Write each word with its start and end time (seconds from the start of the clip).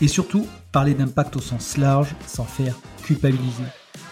Et 0.00 0.08
surtout, 0.08 0.46
parler 0.70 0.94
d'impact 0.94 1.36
au 1.36 1.40
sens 1.40 1.76
large 1.76 2.14
sans 2.26 2.44
faire 2.44 2.76
culpabiliser. 3.02 3.64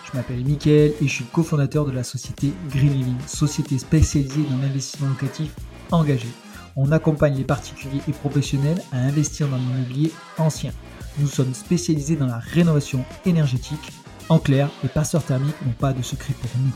Je 0.05 0.17
m'appelle 0.17 0.45
Mickaël 0.45 0.93
et 1.01 1.07
je 1.07 1.13
suis 1.13 1.25
cofondateur 1.25 1.85
de 1.85 1.93
la 1.93 2.03
société 2.03 2.53
Green 2.71 2.93
Living, 2.93 3.17
société 3.27 3.79
spécialisée 3.79 4.45
dans 4.51 4.59
l'investissement 4.59 5.09
locatif 5.09 5.51
engagé. 5.93 6.29
On 6.75 6.93
accompagne 6.93 7.37
les 7.37 7.45
particuliers 7.45 8.03
et 8.09 8.13
professionnels 8.13 8.83
à 8.93 8.99
investir 8.99 9.49
dans 9.49 9.57
l'immobilier 9.57 10.13
ancien. 10.39 10.73
Nous 11.19 11.29
sommes 11.29 11.55
spécialisés 11.55 12.17
dans 12.17 12.27
la 12.27 12.39
rénovation 12.39 13.05
énergétique. 13.25 13.93
En 14.29 14.39
clair, 14.39 14.69
les 14.83 14.89
passeurs 14.89 15.25
thermiques 15.25 15.61
n'ont 15.65 15.73
pas 15.73 15.93
de 15.93 16.03
secret 16.03 16.35
pour 16.35 16.51
nous. 16.61 16.73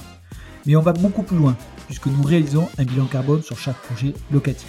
Mais 0.67 0.77
on 0.77 0.83
va 0.83 0.93
beaucoup 0.93 1.23
plus 1.23 1.37
loin, 1.37 1.57
puisque 1.87 2.07
nous 2.07 2.23
réalisons 2.23 2.69
un 2.79 2.85
bilan 2.85 3.07
carbone 3.07 3.43
sur 3.43 3.59
chaque 3.59 3.81
projet 3.83 4.15
locatif. 4.31 4.69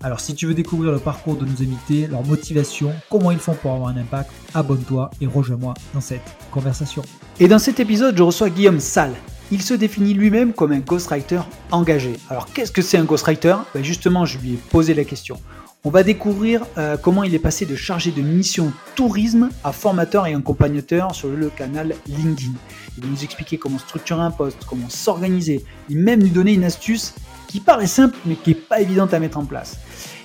Alors 0.00 0.20
si 0.20 0.36
tu 0.36 0.46
veux 0.46 0.54
découvrir 0.54 0.92
le 0.92 1.00
parcours 1.00 1.34
de 1.34 1.44
nos 1.44 1.60
invités, 1.60 2.06
leur 2.06 2.24
motivation, 2.24 2.92
comment 3.10 3.32
ils 3.32 3.38
font 3.40 3.54
pour 3.54 3.72
avoir 3.72 3.88
un 3.88 3.96
impact, 3.96 4.30
abonne-toi 4.54 5.10
et 5.20 5.26
rejoins-moi 5.26 5.74
dans 5.92 6.00
cette 6.00 6.36
conversation. 6.52 7.02
Et 7.40 7.48
dans 7.48 7.58
cet 7.58 7.80
épisode, 7.80 8.16
je 8.16 8.22
reçois 8.22 8.48
Guillaume 8.48 8.78
Salle. 8.78 9.14
Il 9.50 9.60
se 9.60 9.74
définit 9.74 10.14
lui-même 10.14 10.52
comme 10.52 10.70
un 10.70 10.78
ghostwriter 10.78 11.40
engagé. 11.72 12.12
Alors 12.30 12.46
qu'est-ce 12.52 12.70
que 12.70 12.80
c'est 12.80 12.96
un 12.96 13.02
ghostwriter? 13.02 13.56
Ben 13.74 13.82
Justement, 13.82 14.24
je 14.24 14.38
lui 14.38 14.52
ai 14.52 14.56
posé 14.56 14.94
la 14.94 15.02
question. 15.02 15.40
On 15.82 15.90
va 15.90 16.04
découvrir 16.04 16.64
euh, 16.76 16.96
comment 16.96 17.24
il 17.24 17.34
est 17.34 17.40
passé 17.40 17.66
de 17.66 17.74
chargé 17.74 18.12
de 18.12 18.20
mission 18.20 18.72
tourisme 18.94 19.48
à 19.64 19.72
formateur 19.72 20.28
et 20.28 20.34
accompagnateur 20.34 21.12
sur 21.12 21.28
le 21.28 21.48
canal 21.50 21.96
LinkedIn. 22.06 22.52
Il 22.96 23.04
va 23.04 23.10
nous 23.10 23.24
expliquer 23.24 23.58
comment 23.58 23.78
structurer 23.78 24.20
un 24.20 24.30
poste, 24.30 24.64
comment 24.68 24.88
s'organiser, 24.88 25.64
et 25.90 25.94
même 25.94 26.20
nous 26.20 26.28
donner 26.28 26.52
une 26.52 26.64
astuce 26.64 27.14
qui 27.48 27.58
paraît 27.58 27.88
simple 27.88 28.16
mais 28.24 28.36
qui 28.36 28.50
n'est 28.50 28.54
pas 28.54 28.80
évidente 28.80 29.12
à 29.12 29.18
mettre 29.18 29.38
en 29.38 29.44
place. 29.44 29.78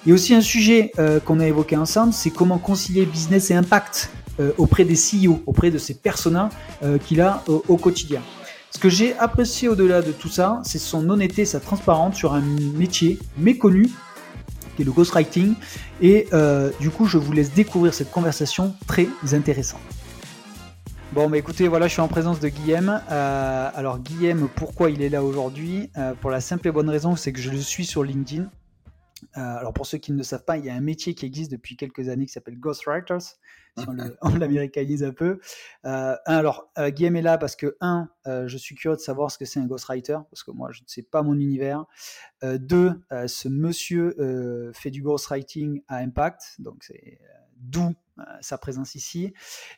Il 0.06 0.10
y 0.10 0.12
a 0.12 0.16
aussi 0.16 0.36
un 0.36 0.42
sujet 0.42 0.92
euh, 1.00 1.20
qu'on 1.20 1.40
a 1.40 1.48
évoqué 1.48 1.78
ensemble, 1.78 2.14
c'est 2.14 2.30
comment 2.30 2.60
concilier 2.60 3.06
business 3.06 3.50
et 3.50 3.56
impact 3.56 4.12
euh, 4.40 4.52
auprès 4.58 4.84
des 4.84 4.96
CEO, 4.96 5.42
auprès 5.46 5.72
de 5.72 5.78
ces 5.78 5.94
personas 5.94 6.50
euh, 6.84 6.98
qu'il 6.98 7.22
a 7.22 7.44
au 7.48 7.78
quotidien. 7.78 8.22
Ce 8.70 8.80
que 8.80 8.90
j'ai 8.90 9.16
apprécié 9.18 9.70
au-delà 9.70 10.02
de 10.02 10.12
tout 10.12 10.30
ça, 10.30 10.62
c'est 10.66 10.80
son 10.80 11.10
honnêteté, 11.10 11.46
sa 11.46 11.60
transparence 11.60 12.16
sur 12.16 12.34
un 12.34 12.42
métier 12.76 13.20
méconnu 13.38 13.90
qui 14.76 14.82
est 14.82 14.86
le 14.86 14.92
ghostwriting. 14.92 15.54
Et 16.02 16.28
du 16.80 16.90
coup, 16.90 17.06
je 17.06 17.20
vous 17.20 17.32
laisse 17.32 17.54
découvrir 17.54 17.94
cette 17.94 18.10
conversation 18.10 18.74
très 18.88 19.08
intéressante. 19.32 19.80
Bon, 21.14 21.30
bah 21.30 21.38
écoutez, 21.38 21.68
voilà, 21.68 21.86
je 21.86 21.92
suis 21.92 22.02
en 22.02 22.08
présence 22.08 22.40
de 22.40 22.50
Guillaume. 22.50 23.00
Euh, 23.12 23.70
alors, 23.76 24.00
Guillaume, 24.00 24.50
pourquoi 24.56 24.90
il 24.90 25.04
est 25.04 25.10
là 25.10 25.24
aujourd'hui? 25.24 25.92
Euh, 25.96 26.16
Pour 26.16 26.32
la 26.32 26.42
simple 26.42 26.68
et 26.68 26.72
bonne 26.72 26.90
raison, 26.90 27.16
c'est 27.16 27.32
que 27.32 27.40
je 27.40 27.52
le 27.52 27.60
suis 27.60 27.86
sur 27.86 28.04
LinkedIn. 28.04 28.50
Euh, 29.38 29.40
alors, 29.40 29.74
pour 29.74 29.86
ceux 29.86 30.00
qui 30.00 30.12
ne 30.12 30.18
le 30.18 30.24
savent 30.24 30.44
pas, 30.44 30.58
il 30.58 30.66
y 30.66 30.72
a 30.72 30.74
un 30.74 30.82
métier 30.82 31.14
qui 31.14 31.28
existe 31.28 31.52
depuis 31.52 31.78
quelques 31.78 32.10
années 32.10 32.26
qui 32.26 32.32
s'appelle 32.32 32.58
Ghostwriters, 32.60 33.22
si 33.22 33.86
on 34.24 34.30
l'américanise 34.40 35.04
un 35.04 35.14
peu. 35.14 35.40
alors, 35.84 36.72
Guillaume 36.80 37.18
est 37.18 37.22
là 37.22 37.38
parce 37.38 37.56
que, 37.56 37.78
un, 37.80 38.10
je 38.26 38.58
suis 38.58 38.74
curieux 38.74 38.98
de 38.98 39.02
savoir 39.02 39.30
ce 39.30 39.38
que 39.38 39.46
c'est 39.46 39.60
un 39.60 39.68
ghostwriter, 39.68 40.18
parce 40.32 40.42
que 40.42 40.50
moi, 40.50 40.72
je 40.72 40.82
ne 40.82 40.88
sais 40.88 41.04
pas 41.04 41.22
mon 41.22 41.36
univers. 41.36 41.86
deux, 42.42 42.92
ce 43.28 43.50
monsieur 43.50 44.72
fait 44.74 44.90
du 44.90 45.04
ghostwriting 45.04 45.84
à 45.88 45.98
impact, 45.98 46.56
donc 46.58 46.84
c'est 46.84 47.20
d'où 47.56 47.94
sa 48.42 48.58
présence 48.58 48.96
ici. 48.96 49.34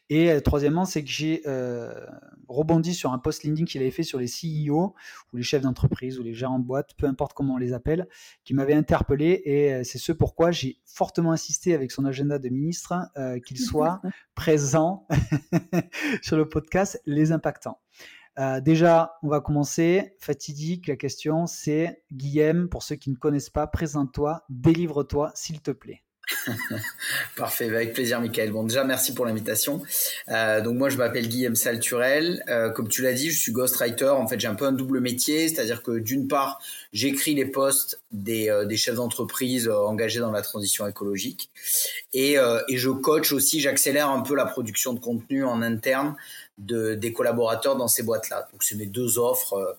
Et 0.10 0.32
euh, 0.32 0.42
troisièmement, 0.42 0.86
c'est 0.86 1.04
que 1.04 1.10
j'ai 1.10 1.42
euh, 1.46 2.06
rebondi 2.48 2.94
sur 2.94 3.14
un 3.14 3.20
post 3.20 3.44
LinkedIn 3.44 3.66
qu'il 3.66 3.82
avait 3.82 3.92
fait 3.92 4.04
sur 4.04 4.20
les 4.20 4.28
CEO 4.28 4.96
ou 5.32 5.38
les 5.38 5.44
chefs 5.44 5.62
d'entreprise 5.62 6.20
ou 6.20 6.24
les 6.24 6.34
gérants 6.34 6.60
de 6.60 6.66
boîte, 6.66 6.92
peu 6.98 7.08
importe 7.08 7.34
comment 7.34 7.56
on 7.56 7.58
les 7.58 7.74
appelle, 7.74 8.08
qui 8.44 8.54
m'avait 8.54 8.74
interpellé. 8.74 9.42
Et 9.46 9.84
c'est 9.84 9.98
ce 9.98 10.12
pourquoi 10.12 10.52
j'ai 10.52 10.78
fortement 10.86 11.32
insisté 11.32 11.74
avec 11.74 11.92
son 11.92 12.06
agenda 12.06 12.40
de 12.40 12.50
ministre 12.50 12.94
qu'il 13.46 13.60
soit 13.60 14.02
présent 14.36 15.08
sur 16.22 16.38
le 16.38 16.48
podcast 16.48 17.02
Les 17.06 17.32
Impactants. 17.32 17.80
déjà, 18.62 19.18
on 19.24 19.30
va 19.30 19.42
commencer. 19.42 20.16
Fatidique, 20.20 20.88
la 20.88 20.96
question 20.96 21.48
c'est 21.48 22.04
Guillaume, 22.12 22.70
pour 22.70 22.84
ceux 22.84 22.96
qui 22.96 23.10
ne 23.10 23.16
connaissent 23.16 23.50
pas, 23.50 23.68
présente-toi, 23.68 24.44
délivre-toi, 24.50 25.32
s'il 25.36 25.62
te 25.62 25.72
plaît. 25.72 26.05
Parfait, 27.36 27.66
avec 27.66 27.94
plaisir, 27.94 28.20
Michael. 28.20 28.52
Bon, 28.52 28.64
déjà, 28.64 28.84
merci 28.84 29.14
pour 29.14 29.26
l'invitation. 29.26 29.82
Euh, 30.30 30.62
donc, 30.62 30.76
moi, 30.76 30.90
je 30.90 30.98
m'appelle 30.98 31.28
Guillaume 31.28 31.56
Salturel. 31.56 32.44
Euh, 32.50 32.70
comme 32.70 32.88
tu 32.88 33.02
l'as 33.02 33.14
dit, 33.14 33.30
je 33.30 33.40
suis 33.40 33.52
ghostwriter. 33.52 34.10
En 34.10 34.28
fait, 34.28 34.40
j'ai 34.40 34.48
un 34.48 34.56
peu 34.56 34.66
un 34.66 34.72
double 34.72 35.00
métier, 35.00 35.48
c'est-à-dire 35.48 35.84
que 35.84 36.00
d'une 36.00 36.28
part, 36.28 36.60
j'écris 36.94 37.36
les 37.36 37.46
posts 37.46 38.02
des, 38.12 38.50
euh, 38.50 38.66
des 38.66 38.78
chefs 38.78 38.96
d'entreprise 38.96 39.70
engagés 39.70 40.20
dans 40.20 40.32
la 40.32 40.42
transition 40.42 40.88
écologique, 40.88 41.50
et, 42.14 42.38
je 42.70 42.90
coach 42.90 43.32
aussi, 43.32 43.60
j'accélère 43.60 44.10
un 44.10 44.22
peu 44.22 44.36
la 44.36 44.46
production 44.46 44.94
de 44.94 45.00
contenu 45.00 45.44
en 45.44 45.62
interne 45.62 46.16
de, 46.58 46.96
des 46.96 47.12
collaborateurs 47.14 47.76
dans 47.76 47.88
ces 47.88 48.04
boîtes-là. 48.04 48.48
Donc, 48.52 48.64
c'est 48.64 48.76
mes 48.76 48.86
deux 48.86 49.20
offres 49.20 49.78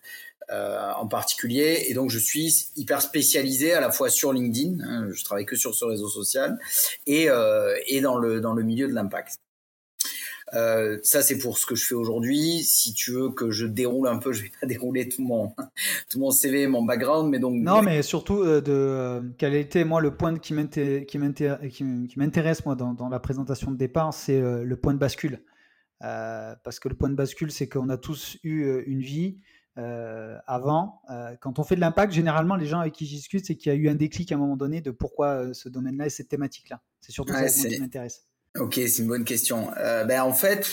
euh, 0.50 0.92
en 0.96 1.06
particulier. 1.06 1.86
Et 1.88 1.94
donc, 1.94 2.10
je 2.10 2.18
suis 2.18 2.70
hyper 2.76 3.02
spécialisé 3.02 3.72
à 3.72 3.80
la 3.80 3.90
fois 3.90 4.10
sur 4.10 4.32
LinkedIn, 4.32 4.82
hein, 4.84 5.08
je 5.12 5.24
travaille 5.24 5.46
que 5.46 5.56
sur 5.56 5.74
ce 5.74 5.84
réseau 5.84 6.08
social, 6.08 6.58
et, 7.06 7.28
euh, 7.28 7.76
et 7.86 8.00
dans, 8.00 8.18
le, 8.18 8.40
dans 8.40 8.54
le 8.54 8.62
milieu 8.62 8.88
de 8.88 8.94
l'impact. 8.94 9.38
Euh, 10.54 10.98
ça, 11.02 11.22
c'est 11.22 11.38
pour 11.38 11.58
ce 11.58 11.66
que 11.66 11.74
je 11.74 11.84
fais 11.84 11.94
aujourd'hui. 11.94 12.62
Si 12.62 12.94
tu 12.94 13.12
veux 13.12 13.30
que 13.30 13.50
je 13.50 13.66
déroule 13.66 14.08
un 14.08 14.18
peu, 14.18 14.32
je 14.32 14.42
vais 14.42 14.52
pas 14.60 14.66
dérouler 14.66 15.08
tout 15.08 15.22
mon, 15.22 15.52
tout 16.08 16.18
mon 16.18 16.30
CV, 16.30 16.66
mon 16.66 16.82
background, 16.82 17.30
mais 17.30 17.38
donc. 17.38 17.54
Non, 17.54 17.82
mais 17.82 18.02
surtout 18.02 18.42
euh, 18.42 18.60
de 18.60 18.72
euh, 18.72 19.20
quel 19.38 19.54
était 19.54 19.84
moi 19.84 20.00
le 20.00 20.14
point 20.14 20.38
qui 20.38 20.54
m'intéresse 20.54 22.64
moi 22.64 22.74
dans, 22.74 22.94
dans, 22.94 23.08
la 23.08 23.20
présentation 23.20 23.70
de 23.70 23.76
départ, 23.76 24.14
c'est 24.14 24.40
le 24.40 24.76
point 24.76 24.94
de 24.94 24.98
bascule. 24.98 25.42
parce 26.00 26.80
que 26.80 26.88
le 26.88 26.94
point 26.94 27.08
de 27.08 27.14
bascule, 27.14 27.50
c'est 27.50 27.68
qu'on 27.68 27.88
a 27.88 27.96
tous 27.96 28.38
eu 28.44 28.82
une 28.86 29.00
vie, 29.00 29.38
euh, 29.78 30.38
avant. 30.46 31.02
Euh, 31.10 31.34
quand 31.40 31.58
on 31.58 31.64
fait 31.64 31.76
de 31.76 31.80
l'impact, 31.80 32.12
généralement, 32.12 32.56
les 32.56 32.66
gens 32.66 32.80
avec 32.80 32.94
qui 32.94 33.06
je 33.06 33.14
discute, 33.14 33.44
c'est 33.44 33.56
qu'il 33.56 33.72
y 33.72 33.74
a 33.74 33.78
eu 33.78 33.88
un 33.88 33.94
déclic 33.94 34.32
à 34.32 34.36
un 34.36 34.38
moment 34.38 34.56
donné 34.56 34.80
de 34.80 34.90
pourquoi 34.90 35.28
euh, 35.28 35.52
ce 35.52 35.68
domaine-là 35.68 36.06
et 36.06 36.10
cette 36.10 36.28
thématique-là. 36.28 36.80
C'est 37.00 37.12
surtout 37.12 37.34
ça 37.34 37.46
qui 37.46 37.78
m'intéresse. 37.78 38.24
Ok, 38.58 38.74
c'est 38.74 39.02
une 39.02 39.08
bonne 39.08 39.24
question. 39.24 39.70
ben 39.76 40.22
en 40.22 40.32
fait, 40.32 40.66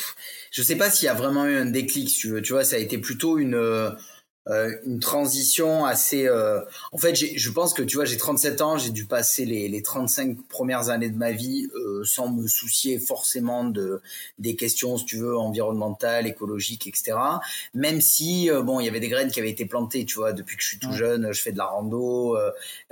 je 0.52 0.62
sais 0.62 0.78
pas 0.78 0.90
s'il 0.90 1.08
y 1.08 1.09
a 1.09 1.14
vraiment 1.14 1.46
eu 1.46 1.56
un 1.58 1.66
déclic. 1.66 2.09
tu 2.09 2.30
veux. 2.30 2.41
Tu 2.41 2.53
vois, 2.53 2.64
ça 2.64 2.78
a 2.78 2.80
été 2.80 2.97
plutôt 2.97 3.38
une 3.38 3.58
euh, 4.50 4.76
une 4.86 5.00
transition 5.00 5.86
assez. 5.86 6.28
Euh... 6.28 6.59
En 6.92 6.98
fait, 6.98 7.16
je 7.16 7.50
pense 7.52 7.74
que 7.74 7.81
tu 7.81 7.96
vois, 7.96 8.06
j'ai 8.06 8.18
37 8.18 8.62
ans, 8.62 8.78
j'ai 8.78 8.90
dû 8.90 9.06
passer 9.06 9.46
les, 9.46 9.70
les 9.70 9.81
35 9.81 10.44
premières 10.48 10.90
années 10.90 11.09
de 11.09 11.18
ma 11.18 11.31
vie 11.31 11.70
euh, 11.76 12.04
sans 12.04 12.30
me 12.30 12.48
soucier 12.48 13.00
forcément 13.00 13.64
de 13.64 14.02
des 14.40 14.56
questions, 14.56 14.98
si 14.98 15.06
tu 15.06 15.18
veux, 15.18 15.38
environnementales, 15.38 16.28
écologiques, 16.28 16.88
etc. 16.88 17.14
Même 17.74 18.02
si 18.02 18.50
euh, 18.50 18.62
bon, 18.62 18.80
il 18.80 18.86
y 18.86 18.90
avait 18.90 19.00
des 19.00 19.09
graines 19.09 19.32
qui 19.32 19.40
avaient 19.40 19.50
été 19.50 19.66
plantées, 19.66 20.06
tu 20.06 20.16
vois, 20.16 20.34
depuis 20.34 20.58
que 20.58 20.64
je 20.64 20.68
suis 20.68 20.80
tout 20.80 20.92
jeune, 20.92 21.32
je 21.32 21.42
fais 21.42 21.52
de 21.52 21.58
la 21.58 21.66
rando, 21.66 22.35
euh, 22.35 22.52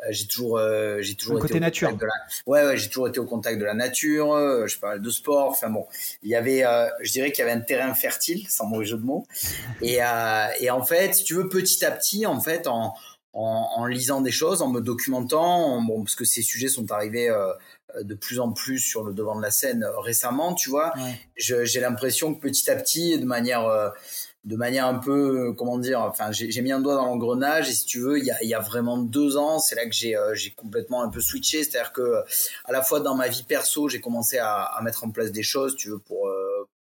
j'ai 0.10 0.28
toujours, 0.28 0.60
j'ai 1.00 1.16
toujours 1.16 1.38
été 1.38 1.48
côté 1.48 1.58
au 1.58 1.60
nature. 1.60 1.96
De 1.96 2.06
la... 2.06 2.12
Ouais, 2.46 2.66
ouais, 2.66 2.78
j'ai 2.78 2.88
toujours 2.90 3.08
été 3.08 3.20
au 3.20 3.26
contact 3.26 3.60
de 3.60 3.66
la 3.66 3.74
nature. 3.74 4.68
je 4.68 4.80
parle 4.80 5.02
de 5.02 5.10
sport. 5.10 5.50
Enfin 5.50 5.70
bon, 5.70 5.86
il 6.24 6.30
y 6.30 6.36
avait, 6.36 6.64
je 7.02 7.12
dirais 7.12 7.32
qu'il 7.32 7.46
y 7.46 7.48
avait 7.48 7.58
un 7.58 7.62
terrain 7.62 7.94
fertile, 7.94 8.46
sans 8.50 8.66
mauvais 8.66 8.86
jeu 8.86 8.98
de 8.98 9.04
mots. 9.04 9.26
Et, 9.82 10.00
et 10.60 10.70
en 10.70 10.84
fait, 10.84 11.16
si 11.16 11.24
tu 11.24 11.36
veux 11.36 11.41
petit 11.50 11.86
à 11.86 11.92
petit, 11.92 12.26
en 12.26 12.40
fait, 12.40 12.68
en, 12.68 12.94
en, 13.34 13.86
lisant 13.86 14.22
des 14.22 14.32
choses, 14.32 14.62
en 14.62 14.70
me 14.70 14.82
documentant, 14.82 15.82
bon, 15.82 16.04
parce 16.04 16.16
que 16.16 16.26
ces 16.26 16.42
sujets 16.42 16.68
sont 16.68 16.92
arrivés 16.92 17.30
euh, 17.30 17.54
de 18.04 18.14
plus 18.14 18.40
en 18.40 18.52
plus 18.52 18.80
sur 18.80 19.04
le 19.04 19.14
devant 19.14 19.36
de 19.36 19.42
la 19.42 19.52
scène 19.52 19.84
euh, 19.84 20.00
récemment, 20.00 20.54
tu 20.54 20.70
vois. 20.70 20.94
J'ai 21.38 21.80
l'impression 21.80 22.34
que 22.34 22.42
petit 22.42 22.70
à 22.70 22.76
petit, 22.76 23.18
de 23.18 23.26
manière, 23.26 23.66
euh, 23.66 23.90
de 24.44 24.56
manière 24.56 24.86
un 24.86 24.96
peu, 24.96 25.54
comment 25.54 25.78
dire, 25.78 26.02
enfin, 26.02 26.32
j'ai 26.32 26.62
mis 26.62 26.72
un 26.72 26.82
doigt 26.82 26.96
dans 26.96 27.06
l'engrenage 27.06 27.70
et 27.70 27.74
si 27.74 27.86
tu 27.86 28.00
veux, 28.00 28.18
il 28.18 28.26
y 28.26 28.32
a, 28.32 28.44
y 28.44 28.54
a 28.54 28.60
vraiment 28.60 28.98
deux 28.98 29.38
ans, 29.38 29.60
c'est 29.60 29.76
là 29.76 29.86
que 29.86 29.94
j'ai 29.94 30.52
complètement 30.56 31.04
un 31.04 31.10
peu 31.10 31.22
switché, 31.22 31.64
c'est-à-dire 31.64 31.94
que 31.94 32.24
à 32.66 32.72
la 32.72 32.82
fois 32.82 33.00
dans 33.00 33.16
ma 33.16 33.28
vie 33.28 33.44
perso, 33.44 33.88
j'ai 33.88 34.02
commencé 34.02 34.40
à, 34.40 34.64
à, 34.64 34.82
mettre 34.82 35.04
en 35.04 35.12
place 35.12 35.32
des 35.32 35.44
choses, 35.44 35.76
tu 35.76 35.90
veux, 35.90 36.00
pour 36.00 36.28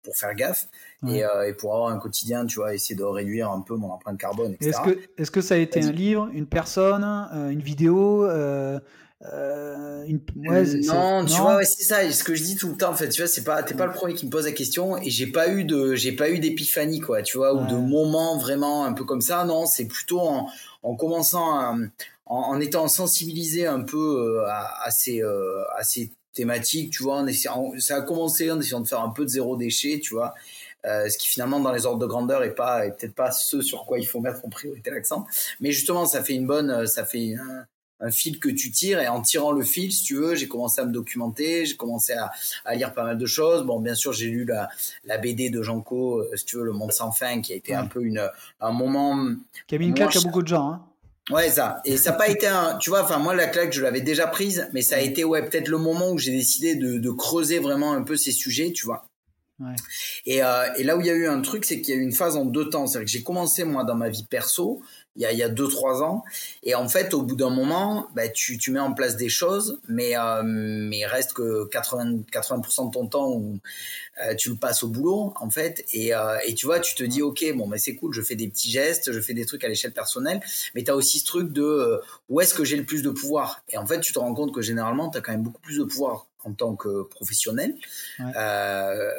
pour 0.03 0.17
faire 0.17 0.35
gaffe 0.35 0.67
euh, 1.05 1.49
et, 1.49 1.55
pour 1.55 1.75
avoir 1.75 1.91
un 1.91 1.99
quotidien, 1.99 2.45
tu 2.47 2.57
vois, 2.57 2.75
essayer 2.75 2.95
de 2.95 3.05
réduire 3.05 3.51
un 3.51 3.63
peu 3.63 3.75
mon 3.75 3.91
empreinte 3.91 4.19
carbone, 4.19 4.57
Est-ce 4.61 4.81
que, 4.81 4.99
est 5.17 5.31
que 5.31 5.41
ça 5.41 5.55
a 5.55 5.59
été 5.59 5.83
un 5.83 5.93
livre, 5.93 6.29
une 6.33 6.47
personne, 6.47 7.05
euh, 7.05 7.49
une 7.49 7.63
vidéo, 7.63 8.25
euh, 8.25 8.79
une... 10.07 10.21
non, 10.37 11.25
tu 11.25 11.41
vois, 11.41 11.63
c'est 11.65 11.85
ça. 11.85 12.11
Ce 12.11 12.23
que 12.23 12.35
je 12.35 12.43
dis 12.43 12.57
tout 12.57 12.69
le 12.69 12.77
temps, 12.77 12.91
en 12.91 12.95
fait, 12.95 13.09
tu 13.09 13.23
vois, 13.23 13.29
c'est 13.29 13.45
pas, 13.45 13.63
t'es 13.63 13.75
pas 13.75 13.87
le 13.87 13.93
premier 13.93 14.15
qui 14.15 14.27
me 14.27 14.31
pose 14.31 14.45
la 14.45 14.53
question, 14.53 14.99
et 14.99 15.09
j'ai 15.09 15.27
pas 15.27 15.49
eu 15.49 15.65
de, 15.65 15.95
j'ai 15.95 16.13
pas 16.13 16.31
eu 16.31 16.39
d'épiphanie, 16.39 17.01
quoi, 17.01 17.23
tu 17.23 17.39
vois, 17.39 17.55
ou 17.55 17.67
de 17.67 17.77
moments 17.77 18.37
vraiment 18.37 18.85
un 18.85 18.93
peu 18.93 19.05
comme 19.05 19.23
ça. 19.23 19.45
Non, 19.45 19.65
c'est 19.65 19.87
plutôt 19.87 20.21
en, 20.21 20.49
en 20.83 20.97
commençant 20.97 21.55
à, 21.55 21.77
en, 22.27 22.61
étant 22.61 22.89
sensibilisé 22.89 23.67
un 23.67 23.81
peu 23.81 24.45
à, 24.47 24.85
à 24.85 24.91
ces, 24.91 25.23
à 25.23 25.83
ces 25.83 26.13
thématiques, 26.35 26.93
tu 26.93 27.03
vois, 27.03 27.17
en 27.17 27.27
essayant, 27.27 27.73
ça 27.79 27.97
a 27.97 28.03
commencé 28.03 28.51
en 28.51 28.61
essayant 28.61 28.81
de 28.81 28.89
faire 28.89 29.01
un 29.01 29.11
peu 29.11 29.25
de 29.25 29.31
zéro 29.31 29.57
déchet, 29.57 30.01
tu 30.01 30.15
vois. 30.15 30.35
Euh, 30.87 31.11
ce 31.11 31.19
qui 31.19 31.29
finalement 31.29 31.61
dans 31.61 31.73
les 31.73 31.85
ordres 31.85 31.99
de 31.99 32.07
grandeur 32.07 32.43
est 32.43 32.55
pas 32.55 32.87
est 32.87 32.93
peut-être 32.93 33.15
pas 33.15 33.31
ce 33.31 33.61
sur 33.61 33.85
quoi 33.85 33.99
il 33.99 34.07
faut 34.07 34.21
mettre 34.21 34.47
en 34.47 34.49
priorité 34.49 34.91
l'accent 34.91 35.27
mais 35.61 35.73
justement 35.73 36.07
ça 36.07 36.25
fait 36.25 36.33
une 36.33 36.47
bonne 36.47 36.71
euh, 36.71 36.87
ça 36.87 37.05
fait 37.05 37.35
un, 38.01 38.11
fil 38.11 38.41
que 38.41 38.49
tu 38.49 38.71
tires 38.71 38.99
et 38.99 39.07
en 39.07 39.21
tirant 39.21 39.53
le 39.53 39.63
fil 39.63 39.93
si 39.93 40.05
tu 40.05 40.15
veux 40.15 40.35
j'ai 40.35 40.49
commencé 40.49 40.81
à 40.81 40.87
me 40.87 40.93
documenter 40.93 41.67
j'ai 41.67 41.77
commencé 41.77 42.15
à, 42.15 42.31
à, 42.65 42.75
lire 42.75 42.95
pas 42.95 43.05
mal 43.05 43.19
de 43.19 43.27
choses 43.27 43.63
bon 43.65 43.79
bien 43.79 43.95
sûr 43.95 44.15
j'ai 44.15 44.29
lu 44.29 44.47
la, 44.47 44.71
la 45.05 45.19
BD 45.19 45.51
de 45.51 45.61
Janko 45.61 46.21
euh, 46.21 46.35
si 46.35 46.47
tu 46.47 46.57
veux 46.57 46.65
le 46.65 46.73
monde 46.73 46.93
sans 46.93 47.13
fin 47.13 47.43
qui 47.43 47.53
a 47.53 47.57
été 47.57 47.75
un 47.75 47.87
peu 47.87 48.03
une 48.03 48.31
un 48.59 48.73
moment 48.73 49.35
qui 49.67 49.75
a 49.75 49.79
mis 49.79 49.89
une 49.89 49.95
claque 49.95 50.17
à 50.17 50.21
beaucoup 50.21 50.41
de 50.41 50.49
gens 50.49 50.71
hein. 50.71 50.87
Ouais, 51.31 51.49
ça. 51.49 51.81
Et 51.85 51.97
ça 51.97 52.11
n'a 52.11 52.17
pas 52.17 52.29
été 52.29 52.49
un. 52.49 52.77
Tu 52.79 52.91
vois, 52.91 53.05
enfin, 53.05 53.19
moi, 53.19 53.35
la 53.35 53.47
claque, 53.47 53.73
je 53.73 53.83
l'avais 53.83 54.01
déjà 54.01 54.27
prise, 54.27 54.69
mais 54.73 54.83
ça 54.83 54.97
a 54.97 54.99
été, 54.99 55.23
ouais, 55.23 55.49
peut-être 55.49 55.69
le 55.69 55.79
moment 55.79 56.11
où 56.11 56.19
j'ai 56.19 56.33
décidé 56.33 56.75
de, 56.75 56.99
de, 56.99 57.11
creuser 57.11 57.61
vraiment 57.61 57.93
un 57.93 58.03
peu 58.03 58.17
ces 58.17 58.33
sujets, 58.33 58.73
tu 58.73 58.85
vois. 58.85 59.10
Et, 60.27 60.43
euh, 60.43 60.67
et, 60.77 60.85
là 60.85 60.97
où 60.97 61.01
il 61.01 61.07
y 61.07 61.11
a 61.11 61.15
eu 61.15 61.27
un 61.27 61.41
truc, 61.41 61.65
c'est 61.65 61.81
qu'il 61.81 61.95
y 61.95 61.97
a 61.97 62.01
eu 62.01 62.03
une 62.03 62.13
phase 62.13 62.37
en 62.37 62.45
deux 62.45 62.69
temps. 62.69 62.87
C'est-à-dire 62.87 63.07
que 63.07 63.11
j'ai 63.11 63.23
commencé, 63.23 63.65
moi, 63.65 63.85
dans 63.85 63.95
ma 63.95 64.09
vie 64.09 64.25
perso, 64.25 64.83
il 65.17 65.23
y 65.23 65.27
a, 65.27 65.33
il 65.33 65.39
y 65.39 65.43
a 65.43 65.49
deux, 65.49 65.69
trois 65.69 66.03
ans. 66.03 66.25
Et 66.63 66.75
en 66.75 66.89
fait, 66.89 67.15
au 67.15 67.23
bout 67.23 67.37
d'un 67.37 67.51
moment, 67.51 68.09
bah, 68.15 68.29
tu, 68.29 68.59
tu 68.59 68.71
mets 68.71 68.81
en 68.81 68.93
place 68.93 69.17
des 69.17 69.29
choses, 69.29 69.81
mais, 69.89 70.17
euh, 70.17 70.43
mais 70.45 71.05
reste 71.05 71.33
que 71.33 71.67
80, 71.69 72.23
80% 72.33 72.87
de 72.87 72.93
ton 72.93 73.07
temps 73.07 73.31
où 73.31 73.59
euh, 74.25 74.35
tu 74.35 74.51
le 74.51 74.57
passes 74.57 74.83
au 74.83 74.89
boulot, 74.89 75.33
en 75.41 75.51
fait. 75.51 75.85
Et, 75.93 76.15
euh, 76.15 76.39
et 76.47 76.55
tu 76.55 76.67
vois, 76.67 76.81
tu 76.81 76.95
te 76.95 77.03
dis, 77.03 77.23
OK, 77.23 77.45
bon, 77.55 77.67
mais 77.67 77.79
c'est 77.79 77.97
cool, 77.97 78.13
je 78.15 78.23
fais 78.23 78.37
des 78.37 78.49
petits 78.49 78.71
gestes, 78.71 79.13
je 79.13 79.21
fais 79.21 79.35
des 79.35 79.47
trucs 79.47 79.65
à 79.65 79.69
l'échelle 79.69 79.93
personnelle, 79.93 80.41
mais 80.75 80.85
tu 80.85 80.91
as 80.91 80.97
aussi 80.97 81.19
ce 81.19 81.25
truc 81.25 81.53
de 81.53 81.63
euh, 81.63 81.99
où 82.29 82.41
est-ce 82.41 82.55
que 82.55 82.65
j'ai 82.65 82.77
le 82.77 82.85
plus 82.85 83.03
de 83.03 83.11
pouvoir? 83.11 83.65
Et 83.69 83.79
en 83.79 83.87
fait, 83.87 84.01
tu 84.01 84.13
te 84.13 84.19
rends 84.19 84.35
compte 84.35 84.55
que 84.55 84.63
généralement, 84.63 85.11
tu 85.11 85.19
as 85.19 85.21
quand 85.21 85.33
même 85.33 85.43
beaucoup 85.43 85.61
plus 85.61 85.79
de 85.79 85.85
pouvoir 85.85 86.30
en 86.45 86.53
tant 86.53 86.75
que 86.75 87.03
professionnel 87.03 87.75
euh, 88.21 89.11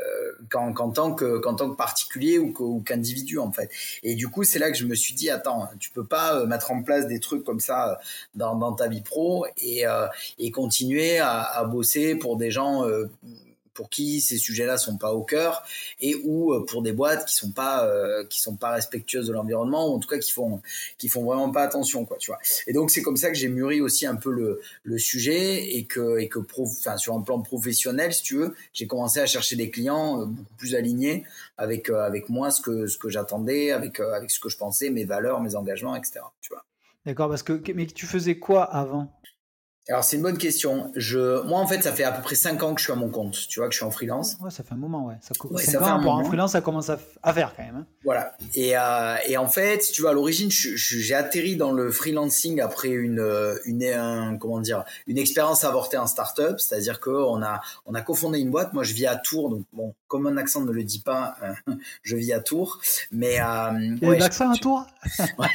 qu'en 0.50 0.92
tant 0.92 1.14
que 1.14 1.38
qu'en 1.40 1.56
tant 1.56 1.70
que 1.70 1.76
particulier 1.76 2.40
ou 2.40 2.84
qu'individu 2.86 3.40
en 3.40 3.52
fait. 3.52 3.70
Et 4.04 4.16
du 4.16 4.28
coup 4.28 4.44
c'est 4.44 4.60
là 4.60 4.72
que 4.72 4.78
je 4.78 4.86
me 4.86 4.96
suis 4.96 5.14
dit 5.14 5.30
attends 5.30 5.70
tu 5.80 5.92
peux 5.92 6.06
pas 6.06 6.36
euh, 6.36 6.46
mettre 6.46 6.72
en 6.72 6.84
place 6.84 7.08
des 7.08 7.20
trucs 7.20 7.44
comme 7.44 7.60
ça 7.60 7.92
euh, 7.92 7.96
dans, 8.36 8.56
dans 8.56 8.74
ta 8.74 8.88
vie 8.88 9.02
pro 9.02 9.46
et, 9.58 9.86
euh, 9.86 10.08
et 10.38 10.52
continuer 10.52 11.20
à, 11.20 11.42
à, 11.42 11.64
bosser 11.66 12.16
pour 12.16 12.38
des 12.38 12.52
gens 12.52 12.86
euh, 12.88 13.10
pour 13.82 13.90
qui 13.90 14.22
ces 14.22 14.38
sujets-là 14.38 14.78
sont 14.78 14.98
pas 14.98 15.12
au 15.12 15.24
cœur 15.24 15.64
et 16.00 16.14
ou 16.24 16.54
euh, 16.54 16.64
pour 16.64 16.84
des 16.84 16.92
boîtes 16.92 17.26
qui 17.26 17.34
sont 17.34 17.52
pas 17.52 17.88
euh, 17.88 18.24
qui 18.26 18.40
sont 18.40 18.56
pas 18.56 18.70
respectueuses 18.74 19.26
de 19.26 19.34
l'environnement 19.34 19.90
ou 19.90 19.96
en 19.96 20.00
tout 20.00 20.08
cas 20.08 20.20
qui 20.20 20.32
font 20.32 20.62
qui 21.00 21.10
font 21.10 21.24
vraiment 21.24 21.50
pas 21.50 21.64
attention 21.64 22.06
quoi 22.06 22.18
tu 22.18 22.30
vois. 22.30 22.38
Et 22.68 22.74
donc 22.74 22.92
c'est 22.92 23.02
comme 23.02 23.18
ça 23.18 23.30
que 23.30 23.34
j'ai 23.36 23.48
mûri 23.48 23.82
aussi 23.82 24.06
un 24.06 24.18
peu 24.18 24.30
le, 24.32 24.62
le 24.84 25.00
sujet 25.00 25.76
et 25.76 25.86
que 25.86 26.20
et 26.20 26.30
que 26.30 26.38
sur 26.98 27.16
un 27.16 27.22
plan 27.22 27.42
professionnel 27.42 28.14
si 28.14 28.22
tu 28.22 28.36
veux 28.36 28.54
j'ai 28.72 28.86
commencé 28.86 29.20
à 29.20 29.26
chercher 29.26 29.56
des 29.56 29.72
clients 29.72 30.22
euh, 30.22 30.26
beaucoup 30.26 30.54
plus 30.58 30.76
alignés 30.76 31.26
avec 31.58 31.90
avec 31.90 32.30
moi 32.30 32.52
ce 32.52 32.62
que 32.62 32.86
ce 32.86 33.00
que 33.00 33.10
j'attendais 33.10 33.72
avec 33.72 34.00
avec 34.00 34.30
ce 34.30 34.40
que 34.40 34.50
je 34.50 34.58
pensais 34.58 34.92
mes 34.92 35.06
valeurs 35.06 35.42
mes 35.42 35.56
engagements 35.56 35.96
etc 35.96 36.20
tu 36.40 36.54
vois. 36.54 36.64
D'accord 37.08 37.30
parce 37.30 37.42
que 37.42 37.60
mais 37.74 37.88
tu 37.88 38.06
faisais 38.06 38.38
quoi 38.38 38.64
avant? 38.64 39.12
Alors 39.90 40.04
c'est 40.04 40.16
une 40.16 40.22
bonne 40.22 40.38
question. 40.38 40.92
Je, 40.96 41.42
moi 41.48 41.60
en 41.60 41.66
fait, 41.66 41.82
ça 41.82 41.92
fait 41.92 42.04
à 42.04 42.12
peu 42.12 42.22
près 42.22 42.36
5 42.36 42.62
ans 42.62 42.74
que 42.76 42.80
je 42.80 42.86
suis 42.86 42.94
à 42.94 42.96
mon 42.96 43.10
compte. 43.10 43.48
Tu 43.50 43.60
vois 43.60 43.68
que 43.68 43.74
je 43.74 43.78
suis 43.78 43.86
en 43.86 43.90
freelance. 43.92 44.38
Ouais, 44.40 44.52
ça 44.52 44.64
fait 44.64 44.74
un 44.74 44.78
moment, 44.78 45.08
ouais. 45.08 45.16
Ça, 45.22 45.34
ouais, 45.50 45.64
ça 45.64 45.80
fait 45.80 45.86
un 45.86 46.00
pour 46.00 46.14
un 46.14 46.24
freelance, 46.24 46.52
ça 46.52 46.62
commence 46.62 46.90
à, 46.90 46.98
faire 47.34 47.54
quand 47.56 47.64
même. 47.64 47.76
Hein. 47.78 47.86
Voilà. 48.04 48.36
Et, 48.54 48.78
euh, 48.78 49.16
et 49.28 49.38
en 49.38 49.48
fait, 49.48 49.80
tu 49.92 50.02
vois, 50.02 50.12
à 50.12 50.14
l'origine, 50.14 50.52
j'ai 50.52 51.16
atterri 51.16 51.56
dans 51.56 51.72
le 51.72 51.92
freelancing 51.92 52.62
après 52.62 52.90
une, 52.90 53.58
une, 53.66 54.38
comment 54.40 54.60
dire, 54.60 54.84
une 55.08 55.18
expérience 55.18 55.64
avortée 55.64 55.98
en 55.98 56.08
startup. 56.08 56.60
C'est-à-dire 56.60 57.00
qu'on 57.00 57.42
a, 57.42 57.62
on 57.88 57.96
a 57.96 58.02
cofondé 58.02 58.40
une 58.40 58.52
boîte. 58.52 58.74
Moi, 58.74 58.84
je 58.84 58.94
vis 58.94 59.08
à 59.08 59.16
Tours, 59.16 59.50
donc 59.50 59.66
bon, 59.74 59.96
comme 60.08 60.28
un 60.28 60.38
accent 60.38 60.62
ne 60.62 60.72
le 60.72 60.84
dit 60.84 61.00
pas, 61.00 61.36
euh, 61.42 61.74
je 62.04 62.16
vis 62.16 62.34
à 62.34 62.40
Tours. 62.40 62.82
Mais 63.12 63.40
euh, 63.42 63.96
ouais, 64.04 64.20
l'accent 64.20 64.52
à 64.52 64.58
Tours? 64.58 64.86
ouais, 65.40 65.48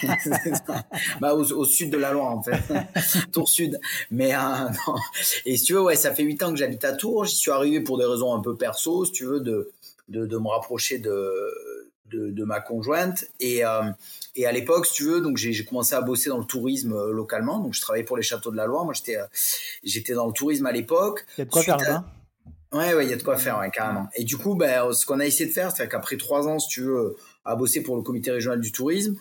bah, 1.21 1.35
au, 1.35 1.53
au, 1.53 1.65
sud 1.65 1.91
de 1.91 1.97
la 1.97 2.13
Loire 2.13 2.33
en 2.33 2.43
fait, 2.43 2.61
Tours 3.33 3.49
Sud. 3.49 3.79
Mais 4.17 4.35
euh, 4.35 4.39
non. 4.87 4.95
Et 5.45 5.57
si 5.59 5.65
tu 5.65 5.75
veux, 5.75 5.83
ouais, 5.83 5.97
ça 5.97 6.15
fait 6.15 6.23
huit 6.23 6.43
ans 6.43 6.51
que 6.51 6.57
j'habite 6.57 6.85
à 6.85 6.95
Tours. 6.95 7.27
J'y 7.27 7.37
suis 7.37 7.51
arrivé 7.51 7.81
pour 7.81 7.99
des 7.99 8.07
raisons 8.07 8.35
un 8.35 8.41
peu 8.41 8.57
perso, 8.57 9.05
si 9.05 9.13
tu 9.13 9.27
veux, 9.27 9.41
de, 9.41 9.71
de, 10.09 10.25
de 10.25 10.39
me 10.39 10.49
rapprocher 10.49 10.99
de, 10.99 11.85
de, 12.11 12.31
de, 12.31 12.45
ma 12.45 12.61
conjointe. 12.61 13.27
Et, 13.41 13.65
euh, 13.65 13.83
et 14.35 14.47
à 14.47 14.53
l'époque, 14.53 14.87
si 14.87 14.95
tu 14.95 15.05
veux, 15.05 15.21
donc 15.21 15.37
j'ai 15.37 15.65
commencé 15.67 15.95
à 15.95 16.01
bosser 16.01 16.31
dans 16.31 16.39
le 16.39 16.47
tourisme 16.47 16.95
euh, 16.95 17.13
localement. 17.13 17.59
Donc 17.59 17.75
je 17.75 17.81
travaillais 17.83 18.05
pour 18.05 18.17
les 18.17 18.23
châteaux 18.23 18.51
de 18.51 18.57
la 18.57 18.65
Loire. 18.65 18.85
Moi, 18.85 18.95
j'étais 18.95 19.19
j'étais 19.85 20.15
dans 20.15 20.27
le 20.27 20.33
tourisme 20.33 20.65
à 20.65 20.73
l'époque. 20.73 21.27
Il 21.37 21.41
y 21.41 21.43
a 21.43 21.45
de 21.45 21.51
quoi 21.51 21.63
faire 21.63 21.77
là-bas? 21.77 22.05
Ouais, 22.73 22.95
ouais, 22.95 23.07
il 23.07 23.11
y 23.11 23.13
a 23.15 23.17
de 23.17 23.23
quoi 23.23 23.37
faire, 23.37 23.59
ouais, 23.59 23.71
carrément. 23.71 24.09
Et 24.17 24.25
du 24.25 24.37
coup, 24.37 24.55
ben, 24.55 24.93
ce 24.93 25.07
qu'on 25.07 25.21
a 25.21 25.27
essayé 25.27 25.47
de 25.49 25.55
faire, 25.55 25.71
c'est 25.71 25.89
qu'après 25.89 26.17
trois 26.17 26.49
ans, 26.49 26.59
si 26.59 26.69
tu 26.69 26.83
veux, 26.83 27.17
à 27.45 27.55
bosser 27.55 27.83
pour 27.83 27.97
le 27.97 28.03
comité 28.03 28.31
régional 28.33 28.61
du 28.61 28.73
tourisme, 28.73 29.17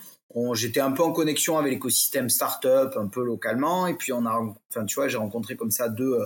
j'étais 0.54 0.82
un 0.82 0.92
peu 0.92 1.04
en 1.04 1.12
connexion 1.12 1.58
avec 1.58 1.74
l'écosystème 1.74 2.30
startup 2.30 2.98
un 2.98 3.08
peu 3.08 3.24
localement 3.24 3.88
et 3.88 3.94
puis 3.94 4.12
on 4.12 4.26
a 4.26 4.38
enfin 4.70 4.86
tu 4.86 4.96
vois 4.96 5.08
j'ai 5.08 5.18
rencontré 5.18 5.56
comme 5.56 5.72
ça 5.72 5.88
deux 5.88 6.14
euh, 6.14 6.26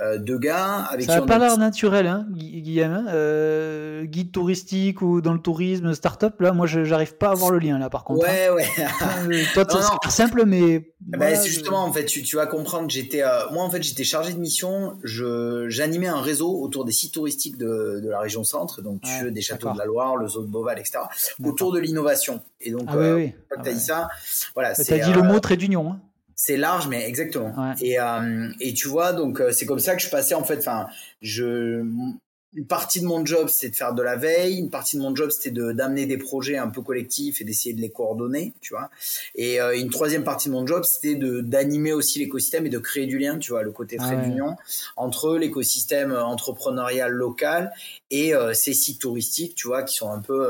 euh, 0.00 0.18
deux 0.18 0.38
gars 0.38 0.86
avec 0.90 1.06
ça 1.06 1.20
n'a 1.20 1.26
pas 1.26 1.38
l'air 1.38 1.56
naturel 1.56 2.06
hein 2.06 2.26
Guillaume 2.30 2.92
hein. 2.92 3.06
euh, 3.08 4.04
guide 4.04 4.32
touristique 4.32 5.00
ou 5.00 5.20
dans 5.20 5.32
le 5.32 5.38
tourisme 5.38 5.94
startup. 5.94 6.40
Là 6.40 6.52
moi 6.52 6.66
j'arrive 6.66 7.16
pas 7.16 7.30
à 7.30 7.34
voir 7.34 7.52
le 7.52 7.58
lien 7.58 7.78
là 7.78 7.88
par 7.88 8.04
contre 8.04 8.22
ouais 8.22 8.48
hein. 8.48 9.26
ouais 9.28 9.64
toi 9.64 9.64
c'est 10.04 10.10
simple 10.10 10.44
mais 10.44 10.90
ben, 11.00 11.36
c'est 11.36 11.48
justement 11.48 11.84
en 11.84 11.92
fait 11.92 12.04
tu, 12.04 12.22
tu 12.22 12.36
vas 12.36 12.46
comprendre 12.46 12.90
j'étais 12.90 13.22
moi 13.52 13.62
en 13.62 13.70
fait 13.70 13.82
j'étais 13.82 14.04
chargé 14.04 14.32
de 14.32 14.38
mission. 14.38 14.98
Je 15.04 15.66
j'animais 15.68 16.08
un 16.08 16.20
réseau 16.20 16.60
autour 16.60 16.84
des 16.84 16.92
sites 16.92 17.14
touristiques 17.14 17.58
de, 17.58 18.00
de 18.02 18.08
la 18.08 18.18
région 18.18 18.42
centre 18.42 18.82
donc 18.82 19.02
tu 19.02 19.30
des 19.30 19.40
châteaux 19.40 19.72
de 19.72 19.78
la 19.78 19.84
Loire 19.84 20.16
le 20.16 20.26
zoo 20.26 20.42
de 20.42 20.48
Beauval 20.48 20.78
etc 20.78 20.98
autour 21.44 21.72
de 21.72 21.78
l'innovation 21.78 22.42
et 22.60 22.70
donc 22.70 22.84
ah, 22.88 22.96
oui, 22.96 23.10
oui. 23.12 23.32
Ah 23.54 23.62
tu 23.62 23.68
as 23.68 23.72
dit 23.72 23.80
ça. 23.80 24.08
Voilà, 24.54 24.74
tu 24.74 24.92
as 24.92 24.98
dit 24.98 25.12
le 25.12 25.22
mot 25.22 25.38
trait 25.40 25.56
d'union. 25.56 25.92
Hein. 25.92 26.00
C'est 26.34 26.58
large, 26.58 26.86
mais 26.88 27.08
exactement. 27.08 27.74
Et, 27.80 27.98
euh, 27.98 28.48
et 28.60 28.74
tu 28.74 28.88
vois, 28.88 29.14
donc 29.14 29.40
euh, 29.40 29.52
c'est 29.52 29.64
comme 29.64 29.78
ça 29.78 29.96
que 29.96 30.02
je 30.02 30.10
passais 30.10 30.34
en 30.34 30.44
fait. 30.44 30.58
Enfin, 30.58 30.86
je 31.22 31.82
une 32.56 32.66
partie 32.66 33.00
de 33.00 33.06
mon 33.06 33.24
job 33.24 33.48
c'était 33.48 33.70
de 33.70 33.76
faire 33.76 33.94
de 33.94 34.02
la 34.02 34.16
veille, 34.16 34.58
une 34.58 34.70
partie 34.70 34.96
de 34.96 35.02
mon 35.02 35.14
job 35.14 35.30
c'était 35.30 35.52
de 35.52 35.72
d'amener 35.72 36.06
des 36.06 36.18
projets 36.18 36.56
un 36.56 36.68
peu 36.68 36.82
collectifs 36.82 37.40
et 37.40 37.44
d'essayer 37.44 37.74
de 37.74 37.80
les 37.80 37.90
coordonner, 37.90 38.54
tu 38.60 38.74
vois. 38.74 38.90
Et 39.36 39.60
euh, 39.60 39.78
une 39.78 39.90
troisième 39.90 40.24
partie 40.24 40.48
de 40.48 40.54
mon 40.54 40.66
job 40.66 40.82
c'était 40.84 41.14
d'animer 41.14 41.92
aussi 41.92 42.18
l'écosystème 42.18 42.66
et 42.66 42.70
de 42.70 42.78
créer 42.78 43.06
du 43.06 43.18
lien, 43.18 43.38
tu 43.38 43.52
vois, 43.52 43.62
le 43.62 43.70
côté 43.70 43.96
trait 43.96 44.16
d'union 44.16 44.56
entre 44.96 45.36
l'écosystème 45.36 46.12
entrepreneurial 46.12 47.12
local 47.12 47.72
et 48.10 48.32
ces 48.54 48.72
sites 48.72 49.00
touristiques, 49.00 49.54
tu 49.54 49.68
vois, 49.68 49.82
qui 49.82 49.94
sont 49.94 50.10
un 50.10 50.20
peu 50.20 50.46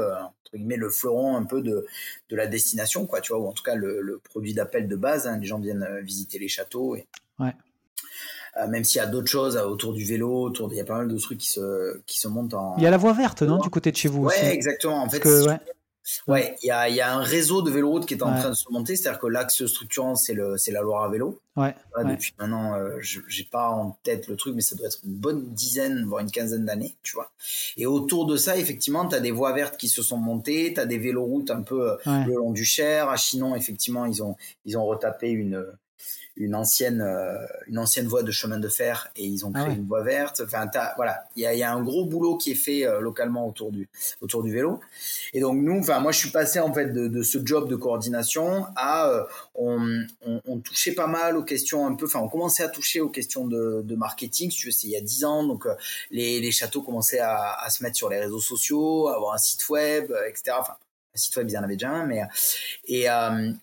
met 0.59 0.77
le 0.77 0.91
fleuron 0.91 1.37
un 1.37 1.45
peu 1.45 1.63
de, 1.63 1.87
de 2.29 2.37
la 2.37 2.47
destination, 2.47 3.07
quoi, 3.07 3.21
tu 3.21 3.33
vois, 3.33 3.43
ou 3.43 3.49
en 3.49 3.53
tout 3.53 3.63
cas 3.63 3.75
le, 3.75 4.21
produit 4.25 4.55
d'appel 4.55 4.89
de 4.89 4.97
base. 4.97 5.27
Hein. 5.27 5.39
les 5.39 5.47
gens 5.47 5.59
viennent 5.59 5.83
euh, 5.83 6.01
visiter 6.01 6.39
les 6.39 6.49
châteaux. 6.49 6.97
Et, 6.97 7.07
ouais. 7.39 7.55
Euh, 8.61 8.69
même 8.69 8.85
s'il 8.85 8.99
y 8.99 9.03
a 9.03 9.07
d'autres 9.07 9.29
choses 9.29 9.57
euh, 9.57 9.67
autour 9.67 9.93
du 9.93 10.05
vélo, 10.05 10.45
autour, 10.45 10.73
il 10.73 10.77
y 10.77 10.81
a 10.81 10.85
pas 10.85 10.97
mal 10.97 11.09
de 11.09 11.19
trucs 11.19 11.39
qui 11.39 11.51
se, 11.51 12.01
qui 12.07 12.19
se 12.19 12.29
montent 12.29 12.55
en. 12.55 12.77
Il 12.79 12.85
y 12.85 12.87
a 12.87 12.91
la 12.91 12.97
voie 12.97 13.13
verte, 13.13 13.43
non, 13.43 13.59
du 13.59 13.71
côté 13.71 13.91
de 13.93 13.97
chez 13.97 14.09
vous 14.09 14.23
ouais, 14.25 14.35
aussi. 14.35 14.47
exactement. 14.47 15.03
En 15.03 15.09
fait, 15.09 15.25
ouais. 15.25 15.59
Ouais, 16.29 16.57
il 16.63 16.69
y 16.69 16.71
a, 16.71 16.89
y 16.89 17.01
a, 17.01 17.13
un 17.13 17.21
réseau 17.21 17.63
de 17.63 17.71
véloroutes 17.71 18.07
qui 18.07 18.15
est 18.15 18.23
en 18.23 18.33
train 18.39 18.51
de 18.51 18.55
se 18.55 18.71
monter, 18.71 18.95
c'est-à-dire 18.95 19.19
que 19.19 19.27
l'axe 19.27 19.67
structurant, 19.67 20.15
c'est 20.15 20.35
la 20.35 20.81
Loire 20.81 21.03
à 21.03 21.09
vélo. 21.09 21.41
Ouais. 21.57 21.75
Depuis 21.99 22.33
maintenant, 22.39 22.75
euh, 22.75 22.99
j'ai 23.01 23.45
pas 23.45 23.71
en 23.71 23.99
tête 24.05 24.29
le 24.29 24.37
truc, 24.37 24.55
mais 24.55 24.63
ça 24.63 24.77
doit 24.77 24.87
être 24.87 25.01
une 25.05 25.17
bonne 25.17 25.53
dizaine, 25.53 26.05
voire 26.05 26.21
une 26.21 26.31
quinzaine 26.31 26.65
d'années, 26.65 26.97
tu 27.03 27.15
vois. 27.15 27.33
Et 27.77 27.87
autour 27.87 28.27
de 28.27 28.37
ça, 28.37 28.57
effectivement, 28.57 29.09
tu 29.09 29.17
as 29.17 29.21
des 29.21 29.33
voies 29.33 29.53
vertes 29.53 29.77
qui 29.77 29.89
se 29.89 30.03
sont 30.03 30.19
montées, 30.19 30.75
tu 30.75 30.81
as 30.81 30.87
des 30.87 30.99
véloroutes 30.99 31.51
un 31.51 31.63
peu 31.63 31.91
euh, 31.91 31.97
le 32.25 32.35
long 32.35 32.53
du 32.53 32.65
Cher. 32.65 33.09
À 33.09 33.17
Chinon, 33.17 33.57
effectivement, 33.57 34.07
ils 34.07 34.23
ont, 34.23 34.37
ils 34.65 34.79
ont 34.79 34.85
retapé 34.85 35.31
une, 35.31 35.67
une 36.37 36.55
ancienne 36.55 37.00
euh, 37.00 37.35
une 37.66 37.78
ancienne 37.78 38.07
voie 38.07 38.23
de 38.23 38.31
chemin 38.31 38.59
de 38.59 38.69
fer 38.69 39.11
et 39.16 39.25
ils 39.25 39.47
ont 39.47 39.52
ah 39.55 39.62
créé 39.62 39.75
une 39.75 39.87
voie 39.87 40.02
verte. 40.02 40.43
Enfin 40.45 40.69
voilà 40.97 41.25
il 41.35 41.43
y 41.43 41.47
a, 41.47 41.55
y 41.55 41.62
a, 41.62 41.73
un 41.73 41.83
gros 41.83 42.05
boulot 42.05 42.37
qui 42.37 42.52
est 42.52 42.57
fait 42.57 42.87
euh, 42.87 43.00
localement 43.00 43.47
autour 43.47 43.73
du 43.73 43.88
autour 44.21 44.43
du 44.43 44.52
vélo. 44.52 44.81
Et 45.33 45.40
donc 45.40 45.57
nous 45.57 45.78
enfin 45.78 46.00
moi 46.00 46.12
je 46.12 46.19
suis 46.19 46.31
passé 46.31 46.61
en 46.61 46.73
fait 46.73 46.93
de, 46.93 47.09
de 47.09 47.23
ce 47.23 47.38
job 47.45 47.69
de 47.69 47.76
coordination 47.76 48.66
à 48.76 49.09
euh, 49.09 49.25
on, 49.55 50.05
on, 50.26 50.40
on, 50.47 50.59
touchait 50.59 50.93
pas 50.93 51.07
mal 51.07 51.37
aux 51.37 51.45
questions 51.45 51.87
un 51.87 51.95
peu 51.95 52.07
enfin 52.07 52.21
on 52.21 52.28
commençait 52.28 52.62
à 52.62 52.69
toucher 52.69 53.00
aux 53.00 53.09
questions 53.09 53.47
de, 53.47 53.83
de 53.83 53.97
marketing 53.97 54.50
tu 54.50 54.71
sais 54.73 54.87
il 54.87 54.90
y 54.90 54.97
a 54.97 55.00
dix 55.00 55.25
ans. 55.25 55.45
Donc 55.45 55.66
les, 56.11 56.40
les 56.40 56.52
châteaux 56.52 56.83
commençaient 56.83 57.21
à, 57.21 57.52
à, 57.52 57.71
se 57.71 57.83
mettre 57.83 57.97
sur 57.97 58.11
les 58.11 58.21
réseaux 58.21 58.40
sociaux 58.40 59.09
avoir 59.09 59.35
un 59.35 59.38
site 59.38 59.69
web 59.69 60.12
etc 60.28 60.57
enfin 60.61 60.75
site 61.19 61.37
web, 61.37 61.49
ils 61.51 61.59
en 61.59 61.63
avaient 61.63 61.77
déjà 61.77 61.91
un, 61.91 62.07
mais 62.07 62.23
et, 62.87 63.07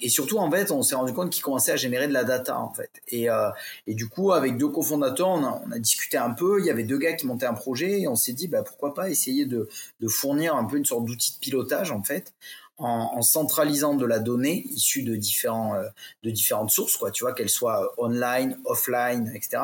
et 0.02 0.10
surtout 0.10 0.38
en 0.38 0.50
fait, 0.50 0.72
on 0.72 0.82
s'est 0.82 0.96
rendu 0.96 1.14
compte 1.14 1.30
qu'ils 1.30 1.44
commençaient 1.44 1.72
à 1.72 1.76
générer 1.76 2.08
de 2.08 2.14
la 2.14 2.24
data 2.24 2.60
en 2.60 2.74
fait. 2.74 2.90
Et, 3.10 3.28
et 3.88 3.94
du 3.94 4.08
coup, 4.08 4.32
avec 4.32 4.58
deux 4.58 4.68
cofondateurs, 4.68 5.30
on 5.30 5.44
a, 5.44 5.62
on 5.66 5.72
a, 5.72 5.80
discuté 5.80 6.18
un 6.18 6.32
peu. 6.32 6.60
Il 6.60 6.66
y 6.66 6.70
avait 6.70 6.84
deux 6.84 6.98
gars 6.98 7.14
qui 7.14 7.26
montaient 7.26 7.46
un 7.46 7.54
projet 7.54 8.02
et 8.02 8.08
on 8.08 8.16
s'est 8.16 8.34
dit, 8.34 8.48
bah 8.48 8.64
pourquoi 8.64 8.94
pas 8.94 9.10
essayer 9.10 9.46
de, 9.46 9.70
de 10.00 10.08
fournir 10.08 10.56
un 10.56 10.66
peu 10.66 10.78
une 10.78 10.86
sorte 10.86 11.06
d'outil 11.06 11.34
de 11.34 11.40
pilotage 11.40 11.92
en 11.92 12.04
fait 12.04 12.34
en, 12.80 13.22
centralisant 13.22 13.94
de 13.94 14.06
la 14.06 14.20
donnée 14.20 14.66
issue 14.72 15.04
de 15.04 15.16
différents 15.16 15.76
euh, 15.76 15.84
de 16.24 16.32
différentes 16.32 16.72
sources 16.72 16.98
quoi. 16.98 17.12
Tu 17.12 17.24
vois 17.24 17.34
qu'elles 17.34 17.50
soient 17.50 17.84
euh, 17.84 18.04
online 18.04 18.58
offline 18.66 19.32
etc 19.36 19.62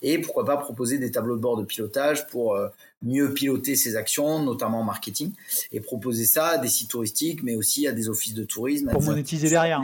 et 0.00 0.18
pourquoi 0.18 0.44
pas 0.44 0.56
proposer 0.56 0.98
des 0.98 1.10
tableaux 1.10 1.36
de 1.36 1.40
bord 1.40 1.56
de 1.56 1.64
pilotage 1.64 2.26
pour 2.28 2.54
euh, 2.54 2.68
mieux 3.02 3.34
piloter 3.34 3.74
ses 3.74 3.96
actions 3.96 4.42
notamment 4.44 4.80
en 4.80 4.84
marketing. 4.84 5.32
Et 5.72 5.80
proposer 5.80 6.24
ça 6.24 6.46
à 6.46 6.58
des 6.58 6.68
sites 6.68 6.90
touristiques 6.90 7.42
mais 7.42 7.56
aussi 7.56 7.88
à 7.88 7.92
des 7.92 8.08
offices 8.08 8.34
de 8.34 8.44
tourisme 8.44 8.90
pour 8.90 9.02
monétiser 9.02 9.48
derrière 9.48 9.82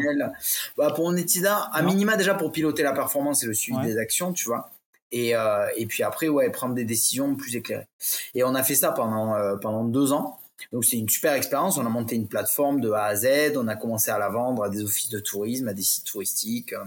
bah, 0.76 0.92
pour 0.94 1.06
monétiser 1.06 1.49
à 1.49 1.82
minima 1.82 2.16
déjà 2.16 2.35
pour 2.35 2.52
piloter 2.52 2.85
la 2.85 2.92
performance 2.92 3.42
et 3.42 3.47
le 3.47 3.54
suivi 3.54 3.80
des 3.85 3.99
actions 3.99 4.32
tu 4.32 4.44
vois. 4.47 4.70
Et, 5.11 5.32
et 5.76 5.87
puis 5.87 6.02
après 6.02 6.28
ouais 6.28 6.50
prendre 6.50 6.75
des 6.75 6.85
décisions 6.85 7.35
plus 7.35 7.56
éclairées. 7.56 7.87
Et 8.35 8.44
on 8.44 8.54
a 8.54 8.62
fait 8.62 8.75
ça 8.75 8.92
pendant 8.92 9.35
pendant 9.58 9.85
deux 9.85 10.12
ans 10.12 10.38
donc 10.73 10.85
c'est 10.85 10.99
une 10.99 11.09
super 11.09 11.33
expérience. 11.35 11.79
On 11.79 11.87
a 11.87 11.88
monté 11.88 12.17
une 12.17 12.29
plateforme 12.29 12.81
de 12.81 12.91
A 12.91 13.05
à 13.05 13.17
Z. 13.17 13.57
On 13.57 13.69
a 13.69 13.77
commencé 13.77 14.11
à 14.11 14.19
la 14.19 14.29
vendre 14.29 14.62
à 14.62 14.69
des 14.69 14.83
offices 14.83 15.11
de 15.11 15.21
tourisme, 15.21 15.69
à 15.69 15.75
des 15.75 15.83
sites 15.83 16.05
touristiques, 16.05 16.73
euh, 16.73 16.85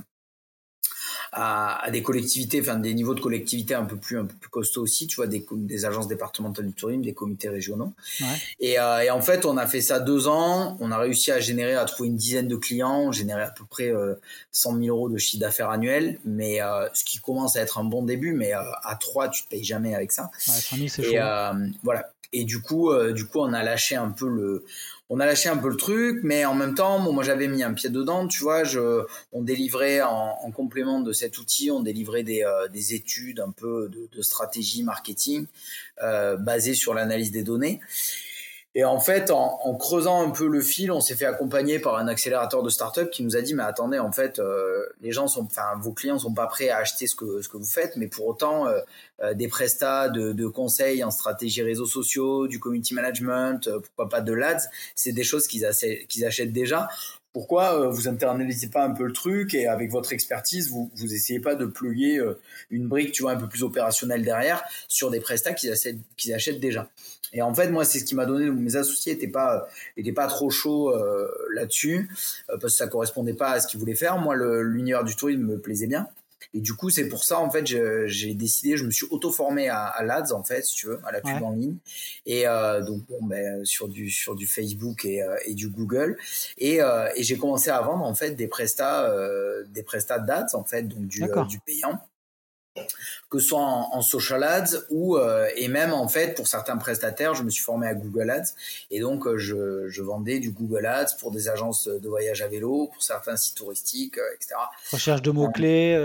à, 1.33 1.89
des 1.91 2.03
collectivités, 2.03 2.59
enfin 2.61 2.77
des 2.77 2.93
niveaux 2.93 3.13
de 3.13 3.21
collectivité 3.21 3.73
un 3.73 3.85
peu 3.85 3.95
plus 3.95 4.19
un 4.19 4.25
peu 4.25 4.35
plus 4.35 4.49
costauds 4.49 4.81
aussi. 4.81 5.07
Tu 5.07 5.15
vois 5.15 5.27
des, 5.27 5.45
des 5.51 5.85
agences 5.85 6.07
départementales 6.07 6.67
du 6.67 6.73
tourisme, 6.73 7.01
des 7.01 7.13
comités 7.13 7.49
régionaux. 7.49 7.93
Ouais. 8.19 8.27
Et, 8.59 8.79
euh, 8.79 8.99
et, 8.99 9.09
en 9.09 9.21
fait, 9.21 9.45
on 9.45 9.57
a 9.57 9.65
fait 9.67 9.81
ça 9.81 9.99
deux 9.99 10.27
ans. 10.27 10.77
On 10.79 10.91
a 10.91 10.97
réussi 10.97 11.31
à 11.31 11.39
générer, 11.39 11.75
à 11.75 11.85
trouver 11.85 12.09
une 12.09 12.17
dizaine 12.17 12.47
de 12.47 12.57
clients. 12.57 12.99
On 12.99 13.11
générait 13.11 13.43
à 13.43 13.51
peu 13.51 13.63
près 13.65 13.89
euh, 13.89 14.15
100 14.51 14.77
000 14.83 14.95
euros 14.95 15.09
de 15.09 15.17
chiffre 15.17 15.41
d'affaires 15.41 15.69
annuel, 15.69 16.19
mais 16.25 16.61
euh, 16.61 16.87
ce 16.93 17.03
qui 17.05 17.19
commence 17.19 17.55
à 17.55 17.61
être 17.61 17.77
un 17.77 17.85
bon 17.85 18.03
début. 18.03 18.33
Mais 18.33 18.53
euh, 18.53 18.61
à 18.83 18.95
trois, 18.95 19.29
tu 19.29 19.43
te 19.43 19.49
payes 19.49 19.63
jamais 19.63 19.95
avec 19.95 20.11
ça. 20.11 20.29
Ouais, 20.47 20.53
100 20.53 20.75
000, 20.75 20.87
c'est 20.89 21.03
et 21.03 21.19
voilà. 21.83 22.11
Et 22.33 22.45
du 22.45 22.61
coup, 22.61 22.91
euh, 22.91 23.11
du 23.11 23.25
coup, 23.25 23.39
on 23.39 23.53
a 23.53 23.63
lâché 23.63 23.95
un 23.95 24.09
peu 24.09 24.29
le, 24.29 24.63
on 25.09 25.19
a 25.19 25.25
lâché 25.25 25.49
un 25.49 25.57
peu 25.57 25.67
le 25.67 25.75
truc, 25.75 26.21
mais 26.23 26.45
en 26.45 26.55
même 26.55 26.73
temps, 26.73 26.99
moi 26.99 27.21
j'avais 27.21 27.49
mis 27.49 27.63
un 27.63 27.73
pied 27.73 27.89
dedans, 27.89 28.27
tu 28.27 28.41
vois, 28.41 28.63
je, 28.63 29.03
on 29.33 29.41
délivrait 29.41 30.01
en, 30.01 30.37
en 30.41 30.51
complément 30.51 31.01
de 31.01 31.11
cet 31.11 31.37
outil, 31.37 31.69
on 31.69 31.81
délivrait 31.81 32.23
des, 32.23 32.43
euh, 32.43 32.69
des 32.69 32.93
études 32.93 33.41
un 33.41 33.51
peu 33.51 33.89
de, 33.89 34.07
de 34.09 34.21
stratégie 34.21 34.83
marketing 34.83 35.47
euh, 36.01 36.37
basées 36.37 36.75
sur 36.75 36.93
l'analyse 36.93 37.31
des 37.31 37.43
données. 37.43 37.81
Et 38.73 38.85
en 38.85 38.99
fait, 38.99 39.31
en, 39.31 39.59
en, 39.63 39.75
creusant 39.75 40.25
un 40.25 40.29
peu 40.29 40.47
le 40.47 40.61
fil, 40.61 40.93
on 40.93 41.01
s'est 41.01 41.15
fait 41.15 41.25
accompagner 41.25 41.77
par 41.77 41.97
un 41.97 42.07
accélérateur 42.07 42.63
de 42.63 42.69
start-up 42.69 43.09
qui 43.11 43.21
nous 43.21 43.35
a 43.35 43.41
dit, 43.41 43.53
mais 43.53 43.63
attendez, 43.63 43.99
en 43.99 44.13
fait, 44.13 44.39
euh, 44.39 44.85
les 45.01 45.11
gens 45.11 45.27
sont, 45.27 45.43
enfin, 45.43 45.75
vos 45.81 45.91
clients 45.91 46.19
sont 46.19 46.33
pas 46.33 46.47
prêts 46.47 46.69
à 46.69 46.77
acheter 46.77 47.05
ce 47.05 47.15
que, 47.15 47.41
ce 47.41 47.49
que 47.49 47.57
vous 47.57 47.65
faites, 47.65 47.97
mais 47.97 48.07
pour 48.07 48.27
autant, 48.27 48.67
euh, 48.67 48.79
euh 49.23 49.33
des 49.33 49.49
prestats 49.49 50.07
de, 50.07 50.31
de, 50.31 50.47
conseils 50.47 51.03
en 51.03 51.11
stratégie 51.11 51.61
réseaux 51.63 51.85
sociaux, 51.85 52.47
du 52.47 52.59
community 52.59 52.93
management, 52.93 53.67
euh, 53.67 53.79
pourquoi 53.81 54.07
pas 54.07 54.21
de 54.21 54.31
l'ADS, 54.31 54.69
c'est 54.95 55.11
des 55.11 55.23
choses 55.25 55.47
qu'ils 55.47 55.65
achètent 55.65 56.53
déjà. 56.53 56.87
Pourquoi 57.33 57.87
vous 57.87 58.09
internalisez 58.09 58.67
pas 58.67 58.83
un 58.83 58.91
peu 58.91 59.05
le 59.05 59.13
truc 59.13 59.53
et 59.53 59.67
avec 59.67 59.89
votre 59.89 60.11
expertise, 60.11 60.69
vous, 60.69 60.91
vous 60.95 61.13
essayez 61.13 61.39
pas 61.39 61.55
de 61.55 61.65
pluguer 61.65 62.21
une 62.69 62.89
brique, 62.89 63.13
tu 63.13 63.23
vois, 63.23 63.31
un 63.31 63.37
peu 63.37 63.47
plus 63.47 63.63
opérationnelle 63.63 64.21
derrière 64.21 64.61
sur 64.89 65.09
des 65.09 65.21
prestats 65.21 65.53
qu'ils 65.53 65.71
achètent 66.33 66.59
déjà? 66.59 66.89
Et 67.33 67.41
en 67.41 67.53
fait, 67.53 67.69
moi, 67.69 67.85
c'est 67.85 67.99
ce 67.99 68.05
qui 68.05 68.15
m'a 68.15 68.25
donné. 68.25 68.49
Mes 68.49 68.75
associés 68.75 69.13
n'étaient 69.13 69.27
pas, 69.27 69.67
étaient 69.97 70.11
pas 70.11 70.27
trop 70.27 70.49
chauds 70.49 70.95
euh, 70.95 71.27
là-dessus 71.53 72.09
euh, 72.49 72.57
parce 72.59 72.73
que 72.73 72.77
ça 72.77 72.87
correspondait 72.87 73.33
pas 73.33 73.51
à 73.51 73.59
ce 73.59 73.67
qu'ils 73.67 73.79
voulaient 73.79 73.95
faire. 73.95 74.17
Moi, 74.17 74.35
l'univers 74.35 75.03
du 75.03 75.15
tourisme 75.15 75.41
me 75.43 75.59
plaisait 75.59 75.87
bien. 75.87 76.07
Et 76.53 76.59
du 76.59 76.73
coup, 76.73 76.89
c'est 76.89 77.07
pour 77.07 77.23
ça, 77.23 77.39
en 77.39 77.49
fait, 77.49 77.65
j'ai 77.65 78.33
décidé, 78.33 78.75
je 78.75 78.83
me 78.83 78.91
suis 78.91 79.07
auto-formé 79.09 79.69
à, 79.69 79.85
à 79.85 80.03
l'ADS, 80.03 80.33
en 80.33 80.43
fait, 80.43 80.65
si 80.65 80.75
tu 80.75 80.87
veux, 80.87 80.99
à 81.05 81.11
la 81.11 81.21
pub 81.21 81.41
en 81.41 81.51
ligne. 81.51 81.77
Et 82.25 82.45
euh, 82.45 82.81
donc, 82.81 83.03
bon, 83.07 83.23
ben, 83.23 83.63
sur 83.63 83.87
du, 83.87 84.09
sur 84.09 84.35
du 84.35 84.47
Facebook 84.47 85.05
et, 85.05 85.23
euh, 85.23 85.35
et 85.45 85.53
du 85.53 85.69
Google. 85.69 86.17
Et, 86.57 86.81
euh, 86.81 87.07
et 87.15 87.23
j'ai 87.23 87.37
commencé 87.37 87.69
à 87.69 87.79
vendre, 87.81 88.03
en 88.03 88.15
fait, 88.15 88.31
des 88.31 88.47
prestats, 88.47 89.09
euh, 89.09 89.63
des 89.69 89.83
prestats 89.83 90.19
d'ADS, 90.19 90.53
en 90.55 90.65
fait, 90.65 90.83
donc 90.83 91.07
du, 91.07 91.23
du 91.47 91.59
payant 91.59 92.01
que 93.29 93.39
ce 93.39 93.47
soit 93.47 93.61
en, 93.61 94.01
social 94.01 94.43
ads 94.43 94.77
ou 94.89 95.17
euh, 95.17 95.47
et 95.55 95.67
même 95.67 95.93
en 95.93 96.07
fait 96.07 96.35
pour 96.35 96.47
certains 96.47 96.77
prestataires, 96.77 97.33
je 97.35 97.43
me 97.43 97.49
suis 97.49 97.63
formé 97.63 97.87
à 97.87 97.93
Google 97.93 98.29
Ads 98.29 98.53
et 98.89 98.99
donc 98.99 99.25
euh, 99.27 99.37
je, 99.37 99.87
je, 99.87 100.01
vendais 100.01 100.39
du 100.39 100.51
Google 100.51 100.85
Ads 100.85 101.17
pour 101.19 101.31
des 101.31 101.49
agences 101.49 101.87
de 101.87 102.07
voyage 102.09 102.41
à 102.41 102.47
vélo, 102.47 102.89
pour 102.93 103.03
certains 103.03 103.37
sites 103.37 103.55
touristiques, 103.55 104.17
euh, 104.17 104.35
etc. 104.35 104.55
Recherche 104.91 105.21
de 105.21 105.31
mots 105.31 105.49
clés. 105.49 105.97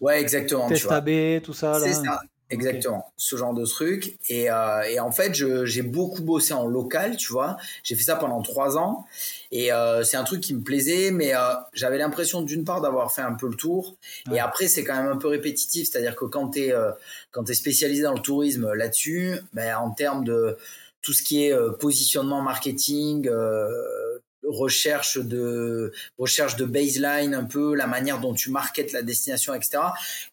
ouais, 0.00 0.20
exactement. 0.20 0.68
Test 0.68 0.90
AB, 0.90 1.42
tout 1.42 1.54
ça. 1.54 1.80
C'est 1.80 1.94
ça. 1.94 2.20
Exactement, 2.50 3.12
ce 3.16 3.36
genre 3.36 3.54
de 3.54 3.64
truc. 3.64 4.18
Et, 4.28 4.50
euh, 4.50 4.82
et 4.82 4.98
en 4.98 5.12
fait, 5.12 5.32
j'ai 5.34 5.82
beaucoup 5.82 6.22
bossé 6.22 6.52
en 6.52 6.66
local, 6.66 7.16
tu 7.16 7.32
vois. 7.32 7.56
J'ai 7.84 7.94
fait 7.94 8.02
ça 8.02 8.16
pendant 8.16 8.42
trois 8.42 8.76
ans. 8.76 9.06
Et 9.52 9.72
euh, 9.72 10.02
c'est 10.02 10.16
un 10.16 10.24
truc 10.24 10.40
qui 10.40 10.54
me 10.54 10.62
plaisait, 10.62 11.12
mais 11.12 11.34
euh, 11.34 11.38
j'avais 11.72 11.98
l'impression 11.98 12.42
d'une 12.42 12.64
part 12.64 12.80
d'avoir 12.80 13.12
fait 13.12 13.22
un 13.22 13.34
peu 13.34 13.48
le 13.48 13.54
tour. 13.54 13.96
Et 14.32 14.40
après, 14.40 14.66
c'est 14.66 14.82
quand 14.82 14.96
même 14.96 15.12
un 15.12 15.16
peu 15.16 15.28
répétitif. 15.28 15.88
C'est-à-dire 15.88 16.16
que 16.16 16.24
quand 16.24 16.50
tu 16.50 16.64
es, 16.64 16.72
euh, 16.72 16.90
quand 17.30 17.48
es 17.48 17.54
spécialisé 17.54 18.02
dans 18.02 18.14
le 18.14 18.20
tourisme 18.20 18.72
là-dessus, 18.72 19.38
ben, 19.52 19.76
en 19.76 19.92
termes 19.92 20.24
de 20.24 20.56
tout 21.02 21.12
ce 21.12 21.22
qui 21.22 21.44
est 21.46 21.52
euh, 21.52 21.70
positionnement 21.70 22.42
marketing, 22.42 23.28
recherche 24.50 25.18
de 25.18 25.92
recherche 26.18 26.56
de 26.56 26.64
baseline 26.64 27.34
un 27.34 27.44
peu 27.44 27.74
la 27.74 27.86
manière 27.86 28.20
dont 28.20 28.34
tu 28.34 28.50
marketes 28.50 28.92
la 28.92 29.02
destination 29.02 29.54
etc 29.54 29.78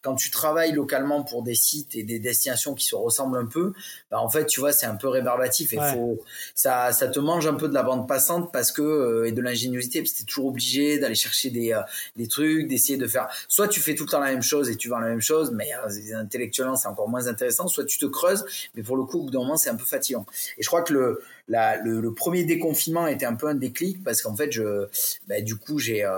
quand 0.02 0.14
tu 0.14 0.30
travailles 0.30 0.72
localement 0.72 1.22
pour 1.22 1.42
des 1.42 1.54
sites 1.54 1.96
et 1.96 2.02
des 2.02 2.18
destinations 2.18 2.74
qui 2.74 2.84
se 2.84 2.94
ressemblent 2.94 3.38
un 3.38 3.46
peu 3.46 3.72
bah 4.10 4.20
en 4.20 4.28
fait 4.28 4.46
tu 4.46 4.60
vois 4.60 4.72
c'est 4.72 4.86
un 4.86 4.96
peu 4.96 5.08
rébarbatif 5.08 5.72
et 5.72 5.78
faut 5.92 6.20
ça 6.54 6.92
ça 6.92 7.08
te 7.08 7.20
mange 7.20 7.46
un 7.46 7.54
peu 7.54 7.68
de 7.68 7.74
la 7.74 7.82
bande 7.82 8.08
passante 8.08 8.52
parce 8.52 8.72
que 8.72 8.82
euh, 8.82 9.26
et 9.26 9.32
de 9.32 9.40
l'ingéniosité 9.40 10.00
parce 10.00 10.12
que 10.12 10.18
t'es 10.18 10.24
toujours 10.24 10.46
obligé 10.46 10.98
d'aller 10.98 11.14
chercher 11.14 11.50
des 11.50 11.72
euh, 11.72 11.80
des 12.16 12.26
trucs 12.26 12.66
d'essayer 12.66 12.98
de 12.98 13.06
faire. 13.06 13.28
Soit 13.48 13.68
tu 13.68 13.80
fais 13.80 13.94
tout 13.94 14.04
le 14.04 14.10
temps 14.10 14.20
la 14.20 14.30
même 14.30 14.42
chose 14.42 14.70
et 14.70 14.76
tu 14.76 14.88
vends 14.88 14.98
la 14.98 15.08
même 15.08 15.20
chose 15.20 15.52
mais 15.52 15.70
euh, 15.74 16.16
intellectuellement 16.16 16.76
c'est 16.76 16.88
encore 16.88 17.08
moins 17.08 17.26
intéressant. 17.26 17.68
Soit 17.68 17.84
tu 17.84 17.98
te 17.98 18.06
creuses 18.06 18.44
mais 18.74 18.82
pour 18.82 18.96
le 18.96 19.04
coup 19.04 19.20
au 19.20 19.24
bout 19.24 19.30
d'un 19.30 19.40
moment 19.40 19.56
c'est 19.56 19.70
un 19.70 19.76
peu 19.76 19.84
fatigant. 19.84 20.26
Et 20.58 20.62
je 20.62 20.68
crois 20.68 20.82
que 20.82 20.92
le 20.92 21.22
le, 21.48 22.10
premier 22.10 22.44
déconfinement 22.44 23.06
était 23.06 23.26
un 23.26 23.34
peu 23.34 23.48
un 23.48 23.54
déclic 23.54 24.02
parce 24.04 24.22
qu'en 24.22 24.36
fait, 24.36 24.52
je, 24.52 24.86
bah, 25.26 25.40
du 25.40 25.56
coup, 25.56 25.78
j'ai 25.78 26.04
euh, 26.04 26.10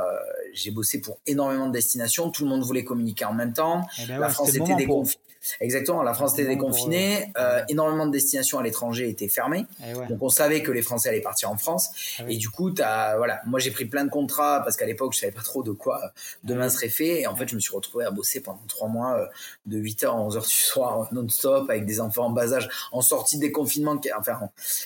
j'ai 0.52 0.71
bossé 0.71 1.00
pour 1.00 1.19
énormément 1.26 1.66
de 1.66 1.73
destinations. 1.73 2.30
Tout 2.30 2.45
le 2.45 2.50
monde 2.50 2.62
voulait 2.62 2.85
communiquer 2.85 3.25
en 3.25 3.35
même 3.35 3.52
temps. 3.52 3.87
Eh 4.02 4.07
ben 4.07 4.19
la 4.19 4.28
France 4.28 4.54
était 4.54 4.75
déconfinée. 4.75 5.21
Exactement, 5.61 6.02
la 6.02 6.12
France 6.12 6.35
était 6.35 6.47
déconfinée, 6.47 7.33
euh, 7.38 7.62
énormément 7.71 8.07
de 8.07 8.12
destinations 8.12 8.59
à 8.59 8.62
l'étranger 8.62 9.09
étaient 9.09 9.28
fermées, 9.28 9.64
eh 9.83 9.95
donc 9.95 10.19
on 10.21 10.28
savait 10.28 10.62
que 10.62 10.71
les 10.71 10.83
Français 10.83 11.09
allaient 11.09 11.23
partir 11.23 11.50
en 11.50 11.57
France, 11.57 11.88
ah 12.19 12.25
et 12.28 12.37
du 12.37 12.50
coup, 12.50 12.75
as, 12.78 13.16
voilà, 13.16 13.40
moi 13.47 13.59
j'ai 13.59 13.71
pris 13.71 13.87
plein 13.87 14.04
de 14.04 14.11
contrats 14.11 14.61
parce 14.62 14.76
qu'à 14.76 14.85
l'époque 14.85 15.14
je 15.14 15.21
savais 15.21 15.33
pas 15.33 15.42
trop 15.42 15.62
de 15.62 15.73
quoi 15.73 16.12
demain 16.45 16.69
serait 16.69 16.90
fait, 16.90 17.23
et 17.23 17.26
en 17.26 17.35
fait 17.35 17.49
je 17.49 17.54
me 17.54 17.61
suis 17.61 17.75
retrouvé 17.75 18.04
à 18.04 18.11
bosser 18.11 18.40
pendant 18.40 18.61
trois 18.69 18.88
mois 18.88 19.19
euh, 19.19 19.26
de 19.64 19.78
8h 19.78 20.09
à 20.09 20.28
11h 20.28 20.47
du 20.47 20.52
soir 20.52 21.09
non-stop 21.11 21.71
avec 21.71 21.87
des 21.87 22.00
enfants 22.00 22.26
en 22.26 22.30
bas 22.30 22.52
âge, 22.52 22.69
en 22.92 23.00
sortie 23.00 23.37
de 23.37 23.40
déconfinement, 23.40 23.97
qui, 23.97 24.12
enfin, 24.12 24.38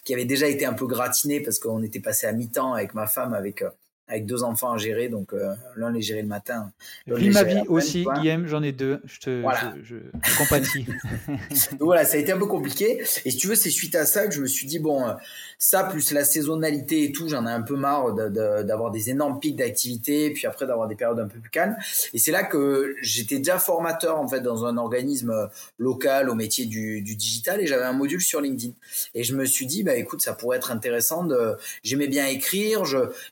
qui 0.05 0.15
avait 0.15 0.25
déjà 0.25 0.47
été 0.47 0.67
un 0.67 0.75
peu 0.75 0.87
gratiné 0.87 1.41
parce 1.41 1.59
qu'on 1.59 1.83
était 1.83 2.01
passé 2.01 2.29
à 2.29 2.33
mi-temps 2.33 2.75
avec 2.75 2.95
ma 2.95 3.09
femme, 3.09 3.35
avec 3.35 3.63
euh, 3.63 3.71
avec 4.07 4.27
deux 4.27 4.43
enfants 4.43 4.73
à 4.73 4.79
gérer, 4.79 5.09
donc 5.09 5.33
euh, 5.33 5.55
l'un 5.77 5.91
les 5.91 6.03
gérer 6.03 6.23
le 6.23 6.29
matin. 6.29 6.71
Vis 7.07 7.31
ma 7.31 7.43
vie 7.43 7.63
aussi, 7.69 8.07
Guillaume, 8.17 8.47
j'en 8.47 8.63
ai 8.63 8.73
deux, 8.73 9.01
je 9.05 9.19
te 9.19 9.43
je, 9.83 9.97
je, 9.97 10.39
compatis. 10.39 10.85
donc 11.73 11.81
voilà, 11.81 12.05
ça 12.05 12.17
a 12.17 12.21
été 12.21 12.33
un 12.33 12.39
peu 12.39 12.47
compliqué. 12.47 13.03
Et 13.25 13.31
si 13.31 13.37
tu 13.37 13.47
veux, 13.47 13.55
c'est 13.55 13.71
suite 13.71 13.95
à 13.95 14.05
ça 14.05 14.27
que 14.27 14.35
je 14.35 14.41
me 14.41 14.47
suis 14.47 14.67
dit, 14.67 14.79
bon, 14.79 15.09
euh, 15.09 15.15
ça 15.59 15.85
plus 15.85 16.13
la 16.13 16.25
saisonnalité 16.25 17.05
et 17.05 17.13
tout, 17.13 17.29
j'en 17.29 17.47
ai 17.47 17.51
un 17.51 17.63
peu 17.63 17.77
marre 17.77 18.15
d'avoir 18.15 18.91
des 18.91 19.11
énormes 19.11 19.39
pics 19.41 19.57
d'activité, 19.57 20.31
puis 20.33 20.47
après 20.47 20.67
d'avoir 20.67 20.89
des 20.89 20.95
périodes 20.95 21.21
un 21.21 21.29
peu 21.29 21.39
plus 21.39 21.51
calmes. 21.51 21.77
Et 22.13 22.19
c'est 22.19 22.33
là 22.33 22.45
que 22.45 22.95
j'étais 23.01 23.39
déjà 23.39 23.59
formateur 23.59 24.19
en 24.19 24.29
fait 24.29 24.41
dans 24.41 24.65
un 24.65 24.77
organisme 24.77 25.31
euh, 25.31 25.47
local 25.79 26.29
au 26.31 26.35
métier 26.35 26.67
du, 26.67 27.03
digital 27.03 27.61
et 27.61 27.67
j'avais 27.67 27.85
un 27.85 27.93
module 27.93 28.21
sur 28.21 28.41
LinkedIn. 28.41 28.73
Et 29.15 29.25
je 29.25 29.35
me 29.35 29.45
suis 29.45 29.67
dit, 29.67 29.83
bah 29.83 29.97
écoute, 29.97 30.23
ça 30.23 30.35
pourrait 30.35 30.57
être 30.57 30.71
intéressant 30.71 31.25
de, 31.25 31.57
j'aimais 31.83 32.09
bien 32.09 32.27
écrire, 32.27 32.83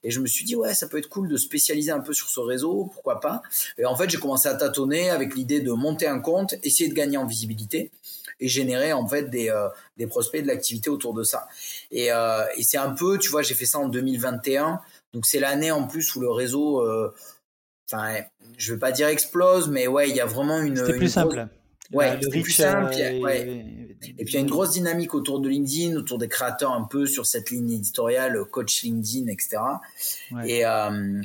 et 0.04 0.10
je 0.10 0.20
me 0.20 0.26
suis 0.26 0.44
dit, 0.44 0.56
ouais, 0.56 0.74
ça 0.74 0.86
peut 0.86 0.98
être 0.98 1.08
cool 1.08 1.28
de 1.28 1.36
spécialiser 1.36 1.90
un 1.90 2.00
peu 2.00 2.12
sur 2.12 2.28
ce 2.28 2.40
réseau, 2.40 2.90
pourquoi 2.92 3.20
pas. 3.20 3.42
Et 3.78 3.84
en 3.84 3.96
fait, 3.96 4.10
j'ai 4.10 4.18
commencé 4.18 4.48
à 4.48 4.54
tâtonner 4.54 5.10
avec 5.10 5.34
l'idée 5.34 5.60
de 5.60 5.72
monter 5.72 6.06
un 6.06 6.20
compte, 6.20 6.54
essayer 6.62 6.88
de 6.88 6.94
gagner 6.94 7.16
en 7.16 7.26
visibilité 7.26 7.90
et 8.42 8.48
générer 8.48 8.92
en 8.92 9.08
fait 9.08 9.30
des, 9.30 9.48
euh, 9.48 9.68
des 9.96 10.06
prospects 10.06 10.42
de 10.42 10.48
l'activité 10.48 10.90
autour 10.90 11.14
de 11.14 11.22
ça. 11.22 11.46
Et, 11.90 12.12
euh, 12.12 12.42
et 12.56 12.64
c'est 12.64 12.76
un 12.76 12.90
peu, 12.90 13.18
tu 13.18 13.30
vois, 13.30 13.42
j'ai 13.42 13.54
fait 13.54 13.66
ça 13.66 13.78
en 13.78 13.88
2021, 13.88 14.80
donc 15.14 15.26
c'est 15.26 15.38
l'année 15.38 15.70
en 15.70 15.86
plus 15.86 16.14
où 16.16 16.20
le 16.20 16.30
réseau, 16.30 16.80
euh, 16.80 17.14
enfin, 17.90 18.16
je 18.58 18.72
veux 18.72 18.78
pas 18.78 18.90
dire 18.90 19.06
explose, 19.06 19.68
mais 19.68 19.86
ouais, 19.86 20.10
il 20.10 20.16
y 20.16 20.20
a 20.20 20.26
vraiment 20.26 20.60
une. 20.60 20.76
C'était 20.76 20.96
plus 20.96 21.08
simple. 21.08 21.46
Ouais, 21.92 22.16
le 22.16 22.30
plus 22.30 22.50
simple. 22.50 22.94
ouais 23.20 23.66
Et 24.18 24.24
puis 24.24 24.32
il 24.32 24.34
y 24.34 24.36
a 24.38 24.40
une 24.40 24.48
grosse 24.48 24.70
dynamique 24.70 25.14
autour 25.14 25.40
de 25.40 25.48
LinkedIn, 25.50 25.94
autour 25.96 26.16
des 26.16 26.26
créateurs 26.26 26.72
un 26.72 26.84
peu 26.84 27.04
sur 27.04 27.26
cette 27.26 27.50
ligne 27.50 27.70
éditoriale, 27.70 28.42
coach 28.50 28.82
LinkedIn, 28.82 29.28
etc. 29.28 29.58
Et 30.46 30.62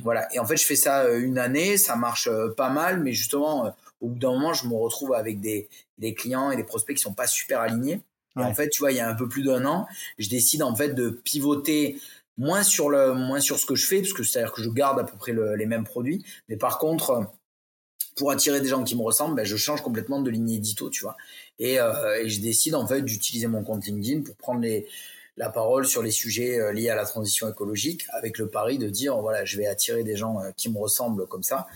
voilà. 0.03 0.27
Et 0.35 0.39
en 0.39 0.45
fait, 0.45 0.57
je 0.57 0.65
fais 0.65 0.75
ça 0.75 1.09
une 1.09 1.37
année, 1.37 1.77
ça 1.77 1.95
marche 1.95 2.29
pas 2.57 2.69
mal, 2.69 3.01
mais 3.01 3.13
justement, 3.13 3.73
au 4.01 4.09
bout 4.09 4.19
d'un 4.19 4.31
moment, 4.31 4.53
je 4.53 4.67
me 4.67 4.73
retrouve 4.73 5.13
avec 5.13 5.39
des, 5.39 5.69
des 5.97 6.13
clients 6.13 6.51
et 6.51 6.55
des 6.55 6.63
prospects 6.63 6.95
qui 6.95 7.01
sont 7.01 7.13
pas 7.13 7.27
super 7.27 7.61
alignés. 7.61 8.01
Et 8.37 8.43
en 8.43 8.53
fait, 8.53 8.69
tu 8.69 8.79
vois, 8.79 8.91
il 8.91 8.97
y 8.97 8.99
a 8.99 9.09
un 9.09 9.15
peu 9.15 9.27
plus 9.27 9.41
d'un 9.41 9.65
an, 9.65 9.87
je 10.19 10.29
décide 10.29 10.61
en 10.61 10.75
fait 10.75 10.89
de 10.89 11.09
pivoter 11.09 11.99
moins 12.37 12.61
sur 12.61 12.89
le 12.89 13.13
moins 13.13 13.39
sur 13.39 13.57
ce 13.57 13.65
que 13.65 13.73
je 13.73 13.87
fais 13.87 14.01
parce 14.01 14.13
que 14.13 14.23
c'est 14.23 14.39
à 14.39 14.43
dire 14.43 14.51
que 14.51 14.61
je 14.61 14.69
garde 14.69 14.99
à 14.99 15.03
peu 15.03 15.17
près 15.17 15.33
les 15.33 15.65
mêmes 15.65 15.85
produits. 15.85 16.23
Mais 16.49 16.55
par 16.55 16.77
contre 16.77 17.31
pour 18.15 18.31
attirer 18.31 18.61
des 18.61 18.67
gens 18.67 18.83
qui 18.83 18.95
me 18.95 19.01
ressemblent 19.01 19.35
ben, 19.35 19.45
je 19.45 19.57
change 19.57 19.81
complètement 19.81 20.21
de 20.21 20.29
ligne 20.29 20.51
édito 20.51 20.89
tu 20.89 21.01
vois. 21.01 21.17
Et, 21.57 21.79
euh, 21.79 22.21
et 22.21 22.29
je 22.29 22.39
décide 22.41 22.75
en 22.75 22.85
fait 22.85 23.01
d'utiliser 23.01 23.47
mon 23.47 23.63
compte 23.63 23.85
LinkedIn 23.85 24.21
pour 24.21 24.35
prendre 24.35 24.61
les 24.61 24.87
la 25.37 25.49
parole 25.49 25.85
sur 25.85 26.01
les 26.01 26.11
sujets 26.11 26.59
euh, 26.59 26.73
liés 26.73 26.89
à 26.89 26.95
la 26.95 27.05
transition 27.05 27.49
écologique 27.49 28.05
avec 28.11 28.37
le 28.37 28.47
pari 28.47 28.77
de 28.77 28.89
dire 28.89 29.17
voilà 29.17 29.45
je 29.45 29.57
vais 29.57 29.67
attirer 29.67 30.03
des 30.03 30.15
gens 30.15 30.41
euh, 30.41 30.49
qui 30.57 30.69
me 30.69 30.77
ressemblent 30.77 31.27
comme 31.27 31.43
ça. 31.43 31.67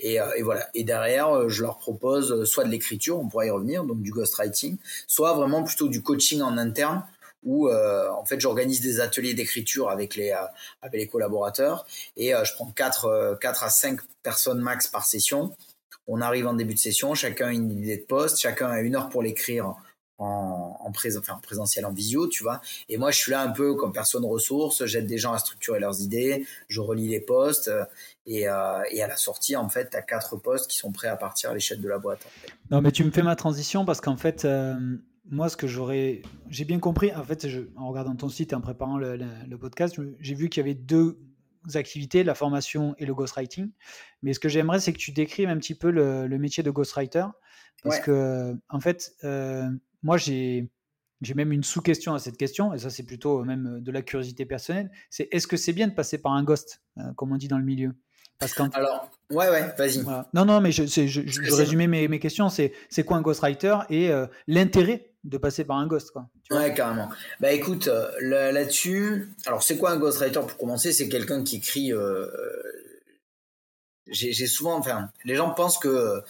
Et, 0.00 0.20
euh, 0.20 0.26
voilà. 0.42 0.68
Et 0.74 0.82
derrière 0.82 1.48
je 1.48 1.62
leur 1.62 1.78
propose 1.78 2.44
soit 2.44 2.64
de 2.64 2.70
l'écriture 2.70 3.20
on 3.20 3.28
pourra 3.28 3.46
y 3.46 3.50
revenir 3.50 3.84
donc 3.84 4.00
du 4.00 4.10
ghostwriting 4.10 4.78
soit 5.06 5.34
vraiment 5.34 5.62
plutôt 5.62 5.88
du 5.88 6.02
coaching 6.02 6.40
en 6.40 6.56
interne 6.56 7.04
où 7.44 7.68
euh, 7.68 8.10
en 8.10 8.24
fait 8.24 8.40
j'organise 8.40 8.80
des 8.80 9.00
ateliers 9.00 9.34
d'écriture 9.34 9.90
avec 9.90 10.16
les 10.16 10.32
avec 10.80 11.00
les 11.00 11.06
collaborateurs. 11.06 11.86
Et 12.16 12.30
je 12.30 12.54
prends 12.54 12.70
4 12.70 13.38
4 13.40 13.64
à 13.64 13.68
5 13.68 14.00
personnes 14.22 14.60
max 14.60 14.86
par 14.86 15.04
session. 15.04 15.54
On 16.06 16.20
arrive 16.20 16.46
en 16.46 16.54
début 16.54 16.74
de 16.74 16.78
session 16.78 17.14
chacun 17.14 17.48
a 17.48 17.52
une 17.52 17.70
idée 17.70 17.98
de 17.98 18.04
poste 18.04 18.38
chacun 18.40 18.70
a 18.70 18.80
une 18.80 18.96
heure 18.96 19.08
pour 19.08 19.22
l'écrire 19.22 19.74
en, 20.22 20.78
en, 20.80 20.92
présentiel, 21.40 21.84
en 21.86 21.92
visio, 21.92 22.28
tu 22.28 22.42
vois. 22.42 22.60
Et 22.88 22.96
moi, 22.96 23.10
je 23.10 23.18
suis 23.18 23.32
là 23.32 23.42
un 23.42 23.50
peu 23.50 23.74
comme 23.74 23.92
personne 23.92 24.24
ressource, 24.24 24.84
j'aide 24.86 25.06
des 25.06 25.18
gens 25.18 25.32
à 25.32 25.38
structurer 25.38 25.80
leurs 25.80 26.00
idées, 26.00 26.46
je 26.68 26.80
relis 26.80 27.08
les 27.08 27.20
postes, 27.20 27.70
et, 28.26 28.48
euh, 28.48 28.82
et 28.90 29.02
à 29.02 29.08
la 29.08 29.16
sortie, 29.16 29.56
en 29.56 29.68
fait, 29.68 29.90
tu 29.90 29.96
as 29.96 30.02
quatre 30.02 30.36
postes 30.36 30.70
qui 30.70 30.76
sont 30.76 30.92
prêts 30.92 31.08
à 31.08 31.16
partir 31.16 31.50
à 31.50 31.54
l'échelle 31.54 31.80
de 31.80 31.88
la 31.88 31.98
boîte. 31.98 32.26
Non, 32.70 32.80
mais 32.80 32.92
tu 32.92 33.04
me 33.04 33.10
fais 33.10 33.22
ma 33.22 33.36
transition 33.36 33.84
parce 33.84 34.00
qu'en 34.00 34.16
fait, 34.16 34.44
euh, 34.44 34.74
moi, 35.30 35.48
ce 35.48 35.56
que 35.56 35.66
j'aurais. 35.66 36.22
J'ai 36.48 36.64
bien 36.64 36.78
compris, 36.78 37.14
en 37.14 37.24
fait, 37.24 37.46
en 37.76 37.88
regardant 37.88 38.14
ton 38.14 38.28
site 38.28 38.52
et 38.52 38.54
en 38.54 38.60
préparant 38.60 38.98
le, 38.98 39.56
podcast, 39.56 39.98
j'ai 40.20 40.34
vu 40.34 40.48
qu'il 40.48 40.60
y 40.60 40.64
avait 40.64 40.74
deux 40.74 41.18
activités, 41.74 42.24
la 42.24 42.34
formation 42.34 42.94
et 42.98 43.06
le 43.06 43.14
ghostwriting. 43.14 43.70
Mais 44.22 44.34
ce 44.34 44.40
que 44.40 44.48
j'aimerais, 44.48 44.80
c'est 44.80 44.92
que 44.92 44.98
tu 44.98 45.12
décrives 45.12 45.48
un 45.48 45.58
petit 45.58 45.74
peu 45.74 45.90
le 45.90 46.38
métier 46.38 46.62
de 46.62 46.70
ghostwriter. 46.70 47.26
Parce 47.82 48.00
que, 48.00 48.56
en 48.68 48.80
fait, 48.80 49.14
euh, 49.24 49.68
moi, 50.02 50.16
j'ai 50.16 50.70
j'ai 51.22 51.34
même 51.34 51.52
une 51.52 51.62
sous-question 51.62 52.14
à 52.14 52.18
cette 52.18 52.36
question, 52.36 52.74
et 52.74 52.78
ça 52.78 52.90
c'est 52.90 53.04
plutôt 53.04 53.44
même 53.44 53.80
de 53.80 53.92
la 53.92 54.02
curiosité 54.02 54.44
personnelle, 54.44 54.90
c'est 55.08 55.28
est-ce 55.30 55.46
que 55.46 55.56
c'est 55.56 55.72
bien 55.72 55.86
de 55.88 55.94
passer 55.94 56.18
par 56.18 56.32
un 56.32 56.42
ghost, 56.42 56.82
euh, 56.98 57.02
comme 57.16 57.32
on 57.32 57.36
dit 57.36 57.48
dans 57.48 57.58
le 57.58 57.64
milieu? 57.64 57.94
Parce 58.38 58.58
Alors, 58.74 59.08
ouais, 59.30 59.48
ouais, 59.48 59.72
vas-y. 59.78 60.04
Non, 60.34 60.44
non, 60.44 60.60
mais 60.60 60.72
je, 60.72 60.84
je, 60.84 61.06
je, 61.06 61.54
résumais 61.54 61.86
mes, 61.86 62.08
mes, 62.08 62.18
questions, 62.18 62.48
c'est 62.48 62.72
c'est 62.90 63.04
quoi 63.04 63.16
un 63.16 63.22
ghostwriter 63.22 63.76
et 63.88 64.10
euh, 64.10 64.26
l'intérêt 64.48 65.12
de 65.22 65.38
passer 65.38 65.64
par 65.64 65.76
un 65.76 65.86
ghost, 65.86 66.10
quoi. 66.10 66.28
ouais, 66.50 66.74
carrément. 66.74 67.08
Bah 67.38 67.52
écoute, 67.52 67.86
euh, 67.86 68.10
là-dessus, 68.20 69.32
alors 69.46 69.62
c'est 69.62 69.76
quoi 69.76 69.92
un 69.92 69.96
ghostwriter 69.98 70.40
pour 70.40 70.56
commencer? 70.56 70.92
C'est 70.92 71.08
quelqu'un 71.08 71.44
qui 71.44 71.56
écrit... 71.56 71.92
j'ai 74.08 74.46
souvent, 74.48 74.76
enfin, 74.76 75.12
les 75.24 75.36
gens 75.36 75.50
pensent 75.50 75.78
que 75.78 76.20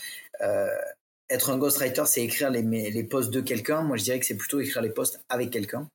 être 1.32 1.50
un 1.50 1.58
ghostwriter, 1.58 2.04
c'est 2.06 2.22
écrire 2.22 2.50
les, 2.50 2.62
les 2.62 3.04
posts 3.04 3.30
de 3.30 3.40
quelqu'un. 3.40 3.82
Moi, 3.82 3.96
je 3.96 4.04
dirais 4.04 4.20
que 4.20 4.26
c'est 4.26 4.36
plutôt 4.36 4.60
écrire 4.60 4.82
les 4.82 4.90
posts 4.90 5.20
avec 5.28 5.50
quelqu'un. 5.50 5.88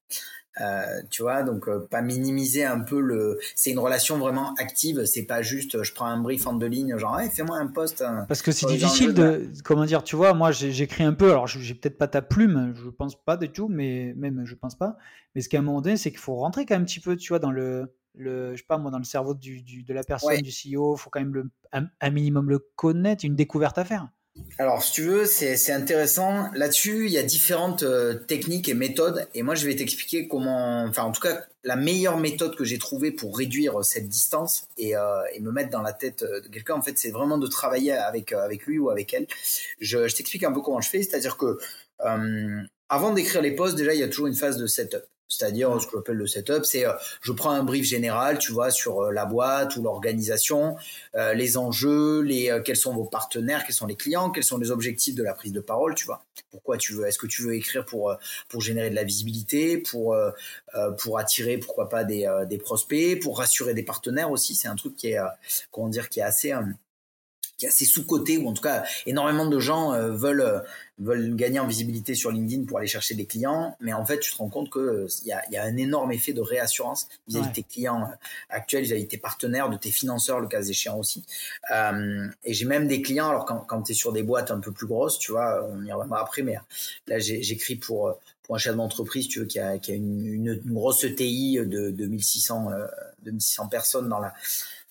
Euh, 0.60 1.02
tu 1.12 1.22
vois, 1.22 1.44
donc 1.44 1.68
euh, 1.68 1.88
pas 1.90 2.02
minimiser 2.02 2.66
un 2.66 2.80
peu 2.80 3.00
le. 3.00 3.40
C'est 3.56 3.72
une 3.72 3.80
relation 3.80 4.18
vraiment 4.18 4.56
active. 4.56 5.06
C'est 5.06 5.26
pas 5.26 5.42
juste, 5.42 5.84
je 5.84 5.94
prends 5.94 6.08
un 6.08 6.20
brief 6.20 6.48
en 6.48 6.54
deux 6.54 6.68
lignes, 6.68 6.98
genre, 6.98 7.20
hey, 7.20 7.30
fais-moi 7.30 7.58
un 7.58 7.68
post. 7.68 8.02
Hein, 8.02 8.26
Parce 8.28 8.42
que 8.42 8.52
c'est 8.52 8.66
difficile 8.66 9.14
de, 9.14 9.50
comment 9.64 9.86
dire, 9.86 10.04
tu 10.04 10.16
vois, 10.16 10.34
moi 10.34 10.52
j'écris 10.52 11.04
un 11.04 11.14
peu. 11.14 11.30
Alors, 11.30 11.46
j'ai 11.48 11.76
peut-être 11.76 11.98
pas 11.98 12.08
ta 12.08 12.22
plume, 12.24 12.74
je 12.76 12.90
pense 12.90 13.24
pas 13.24 13.38
du 13.38 13.50
tout, 13.50 13.68
mais 13.68 14.14
même 14.16 14.46
je 14.46 14.56
pense 14.56 14.76
pas. 14.76 14.98
Mais 15.36 15.42
ce 15.42 15.50
qu'à 15.50 15.60
un 15.60 15.62
moment 15.62 15.82
donné, 15.82 15.98
c'est 15.98 16.10
qu'il 16.10 16.20
faut 16.20 16.36
rentrer 16.36 16.66
quand 16.66 16.74
même 16.74 16.84
un 16.84 16.86
petit 16.86 17.02
peu, 17.02 17.16
tu 17.16 17.30
vois, 17.30 17.40
dans 17.40 17.52
le, 17.52 17.94
le, 18.16 18.54
je 18.54 18.58
sais 18.58 18.68
pas 18.68 18.80
moi, 18.80 18.90
dans 18.90 18.98
le 18.98 19.04
cerveau 19.04 19.36
du, 19.36 19.62
de 19.62 19.94
la 19.94 20.04
personne, 20.04 20.42
du 20.42 20.50
CEO. 20.50 20.96
Il 20.96 21.00
faut 21.00 21.12
quand 21.12 21.20
même 21.20 21.36
le, 21.36 21.52
un 21.72 22.10
minimum 22.10 22.50
le 22.50 22.58
connaître, 22.76 23.26
une 23.26 23.36
découverte 23.36 23.78
à 23.78 23.86
faire. 23.86 24.10
Alors, 24.60 24.82
si 24.82 24.92
tu 24.92 25.04
veux, 25.04 25.26
c'est 25.26 25.72
intéressant. 25.72 26.52
Là-dessus, 26.54 27.06
il 27.06 27.12
y 27.12 27.20
a 27.20 27.24
différentes 27.24 27.84
euh, 27.84 28.16
techniques 28.16 28.68
et 28.68 28.74
méthodes. 28.74 29.28
Et 29.36 29.44
moi, 29.44 29.54
je 29.54 29.68
vais 29.68 29.76
t'expliquer 29.76 30.28
comment, 30.28 30.84
enfin, 30.84 31.04
en 31.04 31.12
tout 31.12 31.22
cas, 31.22 31.46
la 31.64 31.76
meilleure 31.76 32.18
méthode 32.18 32.56
que 32.56 32.64
j'ai 32.64 32.80
trouvée 32.80 33.12
pour 33.12 33.38
réduire 33.38 33.86
cette 33.86 34.10
distance 34.10 34.68
et, 34.78 34.96
euh, 34.96 35.22
et, 35.34 35.42
me 35.42 35.52
mettre 35.52 35.70
dans 35.70 35.84
la 35.84 35.94
tête 35.94 36.24
de 36.24 36.48
quelqu'un, 36.48 36.74
en 36.74 36.82
fait, 36.82 36.98
c'est 36.98 37.12
vraiment 37.12 37.38
de 37.38 37.46
travailler 37.46 37.92
avec, 37.92 38.32
euh, 38.32 38.44
avec 38.44 38.66
lui 38.66 38.80
ou 38.80 38.90
avec 38.90 39.14
elle. 39.14 39.28
Je, 39.80 40.08
je 40.08 40.16
t'explique 40.16 40.44
un 40.44 40.52
peu 40.52 40.62
comment 40.62 40.82
je 40.82 40.90
fais. 40.90 41.04
C'est-à-dire 41.04 41.38
que, 41.38 41.60
avant 42.90 43.14
d'écrire 43.14 43.42
les 43.42 43.52
posts, 43.52 43.76
déjà, 43.76 43.94
il 43.94 44.00
y 44.00 44.04
a 44.04 44.08
toujours 44.08 44.28
une 44.28 44.36
phase 44.36 44.58
de 44.58 44.66
setup. 44.66 45.04
C'est-à-dire, 45.30 45.80
ce 45.82 45.88
que 45.88 45.98
j'appelle 45.98 46.16
le 46.16 46.28
setup, 46.28 46.66
c'est 46.66 46.86
euh, 46.86 46.94
je 47.22 47.32
prends 47.34 47.52
un 47.52 47.64
brief 47.64 47.86
général, 47.86 48.38
tu 48.38 48.54
vois, 48.54 48.72
sur 48.72 49.02
euh, 49.02 49.12
la 49.12 49.26
boîte 49.26 49.76
ou 49.76 49.82
l'organisation, 49.82 50.78
euh, 51.16 51.34
les 51.34 51.58
enjeux, 51.58 52.22
les 52.22 52.62
quels 52.64 52.78
sont 52.78 52.94
vos 52.94 53.04
partenaires, 53.04 53.66
quels 53.66 53.76
sont 53.76 53.88
les 53.88 53.96
clients, 53.96 54.32
quels 54.32 54.46
sont 54.46 54.58
les 54.58 54.72
objectifs 54.72 55.16
de 55.16 55.24
la 55.24 55.34
prise 55.34 55.52
de 55.52 55.60
parole, 55.60 55.96
tu 55.96 56.06
vois. 56.06 56.24
Pourquoi 56.50 56.78
tu 56.78 56.94
veux 56.94 57.06
Est-ce 57.06 57.18
que 57.18 57.28
tu 57.28 57.44
veux 57.44 57.56
écrire 57.56 57.86
pour 57.86 58.16
pour 58.48 58.62
générer 58.62 58.90
de 58.90 58.96
la 58.96 59.04
visibilité, 59.04 59.78
pour 59.78 60.16
pour 60.98 61.20
attirer 61.20 61.58
pourquoi 61.58 61.90
pas 61.90 62.04
des 62.04 62.28
des 62.48 62.58
prospects, 62.58 63.20
pour 63.22 63.38
rassurer 63.38 63.74
des 63.74 63.84
partenaires 63.84 64.32
aussi, 64.32 64.56
c'est 64.56 64.68
un 64.68 64.76
truc 64.76 64.96
qui 64.96 65.10
est 65.10 65.20
comment 65.72 65.90
dire 65.90 66.10
qui 66.10 66.20
est 66.20 66.24
assez 66.24 66.54
qui 67.58 67.66
est 67.66 67.70
assez 67.70 67.86
sous-coté, 67.86 68.38
ou 68.38 68.48
en 68.48 68.54
tout 68.54 68.62
cas 68.62 68.84
énormément 69.06 69.48
de 69.48 69.60
gens 69.60 69.94
euh, 69.94 70.12
veulent, 70.12 70.42
euh, 70.42 70.60
veulent 71.00 71.36
gagner 71.36 71.60
en 71.60 71.68
visibilité 71.68 72.14
sur 72.16 72.32
LinkedIn 72.32 72.66
pour 72.66 72.78
aller 72.78 72.88
chercher 72.88 73.16
des 73.16 73.26
clients, 73.26 73.76
mais 73.80 73.94
en 73.94 74.06
fait 74.06 74.20
tu 74.20 74.32
te 74.32 74.38
rends 74.38 74.50
compte 74.50 74.72
qu'il 74.72 74.82
euh, 74.82 75.08
y, 75.26 75.32
a, 75.32 75.42
y 75.50 75.58
a 75.58 75.64
un 75.64 75.76
énorme 75.76 76.12
effet 76.12 76.34
de 76.34 76.42
réassurance 76.42 77.08
vis-à-vis 77.28 77.50
de 77.50 77.54
tes 77.54 77.64
clients 77.64 78.10
actuels, 78.50 78.84
vis-à-vis 78.84 79.04
de 79.04 79.10
tes 79.10 79.18
partenaires, 79.18 79.70
de 79.70 79.78
tes 79.78 79.92
financeurs, 79.92 80.40
le 80.40 80.48
cas 80.48 80.62
échéant 80.62 81.00
aussi. 81.00 81.26
Euh, 81.74 82.28
et 82.44 82.54
j'ai 82.54 82.66
même 82.66 82.88
des 82.88 83.02
clients, 83.02 83.30
alors 83.30 83.46
quand, 83.46 83.60
quand 83.60 83.82
tu 83.84 83.92
es 83.92 83.96
sur 83.96 84.14
des 84.14 84.24
boîtes 84.24 84.52
un 84.52 84.60
peu 84.60 84.72
plus 84.72 84.88
grosses, 84.88 85.18
tu 85.18 85.32
vois, 85.32 85.68
on 85.70 85.84
y 85.84 85.92
reviendra 85.92 86.22
après, 86.22 86.44
mais 86.44 86.58
là 87.08 87.20
j'écris 87.20 87.76
pour 87.76 88.18
pour 88.44 88.56
un 88.56 88.60
chef 88.60 88.78
d'entreprise, 88.78 89.28
tu 89.28 89.40
veux, 89.40 89.46
qui 89.46 89.60
a, 89.60 89.78
qui 89.78 89.92
a 89.92 89.96
une, 89.96 90.26
une, 90.26 90.62
grosse 90.68 91.04
ETI 91.04 91.58
de, 91.58 91.92
de 91.92 92.06
1600, 92.06 92.72
euh, 92.72 92.88
1600 93.26 93.68
personnes 93.68 94.08
dans 94.08 94.20
la, 94.20 94.34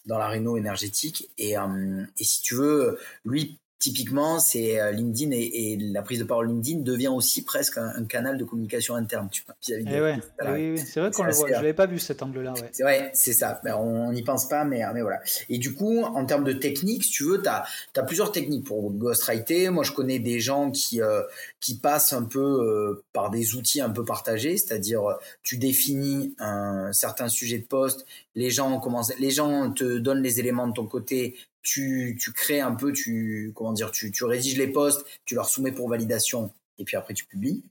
dans 0.06 0.18
la 0.18 0.28
réno 0.28 0.56
énergétique. 0.56 1.28
Et, 1.38 1.58
euh, 1.58 2.04
et 2.18 2.24
si 2.24 2.42
tu 2.42 2.54
veux, 2.54 2.98
lui, 3.24 3.58
typiquement, 3.78 4.38
c'est 4.38 4.80
euh, 4.80 4.90
LinkedIn 4.90 5.30
et, 5.32 5.76
la 5.92 6.02
prise 6.02 6.18
de 6.18 6.24
parole 6.24 6.48
LinkedIn 6.48 6.80
devient 6.80 7.08
aussi 7.08 7.44
presque 7.44 7.78
un, 7.78 8.04
canal 8.04 8.38
de 8.38 8.44
communication 8.44 8.94
interne. 8.94 9.28
Tu 9.30 9.42
vois, 9.44 9.54
eh 9.68 10.00
ouais, 10.00 10.18
oui, 10.46 10.78
c'est 10.78 11.00
vrai 11.00 11.10
qu'on 11.10 11.24
le 11.24 11.32
voit. 11.32 11.48
Je 11.48 11.52
l'avais 11.52 11.74
pas 11.74 11.86
vu 11.86 11.98
cet 11.98 12.22
angle-là. 12.22 12.54
Ouais, 12.54 12.84
ouais 12.84 13.10
c'est 13.14 13.32
ça. 13.32 13.60
Ben, 13.64 13.76
on 13.76 14.12
n'y 14.12 14.22
pense 14.22 14.48
pas, 14.48 14.64
mais, 14.64 14.82
mais 14.94 15.02
voilà. 15.02 15.20
Et 15.48 15.58
du 15.58 15.74
coup, 15.74 16.02
en 16.02 16.24
termes 16.24 16.44
de 16.44 16.52
technique, 16.52 17.04
si 17.04 17.10
tu 17.10 17.24
veux, 17.24 17.42
tu 17.42 17.48
as, 17.48 17.64
as, 17.96 18.02
plusieurs 18.02 18.32
techniques 18.32 18.64
pour 18.64 18.90
ghostwriter. 18.92 19.70
Moi, 19.70 19.84
je 19.84 19.92
connais 19.92 20.18
des 20.18 20.40
gens 20.40 20.70
qui, 20.70 21.02
euh, 21.02 21.22
qui 21.60 21.78
passent 21.78 22.12
un 22.12 22.24
peu 22.24 22.40
euh, 22.40 23.04
par 23.12 23.30
des 23.30 23.54
outils 23.54 23.80
un 23.80 23.90
peu 23.90 24.04
partagés, 24.04 24.56
c'est-à-dire 24.56 25.02
tu 25.42 25.58
définis 25.58 26.34
un 26.38 26.92
certain 26.92 27.28
sujet 27.28 27.58
de 27.58 27.66
poste, 27.66 28.06
les 28.34 28.50
gens 28.50 28.78
commencent, 28.80 29.12
les 29.18 29.30
gens 29.30 29.70
te 29.72 29.98
donnent 29.98 30.22
les 30.22 30.40
éléments 30.40 30.68
de 30.68 30.72
ton 30.72 30.86
côté, 30.86 31.36
tu, 31.66 32.16
tu 32.18 32.32
crées 32.32 32.60
un 32.60 32.74
peu, 32.74 32.92
tu, 32.92 33.52
comment 33.54 33.72
dire, 33.72 33.90
tu, 33.90 34.12
tu 34.12 34.24
rédiges 34.24 34.56
les 34.56 34.68
posts, 34.68 35.04
tu 35.24 35.34
leur 35.34 35.48
soumets 35.48 35.72
pour 35.72 35.88
validation 35.88 36.52
et 36.78 36.84
puis 36.84 36.96
après 36.96 37.12
tu 37.12 37.26
publies. 37.26 37.64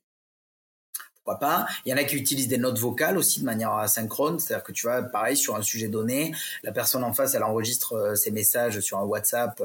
Pourquoi 1.16 1.40
pas? 1.40 1.66
Il 1.86 1.90
y 1.90 1.94
en 1.94 1.98
a 1.98 2.04
qui 2.04 2.18
utilisent 2.18 2.50
des 2.50 2.60
notes 2.60 2.78
vocales 2.78 3.18
aussi 3.18 3.40
de 3.40 3.46
manière 3.46 3.72
asynchrone, 3.72 4.38
c'est-à-dire 4.38 4.64
que 4.64 4.74
tu 4.74 4.86
vois, 4.86 5.02
pareil 5.02 5.38
sur 5.38 5.56
un 5.56 5.62
sujet 5.62 5.88
donné, 5.88 6.36
la 6.62 6.72
personne 6.72 7.04
en 7.04 7.14
face, 7.14 7.34
elle 7.34 7.44
enregistre 7.44 7.94
euh, 7.94 8.16
ses 8.16 8.32
messages 8.32 8.80
sur 8.82 9.00
un 9.00 9.04
WhatsApp 9.06 9.60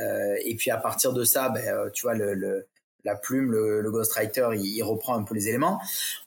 euh, 0.00 0.36
et 0.42 0.54
puis 0.54 0.70
à 0.70 0.78
partir 0.78 1.12
de 1.12 1.24
ça, 1.24 1.48
ben, 1.50 1.66
euh, 1.66 1.90
tu 1.90 2.02
vois, 2.02 2.14
le 2.14 2.66
la 3.04 3.14
plume, 3.14 3.52
le, 3.52 3.90
ghostwriter, 3.90 4.48
il, 4.54 4.82
reprend 4.82 5.16
un 5.16 5.22
peu 5.22 5.34
les 5.34 5.48
éléments. 5.48 5.80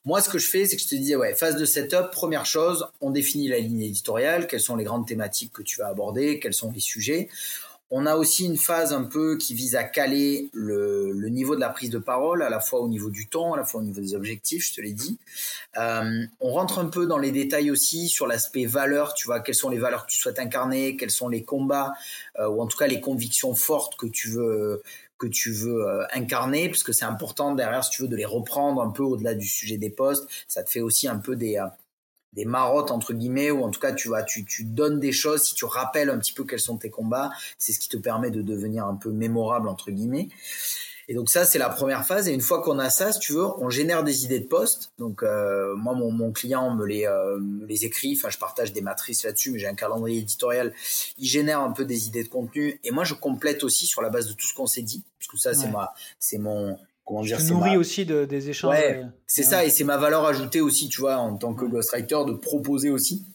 Moi, 0.05 0.21
ce 0.21 0.29
que 0.29 0.37
je 0.37 0.47
fais, 0.47 0.65
c'est 0.65 0.77
que 0.77 0.81
je 0.81 0.87
te 0.87 0.95
disais, 0.95 1.15
ouais, 1.15 1.35
phase 1.35 1.55
de 1.55 1.65
setup, 1.65 2.11
première 2.11 2.45
chose, 2.45 2.87
on 3.01 3.11
définit 3.11 3.49
la 3.49 3.59
ligne 3.59 3.81
éditoriale, 3.81 4.47
quelles 4.47 4.61
sont 4.61 4.75
les 4.75 4.85
grandes 4.85 5.07
thématiques 5.07 5.51
que 5.51 5.61
tu 5.61 5.79
vas 5.79 5.87
aborder, 5.87 6.39
quels 6.39 6.53
sont 6.53 6.71
les 6.71 6.79
sujets. 6.79 7.29
On 7.91 8.05
a 8.05 8.15
aussi 8.15 8.45
une 8.45 8.57
phase 8.57 8.93
un 8.93 9.03
peu 9.03 9.35
qui 9.37 9.55
vise 9.55 9.75
à 9.75 9.83
caler 9.83 10.49
le, 10.53 11.11
niveau 11.29 11.55
de 11.55 11.59
la 11.59 11.69
prise 11.69 11.89
de 11.89 11.97
parole, 11.97 12.43
à 12.43 12.49
la 12.49 12.59
fois 12.59 12.81
au 12.81 12.87
niveau 12.87 13.09
du 13.09 13.27
ton, 13.27 13.53
à 13.53 13.57
la 13.57 13.65
fois 13.65 13.81
au 13.81 13.83
niveau 13.83 13.99
des 13.99 14.13
objectifs, 14.13 14.67
je 14.69 14.75
te 14.75 14.81
l'ai 14.81 14.93
dit. 14.93 15.17
Euh, 15.77 16.23
on 16.39 16.51
rentre 16.51 16.77
un 16.77 16.85
peu 16.85 17.07
dans 17.07 17.17
les 17.17 17.31
détails 17.31 17.71
aussi 17.71 18.07
sur 18.07 18.27
l'aspect 18.27 18.65
valeur, 18.65 19.15
tu 19.15 19.25
vois, 19.25 19.39
quelles 19.39 19.55
sont 19.55 19.69
les 19.69 19.79
valeurs 19.79 20.05
que 20.05 20.11
tu 20.11 20.19
souhaites 20.19 20.37
incarner, 20.37 20.97
quels 20.97 21.09
sont 21.09 21.29
les 21.29 21.43
combats, 21.43 21.93
euh, 22.39 22.47
ou 22.47 22.61
en 22.61 22.67
tout 22.67 22.77
cas 22.77 22.85
les 22.85 23.01
convictions 23.01 23.55
fortes 23.55 23.95
que 23.95 24.05
tu 24.05 24.29
veux 24.29 24.83
que 25.19 25.27
tu 25.27 25.51
veux 25.51 25.87
euh, 25.87 26.05
incarner, 26.13 26.69
parce 26.69 26.83
que 26.83 26.93
c'est 26.93 27.05
important 27.05 27.53
derrière, 27.53 27.83
si 27.83 27.91
tu 27.91 28.01
veux, 28.01 28.07
de 28.07 28.15
les 28.15 28.25
reprendre 28.25 28.81
un 28.81 28.89
peu 28.89 29.03
au-delà 29.03 29.35
du 29.35 29.45
sujet 29.45 29.77
des 29.77 29.89
postes. 29.89 30.27
Ça 30.47 30.63
te 30.63 30.69
fait 30.69 30.81
aussi 30.81 31.07
un 31.07 31.17
peu 31.17 31.35
des, 31.35 31.57
euh, 31.57 31.67
des 32.33 32.45
marottes, 32.45 32.89
entre 32.89 33.13
guillemets, 33.13 33.51
ou 33.51 33.63
en 33.63 33.69
tout 33.69 33.79
cas, 33.79 33.91
tu, 33.91 34.09
vas, 34.09 34.23
tu, 34.23 34.45
tu 34.45 34.63
donnes 34.63 34.99
des 34.99 35.11
choses, 35.11 35.43
si 35.43 35.55
tu 35.55 35.65
rappelles 35.65 36.09
un 36.09 36.17
petit 36.17 36.33
peu 36.33 36.45
quels 36.45 36.59
sont 36.59 36.77
tes 36.77 36.89
combats, 36.89 37.31
c'est 37.57 37.73
ce 37.73 37.79
qui 37.79 37.89
te 37.89 37.97
permet 37.97 38.31
de 38.31 38.41
devenir 38.41 38.85
un 38.85 38.95
peu 38.95 39.11
mémorable, 39.11 39.67
entre 39.67 39.91
guillemets. 39.91 40.29
Et 41.09 41.15
donc 41.15 41.27
ça, 41.31 41.43
c'est 41.43 41.57
la 41.57 41.69
première 41.69 42.05
phase. 42.05 42.27
Et 42.27 42.33
une 42.33 42.39
fois 42.39 42.61
qu'on 42.61 42.77
a 42.77 42.91
ça, 42.91 43.11
si 43.11 43.19
tu 43.19 43.33
veux, 43.33 43.47
on 43.57 43.71
génère 43.71 44.03
des 44.03 44.25
idées 44.25 44.39
de 44.39 44.45
poste. 44.45 44.93
Donc 44.99 45.23
euh, 45.23 45.75
moi, 45.75 45.95
mon, 45.95 46.11
mon, 46.11 46.31
client 46.31 46.69
me 46.75 46.85
les, 46.85 47.07
euh, 47.07 47.39
les 47.67 47.83
écrit. 47.83 48.15
Enfin, 48.15 48.29
je 48.29 48.37
partage 48.37 48.73
des 48.73 48.81
matrices 48.81 49.23
là-dessus, 49.23 49.49
mais 49.49 49.57
j'ai 49.57 49.67
un 49.67 49.73
calendrier 49.73 50.19
éditorial. 50.19 50.71
Il 51.17 51.25
génère 51.25 51.61
un 51.61 51.71
peu 51.71 51.83
des 51.83 52.05
idées 52.05 52.23
de 52.23 52.29
contenu. 52.29 52.79
Et 52.83 52.91
moi, 52.91 53.05
je 53.05 53.15
complète 53.15 53.63
aussi 53.63 53.87
sur 53.87 54.03
la 54.03 54.09
base 54.09 54.27
de 54.27 54.33
tout 54.33 54.45
ce 54.45 54.53
qu'on 54.53 54.67
s'est 54.67 54.83
dit, 54.83 55.03
parce 55.17 55.31
que 55.31 55.37
ça, 55.39 55.55
c'est 55.55 55.71
ma, 55.71 55.95
c'est 56.19 56.37
mon 56.37 56.77
comment 57.05 57.23
dire, 57.23 57.39
tu 57.39 57.53
nourris 57.53 57.75
aussi 57.75 58.05
de, 58.05 58.25
des 58.25 58.51
échanges. 58.51 58.75
Ouais, 58.75 59.03
c'est 59.25 59.41
ça, 59.41 59.65
et 59.65 59.71
c'est 59.71 59.83
ma 59.83 59.97
valeur 59.97 60.25
ajoutée 60.25 60.61
aussi, 60.61 60.89
tu 60.89 61.01
vois, 61.01 61.17
en 61.17 61.35
tant 61.37 61.55
que 61.55 61.65
ghostwriter, 61.65 62.19
de 62.27 62.33
proposer 62.33 62.91
aussi 62.91 63.25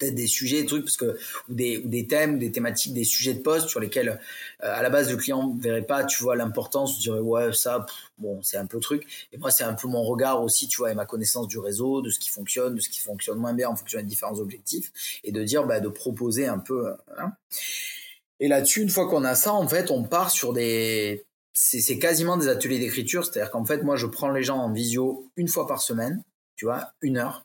peut-être 0.00 0.14
des 0.14 0.26
sujets, 0.26 0.62
des 0.62 0.66
trucs, 0.66 0.84
parce 0.84 0.96
que 0.96 1.16
ou 1.48 1.54
des, 1.54 1.78
des 1.78 2.06
thèmes, 2.06 2.38
des 2.38 2.50
thématiques, 2.50 2.94
des 2.94 3.04
sujets 3.04 3.34
de 3.34 3.40
poste 3.40 3.68
sur 3.68 3.78
lesquels 3.78 4.08
euh, 4.08 4.74
à 4.74 4.82
la 4.82 4.90
base 4.90 5.10
le 5.10 5.16
client 5.16 5.54
verrait 5.60 5.82
pas, 5.82 6.04
tu 6.04 6.22
vois, 6.22 6.34
l'importance, 6.34 6.96
je 6.96 7.00
dirais 7.00 7.20
ouais 7.20 7.52
ça, 7.52 7.86
bon 8.18 8.42
c'est 8.42 8.56
un 8.56 8.66
peu 8.66 8.80
truc. 8.80 9.06
Et 9.32 9.38
moi 9.38 9.50
c'est 9.50 9.64
un 9.64 9.74
peu 9.74 9.86
mon 9.86 10.02
regard 10.02 10.42
aussi, 10.42 10.66
tu 10.66 10.78
vois, 10.78 10.90
et 10.90 10.94
ma 10.94 11.06
connaissance 11.06 11.46
du 11.46 11.58
réseau, 11.58 12.02
de 12.02 12.10
ce 12.10 12.18
qui 12.18 12.30
fonctionne, 12.30 12.74
de 12.74 12.80
ce 12.80 12.88
qui 12.88 13.00
fonctionne 13.00 13.38
moins 13.38 13.54
bien 13.54 13.68
en 13.68 13.76
fonction 13.76 14.00
des 14.00 14.06
différents 14.06 14.38
objectifs, 14.40 15.20
et 15.22 15.32
de 15.32 15.44
dire 15.44 15.64
bah, 15.66 15.80
de 15.80 15.88
proposer 15.88 16.46
un 16.46 16.58
peu. 16.58 16.88
Euh, 16.88 16.94
hein. 17.18 17.32
Et 18.40 18.48
là-dessus, 18.48 18.80
une 18.80 18.88
fois 18.88 19.06
qu'on 19.08 19.22
a 19.24 19.34
ça, 19.34 19.52
en 19.52 19.68
fait, 19.68 19.90
on 19.90 20.02
part 20.02 20.30
sur 20.30 20.52
des 20.52 21.26
c'est 21.52 21.98
quasiment 21.98 22.38
des 22.38 22.48
ateliers 22.48 22.78
d'écriture, 22.78 23.24
c'est-à-dire 23.24 23.50
qu'en 23.50 23.66
fait 23.66 23.82
moi 23.82 23.96
je 23.96 24.06
prends 24.06 24.30
les 24.30 24.42
gens 24.42 24.56
en 24.56 24.72
visio 24.72 25.30
une 25.36 25.48
fois 25.48 25.66
par 25.66 25.82
semaine, 25.82 26.22
tu 26.56 26.64
vois, 26.64 26.92
une 27.02 27.18
heure 27.18 27.44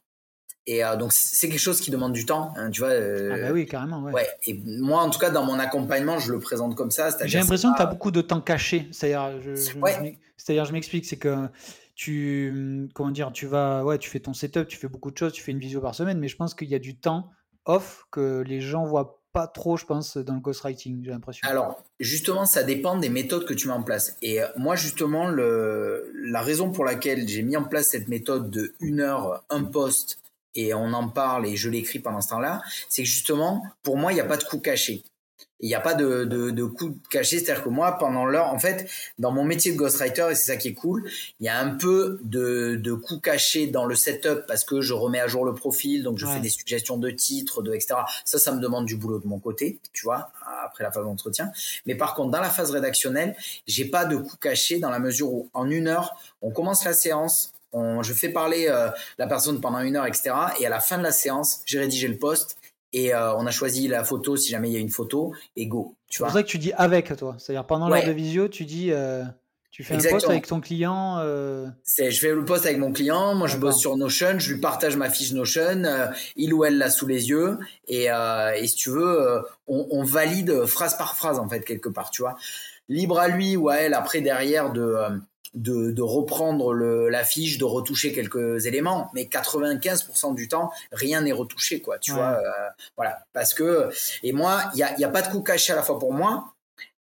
et 0.67 0.84
euh, 0.84 0.95
donc 0.95 1.13
c'est 1.13 1.47
quelque 1.47 1.60
chose 1.60 1.80
qui 1.80 1.91
demande 1.91 2.13
du 2.13 2.25
temps, 2.25 2.54
hein, 2.58 2.71
tu 2.71 2.82
vois. 2.82 2.89
Euh, 2.89 3.32
ah 3.34 3.47
bah 3.47 3.54
oui, 3.54 3.65
carrément. 3.65 4.01
Ouais. 4.01 4.13
ouais. 4.13 4.28
Et 4.47 4.60
moi, 4.65 5.01
en 5.01 5.10
tout 5.10 5.19
cas, 5.19 5.30
dans 5.30 5.43
mon 5.43 5.60
accompagnement, 5.60 6.17
je 6.19 6.32
le 6.32 6.39
présente 6.39 6.75
comme 6.75 6.91
ça. 6.91 7.10
J'ai 7.25 7.39
l'impression 7.39 7.71
que 7.71 7.78
tu 7.78 7.84
as 7.84 7.88
beaucoup 7.88 8.12
de 8.12 8.21
temps 8.21 8.41
caché. 8.41 8.88
C'est-à-dire, 8.91 9.41
je, 9.41 9.56
je 9.56 10.71
m'explique, 10.71 11.06
c'est 11.06 11.17
que 11.17 11.47
tu, 11.93 12.89
comment 12.93 13.12
dire, 13.12 13.32
tu 13.32 13.45
vas, 13.45 13.84
ouais, 13.84 13.97
tu 13.99 14.10
fais 14.10 14.19
ton 14.19 14.34
setup, 14.34 14.67
tu 14.67 14.78
fais 14.78 14.88
beaucoup 14.88 15.12
de 15.12 15.17
choses, 15.17 15.34
tu 15.34 15.41
fais 15.41 15.51
une 15.51 15.60
visio 15.60 15.82
par 15.82 15.95
semaine, 15.95 16.19
mais 16.19 16.28
je 16.28 16.36
pense 16.36 16.54
qu'il 16.54 16.69
y 16.69 16.75
a 16.75 16.80
du 16.80 16.97
temps 16.97 17.30
off 17.65 18.06
que 18.12 18.43
les 18.45 18.62
gens 18.62 18.86
voient 18.86 19.21
pas 19.36 19.47
trop, 19.47 19.75
je 19.75 19.86
pense, 19.86 20.15
dans 20.15 20.36
le 20.36 20.39
ghostwriting, 20.39 21.04
j'ai 21.04 21.12
l'impression. 21.12 21.45
Alors, 21.47 21.84
justement, 21.99 22.45
ça 22.45 22.63
dépend 22.63 22.97
des 22.97 23.10
méthodes 23.10 23.45
que 23.45 23.54
tu 23.54 23.67
mets 23.67 23.73
en 23.73 23.84
place. 23.84 24.15
Et 24.21 24.41
euh, 24.41 24.47
moi, 24.56 24.78
justement, 24.78 25.28
le, 25.28 26.10
la 26.23 26.41
raison 26.41 26.71
pour 26.71 26.86
laquelle 26.86 27.28
j'ai 27.28 27.41
mis 27.41 27.58
en 27.58 27.65
place 27.65 27.89
cette 27.89 28.08
méthode 28.08 28.49
de 28.49 28.73
une 28.80 29.01
heure, 29.01 29.43
un 29.49 29.65
poste 29.65 30.19
et 30.55 30.73
on 30.73 30.93
en 30.93 31.09
parle 31.09 31.45
et 31.45 31.55
je 31.55 31.69
l'écris 31.69 31.99
pendant 31.99 32.21
ce 32.21 32.29
temps-là, 32.29 32.61
c'est 32.89 33.03
que 33.03 33.09
justement, 33.09 33.63
pour 33.83 33.97
moi, 33.97 34.11
il 34.11 34.15
n'y 34.15 34.21
a 34.21 34.25
pas 34.25 34.37
de 34.37 34.43
coup 34.43 34.59
caché. 34.59 35.03
Il 35.61 35.67
n'y 35.69 35.75
a 35.75 35.79
pas 35.79 35.93
de, 35.93 36.25
de, 36.25 36.51
de 36.51 36.63
coup 36.65 36.97
caché, 37.09 37.39
c'est-à-dire 37.39 37.63
que 37.63 37.69
moi, 37.69 37.97
pendant 37.97 38.25
l'heure, 38.25 38.53
en 38.53 38.59
fait, 38.59 38.89
dans 39.19 39.31
mon 39.31 39.45
métier 39.45 39.71
de 39.71 39.77
ghostwriter, 39.77 40.27
et 40.31 40.35
c'est 40.35 40.51
ça 40.51 40.57
qui 40.57 40.69
est 40.69 40.73
cool, 40.73 41.09
il 41.39 41.45
y 41.45 41.49
a 41.49 41.59
un 41.59 41.71
peu 41.75 42.19
de, 42.23 42.75
de 42.75 42.93
coup 42.93 43.19
caché 43.19 43.67
dans 43.67 43.85
le 43.85 43.95
setup 43.95 44.45
parce 44.47 44.65
que 44.65 44.81
je 44.81 44.93
remets 44.93 45.21
à 45.21 45.27
jour 45.27 45.45
le 45.45 45.53
profil, 45.53 46.03
donc 46.03 46.17
je 46.17 46.25
fais 46.25 46.41
des 46.41 46.49
suggestions 46.49 46.97
de 46.97 47.09
titres, 47.09 47.61
de 47.61 47.73
etc. 47.73 47.95
Ça, 48.25 48.37
ça 48.37 48.51
me 48.51 48.59
demande 48.59 48.85
du 48.85 48.97
boulot 48.97 49.19
de 49.19 49.27
mon 49.27 49.39
côté, 49.39 49.79
tu 49.93 50.03
vois, 50.03 50.31
après 50.65 50.83
la 50.83 50.91
phase 50.91 51.05
d'entretien. 51.05 51.51
Mais 51.85 51.95
par 51.95 52.15
contre, 52.15 52.31
dans 52.31 52.41
la 52.41 52.49
phase 52.49 52.71
rédactionnelle, 52.71 53.35
j'ai 53.65 53.85
pas 53.85 54.03
de 54.05 54.17
coup 54.17 54.37
caché 54.37 54.79
dans 54.79 54.89
la 54.89 54.99
mesure 54.99 55.31
où 55.31 55.49
en 55.53 55.69
une 55.69 55.87
heure, 55.87 56.17
on 56.41 56.51
commence 56.51 56.83
la 56.83 56.93
séance, 56.93 57.54
je 58.01 58.13
fais 58.13 58.29
parler 58.29 58.67
euh, 58.69 58.89
la 59.17 59.27
personne 59.27 59.59
pendant 59.59 59.79
une 59.79 59.95
heure, 59.95 60.05
etc. 60.05 60.31
Et 60.59 60.65
à 60.65 60.69
la 60.69 60.79
fin 60.79 60.97
de 60.97 61.03
la 61.03 61.11
séance, 61.11 61.61
j'ai 61.65 61.79
rédigé 61.79 62.07
le 62.07 62.17
post 62.17 62.57
et 62.93 63.13
euh, 63.13 63.35
on 63.35 63.45
a 63.45 63.51
choisi 63.51 63.88
la 63.88 64.03
photo 64.03 64.38
si 64.38 64.51
jamais 64.51 64.69
il 64.69 64.73
y 64.73 64.77
a 64.77 64.79
une 64.79 64.89
photo 64.89 65.33
et 65.55 65.67
go. 65.67 65.95
C'est 66.09 66.23
pour 66.23 66.31
ça 66.31 66.43
que 66.43 66.47
tu 66.47 66.57
dis 66.57 66.73
avec 66.73 67.15
toi. 67.17 67.35
C'est-à-dire 67.38 67.65
pendant 67.65 67.89
l'heure 67.89 68.05
de 68.05 68.11
visio, 68.11 68.47
tu 68.47 68.65
dis. 68.65 68.91
Euh, 68.91 69.23
tu 69.71 69.83
fais 69.83 69.95
un 69.95 70.09
post 70.09 70.29
avec 70.29 70.47
ton 70.47 70.61
client 70.61 71.19
Je 71.21 72.17
fais 72.17 72.33
le 72.33 72.45
post 72.45 72.65
avec 72.65 72.77
mon 72.77 72.93
client, 72.93 73.35
moi 73.35 73.49
je 73.49 73.57
bosse 73.57 73.77
sur 73.77 73.97
Notion, 73.97 74.39
je 74.39 74.53
lui 74.53 74.61
partage 74.61 74.95
ma 74.95 75.09
fiche 75.09 75.33
Notion, 75.33 75.83
il 76.38 76.53
ou 76.53 76.63
elle 76.63 76.77
l'a 76.77 76.89
sous 76.89 77.07
les 77.07 77.27
yeux, 77.27 77.59
et, 77.89 78.05
et 78.05 78.67
si 78.67 78.75
tu 78.75 78.89
veux, 78.89 79.43
on, 79.67 79.85
on, 79.91 80.03
valide 80.05 80.65
phrase 80.65 80.97
par 80.97 81.17
phrase 81.17 81.39
en 81.39 81.49
fait 81.49 81.59
quelque 81.59 81.89
part, 81.89 82.09
tu 82.09 82.21
vois. 82.21 82.38
Libre 82.88 83.19
à 83.19 83.27
lui 83.27 83.57
ou 83.57 83.67
à 83.67 83.75
elle 83.75 83.95
après 83.95 84.21
derrière 84.21 84.71
de 84.71 84.95
de, 85.55 85.91
de 85.91 86.01
reprendre 86.01 86.73
la 86.73 87.23
fiche, 87.23 87.57
de 87.57 87.65
retoucher 87.65 88.13
quelques 88.13 88.65
éléments, 88.65 89.09
mais 89.13 89.23
95% 89.23 90.35
du 90.35 90.47
temps, 90.47 90.71
rien 90.91 91.21
n'est 91.21 91.31
retouché, 91.31 91.81
quoi. 91.81 91.97
Tu 91.97 92.11
vois, 92.11 92.39
euh, 92.43 92.51
voilà, 92.97 93.23
parce 93.33 93.53
que 93.53 93.89
et 94.23 94.33
moi, 94.33 94.63
il 94.73 94.79
y 94.79 94.83
a, 94.83 94.97
y 94.99 95.03
a 95.03 95.09
pas 95.09 95.21
de 95.21 95.29
coup 95.29 95.41
caché 95.41 95.73
à 95.73 95.75
la 95.75 95.83
fois 95.83 95.97
pour 95.97 96.13
moi, 96.13 96.51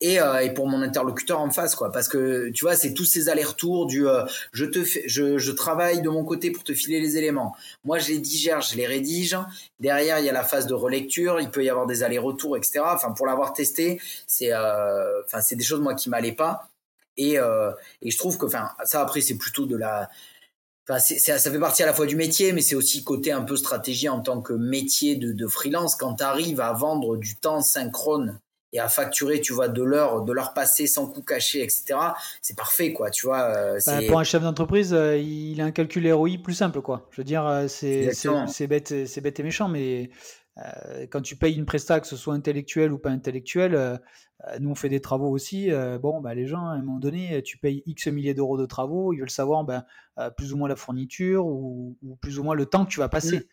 et, 0.02 0.20
euh, 0.20 0.40
et, 0.40 0.52
pour 0.52 0.66
mon 0.66 0.82
interlocuteur 0.82 1.40
en 1.40 1.50
face 1.50 1.76
quoi. 1.76 1.92
Parce 1.92 2.08
que 2.08 2.50
tu 2.50 2.64
vois 2.64 2.74
c'est 2.74 2.92
tous 2.92 3.04
ces 3.04 3.28
allers-retours 3.28 3.86
du 3.86 4.06
euh, 4.06 4.24
je 4.52 4.64
te 4.64 4.82
fais, 4.82 5.04
je, 5.06 5.38
je, 5.38 5.52
travaille 5.52 6.02
de 6.02 6.08
mon 6.08 6.24
côté 6.24 6.50
pour 6.50 6.64
te 6.64 6.74
filer 6.74 7.00
les 7.00 7.16
éléments. 7.16 7.54
Moi 7.84 8.00
je 8.00 8.08
les 8.08 8.18
digère 8.18 8.60
je 8.60 8.76
les 8.76 8.86
rédige. 8.86 9.38
Derrière 9.78 10.18
il 10.18 10.26
y 10.26 10.28
a 10.28 10.32
la 10.32 10.42
phase 10.42 10.66
de 10.66 10.74
relecture 10.74 11.40
il 11.40 11.50
peut 11.50 11.64
y 11.64 11.70
avoir 11.70 11.86
des 11.86 12.02
allers-retours 12.02 12.56
etc 12.56 12.80
enfin 12.84 13.12
pour 13.12 13.26
l'avoir 13.26 13.52
testé 13.52 14.00
c'est 14.26 14.52
enfin 14.52 15.40
c'est 15.40 15.56
des 15.56 15.64
choses 15.64 15.80
moi 15.80 15.94
qui 15.94 16.10
m'allaient 16.10 16.32
pas 16.32 16.71
et, 17.16 17.38
euh, 17.38 17.72
et 18.00 18.10
je 18.10 18.18
trouve 18.18 18.38
que, 18.38 18.46
enfin, 18.46 18.70
ça 18.84 19.00
après, 19.00 19.20
c'est 19.20 19.36
plutôt 19.36 19.66
de 19.66 19.76
la. 19.76 20.10
Enfin, 20.88 20.98
ça 20.98 21.38
fait 21.38 21.58
partie 21.60 21.82
à 21.84 21.86
la 21.86 21.94
fois 21.94 22.06
du 22.06 22.16
métier, 22.16 22.52
mais 22.52 22.60
c'est 22.60 22.74
aussi 22.74 23.04
côté 23.04 23.30
un 23.30 23.42
peu 23.42 23.56
stratégie 23.56 24.08
en 24.08 24.20
tant 24.20 24.42
que 24.42 24.52
métier 24.52 25.14
de, 25.16 25.32
de 25.32 25.46
freelance. 25.46 25.94
Quand 25.94 26.16
tu 26.16 26.24
arrives 26.24 26.60
à 26.60 26.72
vendre 26.72 27.16
du 27.16 27.36
temps 27.36 27.60
synchrone 27.60 28.40
et 28.72 28.80
à 28.80 28.88
facturer, 28.88 29.40
tu 29.40 29.52
vois, 29.52 29.68
de 29.68 29.82
l'heure, 29.82 30.22
de 30.24 30.32
l'heure 30.32 30.54
passée 30.54 30.86
sans 30.86 31.06
coût 31.06 31.22
caché, 31.22 31.62
etc. 31.62 31.94
C'est 32.40 32.56
parfait, 32.56 32.92
quoi, 32.92 33.10
tu 33.10 33.26
vois. 33.26 33.54
Euh, 33.54 33.78
bah, 33.86 34.00
pour 34.08 34.18
un 34.18 34.24
chef 34.24 34.42
d'entreprise, 34.42 34.94
euh, 34.94 35.16
il 35.16 35.60
a 35.60 35.64
un 35.64 35.70
calcul 35.72 36.10
ROI 36.12 36.38
plus 36.42 36.54
simple, 36.54 36.80
quoi. 36.80 37.06
Je 37.10 37.18
veux 37.18 37.24
dire, 37.24 37.66
c'est 37.68 38.66
bête, 38.66 39.06
c'est 39.06 39.20
bête 39.20 39.40
et 39.40 39.42
méchant, 39.42 39.68
mais 39.68 40.10
euh, 40.58 41.06
quand 41.10 41.22
tu 41.22 41.36
payes 41.36 41.56
une 41.56 41.64
presta, 41.64 42.00
que 42.00 42.06
ce 42.06 42.16
soit 42.16 42.34
intellectuel 42.34 42.92
ou 42.92 42.98
pas 42.98 43.10
intellectuel, 43.10 43.74
euh, 43.74 43.96
euh, 44.48 44.58
nous 44.60 44.70
on 44.70 44.74
fait 44.74 44.88
des 44.88 45.00
travaux 45.00 45.30
aussi. 45.30 45.70
bon, 46.00 46.20
bah, 46.20 46.34
les 46.34 46.46
gens, 46.46 46.66
à 46.66 46.72
un 46.72 46.82
moment 46.82 46.98
donné, 46.98 47.42
tu 47.42 47.58
payes 47.58 47.82
X 47.86 48.08
milliers 48.08 48.34
d'euros 48.34 48.58
de 48.58 48.66
travaux, 48.66 49.12
ils 49.12 49.20
veulent 49.20 49.30
savoir 49.30 49.64
ben, 49.64 49.84
plus 50.36 50.52
ou 50.52 50.56
moins 50.56 50.68
la 50.68 50.76
fourniture 50.76 51.46
ou, 51.46 51.96
plus 52.20 52.38
ou 52.38 52.42
moins 52.42 52.54
le 52.54 52.66
temps 52.66 52.84
que 52.84 52.90
tu 52.90 52.98
vas 52.98 53.08
passer. 53.08 53.38
Mmh. 53.38 53.44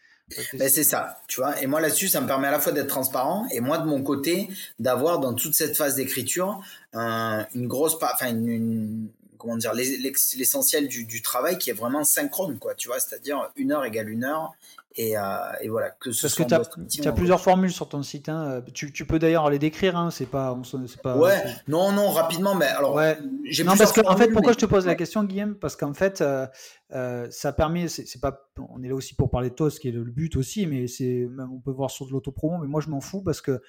Ben, 0.53 0.69
c'est 0.69 0.83
ça, 0.83 1.21
tu 1.27 1.41
vois. 1.41 1.61
Et 1.61 1.67
moi 1.67 1.81
là-dessus, 1.81 2.07
ça 2.07 2.21
me 2.21 2.27
permet 2.27 2.47
à 2.47 2.51
la 2.51 2.59
fois 2.59 2.71
d'être 2.71 2.87
transparent 2.87 3.47
et 3.51 3.61
moi 3.61 3.79
de 3.79 3.87
mon 3.87 4.03
côté 4.03 4.49
d'avoir 4.77 5.19
dans 5.19 5.33
toute 5.33 5.55
cette 5.55 5.75
phase 5.75 5.95
d'écriture 5.95 6.61
une 6.93 7.67
grosse, 7.67 7.97
enfin 8.01 8.29
une, 8.29 9.07
comment 9.37 9.57
dire, 9.57 9.73
l'essentiel 9.73 10.87
du, 10.87 11.05
du, 11.05 11.21
travail 11.21 11.57
qui 11.57 11.69
est 11.69 11.73
vraiment 11.73 12.03
synchrone, 12.03 12.59
quoi. 12.59 12.75
Tu 12.75 12.89
vois, 12.89 12.99
c'est-à-dire 12.99 13.49
une 13.55 13.71
heure 13.71 13.85
égale 13.85 14.09
une 14.09 14.23
heure 14.23 14.53
et, 14.95 15.17
euh, 15.17 15.21
et, 15.61 15.69
voilà, 15.69 15.91
que 15.91 16.11
ce 16.11 16.23
Parce 16.23 16.35
que 16.35 16.81
tu 16.87 17.07
as, 17.07 17.11
plusieurs 17.11 17.39
formules 17.39 17.71
sur 17.71 17.87
ton 17.89 18.01
site. 18.01 18.27
Hein. 18.27 18.63
Tu, 18.73 18.91
tu, 18.91 19.05
peux 19.05 19.19
d'ailleurs 19.19 19.49
les 19.49 19.59
décrire. 19.59 19.95
Hein. 19.95 20.09
C'est 20.09 20.25
pas, 20.25 20.57
pas. 21.03 21.15
Ouais. 21.15 21.43
Non, 21.67 21.91
non, 21.91 22.09
rapidement. 22.09 22.55
Mais 22.55 22.65
alors. 22.65 22.95
Ouais. 22.95 23.17
Non, 23.63 23.77
parce 23.77 23.91
que 23.91 24.01
en 24.05 24.17
fait, 24.17 24.29
pourquoi 24.29 24.53
je 24.53 24.57
te 24.57 24.65
pose 24.65 24.87
la 24.87 24.95
question, 24.95 25.23
Guillaume? 25.23 25.55
Parce 25.55 25.75
qu'en 25.75 25.93
fait, 25.93 26.21
euh, 26.21 26.47
euh, 26.93 27.27
ça 27.29 27.53
permet. 27.53 27.87
C'est 27.87 28.19
pas. 28.19 28.49
On 28.57 28.81
est 28.81 28.87
là 28.87 28.95
aussi 28.95 29.13
pour 29.13 29.29
parler 29.29 29.51
de 29.51 29.55
toi, 29.55 29.69
ce 29.69 29.79
qui 29.79 29.89
est 29.89 29.93
le 29.93 30.03
but 30.03 30.35
aussi, 30.35 30.65
mais 30.65 30.87
c'est. 30.87 31.27
On 31.51 31.59
peut 31.59 31.71
voir 31.71 31.91
sur 31.91 32.07
de 32.07 32.11
l'autopromo, 32.11 32.57
mais 32.57 32.67
moi 32.67 32.81
je 32.81 32.89
m'en 32.89 32.99
fous 32.99 33.21
parce 33.21 33.41
que 33.41 33.61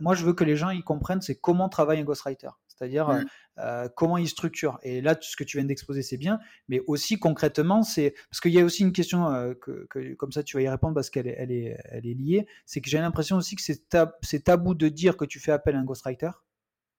moi 0.00 0.14
je 0.14 0.24
veux 0.24 0.32
que 0.32 0.44
les 0.44 0.56
gens 0.56 0.70
ils 0.70 0.82
comprennent 0.82 1.20
c'est 1.20 1.34
comment 1.34 1.68
travaille 1.68 2.00
un 2.00 2.04
ghostwriter 2.04 2.48
c'est-à-dire 2.68 3.08
mmh. 3.08 3.24
Euh, 3.58 3.88
comment 3.94 4.18
il 4.18 4.28
structure. 4.28 4.78
Et 4.82 5.00
là, 5.00 5.16
ce 5.20 5.36
que 5.36 5.44
tu 5.44 5.58
viens 5.58 5.66
d'exposer, 5.66 6.02
c'est 6.02 6.16
bien, 6.16 6.40
mais 6.68 6.80
aussi 6.88 7.18
concrètement, 7.18 7.84
c'est 7.84 8.14
parce 8.30 8.40
qu'il 8.40 8.52
y 8.52 8.58
a 8.58 8.64
aussi 8.64 8.82
une 8.82 8.92
question 8.92 9.28
euh, 9.28 9.54
que, 9.54 10.14
comme 10.14 10.32
ça, 10.32 10.42
tu 10.42 10.56
vas 10.56 10.62
y 10.62 10.68
répondre 10.68 10.94
parce 10.94 11.08
qu'elle 11.08 11.28
est, 11.28 11.78
liée. 12.02 12.46
C'est 12.66 12.80
que 12.80 12.90
j'ai 12.90 12.98
l'impression 12.98 13.36
aussi 13.36 13.54
que 13.54 13.62
c'est, 13.62 14.44
tabou 14.44 14.74
de 14.74 14.88
dire 14.88 15.16
que 15.16 15.24
tu 15.24 15.38
fais 15.38 15.52
appel 15.52 15.76
à 15.76 15.78
un 15.78 15.84
ghostwriter. 15.84 16.30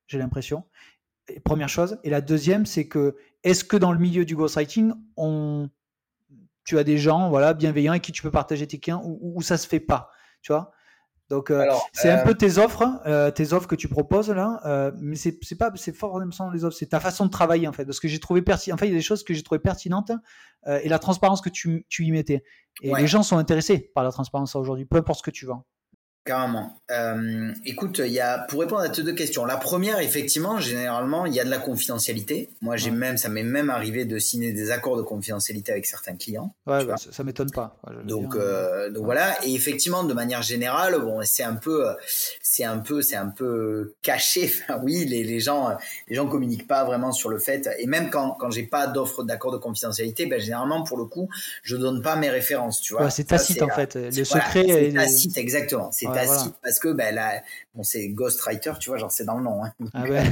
J'ai 0.07 0.17
l'impression. 0.17 0.63
première 1.43 1.69
chose. 1.69 1.99
Et 2.03 2.09
la 2.09 2.21
deuxième, 2.21 2.65
c'est 2.65 2.87
que 2.87 3.17
est-ce 3.43 3.63
que 3.63 3.75
dans 3.75 3.91
le 3.91 3.99
milieu 3.99 4.23
du 4.23 4.35
ghostwriting, 4.35 4.93
tu 6.63 6.77
as 6.77 6.83
des 6.83 6.97
gens, 6.97 7.29
voilà, 7.29 7.53
bienveillants 7.53 7.93
et 7.93 7.99
qui 7.99 8.11
tu 8.13 8.21
peux 8.21 8.31
partager 8.31 8.65
tes 8.65 8.79
clients 8.79 9.01
ou, 9.03 9.33
ou 9.35 9.41
ça 9.41 9.57
se 9.57 9.67
fait 9.67 9.81
pas, 9.81 10.09
tu 10.41 10.53
vois? 10.53 10.71
Donc 11.29 11.49
euh, 11.49 11.65
c'est 11.91 12.11
un 12.11 12.23
peu 12.23 12.31
euh, 12.31 12.33
tes 12.33 12.59
offres, 12.59 12.83
euh, 13.07 13.31
tes 13.31 13.53
offres 13.53 13.67
que 13.67 13.75
tu 13.75 13.87
proposes 13.87 14.29
là, 14.29 14.91
mais 14.99 15.15
c'est 15.15 15.57
pas 15.57 15.71
c'est 15.75 15.95
forcément 15.95 16.51
les 16.51 16.63
offres, 16.63 16.77
c'est 16.77 16.89
ta 16.89 16.99
façon 16.99 17.25
de 17.25 17.31
travailler 17.31 17.67
en 17.67 17.73
fait. 17.73 17.85
Parce 17.85 17.99
que 17.99 18.07
j'ai 18.07 18.19
trouvé 18.19 18.41
pertinent, 18.41 18.77
fait 18.77 18.87
il 18.87 18.91
y 18.91 18.95
a 18.95 18.97
des 18.97 19.01
choses 19.01 19.23
que 19.23 19.33
j'ai 19.33 19.41
trouvé 19.43 19.59
pertinentes 19.59 20.11
et 20.67 20.89
la 20.89 20.99
transparence 20.99 21.41
que 21.41 21.49
tu, 21.49 21.85
tu 21.89 22.03
y 22.05 22.11
mettais. 22.11 22.43
Et 22.81 22.93
les 22.93 23.07
gens 23.07 23.23
sont 23.23 23.37
intéressés 23.37 23.91
par 23.95 24.03
la 24.03 24.11
transparence 24.11 24.55
aujourd'hui, 24.55 24.85
peu 24.85 24.97
importe 24.97 25.19
ce 25.19 25.23
que 25.23 25.31
tu 25.31 25.45
vends. 25.45 25.65
Carrément. 26.25 26.75
Euh, 26.89 27.51
écoute, 27.65 28.01
il 28.03 28.11
y 28.11 28.19
a 28.19 28.39
pour 28.39 28.59
répondre 28.59 28.81
à 28.81 28.89
tes 28.89 29.03
deux 29.03 29.13
questions. 29.13 29.45
La 29.45 29.57
première, 29.57 29.99
effectivement, 29.99 30.59
généralement, 30.59 31.27
il 31.27 31.35
y 31.35 31.39
a 31.39 31.45
de 31.45 31.51
la 31.51 31.59
confidentialité. 31.59 32.49
Moi, 32.61 32.77
j'ai 32.77 32.89
même, 32.89 33.17
ça 33.17 33.29
m'est 33.29 33.43
même 33.43 33.69
arrivé 33.69 34.05
de 34.05 34.17
signer 34.17 34.51
des 34.51 34.71
accords 34.71 34.97
de 34.97 35.03
confidentialité 35.03 35.71
avec 35.71 35.85
certains 35.85 36.15
clients. 36.15 36.55
Ouais, 36.65 36.83
bah, 36.83 36.95
ça, 36.97 37.23
m'étonne 37.23 37.51
pas. 37.51 37.77
donc, 38.05 38.35
euh, 38.35 38.89
donc 38.89 39.05
voilà. 39.05 39.37
Et 39.45 39.53
effectivement, 39.53 40.03
de 40.03 40.15
manière 40.15 40.41
générale, 40.41 40.99
bon, 40.99 41.21
c'est 41.23 41.43
un 41.43 41.55
peu, 41.55 41.85
c'est 42.41 42.63
un 42.63 42.79
peu, 42.79 43.03
c'est 43.03 43.17
un 43.17 43.29
peu 43.29 43.93
caché. 44.01 44.51
Enfin, 44.67 44.79
oui, 44.83 45.05
les, 45.05 45.23
les 45.23 45.39
gens, 45.39 45.77
les 46.07 46.15
gens 46.15 46.27
communiquent 46.27 46.67
pas 46.67 46.85
vraiment 46.85 47.11
sur 47.11 47.29
le 47.29 47.37
fait. 47.37 47.69
Et 47.77 47.85
même 47.85 48.09
quand 48.09 48.31
quand 48.31 48.49
j'ai 48.49 48.63
pas 48.63 48.87
d'offre 48.87 49.23
d'accord 49.23 49.51
de 49.51 49.57
confidentialité, 49.57 50.25
ben 50.25 50.39
généralement, 50.39 50.83
pour 50.83 50.97
le 50.97 51.05
coup, 51.05 51.29
je 51.61 51.75
donne 51.75 52.01
pas 52.01 52.15
mes 52.15 52.29
références. 52.29 52.81
Tu 52.81 52.93
vois. 52.93 53.11
c'est 53.11 53.25
tacite 53.25 53.61
en 53.61 53.69
fait. 53.69 53.95
Le 53.95 54.23
secret. 54.23 54.65
c'est 54.67 54.93
tacite, 54.93 55.37
exactement. 55.37 55.91
C'est 55.91 56.14
parce 56.61 56.79
que 56.79 56.89
ben, 56.89 57.13
là, 57.13 57.41
bon, 57.73 57.83
c'est 57.83 58.09
Ghostwriter, 58.09 58.73
tu 58.79 58.89
vois, 58.89 58.97
genre 58.97 59.11
c'est 59.11 59.25
dans 59.25 59.37
le 59.37 59.43
nom. 59.43 59.63
Hein. 59.63 59.71
Ah 59.93 60.03
ouais. 60.03 60.23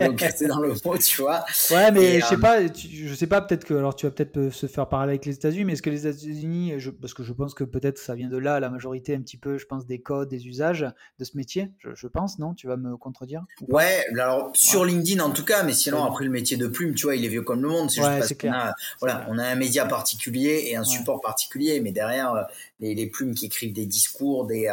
Donc 0.00 0.24
c'est 0.34 0.46
dans 0.46 0.60
le 0.60 0.68
mot, 0.68 0.98
tu 0.98 1.22
vois. 1.22 1.44
Ouais, 1.70 1.90
mais 1.90 2.20
je 2.20 2.26
sais 2.26 2.34
euh, 2.34 2.38
pas, 2.38 2.58
je 2.66 3.14
sais 3.14 3.26
pas, 3.26 3.40
peut-être 3.40 3.64
que, 3.64 3.74
alors 3.74 3.94
tu 3.94 4.06
vas 4.06 4.12
peut-être 4.12 4.36
euh, 4.36 4.50
se 4.50 4.66
faire 4.66 4.88
parler 4.88 5.12
avec 5.12 5.26
les 5.26 5.34
États-Unis, 5.34 5.64
mais 5.64 5.72
est-ce 5.74 5.82
que 5.82 5.90
les 5.90 6.06
États-Unis, 6.06 6.74
parce 7.00 7.14
que 7.14 7.22
je 7.22 7.32
pense 7.32 7.54
que 7.54 7.64
peut-être 7.64 7.98
ça 7.98 8.14
vient 8.14 8.28
de 8.28 8.38
là, 8.38 8.60
la 8.60 8.70
majorité 8.70 9.14
un 9.14 9.20
petit 9.20 9.38
peu, 9.38 9.58
je 9.58 9.66
pense, 9.66 9.86
des 9.86 10.00
codes, 10.00 10.28
des 10.28 10.46
usages 10.46 10.86
de 11.18 11.24
ce 11.24 11.36
métier, 11.36 11.72
je, 11.78 12.06
pense, 12.06 12.38
non 12.38 12.54
Tu 12.54 12.66
vas 12.66 12.76
me 12.76 12.96
contredire 12.96 13.44
Ouais, 13.68 14.04
alors 14.12 14.50
sur 14.54 14.84
LinkedIn 14.84 15.22
en 15.22 15.30
tout 15.30 15.44
cas, 15.44 15.62
mais 15.62 15.72
sinon 15.72 16.04
après 16.04 16.24
le 16.24 16.30
métier 16.30 16.56
de 16.56 16.66
plume, 16.66 16.94
tu 16.94 17.04
vois, 17.04 17.16
il 17.16 17.24
est 17.24 17.28
vieux 17.28 17.42
comme 17.42 17.62
le 17.62 17.68
monde. 17.68 17.90
C'est 17.90 18.02
juste 18.02 18.18
parce 18.18 18.34
qu'on 18.34 18.52
a, 18.52 18.74
voilà, 19.00 19.26
on 19.28 19.38
a 19.38 19.44
un 19.44 19.54
média 19.54 19.86
particulier 19.86 20.66
et 20.68 20.76
un 20.76 20.84
support 20.84 21.20
particulier, 21.20 21.80
mais 21.80 21.92
derrière 21.92 22.34
euh, 22.34 22.42
les, 22.80 22.94
les, 22.94 23.06
plumes 23.06 23.34
qui 23.34 23.46
écrivent 23.46 23.72
des 23.72 23.86
discours, 23.86 24.46
des 24.46 24.68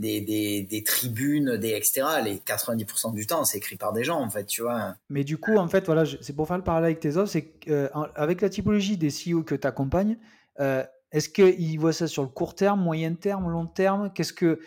des, 0.00 0.62
des, 0.62 0.82
tribunes, 0.82 1.56
des 1.56 1.70
etc. 1.70 2.02
Les 2.24 2.36
90% 2.36 3.12
du 3.12 3.26
temps, 3.26 3.44
c'est 3.44 3.58
écrit 3.58 3.76
par 3.76 3.92
des 3.92 4.04
gens, 4.04 4.20
en 4.20 4.30
fait, 4.30 4.44
tu 4.44 4.62
vois. 4.62 4.94
Mais 5.10 5.24
du 5.24 5.38
coup, 5.38 5.56
en 5.56 5.68
fait, 5.68 5.86
voilà, 5.86 6.04
c'est 6.20 6.32
pour 6.34 6.48
faire 6.48 6.56
le 6.56 6.64
parallèle 6.64 6.86
avec 6.86 7.00
tes 7.00 7.16
offres, 7.16 7.30
c'est 7.30 7.44
qu'avec 7.44 8.38
euh, 8.38 8.46
la 8.46 8.48
typologie 8.48 8.96
des 8.96 9.10
CEO 9.10 9.42
que 9.42 9.54
tu 9.54 9.66
accompagnes, 9.66 10.16
euh, 10.58 10.84
est-ce 11.12 11.28
qu'ils 11.28 11.78
voient 11.78 11.92
ça 11.92 12.06
sur 12.06 12.22
le 12.22 12.28
court 12.28 12.54
terme, 12.54 12.80
moyen 12.80 13.14
terme, 13.14 13.50
long 13.50 13.66
terme? 13.66 14.10
Qu'est-ce 14.14 14.32
que 14.32 14.60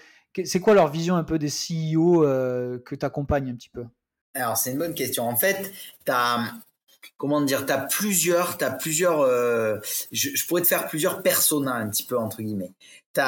c'est 0.45 0.59
quoi 0.59 0.73
leur 0.73 0.89
vision 0.89 1.15
un 1.15 1.23
peu 1.23 1.39
des 1.39 1.49
CEO 1.49 2.23
euh, 2.23 2.79
que 2.79 2.95
tu 2.95 3.05
accompagnes 3.05 3.49
un 3.49 3.55
petit 3.55 3.69
peu? 3.69 3.85
Alors, 4.35 4.57
c'est 4.57 4.71
une 4.71 4.79
bonne 4.79 4.95
question. 4.95 5.27
En 5.27 5.35
fait, 5.35 5.71
tu 6.05 6.11
as 6.11 6.43
comment 7.17 7.41
dire, 7.41 7.65
tu 7.65 7.71
as 7.71 7.77
plusieurs, 7.79 8.57
as 8.61 8.71
plusieurs 8.71 9.25
je, 10.11 10.29
je, 10.35 10.47
pourrais 10.47 10.61
te 10.61 10.67
faire 10.67 10.87
plusieurs 10.87 11.21
personas 11.21 11.73
un 11.73 11.89
petit 11.89 12.05
peu 12.05 12.17
entre 12.17 12.41
guillemets. 12.41 12.71
Tu 13.13 13.21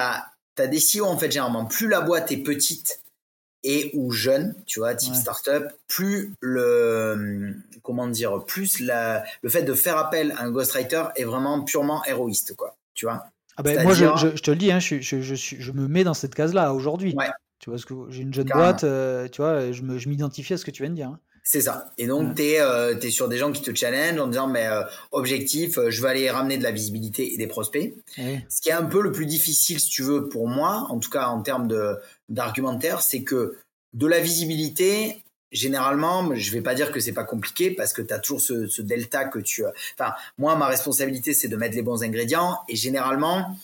as 0.61 0.67
tu 0.67 0.67
as 0.67 0.67
des 0.67 0.79
CEO, 0.79 1.05
en 1.05 1.17
fait, 1.17 1.31
généralement, 1.31 1.65
plus 1.65 1.87
la 1.87 2.01
boîte 2.01 2.31
est 2.31 2.37
petite 2.37 3.01
et 3.63 3.89
ou 3.93 4.11
jeune, 4.11 4.53
tu 4.67 4.79
vois, 4.79 4.93
type 4.93 5.15
startup, 5.15 5.65
plus 5.87 6.33
le, 6.39 7.55
comment 7.81 8.07
dire, 8.07 8.43
plus 8.45 8.79
la, 8.79 9.23
le 9.41 9.49
fait 9.49 9.63
de 9.63 9.73
faire 9.73 9.97
appel 9.97 10.33
à 10.37 10.43
un 10.43 10.51
ghostwriter 10.51 11.05
est 11.15 11.23
vraiment 11.23 11.63
purement 11.63 12.05
héroïste, 12.05 12.55
quoi, 12.55 12.75
tu 12.93 13.05
vois. 13.05 13.25
Ah 13.57 13.63
ben, 13.63 13.81
moi, 13.83 13.93
je, 13.93 14.05
je, 14.35 14.41
te 14.41 14.51
le 14.51 14.57
dis, 14.57 14.71
hein, 14.71 14.79
je, 14.79 15.71
me 15.71 15.87
mets 15.87 16.03
dans 16.03 16.13
cette 16.13 16.35
case-là 16.35 16.73
aujourd'hui. 16.73 17.15
Ouais. 17.15 17.29
Tu 17.59 17.69
vois, 17.69 17.77
parce 17.77 17.85
que 17.85 17.93
j'ai 18.09 18.21
une 18.21 18.33
jeune 18.33 18.49
boîte, 18.49 18.83
euh, 18.83 19.27
tu 19.29 19.41
vois, 19.41 19.71
je 19.71 20.09
m'identifie 20.09 20.53
à 20.53 20.57
ce 20.57 20.65
que 20.65 20.71
tu 20.71 20.83
viens 20.83 20.91
de 20.91 20.95
dire. 20.95 21.07
Hein. 21.07 21.19
C'est 21.47 21.61
ça. 21.61 21.91
Et 21.99 22.07
donc, 22.07 22.35
tu 22.35 22.41
es, 22.41 22.59
euh, 22.59 22.99
sur 23.11 23.29
des 23.29 23.37
gens 23.37 23.51
qui 23.51 23.61
te 23.61 23.73
challenge 23.73 24.19
en 24.19 24.25
disant, 24.25 24.47
mais 24.47 24.65
euh, 24.65 24.81
objectif, 25.11 25.77
euh, 25.77 25.91
je 25.91 26.01
vais 26.01 26.09
aller 26.09 26.29
ramener 26.29 26.57
de 26.57 26.63
la 26.63 26.71
visibilité 26.71 27.35
et 27.35 27.37
des 27.37 27.45
prospects. 27.45 27.93
Ce 28.17 28.61
qui 28.61 28.69
est 28.69 28.73
un 28.73 28.85
peu 28.85 28.99
le 28.99 29.11
plus 29.11 29.27
difficile, 29.27 29.79
si 29.79 29.87
tu 29.87 30.01
veux, 30.01 30.27
pour 30.27 30.47
moi, 30.47 30.87
en 30.89 30.97
tout 30.97 31.11
cas 31.11 31.27
en 31.27 31.43
termes 31.43 31.71
d'argumentaire, 32.29 33.01
c'est 33.01 33.21
que 33.21 33.57
de 33.93 34.07
la 34.07 34.19
visibilité, 34.19 35.23
généralement, 35.51 36.33
je 36.33 36.51
vais 36.51 36.61
pas 36.61 36.73
dire 36.73 36.91
que 36.91 36.99
c'est 36.99 37.13
pas 37.13 37.23
compliqué 37.23 37.69
parce 37.69 37.93
que 37.93 38.01
tu 38.01 38.11
as 38.11 38.17
toujours 38.17 38.41
ce, 38.41 38.67
ce, 38.67 38.81
delta 38.81 39.25
que 39.25 39.37
tu... 39.37 39.63
Enfin, 39.97 40.15
moi, 40.39 40.55
ma 40.55 40.65
responsabilité, 40.65 41.35
c'est 41.35 41.47
de 41.47 41.55
mettre 41.57 41.75
les 41.75 41.83
bons 41.83 42.01
ingrédients 42.01 42.57
et 42.69 42.75
généralement, 42.75 43.55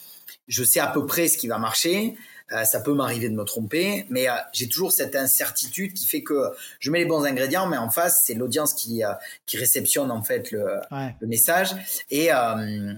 je 0.48 0.63
sais 0.63 0.80
à 0.80 0.88
peu 0.88 1.08
près 1.08 1.28
ce 1.28 1.36
qui 1.36 1.48
va 1.48 1.58
marcher. 1.58 2.15
Euh, 2.54 2.64
ça 2.66 2.82
peut 2.82 2.94
m'arriver 2.94 3.30
de 3.30 3.36
me 3.36 3.44
tromper, 3.44 4.06
mais 4.10 4.30
euh, 4.30 4.34
j'ai 4.52 4.68
toujours 4.68 4.92
cette 4.92 5.16
incertitude 5.16 5.94
qui 5.94 6.06
fait 6.06 6.22
que 6.22 6.52
je 6.80 6.92
mets 6.92 7.00
les 7.00 7.06
bons 7.06 7.24
ingrédients, 7.24 7.68
mais 7.68 7.78
en 7.78 7.90
face, 7.90 8.24
c'est 8.26 8.34
l'audience 8.34 8.74
qui, 8.74 9.04
euh, 9.04 9.14
qui 9.46 9.58
réceptionne 9.58 10.12
en 10.12 10.22
fait 10.22 10.52
le, 10.52 10.66
le 10.92 11.28
message. 11.28 11.76
Et, 12.10 12.30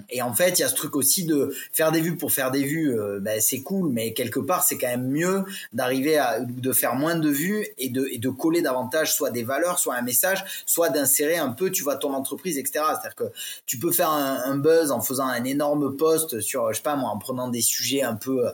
et 0.09 0.21
en 0.21 0.33
fait, 0.33 0.59
il 0.59 0.61
y 0.61 0.65
a 0.65 0.69
ce 0.69 0.75
truc 0.75 0.95
aussi 0.95 1.25
de 1.25 1.55
faire 1.71 1.91
des 1.91 2.01
vues 2.01 2.17
pour 2.17 2.31
faire 2.31 2.51
des 2.51 2.63
vues, 2.63 2.95
ben, 3.21 3.39
c'est 3.41 3.61
cool, 3.61 3.91
mais 3.91 4.13
quelque 4.13 4.39
part, 4.39 4.63
c'est 4.63 4.77
quand 4.77 4.87
même 4.87 5.07
mieux 5.07 5.43
d'arriver 5.71 6.17
à 6.17 6.39
de 6.39 6.71
faire 6.71 6.95
moins 6.95 7.15
de 7.15 7.29
vues 7.29 7.67
et 7.77 7.89
de, 7.89 8.07
et 8.11 8.17
de 8.17 8.29
coller 8.29 8.61
davantage 8.61 9.15
soit 9.15 9.31
des 9.31 9.43
valeurs, 9.43 9.79
soit 9.79 9.95
un 9.95 10.01
message, 10.01 10.63
soit 10.65 10.89
d'insérer 10.89 11.37
un 11.37 11.51
peu, 11.51 11.71
tu 11.71 11.83
vois, 11.83 11.95
ton 11.95 12.13
entreprise, 12.13 12.57
etc. 12.57 12.85
C'est-à-dire 12.89 13.15
que 13.15 13.31
tu 13.65 13.77
peux 13.77 13.91
faire 13.91 14.09
un, 14.09 14.43
un, 14.45 14.57
buzz 14.57 14.91
en 14.91 15.01
faisant 15.01 15.27
un 15.27 15.43
énorme 15.43 15.95
post 15.95 16.39
sur, 16.41 16.71
je 16.71 16.77
sais 16.77 16.83
pas 16.83 16.95
moi, 16.95 17.09
en 17.09 17.17
prenant 17.17 17.47
des 17.49 17.61
sujets 17.61 18.01
un 18.01 18.15
peu 18.15 18.45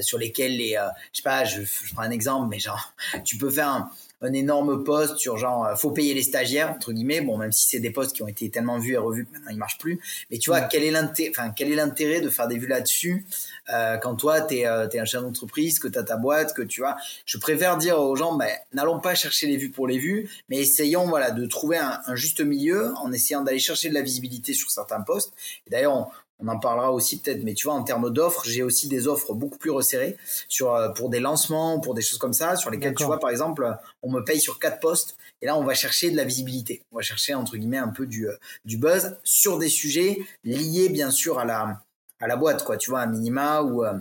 sur 0.00 0.18
les 0.18 0.25
lesquels 0.26 0.56
les, 0.56 0.76
euh, 0.76 0.88
je 1.12 1.18
sais 1.18 1.22
pas, 1.22 1.44
je, 1.44 1.60
prends 1.92 2.02
un 2.02 2.10
exemple, 2.10 2.48
mais 2.48 2.58
genre, 2.58 2.92
tu 3.24 3.36
peux 3.36 3.50
faire 3.50 3.68
un, 3.68 3.90
énorme 4.32 4.82
post 4.82 5.18
sur 5.18 5.36
genre, 5.36 5.66
euh, 5.66 5.76
faut 5.76 5.92
payer 5.92 6.12
les 6.12 6.24
stagiaires, 6.24 6.72
entre 6.72 6.92
guillemets, 6.92 7.20
bon, 7.20 7.38
même 7.38 7.52
si 7.52 7.68
c'est 7.68 7.78
des 7.78 7.90
posts 7.90 8.16
qui 8.16 8.24
ont 8.24 8.28
été 8.28 8.50
tellement 8.50 8.78
vus 8.78 8.94
et 8.94 8.96
revus 8.96 9.24
que 9.24 9.32
maintenant 9.32 9.50
ils 9.52 9.56
marchent 9.56 9.78
plus, 9.78 10.00
mais 10.30 10.38
tu 10.38 10.50
vois, 10.50 10.62
quel 10.62 10.82
est 10.82 10.90
l'intérêt, 10.90 11.30
enfin, 11.30 11.50
quel 11.50 11.70
est 11.70 11.76
l'intérêt 11.76 12.20
de 12.20 12.28
faire 12.28 12.48
des 12.48 12.58
vues 12.58 12.66
là-dessus, 12.66 13.24
euh, 13.72 13.98
quand 13.98 14.16
toi, 14.16 14.40
tu 14.40 14.56
es, 14.56 14.66
un 14.66 15.04
chef 15.04 15.22
d'entreprise, 15.22 15.78
que 15.78 15.86
tu 15.86 15.96
as 15.98 16.02
ta 16.02 16.16
boîte, 16.16 16.54
que 16.54 16.62
tu 16.62 16.80
vois, 16.80 16.96
je 17.24 17.38
préfère 17.38 17.76
dire 17.76 18.00
aux 18.00 18.16
gens, 18.16 18.34
ben, 18.34 18.50
n'allons 18.72 18.98
pas 18.98 19.14
chercher 19.14 19.46
les 19.46 19.56
vues 19.56 19.70
pour 19.70 19.86
les 19.86 19.98
vues, 19.98 20.28
mais 20.48 20.58
essayons, 20.58 21.06
voilà, 21.06 21.30
de 21.30 21.46
trouver 21.46 21.76
un, 21.76 22.00
un 22.06 22.16
juste 22.16 22.40
milieu 22.40 22.94
en 22.96 23.12
essayant 23.12 23.42
d'aller 23.42 23.60
chercher 23.60 23.90
de 23.90 23.94
la 23.94 24.02
visibilité 24.02 24.54
sur 24.54 24.72
certains 24.72 25.02
posts. 25.02 25.32
D'ailleurs, 25.70 25.94
on 25.94 26.06
en 26.44 26.58
parlera 26.58 26.92
aussi 26.92 27.18
peut-être, 27.18 27.42
mais 27.44 27.54
tu 27.54 27.64
vois, 27.64 27.74
en 27.74 27.82
termes 27.82 28.10
d'offres, 28.10 28.44
j'ai 28.44 28.62
aussi 28.62 28.88
des 28.88 29.08
offres 29.08 29.32
beaucoup 29.32 29.58
plus 29.58 29.70
resserrées 29.70 30.16
sur 30.48 30.74
euh, 30.74 30.90
pour 30.90 31.08
des 31.08 31.20
lancements, 31.20 31.80
pour 31.80 31.94
des 31.94 32.02
choses 32.02 32.18
comme 32.18 32.34
ça, 32.34 32.56
sur 32.56 32.70
lesquelles 32.70 32.94
tu 32.94 33.04
vois, 33.04 33.18
par 33.18 33.30
exemple, 33.30 33.76
on 34.02 34.10
me 34.10 34.20
paye 34.20 34.40
sur 34.40 34.58
quatre 34.58 34.80
postes, 34.80 35.16
et 35.42 35.46
là, 35.46 35.56
on 35.56 35.64
va 35.64 35.74
chercher 35.74 36.10
de 36.10 36.16
la 36.16 36.24
visibilité. 36.24 36.82
On 36.92 36.96
va 36.96 37.02
chercher 37.02 37.34
entre 37.34 37.56
guillemets 37.56 37.78
un 37.78 37.88
peu 37.88 38.06
du 38.06 38.28
euh, 38.28 38.36
du 38.64 38.76
buzz 38.76 39.16
sur 39.24 39.58
des 39.58 39.68
sujets 39.68 40.18
liés 40.44 40.88
bien 40.88 41.10
sûr 41.10 41.38
à 41.38 41.44
la 41.44 41.82
à 42.20 42.26
la 42.26 42.36
boîte, 42.36 42.64
quoi. 42.64 42.76
Tu 42.76 42.90
vois, 42.90 43.00
un 43.00 43.06
minima 43.06 43.62
ou 43.62 43.84
euh, 43.84 43.98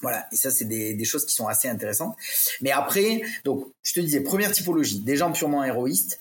voilà, 0.00 0.26
et 0.32 0.36
ça, 0.36 0.50
c'est 0.50 0.64
des, 0.64 0.94
des, 0.94 1.04
choses 1.04 1.26
qui 1.26 1.34
sont 1.34 1.48
assez 1.48 1.68
intéressantes. 1.68 2.16
Mais 2.60 2.70
après, 2.70 3.22
donc, 3.44 3.66
je 3.82 3.94
te 3.94 4.00
disais, 4.00 4.20
première 4.20 4.52
typologie, 4.52 5.00
des 5.00 5.16
gens 5.16 5.32
purement 5.32 5.64
héroïstes. 5.64 6.20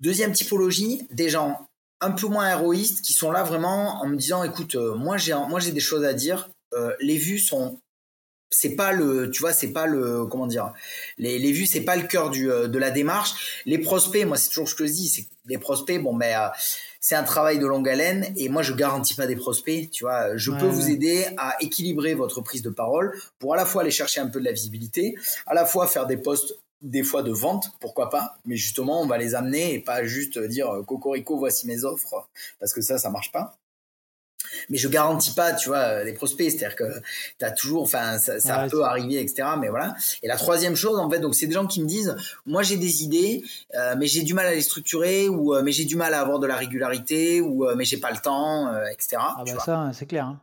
Deuxième 0.00 0.32
typologie, 0.32 1.06
des 1.10 1.28
gens 1.28 1.68
un 2.00 2.10
peu 2.10 2.26
moins 2.26 2.50
héroïstes 2.50 3.02
qui 3.02 3.12
sont 3.12 3.30
là 3.30 3.42
vraiment 3.42 4.02
en 4.02 4.06
me 4.06 4.16
disant 4.16 4.42
écoute 4.44 4.74
euh, 4.74 4.94
moi 4.94 5.16
j'ai 5.16 5.34
moi 5.34 5.60
j'ai 5.60 5.72
des 5.72 5.80
choses 5.80 6.04
à 6.04 6.12
dire. 6.12 6.48
Euh, 6.74 6.94
les 7.00 7.16
vues 7.16 7.38
sont 7.38 7.80
c'est 8.50 8.76
pas 8.76 8.92
le 8.92 9.30
tu 9.30 9.40
vois 9.40 9.52
c'est 9.52 9.72
pas 9.72 9.86
le 9.86 10.26
comment 10.26 10.46
dire 10.46 10.72
les, 11.18 11.38
les 11.38 11.52
vues 11.52 11.66
c'est 11.66 11.80
pas 11.80 11.96
le 11.96 12.06
cœur 12.06 12.30
du 12.30 12.50
euh, 12.50 12.68
de 12.68 12.78
la 12.78 12.90
démarche. 12.90 13.62
Les 13.66 13.78
prospects 13.78 14.26
moi 14.26 14.36
c'est 14.36 14.48
toujours 14.48 14.68
ce 14.68 14.74
que 14.74 14.86
je 14.86 14.92
dis 14.92 15.08
c'est 15.08 15.26
les 15.46 15.58
prospects 15.58 16.00
bon 16.02 16.14
ben 16.14 16.50
c'est 17.00 17.14
un 17.14 17.22
travail 17.22 17.58
de 17.58 17.66
longue 17.66 17.88
haleine 17.88 18.26
et 18.36 18.48
moi 18.48 18.62
je 18.62 18.72
garantis 18.74 19.14
pas 19.14 19.26
des 19.26 19.36
prospects 19.36 19.90
tu 19.90 20.04
vois. 20.04 20.36
Je 20.36 20.50
peux 20.50 20.66
vous 20.66 20.90
aider 20.90 21.26
à 21.38 21.56
équilibrer 21.60 22.14
votre 22.14 22.40
prise 22.40 22.62
de 22.62 22.70
parole 22.70 23.14
pour 23.38 23.54
à 23.54 23.56
la 23.56 23.64
fois 23.64 23.82
aller 23.82 23.90
chercher 23.90 24.20
un 24.20 24.26
peu 24.26 24.40
de 24.40 24.44
la 24.44 24.52
visibilité 24.52 25.14
à 25.46 25.54
la 25.54 25.64
fois 25.64 25.86
faire 25.86 26.06
des 26.06 26.16
posts 26.16 26.58
des 26.82 27.02
fois 27.02 27.22
de 27.22 27.32
vente, 27.32 27.72
pourquoi 27.80 28.10
pas, 28.10 28.38
mais 28.44 28.56
justement, 28.56 29.00
on 29.00 29.06
va 29.06 29.18
les 29.18 29.34
amener 29.34 29.74
et 29.74 29.80
pas 29.80 30.04
juste 30.04 30.38
dire 30.38 30.68
euh, 30.70 30.82
Cocorico, 30.82 31.38
voici 31.38 31.66
mes 31.66 31.84
offres, 31.84 32.28
parce 32.60 32.72
que 32.72 32.80
ça, 32.80 32.98
ça 32.98 33.10
marche 33.10 33.32
pas. 33.32 33.56
Mais 34.68 34.76
je 34.76 34.86
garantis 34.86 35.32
pas, 35.32 35.54
tu 35.54 35.68
vois, 35.68 35.78
euh, 35.78 36.04
les 36.04 36.12
prospects, 36.12 36.48
c'est-à-dire 36.48 36.76
que 36.76 37.00
tu 37.38 37.44
as 37.44 37.50
toujours, 37.50 37.82
enfin, 37.82 38.18
ça, 38.18 38.68
peut 38.70 38.84
arriver, 38.84 39.20
etc. 39.20 39.48
Mais 39.58 39.68
voilà. 39.68 39.96
Et 40.22 40.28
la 40.28 40.36
troisième 40.36 40.76
chose, 40.76 40.98
en 40.98 41.10
fait, 41.10 41.18
donc 41.18 41.34
c'est 41.34 41.46
des 41.46 41.54
gens 41.54 41.66
qui 41.66 41.82
me 41.82 41.86
disent, 41.86 42.14
moi 42.44 42.62
j'ai 42.62 42.76
des 42.76 43.02
idées, 43.02 43.42
euh, 43.74 43.96
mais 43.98 44.06
j'ai 44.06 44.22
du 44.22 44.34
mal 44.34 44.46
à 44.46 44.54
les 44.54 44.62
structurer, 44.62 45.28
ou 45.28 45.54
mais 45.62 45.72
j'ai 45.72 45.84
du 45.84 45.96
mal 45.96 46.14
à 46.14 46.20
avoir 46.20 46.38
de 46.38 46.46
la 46.46 46.56
régularité, 46.56 47.40
ou 47.40 47.66
mais 47.74 47.84
j'ai 47.84 47.98
pas 47.98 48.12
le 48.12 48.18
temps, 48.18 48.72
etc. 48.86 49.16
Ah 49.18 49.42
bah 49.44 49.58
ça, 49.64 49.90
c'est 49.92 50.06
clair. 50.06 50.26
Hein. 50.26 50.40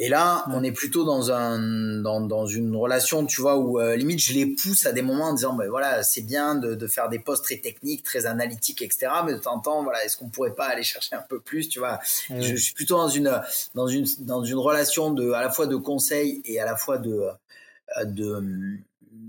Et 0.00 0.08
là, 0.08 0.44
on 0.48 0.64
est 0.64 0.72
plutôt 0.72 1.04
dans 1.04 1.30
un 1.30 2.00
dans, 2.02 2.20
dans 2.20 2.46
une 2.46 2.74
relation, 2.74 3.26
tu 3.26 3.40
vois, 3.40 3.56
où 3.56 3.78
euh, 3.80 3.94
limite 3.94 4.18
je 4.18 4.32
les 4.32 4.46
pousse 4.46 4.86
à 4.86 4.92
des 4.92 5.02
moments 5.02 5.26
en 5.26 5.34
disant, 5.34 5.54
ben 5.54 5.68
voilà, 5.68 6.02
c'est 6.02 6.22
bien 6.22 6.56
de, 6.56 6.74
de 6.74 6.86
faire 6.88 7.08
des 7.08 7.20
postes 7.20 7.44
très 7.44 7.58
techniques, 7.58 8.02
très 8.02 8.26
analytiques, 8.26 8.82
etc. 8.82 9.06
Mais 9.24 9.34
de 9.34 9.38
temps 9.38 9.54
en 9.54 9.60
temps, 9.60 9.82
voilà, 9.84 10.04
est-ce 10.04 10.16
qu'on 10.16 10.28
pourrait 10.28 10.54
pas 10.54 10.66
aller 10.66 10.82
chercher 10.82 11.14
un 11.14 11.22
peu 11.28 11.38
plus, 11.38 11.68
tu 11.68 11.78
vois? 11.78 12.00
Je, 12.28 12.40
je, 12.40 12.56
suis 12.56 12.74
plutôt 12.74 12.96
dans 12.96 13.08
une 13.08 13.40
dans 13.76 13.86
une 13.86 14.04
dans 14.20 14.42
une 14.42 14.58
relation 14.58 15.12
de 15.12 15.30
à 15.30 15.42
la 15.42 15.50
fois 15.50 15.68
de 15.68 15.76
conseil 15.76 16.42
et 16.44 16.58
à 16.58 16.64
la 16.64 16.74
fois 16.76 16.98
de 16.98 17.28
euh, 17.96 18.04
de 18.04 18.42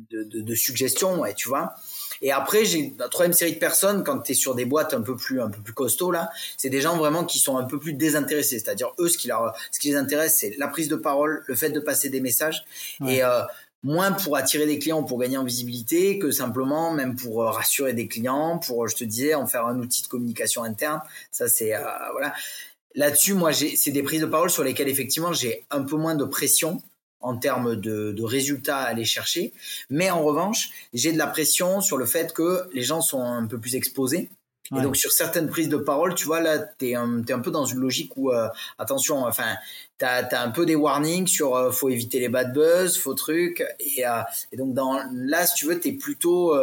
de, 0.10 0.24
de, 0.24 0.42
de 0.42 0.56
suggestions, 0.56 1.20
ouais, 1.20 1.36
tu 1.36 1.48
vois? 1.48 1.76
Et 2.26 2.32
après, 2.32 2.66
j'ai 2.66 2.92
la 2.98 3.08
troisième 3.08 3.34
série 3.34 3.54
de 3.54 3.60
personnes, 3.60 4.04
quand 4.04 4.18
tu 4.18 4.32
es 4.32 4.36
sur 4.36 4.56
des 4.56 4.66
boîtes 4.66 4.96
un 4.96 5.04
peu 5.04 5.16
plus, 5.16 5.40
un 5.40 5.52
peu 5.52 5.62
plus 5.62 5.74
costauds, 5.74 6.10
là, 6.10 6.32
c'est 6.58 6.72
des 6.72 6.82
gens 6.82 6.98
vraiment 6.98 7.24
qui 7.24 7.38
sont 7.38 7.56
un 7.56 7.66
peu 7.66 7.78
plus 7.78 7.94
désintéressés. 7.94 8.58
C'est-à-dire, 8.58 8.94
eux, 8.98 9.10
ce 9.10 9.20
qui, 9.20 9.28
leur, 9.28 9.56
ce 9.70 9.80
qui 9.80 9.90
les 9.90 9.96
intéresse, 9.96 10.38
c'est 10.40 10.56
la 10.58 10.68
prise 10.68 10.88
de 10.88 10.96
parole, 10.96 11.44
le 11.46 11.54
fait 11.54 11.70
de 11.70 11.80
passer 11.80 12.10
des 12.10 12.22
messages. 12.22 12.66
Et 13.08 13.24
euh, 13.24 13.42
moins 13.84 14.12
pour 14.12 14.38
attirer 14.38 14.66
des 14.66 14.80
clients, 14.80 15.04
pour 15.04 15.20
gagner 15.20 15.38
en 15.38 15.44
visibilité, 15.44 16.18
que 16.18 16.32
simplement 16.32 16.90
même 16.90 17.16
pour 17.16 17.44
euh, 17.44 17.52
rassurer 17.52 17.94
des 17.94 18.08
clients, 18.08 18.58
pour, 18.58 18.88
je 18.88 18.96
te 18.96 19.04
disais, 19.04 19.36
en 19.36 19.46
faire 19.46 19.68
un 19.68 19.78
outil 19.78 20.02
de 20.02 20.08
communication 20.08 20.64
interne. 20.64 21.02
Ça, 21.30 21.48
c'est, 21.48 21.76
euh, 21.76 21.82
voilà. 22.14 22.34
Là-dessus, 22.96 23.36
moi, 23.36 23.52
c'est 23.54 23.92
des 23.92 24.02
prises 24.02 24.22
de 24.22 24.26
parole 24.26 24.50
sur 24.50 24.64
lesquelles, 24.64 24.90
effectivement, 24.90 25.32
j'ai 25.32 25.64
un 25.70 25.84
peu 25.84 25.96
moins 25.96 26.16
de 26.16 26.26
pression 26.26 26.82
en 27.22 27.38
termes 27.38 27.76
de, 27.76 28.12
de, 28.12 28.24
résultats 28.24 28.78
à 28.78 28.86
aller 28.86 29.06
chercher. 29.06 29.54
Mais 29.90 30.10
en 30.10 30.24
revanche, 30.24 30.70
j'ai 30.94 31.12
de 31.12 31.18
la 31.18 31.28
pression 31.28 31.82
sur 31.82 31.98
le 31.98 32.06
fait 32.06 32.34
que 32.34 32.70
les 32.74 32.84
gens 32.84 33.02
sont 33.02 33.24
un 33.24 33.48
peu 33.48 33.60
plus 33.60 33.76
exposés. 33.76 34.30
Et 34.76 34.82
donc 34.82 34.96
sur 34.98 35.12
certaines 35.12 35.48
prises 35.48 35.70
de 35.70 35.78
parole, 35.78 36.16
tu 36.16 36.26
vois, 36.26 36.42
là, 36.42 36.58
tu 36.58 36.90
es, 36.90 36.96
un 36.96 37.22
peu 37.22 37.52
dans 37.52 37.66
une 37.66 37.80
logique 37.80 38.18
où, 38.18 38.32
euh, 38.32 38.48
attention, 38.80 39.24
enfin, 39.24 39.56
tu 40.00 40.06
as, 40.06 40.42
un 40.42 40.50
peu 40.50 40.66
des 40.66 40.74
warnings 40.74 41.28
sur 41.28 41.56
euh, 41.56 41.72
faut 41.72 41.90
éviter 41.90 42.20
les 42.20 42.30
bad 42.30 42.52
buzz, 42.52 42.98
faux 42.98 43.14
trucs. 43.14 43.64
Et, 43.80 44.08
euh, 44.08 44.22
et 44.52 44.58
donc 44.58 44.74
dans, 44.74 45.00
là, 45.14 45.46
si 45.46 45.54
tu 45.54 45.66
veux, 45.68 45.80
tu 45.80 45.90
es 45.90 45.92
plutôt 45.92 46.56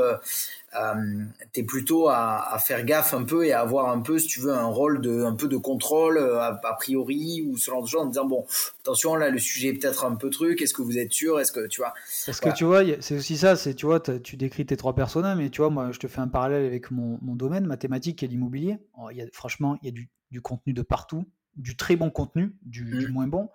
euh, 0.74 1.24
t'es 1.52 1.62
plutôt 1.62 2.08
à, 2.08 2.54
à, 2.54 2.58
faire 2.58 2.84
gaffe 2.84 3.12
un 3.12 3.24
peu 3.24 3.44
et 3.44 3.52
à 3.52 3.60
avoir 3.60 3.90
un 3.90 4.00
peu, 4.00 4.18
si 4.18 4.26
tu 4.26 4.40
veux, 4.40 4.52
un 4.52 4.66
rôle 4.66 5.02
de, 5.02 5.22
un 5.22 5.34
peu 5.34 5.46
de 5.46 5.58
contrôle 5.58 6.16
euh, 6.16 6.40
a, 6.40 6.74
priori 6.74 7.42
ou 7.46 7.58
ce 7.58 7.70
genre 7.70 7.82
de 7.82 7.88
choses 7.88 8.02
en 8.02 8.06
disant 8.06 8.24
bon, 8.24 8.46
attention 8.80 9.14
là, 9.14 9.28
le 9.28 9.38
sujet 9.38 9.68
est 9.68 9.74
peut-être 9.74 10.06
un 10.06 10.16
peu 10.16 10.30
truc. 10.30 10.62
Est-ce 10.62 10.72
que 10.72 10.80
vous 10.80 10.96
êtes 10.96 11.12
sûr 11.12 11.40
Est-ce 11.40 11.52
que 11.52 11.66
tu 11.66 11.82
vois? 11.82 11.92
Parce 12.24 12.40
que 12.40 12.48
tu 12.54 12.64
vois, 12.64 12.82
c'est 13.00 13.16
aussi 13.16 13.36
ça. 13.36 13.54
C'est 13.56 13.74
tu 13.74 13.84
vois, 13.84 14.00
tu 14.00 14.36
décris 14.36 14.64
tes 14.64 14.76
trois 14.78 14.94
personnages, 14.94 15.36
mais 15.36 15.50
tu 15.50 15.60
vois, 15.60 15.68
moi, 15.68 15.92
je 15.92 15.98
te 15.98 16.06
fais 16.06 16.20
un 16.20 16.28
parallèle 16.28 16.64
avec 16.64 16.90
mon, 16.90 17.18
mon 17.20 17.34
domaine 17.34 17.66
mathématique 17.66 18.22
et 18.22 18.26
l'immobilier. 18.26 18.78
Oh, 18.98 19.10
franchement, 19.32 19.78
il 19.82 19.86
y 19.86 19.88
a 19.88 19.92
du, 19.92 20.08
du, 20.30 20.40
contenu 20.40 20.72
de 20.72 20.82
partout, 20.82 21.26
du 21.56 21.76
très 21.76 21.96
bon 21.96 22.10
contenu, 22.10 22.54
du, 22.62 22.84
du 22.84 23.08
mmh. 23.08 23.12
moins 23.12 23.26
bon. 23.26 23.50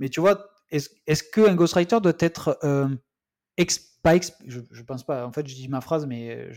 Mais 0.00 0.08
tu 0.08 0.20
vois, 0.20 0.50
est-ce 0.70 0.90
est 1.06 1.30
qu'un 1.30 1.54
ghostwriter 1.54 2.00
doit 2.00 2.12
être 2.18 2.58
euh, 2.64 2.88
je, 4.46 4.82
pense 4.82 5.04
pas. 5.04 5.26
En 5.26 5.32
fait, 5.32 5.46
je 5.46 5.54
dis 5.54 5.68
ma 5.68 5.80
phrase, 5.80 6.06
mais 6.06 6.50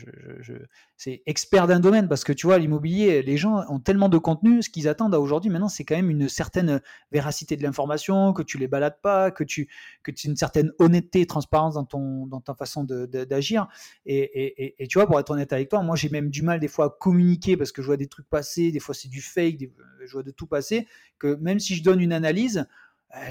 c'est 0.98 1.24
expert 1.26 1.68
d'un 1.68 1.80
domaine 1.80 2.08
parce 2.08 2.24
que 2.24 2.34
tu 2.34 2.48
vois, 2.48 2.58
l'immobilier, 2.58 3.22
les 3.22 3.38
gens 3.38 3.64
ont 3.70 3.80
tellement 3.80 4.10
de 4.10 4.18
contenu. 4.18 4.62
Ce 4.62 4.70
qu'ils 4.70 4.88
attendent 4.88 5.16
à 5.16 5.20
aujourd'hui, 5.20 5.50
maintenant, 5.50 5.70
c'est 5.70 5.84
quand 5.84 5.96
même 5.96 6.10
une 6.10 6.30
certaine 6.30 6.82
véracité 7.12 7.56
de 7.56 7.64
l'information, 7.64 8.34
que 8.34 8.44
tu 8.44 8.58
les 8.58 8.68
balades 8.68 9.00
pas, 9.02 9.32
que 9.32 9.44
tu 9.44 9.70
que 10.04 10.12
tu 10.12 10.28
une 10.28 10.36
certaine 10.36 10.72
honnêteté, 10.80 11.26
transparence 11.26 11.76
dans 11.76 11.86
ton 11.86 12.28
dans 12.28 12.42
ta 12.42 12.54
façon 12.54 12.84
d'agir. 12.84 13.68
Et, 14.06 14.20
et, 14.20 14.84
et, 14.84 14.88
tu 14.88 14.98
vois, 14.98 15.08
pour 15.08 15.20
être 15.20 15.30
honnête 15.32 15.54
avec 15.54 15.70
toi, 15.70 15.82
moi, 15.82 15.96
j'ai 15.96 16.10
même 16.10 16.30
du 16.30 16.42
mal 16.42 16.60
des 16.60 16.68
fois 16.68 16.86
à 16.86 16.90
communiquer 16.90 17.58
parce 17.58 17.72
que 17.72 17.82
je 17.82 17.88
vois 17.88 17.98
des 17.98 18.08
trucs 18.08 18.30
passer. 18.30 18.72
Des 18.72 18.80
fois, 18.80 18.96
c'est 18.96 19.10
du 19.10 19.22
fake. 19.22 19.70
je 20.06 20.12
vois 20.12 20.24
de 20.24 20.32
tout 20.32 20.48
passer. 20.48 20.88
Que 21.18 21.36
même 21.36 21.60
si 21.60 21.76
je 21.76 21.84
donne 21.84 22.00
une 22.00 22.14
analyse 22.14 22.66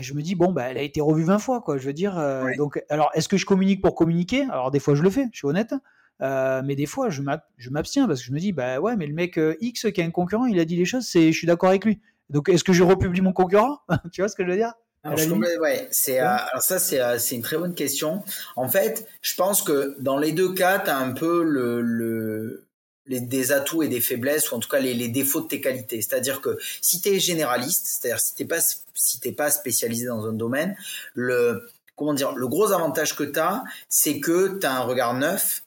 je 0.01 0.15
me 0.15 0.23
dis 0.23 0.35
bon 0.35 0.53
bah 0.53 0.65
elle 0.65 0.79
a 0.79 0.83
été 0.83 1.01
revue 1.01 1.25
20 1.25 1.39
fois 1.39 1.61
quoi 1.61 1.79
je 1.79 1.87
veux 1.87 1.93
dire 1.93 2.19
euh, 2.19 2.51
donc 2.57 2.83
alors 2.89 3.11
est-ce 3.15 3.29
que 3.29 3.37
je 3.37 3.47
communique 3.47 3.83
pour 3.83 3.95
communiquer? 3.95 4.43
Alors 4.51 4.71
des 4.71 4.81
fois 4.81 4.95
je 4.95 5.03
le 5.03 5.11
fais 5.11 5.27
je 5.33 5.39
suis 5.39 5.47
honnête 5.47 5.75
euh, 6.21 6.63
mais 6.65 6.75
des 6.75 6.87
fois 6.87 7.11
je 7.11 7.23
m'abstiens 7.71 8.09
parce 8.09 8.21
que 8.21 8.27
je 8.27 8.33
me 8.33 8.41
dis 8.41 8.53
bah 8.53 8.81
ouais 8.81 8.97
mais 8.97 9.07
le 9.07 9.15
mec 9.15 9.39
X 9.61 9.87
qui 9.93 10.01
est 10.01 10.05
un 10.05 10.11
concurrent 10.11 10.47
il 10.47 10.59
a 10.59 10.65
dit 10.65 10.77
les 10.77 10.85
choses 10.85 11.07
c'est 11.07 11.33
je 11.33 11.37
suis 11.37 11.47
d'accord 11.47 11.69
avec 11.71 11.85
lui. 11.85 12.01
Donc 12.31 12.49
est-ce 12.49 12.65
que 12.65 12.73
je 12.73 12.83
republie 12.83 13.21
mon 13.21 13.33
concurrent? 13.33 13.79
Tu 14.13 14.21
vois 14.21 14.29
ce 14.29 14.35
que 14.37 14.45
je 14.45 14.51
veux 14.51 14.57
dire? 14.57 14.75
Alors, 15.05 15.19
ouais, 15.61 15.89
c'est 15.93 16.19
alors 16.19 16.61
ça 16.61 16.79
c'est 16.81 17.01
c'est 17.19 17.37
une 17.37 17.43
très 17.43 17.57
bonne 17.57 17.75
question. 17.75 18.23
En 18.57 18.69
fait, 18.69 19.07
je 19.23 19.35
pense 19.37 19.63
que 19.63 19.97
dans 20.01 20.19
les 20.19 20.33
deux 20.33 20.53
cas, 20.53 20.81
tu 20.81 20.91
as 20.91 20.99
un 20.99 21.13
peu 21.13 21.45
le, 21.45 21.81
le 21.81 22.68
les, 23.09 23.21
des 23.21 23.53
atouts 23.53 23.83
et 23.83 23.89
des 23.89 24.01
faiblesses, 24.01 24.51
ou 24.51 24.57
en 24.57 24.61
tout 24.61 24.69
cas 24.69 24.81
les, 24.81 24.95
les 24.95 25.09
défauts 25.09 25.41
de 25.41 25.49
tes 25.49 25.61
qualités. 25.61 26.01
C'est-à-dire 26.03 26.41
que 26.41 26.59
si 26.81 27.01
tu 27.01 27.09
es 27.11 27.21
généraliste, 27.21 27.87
c'est-à-dire 27.87 28.21
si 28.21 28.35
tu 28.35 28.43
n'es 28.43 28.49
pas, 28.49 28.61
si 28.95 29.33
pas 29.33 29.51
spécialisé 29.51 30.07
dans 30.07 30.27
un 30.27 30.33
domaine, 30.33 30.77
le, 31.15 31.69
comment 31.97 32.15
dire, 32.15 32.33
le 32.35 32.49
gros 32.49 32.73
avantage 32.73 33.17
que 33.17 33.25
tu 33.25 33.39
as, 33.39 33.65
c'est 33.89 34.21
que 34.21 34.59
tu 34.59 34.67
as 34.67 34.77
un 34.77 34.83
regard 34.83 35.15
neuf 35.15 35.63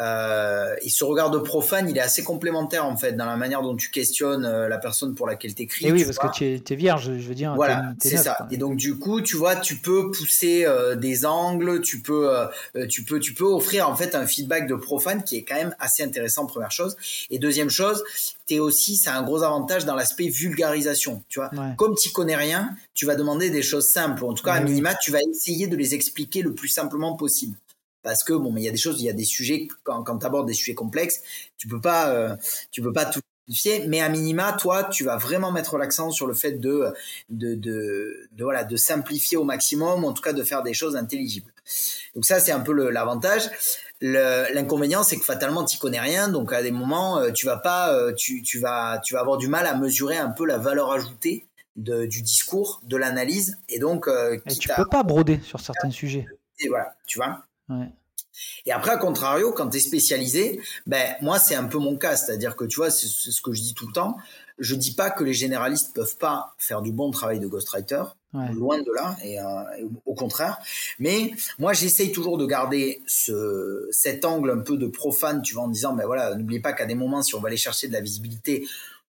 euh, 0.00 0.74
et 0.82 0.88
ce 0.88 1.04
regard 1.04 1.30
de 1.30 1.38
profane, 1.38 1.88
il 1.88 1.96
est 1.96 2.00
assez 2.00 2.22
complémentaire 2.22 2.86
en 2.86 2.96
fait 2.96 3.12
dans 3.12 3.26
la 3.26 3.36
manière 3.36 3.62
dont 3.62 3.76
tu 3.76 3.90
questionnes 3.90 4.44
euh, 4.44 4.68
la 4.68 4.78
personne 4.78 5.14
pour 5.14 5.26
laquelle 5.26 5.54
t'écris. 5.54 5.86
Et 5.86 5.92
oui, 5.92 6.04
parce 6.04 6.18
que 6.18 6.32
tu 6.32 6.72
es, 6.72 6.76
vierge, 6.76 7.12
je 7.18 7.28
veux 7.28 7.34
dire. 7.34 7.54
Voilà, 7.54 7.92
c'est 8.00 8.16
ça. 8.16 8.46
Et 8.50 8.56
donc 8.56 8.76
du 8.76 8.98
coup, 8.98 9.20
tu 9.20 9.36
vois, 9.36 9.56
tu 9.56 9.76
peux 9.76 10.10
pousser 10.10 10.64
euh, 10.64 10.94
des 10.94 11.26
angles, 11.26 11.80
tu 11.80 12.00
peux, 12.00 12.36
euh, 12.36 12.86
tu 12.88 13.04
peux, 13.04 13.18
tu 13.20 13.34
peux 13.34 13.44
offrir 13.44 13.88
en 13.88 13.96
fait 13.96 14.14
un 14.14 14.26
feedback 14.26 14.66
de 14.68 14.74
profane 14.74 15.22
qui 15.22 15.36
est 15.36 15.42
quand 15.42 15.56
même 15.56 15.74
assez 15.78 16.02
intéressant. 16.02 16.46
Première 16.46 16.72
chose. 16.72 16.96
Et 17.30 17.38
deuxième 17.38 17.70
chose, 17.70 18.04
t'es 18.46 18.58
aussi, 18.58 18.96
c'est 18.96 19.10
un 19.10 19.22
gros 19.22 19.42
avantage 19.42 19.84
dans 19.84 19.94
l'aspect 19.94 20.28
vulgarisation. 20.28 21.22
Tu 21.28 21.40
vois, 21.40 21.50
comme 21.76 21.94
tu 21.94 22.10
connais 22.10 22.36
rien, 22.36 22.70
tu 22.94 23.06
vas 23.06 23.16
demander 23.16 23.50
des 23.50 23.62
choses 23.62 23.88
simples. 23.88 24.24
En 24.24 24.34
tout 24.34 24.44
cas, 24.44 24.54
à 24.54 24.60
minima, 24.60 24.94
tu 24.94 25.10
vas 25.10 25.20
essayer 25.22 25.66
de 25.66 25.76
les 25.76 25.94
expliquer 25.94 26.42
le 26.42 26.54
plus 26.54 26.68
simplement 26.68 27.14
possible 27.16 27.56
parce 28.02 28.24
que 28.24 28.32
bon 28.32 28.52
mais 28.52 28.62
il 28.62 28.64
y 28.64 28.68
a 28.68 28.72
des 28.72 28.76
choses 28.76 29.00
il 29.00 29.04
y 29.04 29.10
a 29.10 29.14
des 29.14 29.24
sujets 29.24 29.68
quand, 29.82 30.02
quand 30.02 30.18
tu 30.18 30.26
abordes 30.26 30.46
des 30.46 30.54
sujets 30.54 30.74
complexes 30.74 31.20
tu 31.56 31.68
peux 31.68 31.80
pas 31.80 32.10
euh, 32.10 32.36
tu 32.70 32.82
peux 32.82 32.92
pas 32.92 33.04
tout 33.04 33.20
simplifier 33.48 33.86
mais 33.88 34.00
à 34.00 34.08
minima 34.08 34.52
toi 34.52 34.84
tu 34.84 35.04
vas 35.04 35.16
vraiment 35.16 35.50
mettre 35.50 35.78
l'accent 35.78 36.10
sur 36.10 36.26
le 36.26 36.34
fait 36.34 36.52
de 36.52 36.92
de, 37.30 37.54
de 37.54 38.28
de, 38.32 38.44
voilà 38.44 38.64
de 38.64 38.76
simplifier 38.76 39.36
au 39.36 39.44
maximum 39.44 40.04
en 40.04 40.12
tout 40.12 40.22
cas 40.22 40.32
de 40.32 40.42
faire 40.42 40.62
des 40.62 40.74
choses 40.74 40.96
intelligibles. 40.96 41.52
Donc 42.14 42.24
ça 42.24 42.40
c'est 42.40 42.52
un 42.52 42.60
peu 42.60 42.72
l'avantage. 42.90 43.50
L'inconvénient 44.00 45.02
c'est 45.02 45.18
que 45.18 45.24
fatalement 45.24 45.64
tu 45.64 45.78
connais 45.78 46.00
rien 46.00 46.28
donc 46.28 46.52
à 46.52 46.62
des 46.62 46.70
moments 46.70 47.18
euh, 47.18 47.32
tu 47.32 47.46
vas 47.46 47.56
pas 47.56 47.92
euh, 47.92 48.12
tu, 48.12 48.42
tu 48.42 48.58
vas 48.60 49.00
tu 49.04 49.14
vas 49.14 49.20
avoir 49.20 49.38
du 49.38 49.48
mal 49.48 49.66
à 49.66 49.74
mesurer 49.74 50.16
un 50.16 50.30
peu 50.30 50.46
la 50.46 50.58
valeur 50.58 50.92
ajoutée 50.92 51.46
de, 51.76 52.06
du 52.06 52.22
discours 52.22 52.80
de 52.84 52.96
l'analyse 52.96 53.56
et 53.68 53.78
donc 53.78 54.08
et 54.08 54.54
tu 54.54 54.68
peux 54.68 54.88
pas 54.88 55.02
broder 55.02 55.40
sur 55.42 55.60
certains 55.60 55.90
sujets. 55.90 56.26
Et 56.60 56.68
voilà 56.68 56.94
tu 57.06 57.18
vois 57.18 57.47
et 58.66 58.72
après, 58.72 58.92
à 58.92 58.96
contrario, 58.96 59.52
quand 59.52 59.68
tu 59.68 59.78
es 59.78 59.80
spécialisé, 59.80 60.60
ben, 60.86 61.16
moi, 61.22 61.38
c'est 61.38 61.54
un 61.54 61.64
peu 61.64 61.78
mon 61.78 61.96
cas. 61.96 62.16
C'est-à-dire 62.16 62.56
que, 62.56 62.64
tu 62.64 62.76
vois, 62.76 62.90
c'est 62.90 63.08
ce 63.08 63.40
que 63.40 63.52
je 63.52 63.62
dis 63.62 63.74
tout 63.74 63.86
le 63.86 63.92
temps. 63.92 64.16
Je 64.58 64.74
dis 64.74 64.94
pas 64.94 65.10
que 65.10 65.24
les 65.24 65.34
généralistes 65.34 65.94
peuvent 65.94 66.16
pas 66.16 66.54
faire 66.58 66.82
du 66.82 66.92
bon 66.92 67.10
travail 67.10 67.40
de 67.40 67.46
ghostwriter. 67.46 68.02
Loin 68.52 68.78
de 68.78 68.92
là, 68.94 69.16
et, 69.24 69.40
euh, 69.40 69.88
au 70.04 70.14
contraire. 70.14 70.58
Mais 70.98 71.32
moi, 71.58 71.72
j'essaye 71.72 72.12
toujours 72.12 72.36
de 72.36 72.44
garder 72.44 73.00
ce, 73.06 73.88
cet 73.90 74.26
angle 74.26 74.50
un 74.50 74.58
peu 74.58 74.76
de 74.76 74.86
profane, 74.86 75.40
tu 75.40 75.54
vois, 75.54 75.62
en 75.62 75.68
disant, 75.68 75.94
ben 75.94 76.04
voilà, 76.04 76.34
n'oubliez 76.34 76.60
pas 76.60 76.74
qu'à 76.74 76.84
des 76.84 76.94
moments, 76.94 77.22
si 77.22 77.34
on 77.34 77.40
va 77.40 77.48
aller 77.48 77.56
chercher 77.56 77.88
de 77.88 77.94
la 77.94 78.02
visibilité, 78.02 78.68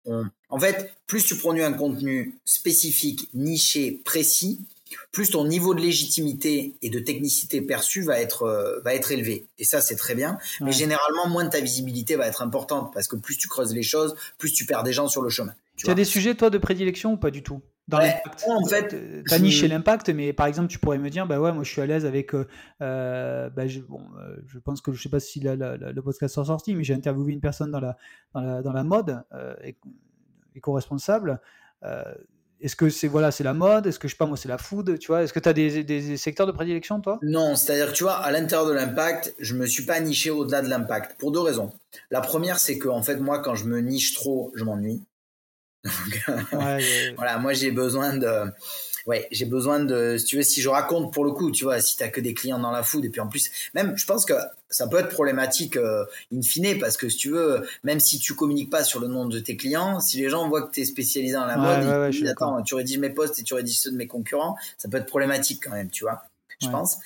en 0.05 0.59
fait, 0.59 0.93
plus 1.07 1.23
tu 1.23 1.37
produis 1.37 1.63
un 1.63 1.73
contenu 1.73 2.39
spécifique, 2.43 3.29
niché, 3.33 4.01
précis, 4.03 4.65
plus 5.11 5.29
ton 5.29 5.45
niveau 5.45 5.73
de 5.73 5.81
légitimité 5.81 6.75
et 6.81 6.89
de 6.89 6.99
technicité 6.99 7.61
perçue 7.61 8.03
va 8.03 8.19
être 8.19 8.43
euh, 8.43 8.79
va 8.83 8.93
être 8.93 9.11
élevé. 9.11 9.47
Et 9.59 9.63
ça 9.63 9.81
c'est 9.81 9.95
très 9.95 10.15
bien. 10.15 10.37
Mais 10.61 10.71
généralement 10.71 11.27
moins 11.27 11.47
ta 11.47 11.59
visibilité 11.59 12.15
va 12.15 12.27
être 12.27 12.41
importante 12.41 12.93
parce 12.93 13.07
que 13.07 13.15
plus 13.15 13.37
tu 13.37 13.47
creuses 13.47 13.73
les 13.73 13.83
choses, 13.83 14.15
plus 14.37 14.51
tu 14.51 14.65
perds 14.65 14.83
des 14.83 14.93
gens 14.93 15.07
sur 15.07 15.21
le 15.21 15.29
chemin. 15.29 15.53
Tu, 15.75 15.89
as 15.89 15.95
des 15.95 16.05
sujets 16.05 16.35
toi 16.35 16.49
de 16.49 16.57
prédilection 16.57 17.13
ou 17.13 17.17
pas 17.17 17.31
du 17.31 17.41
tout? 17.41 17.61
Dans 17.87 17.97
l'impact 17.97 18.45
En 18.47 18.65
fait, 18.65 19.23
t'as 19.27 19.39
niché 19.39 19.67
l'impact, 19.67 20.09
mais 20.09 20.31
par 20.31 20.45
exemple, 20.47 20.69
tu 20.69 20.79
pourrais 20.79 20.97
me 20.97 21.09
dire, 21.09 21.27
bah 21.27 21.39
ouais, 21.39 21.51
moi 21.51 21.63
je 21.63 21.69
suis 21.69 21.81
à 21.81 21.85
l'aise 21.85 22.05
avec, 22.05 22.33
euh, 22.33 22.47
euh 22.81 23.49
bah, 23.49 23.67
je, 23.67 23.81
bon, 23.81 23.99
euh, 24.19 24.37
je 24.47 24.57
pense 24.59 24.79
que 24.79 24.93
je 24.93 25.01
sais 25.01 25.09
pas 25.09 25.19
si 25.19 25.41
le 25.41 25.99
podcast 26.01 26.35
sort 26.35 26.45
sorti, 26.45 26.75
mais 26.75 26.83
j'ai 26.85 26.93
interviewé 26.93 27.33
une 27.33 27.41
personne 27.41 27.71
dans 27.71 27.81
la 27.81 27.97
dans 28.33 28.41
la, 28.41 28.61
dans 28.61 28.71
la 28.71 28.83
mode 28.83 29.23
éco-responsable. 30.55 31.41
Est-ce 32.63 32.77
que 32.77 32.89
c'est 32.89 33.09
voilà, 33.09 33.29
c'est 33.31 33.43
la 33.43 33.53
mode? 33.53 33.87
Est-ce 33.87 33.99
que 33.99 34.07
je 34.07 34.13
sais 34.13 34.17
pas 34.17 34.25
moi, 34.25 34.37
c'est 34.37 34.47
la 34.47 34.57
food 34.57 34.97
Tu 34.97 35.07
vois? 35.07 35.23
Est-ce 35.23 35.33
que 35.33 35.39
tu 35.39 35.49
as 35.49 35.53
des, 35.53 36.17
secteurs 36.17 36.47
de 36.47 36.53
prédilection, 36.53 37.01
toi? 37.01 37.19
Non, 37.21 37.57
c'est-à-dire 37.57 37.91
que 37.91 37.97
tu 37.97 38.03
vois, 38.03 38.15
à 38.15 38.31
l'intérieur 38.31 38.65
de 38.65 38.73
l'impact, 38.73 39.35
je 39.37 39.53
me 39.53 39.65
suis 39.65 39.83
pas 39.83 39.99
niché 39.99 40.29
au-delà 40.29 40.61
de 40.61 40.69
l'impact 40.69 41.19
pour 41.19 41.33
deux 41.33 41.41
raisons. 41.41 41.73
La 42.09 42.21
première, 42.21 42.59
c'est 42.59 42.77
que 42.77 42.87
en 42.87 43.03
fait, 43.03 43.17
moi, 43.17 43.39
quand 43.39 43.55
je 43.55 43.65
me 43.65 43.81
niche 43.81 44.13
trop, 44.13 44.53
je 44.55 44.63
m'ennuie. 44.63 45.03
voilà, 47.17 47.37
moi, 47.37 47.51
j'ai 47.51 47.71
besoin 47.71 48.15
de 48.15 48.45
ouais, 49.05 49.27
j'ai 49.31 49.45
besoin 49.45 49.79
de, 49.79 50.17
si 50.17 50.25
tu 50.25 50.37
veux, 50.37 50.43
si 50.43 50.61
je 50.61 50.69
raconte 50.69 51.13
pour 51.13 51.25
le 51.25 51.31
coup, 51.31 51.51
tu 51.51 51.63
vois, 51.63 51.79
si 51.81 51.97
t'as 51.97 52.09
que 52.09 52.21
des 52.21 52.33
clients 52.33 52.59
dans 52.59 52.71
la 52.71 52.83
food, 52.83 53.05
et 53.05 53.09
puis 53.09 53.21
en 53.21 53.27
plus, 53.27 53.49
même, 53.73 53.97
je 53.97 54.05
pense 54.05 54.25
que 54.25 54.33
ça 54.69 54.87
peut 54.87 54.97
être 54.97 55.09
problématique 55.09 55.77
euh, 55.77 56.05
in 56.33 56.41
fine, 56.41 56.79
parce 56.79 56.97
que 56.97 57.09
si 57.09 57.17
tu 57.17 57.29
veux, 57.29 57.67
même 57.83 57.99
si 57.99 58.19
tu 58.19 58.33
communiques 58.33 58.69
pas 58.69 58.83
sur 58.83 58.99
le 58.99 59.07
nom 59.07 59.25
de 59.25 59.39
tes 59.39 59.55
clients, 59.55 59.99
si 59.99 60.17
les 60.17 60.29
gens 60.29 60.47
voient 60.47 60.63
que 60.63 60.71
tu 60.73 60.81
es 60.81 60.85
spécialisé 60.85 61.33
dans 61.33 61.45
la 61.45 61.57
mode, 61.57 62.13
ils, 62.13 62.27
attends, 62.27 62.61
tu 62.63 62.75
rédiges 62.75 62.99
mes 62.99 63.09
posts 63.09 63.39
et 63.39 63.43
tu 63.43 63.53
rédiges 63.53 63.79
ceux 63.79 63.91
de 63.91 63.97
mes 63.97 64.07
concurrents, 64.07 64.55
ça 64.77 64.89
peut 64.89 64.97
être 64.97 65.05
problématique 65.05 65.63
quand 65.63 65.71
même, 65.71 65.89
tu 65.89 66.03
vois 66.03 66.23
je 66.61 66.69
pense. 66.69 66.97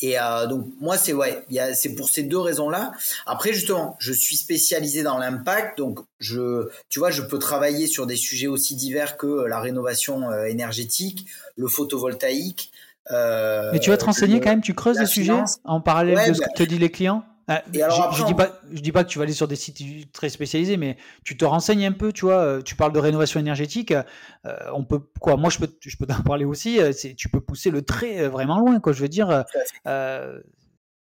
Et 0.00 0.18
euh, 0.18 0.46
donc 0.46 0.66
moi 0.80 0.96
c'est 0.96 1.12
ouais, 1.12 1.44
c'est 1.74 1.94
pour 1.94 2.08
ces 2.08 2.22
deux 2.22 2.38
raisons-là. 2.38 2.92
Après 3.26 3.52
justement, 3.52 3.96
je 3.98 4.12
suis 4.12 4.36
spécialisé 4.36 5.02
dans 5.02 5.18
l'impact, 5.18 5.78
donc 5.78 6.00
je, 6.18 6.68
tu 6.88 6.98
vois, 6.98 7.10
je 7.10 7.22
peux 7.22 7.38
travailler 7.38 7.86
sur 7.86 8.06
des 8.06 8.16
sujets 8.16 8.46
aussi 8.46 8.74
divers 8.74 9.16
que 9.16 9.26
euh, 9.26 9.48
la 9.48 9.60
rénovation 9.60 10.30
euh, 10.30 10.44
énergétique, 10.44 11.26
le 11.56 11.68
photovoltaïque. 11.68 12.72
Mais 13.10 13.78
tu 13.80 13.90
vas 13.90 13.96
te 13.96 14.04
renseigner 14.04 14.40
quand 14.40 14.50
même, 14.50 14.62
tu 14.62 14.74
creuses 14.74 14.98
des 14.98 15.06
sujets 15.06 15.42
en 15.64 15.80
parallèle 15.80 16.28
de 16.28 16.34
ce 16.34 16.40
bah, 16.40 16.46
que 16.46 16.58
te 16.58 16.62
disent 16.62 16.80
les 16.80 16.90
clients? 16.90 17.24
Ah, 17.48 17.62
je, 17.72 18.22
ne 18.22 18.26
dis 18.26 18.34
pas, 18.34 18.60
je 18.72 18.80
dis 18.80 18.92
pas 18.92 19.04
que 19.04 19.08
tu 19.08 19.18
vas 19.18 19.24
aller 19.24 19.32
sur 19.32 19.48
des 19.48 19.56
sites 19.56 20.12
très 20.12 20.28
spécialisés, 20.28 20.76
mais 20.76 20.96
tu 21.24 21.36
te 21.36 21.44
renseignes 21.44 21.86
un 21.86 21.92
peu, 21.92 22.12
tu 22.12 22.24
vois. 22.24 22.38
Euh, 22.38 22.62
tu 22.62 22.76
parles 22.76 22.92
de 22.92 22.98
rénovation 22.98 23.40
énergétique. 23.40 23.92
Euh, 23.92 24.54
on 24.72 24.84
peut 24.84 25.00
quoi 25.20 25.36
Moi, 25.36 25.50
je 25.50 25.58
peux, 25.58 25.68
je 25.80 25.96
peux 25.96 26.06
t'en 26.06 26.22
parler 26.24 26.44
aussi. 26.44 26.78
C'est, 26.92 27.14
tu 27.14 27.28
peux 27.28 27.40
pousser 27.40 27.70
le 27.70 27.82
trait 27.82 28.28
vraiment 28.28 28.58
loin, 28.58 28.80
quoi. 28.80 28.92
Je 28.92 29.02
veux 29.02 29.08
dire. 29.08 29.44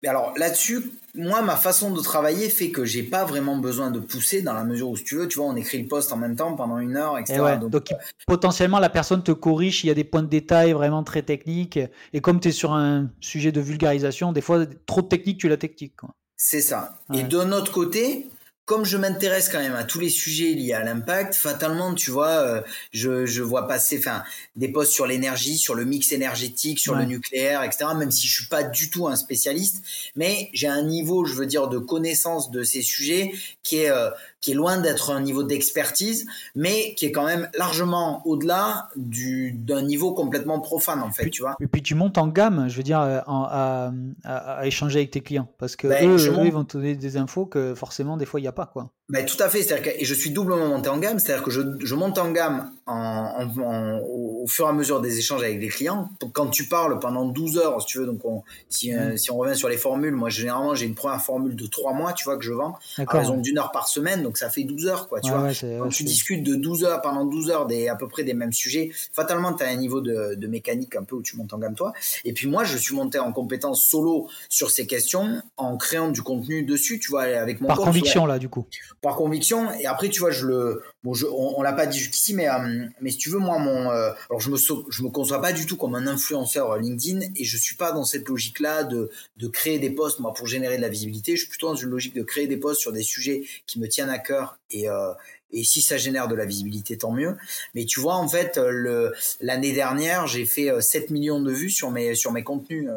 Mais 0.03 0.09
alors 0.09 0.33
là-dessus, 0.37 0.93
moi, 1.15 1.43
ma 1.43 1.57
façon 1.57 1.91
de 1.91 2.01
travailler 2.01 2.49
fait 2.49 2.71
que 2.71 2.85
j'ai 2.85 3.03
pas 3.03 3.25
vraiment 3.25 3.57
besoin 3.57 3.91
de 3.91 3.99
pousser 3.99 4.43
dans 4.43 4.55
la 4.55 4.63
mesure 4.63 4.91
où, 4.91 4.97
si 4.97 5.05
tu 5.05 5.17
veux, 5.17 5.27
tu 5.27 5.39
vois, 5.39 5.49
on 5.49 5.57
écrit 5.57 5.83
le 5.83 5.89
poste 5.89 6.13
en 6.13 6.17
même 6.17 6.37
temps 6.37 6.55
pendant 6.55 6.79
une 6.79 6.97
heure, 6.97 7.19
etc. 7.19 7.59
donc, 7.61 7.71
donc, 7.71 7.89
potentiellement, 8.27 8.79
la 8.79 8.91
personne 8.91 9.23
te 9.23 9.33
corrige, 9.33 9.83
il 9.83 9.89
y 9.89 9.91
a 9.91 9.95
des 9.95 10.05
points 10.05 10.23
de 10.23 10.29
détail 10.29 10.73
vraiment 10.73 11.03
très 11.03 11.23
techniques. 11.23 11.81
Et 12.13 12.21
comme 12.21 12.39
tu 12.39 12.49
es 12.49 12.53
sur 12.53 12.73
un 12.73 13.11
sujet 13.21 13.51
de 13.51 13.61
vulgarisation, 13.61 14.33
des 14.33 14.41
fois, 14.41 14.65
trop 14.87 15.03
de 15.03 15.09
technique, 15.09 15.39
tu 15.39 15.49
la 15.49 15.57
technique. 15.57 15.95
C'est 16.37 16.61
ça. 16.61 16.95
Et 17.13 17.25
de 17.25 17.43
notre 17.43 17.73
côté, 17.73 18.31
comme 18.69 18.85
je 18.85 18.99
m'intéresse 18.99 19.49
quand 19.49 19.61
même 19.61 19.75
à 19.75 19.83
tous 19.83 19.99
les 19.99 20.11
sujets 20.11 20.53
liés 20.53 20.75
à 20.75 20.85
l'impact, 20.85 21.35
fatalement, 21.35 21.95
tu 21.95 22.11
vois, 22.11 22.29
euh, 22.29 22.61
je, 22.93 23.25
je 23.25 23.43
vois 23.43 23.67
passer, 23.67 23.97
enfin, 23.99 24.23
des 24.57 24.69
posts 24.69 24.93
sur 24.93 25.07
l'énergie, 25.07 25.57
sur 25.57 25.75
le 25.75 25.87
mix 25.87 26.13
énergétique, 26.13 26.79
sur 26.79 26.95
le 26.95 27.07
nucléaire, 27.07 27.63
etc. 27.63 27.87
Même 27.97 28.11
si 28.11 28.27
je 28.27 28.35
suis 28.35 28.47
pas 28.47 28.63
du 28.63 28.91
tout 28.91 29.09
un 29.09 29.17
spécialiste, 29.17 29.83
mais 30.17 30.51
j'ai 30.53 30.69
un 30.69 30.83
niveau, 30.83 31.25
je 31.25 31.33
veux 31.33 31.47
dire, 31.47 31.69
de 31.69 31.79
connaissance 31.79 32.51
de 32.51 32.63
ces 32.63 32.83
sujets 32.83 33.33
qui 33.63 33.77
est 33.79 33.91
euh, 33.91 34.11
qui 34.41 34.53
est 34.53 34.55
loin 34.55 34.79
d'être 34.79 35.11
un 35.11 35.21
niveau 35.21 35.43
d'expertise, 35.43 36.27
mais 36.55 36.95
qui 36.95 37.07
est 37.07 37.13
quand 37.13 37.25
même 37.25 37.49
largement 37.59 38.23
au-delà 38.27 38.89
du 38.97 39.53
d'un 39.53 39.83
niveau 39.83 40.15
complètement 40.15 40.61
profane 40.61 41.01
en 41.01 41.11
fait, 41.11 41.31
tu 41.31 41.43
vois. 41.43 41.57
Et 41.61 41.67
puis 41.67 41.83
tu 41.83 41.95
montes 41.95 42.19
en 42.19 42.29
gamme, 42.29 42.69
je 42.69 42.77
veux 42.77 42.83
dire, 42.83 43.01
euh, 43.01 43.21
à, 43.27 43.91
à, 44.25 44.67
échanger 44.67 45.01
avec 45.01 45.11
tes 45.11 45.21
clients, 45.21 45.49
parce 45.59 45.77
que 45.77 45.89
ben, 45.89 46.09
eux, 46.09 46.45
ils 46.45 46.53
vont 46.53 46.65
te 46.65 46.77
donner 46.77 46.95
des 46.95 47.17
infos 47.17 47.47
que 47.47 47.75
forcément 47.75 48.17
des 48.17 48.27
fois 48.27 48.41
il 48.41 48.45
n'y 48.45 48.49
a 48.49 48.53
pas 48.53 48.67
quoi. 48.67 48.91
Ben, 49.11 49.25
tout 49.25 49.43
à 49.43 49.49
fait, 49.49 49.63
c'est-à-dire 49.63 49.95
que 49.95 50.01
et 50.01 50.05
je 50.05 50.15
suis 50.15 50.31
doublement 50.31 50.69
monté 50.69 50.91
en 50.91 50.99
gamme, 50.99 51.19
c'est-à-dire 51.19 51.43
que 51.43 51.51
je, 51.51 51.63
je 51.81 51.95
monte 51.95 52.19
en 52.19 52.31
gamme 52.31 52.71
en, 52.87 53.49
en, 53.59 53.99
au, 54.01 54.47
fur 54.47 54.67
et 54.67 54.69
à 54.69 54.73
mesure 54.73 55.01
des 55.01 55.19
échanges 55.19 55.43
avec 55.43 55.61
les 55.61 55.69
clients. 55.69 56.11
Quand 56.33 56.49
tu 56.49 56.65
parles 56.65 56.99
pendant 57.01 57.25
12 57.25 57.57
heures, 57.57 57.81
si 57.81 57.87
tu 57.87 57.99
veux, 57.99 58.07
donc 58.07 58.23
on, 58.25 58.43
si, 58.69 58.95
euh, 58.95 59.17
si 59.17 59.31
on 59.31 59.39
revient 59.39 59.57
sur 59.57 59.71
les 59.71 59.79
formules, 59.79 60.15
moi 60.15 60.29
généralement 60.29 60.75
j'ai 60.75 60.85
une 60.85 60.95
première 60.95 61.23
formule 61.23 61.57
de 61.57 61.67
3 61.67 61.95
mois, 61.95 62.13
tu 62.13 62.25
vois, 62.25 62.37
que 62.37 62.45
je 62.45 62.53
vends, 62.53 62.77
à 62.99 63.05
raison 63.05 63.39
d'une 63.39 63.59
heure 63.59 63.73
par 63.73 63.89
semaine, 63.89 64.23
donc 64.23 64.37
ça 64.37 64.51
fait 64.51 64.65
12 64.65 64.87
heures, 64.87 65.09
quoi, 65.09 65.21
tu 65.21 65.31
vois. 65.31 65.53
quand 65.55 65.89
tu 65.89 66.05
discutes 66.05 66.43
de 66.43 66.55
12 66.55 66.85
heures 66.85 67.01
pendant 67.01 67.25
12 67.25 67.51
heures 67.51 67.67
des, 67.67 67.89
à 67.89 67.97
peu 67.97 68.09
près 68.09 68.25
des 68.25 68.35
mêmes 68.35 68.53
sujets, 68.53 68.91
fatalement 69.13 69.55
tu 69.55 69.65
as 69.65 69.69
un 69.69 69.77
niveau 69.77 70.03
de, 70.03 70.35
de 70.35 70.47
mécanique 70.47 70.97
un 70.97 71.05
peu 71.05 71.17
où 71.17 71.23
tu 71.23 71.37
montes 71.37 71.53
en 71.55 71.59
gamme 71.59 71.75
toi. 71.75 71.93
Et 72.27 72.35
puis 72.35 72.47
moi, 72.47 72.65
je 72.65 72.77
suis 72.77 72.95
monté 72.95 73.19
en 73.19 73.33
compétence 73.33 73.85
solo 73.85 74.29
sur 74.49 74.71
ces 74.71 74.87
questions 74.87 75.43
en 75.57 75.79
créant 75.79 76.11
du 76.11 76.23
contenu 76.23 76.63
dessus, 76.63 76.99
tu 76.99 77.11
vois, 77.11 77.23
avec 77.23 77.61
mon 77.61 77.69
Par 77.69 77.79
conviction, 77.79 78.27
là, 78.27 78.39
du 78.39 78.49
coup. 78.49 78.67
Par 79.01 79.15
conviction 79.15 79.71
et 79.73 79.87
après, 79.87 80.09
tu 80.09 80.21
vois, 80.21 80.31
je 80.31 80.47
le, 80.47 80.83
bon, 81.05 81.15
je, 81.15 81.27
on, 81.27 81.63
l'a 81.63 81.73
pas 81.73 81.87
dit 81.87 81.99
jusqu'ici, 81.99 82.35
mais, 82.35 82.49
euh, 82.49 82.87
mais 83.01 83.11
si 83.11 83.19
tu 83.19 83.31
veux, 83.31 83.39
moi, 83.39 83.59
mon, 83.59 83.91
euh, 83.91 84.11
alors 84.29 84.41
je 84.41 84.51
me, 84.51 84.57
je 84.57 85.03
me 85.03 85.09
conçois 85.09 85.41
pas 85.41 85.53
du 85.53 85.67
tout 85.67 85.77
comme 85.77 85.95
un 85.95 86.07
influenceur 86.07 86.77
LinkedIn 86.77 87.21
et 87.37 87.45
je 87.45 87.57
suis 87.57 87.77
pas 87.77 87.93
dans 87.93 88.05
cette 88.05 88.29
logique-là 88.29 88.83
de, 88.85 89.11
de 89.37 89.49
créer 89.49 89.79
des 89.79 89.91
posts, 89.91 90.19
moi, 90.19 90.35
pour 90.35 90.47
générer 90.47 90.77
de 90.77 90.83
la 90.83 90.89
visibilité. 90.89 91.37
Je 91.37 91.43
suis 91.43 91.49
plutôt 91.49 91.69
dans 91.69 91.77
une 91.77 91.91
logique 91.91 92.15
de 92.15 92.23
créer 92.23 92.49
des 92.49 92.57
posts 92.57 92.81
sur 92.81 92.93
des 92.93 93.03
sujets 93.03 93.45
qui 93.67 93.79
me 93.79 93.87
tiennent 93.87 94.11
à 94.11 94.19
cœur 94.19 94.59
et, 94.71 94.89
euh, 94.89 95.13
et 95.53 95.63
si 95.63 95.81
ça 95.81 95.97
génère 95.97 96.27
de 96.27 96.35
la 96.35 96.45
visibilité, 96.45 96.99
tant 96.99 97.13
mieux. 97.13 97.37
Mais 97.75 97.85
tu 97.85 98.01
vois, 98.01 98.17
en 98.17 98.29
fait, 98.29 98.59
le, 98.59 99.13
l'année 99.41 99.73
dernière, 99.73 100.27
j'ai 100.27 100.45
fait 100.45 100.71
7 100.81 101.11
millions 101.11 101.41
de 101.41 101.53
vues 101.53 101.71
sur 101.71 101.91
mes, 101.91 102.15
sur 102.15 102.33
mes 102.33 102.43
contenus. 102.43 102.89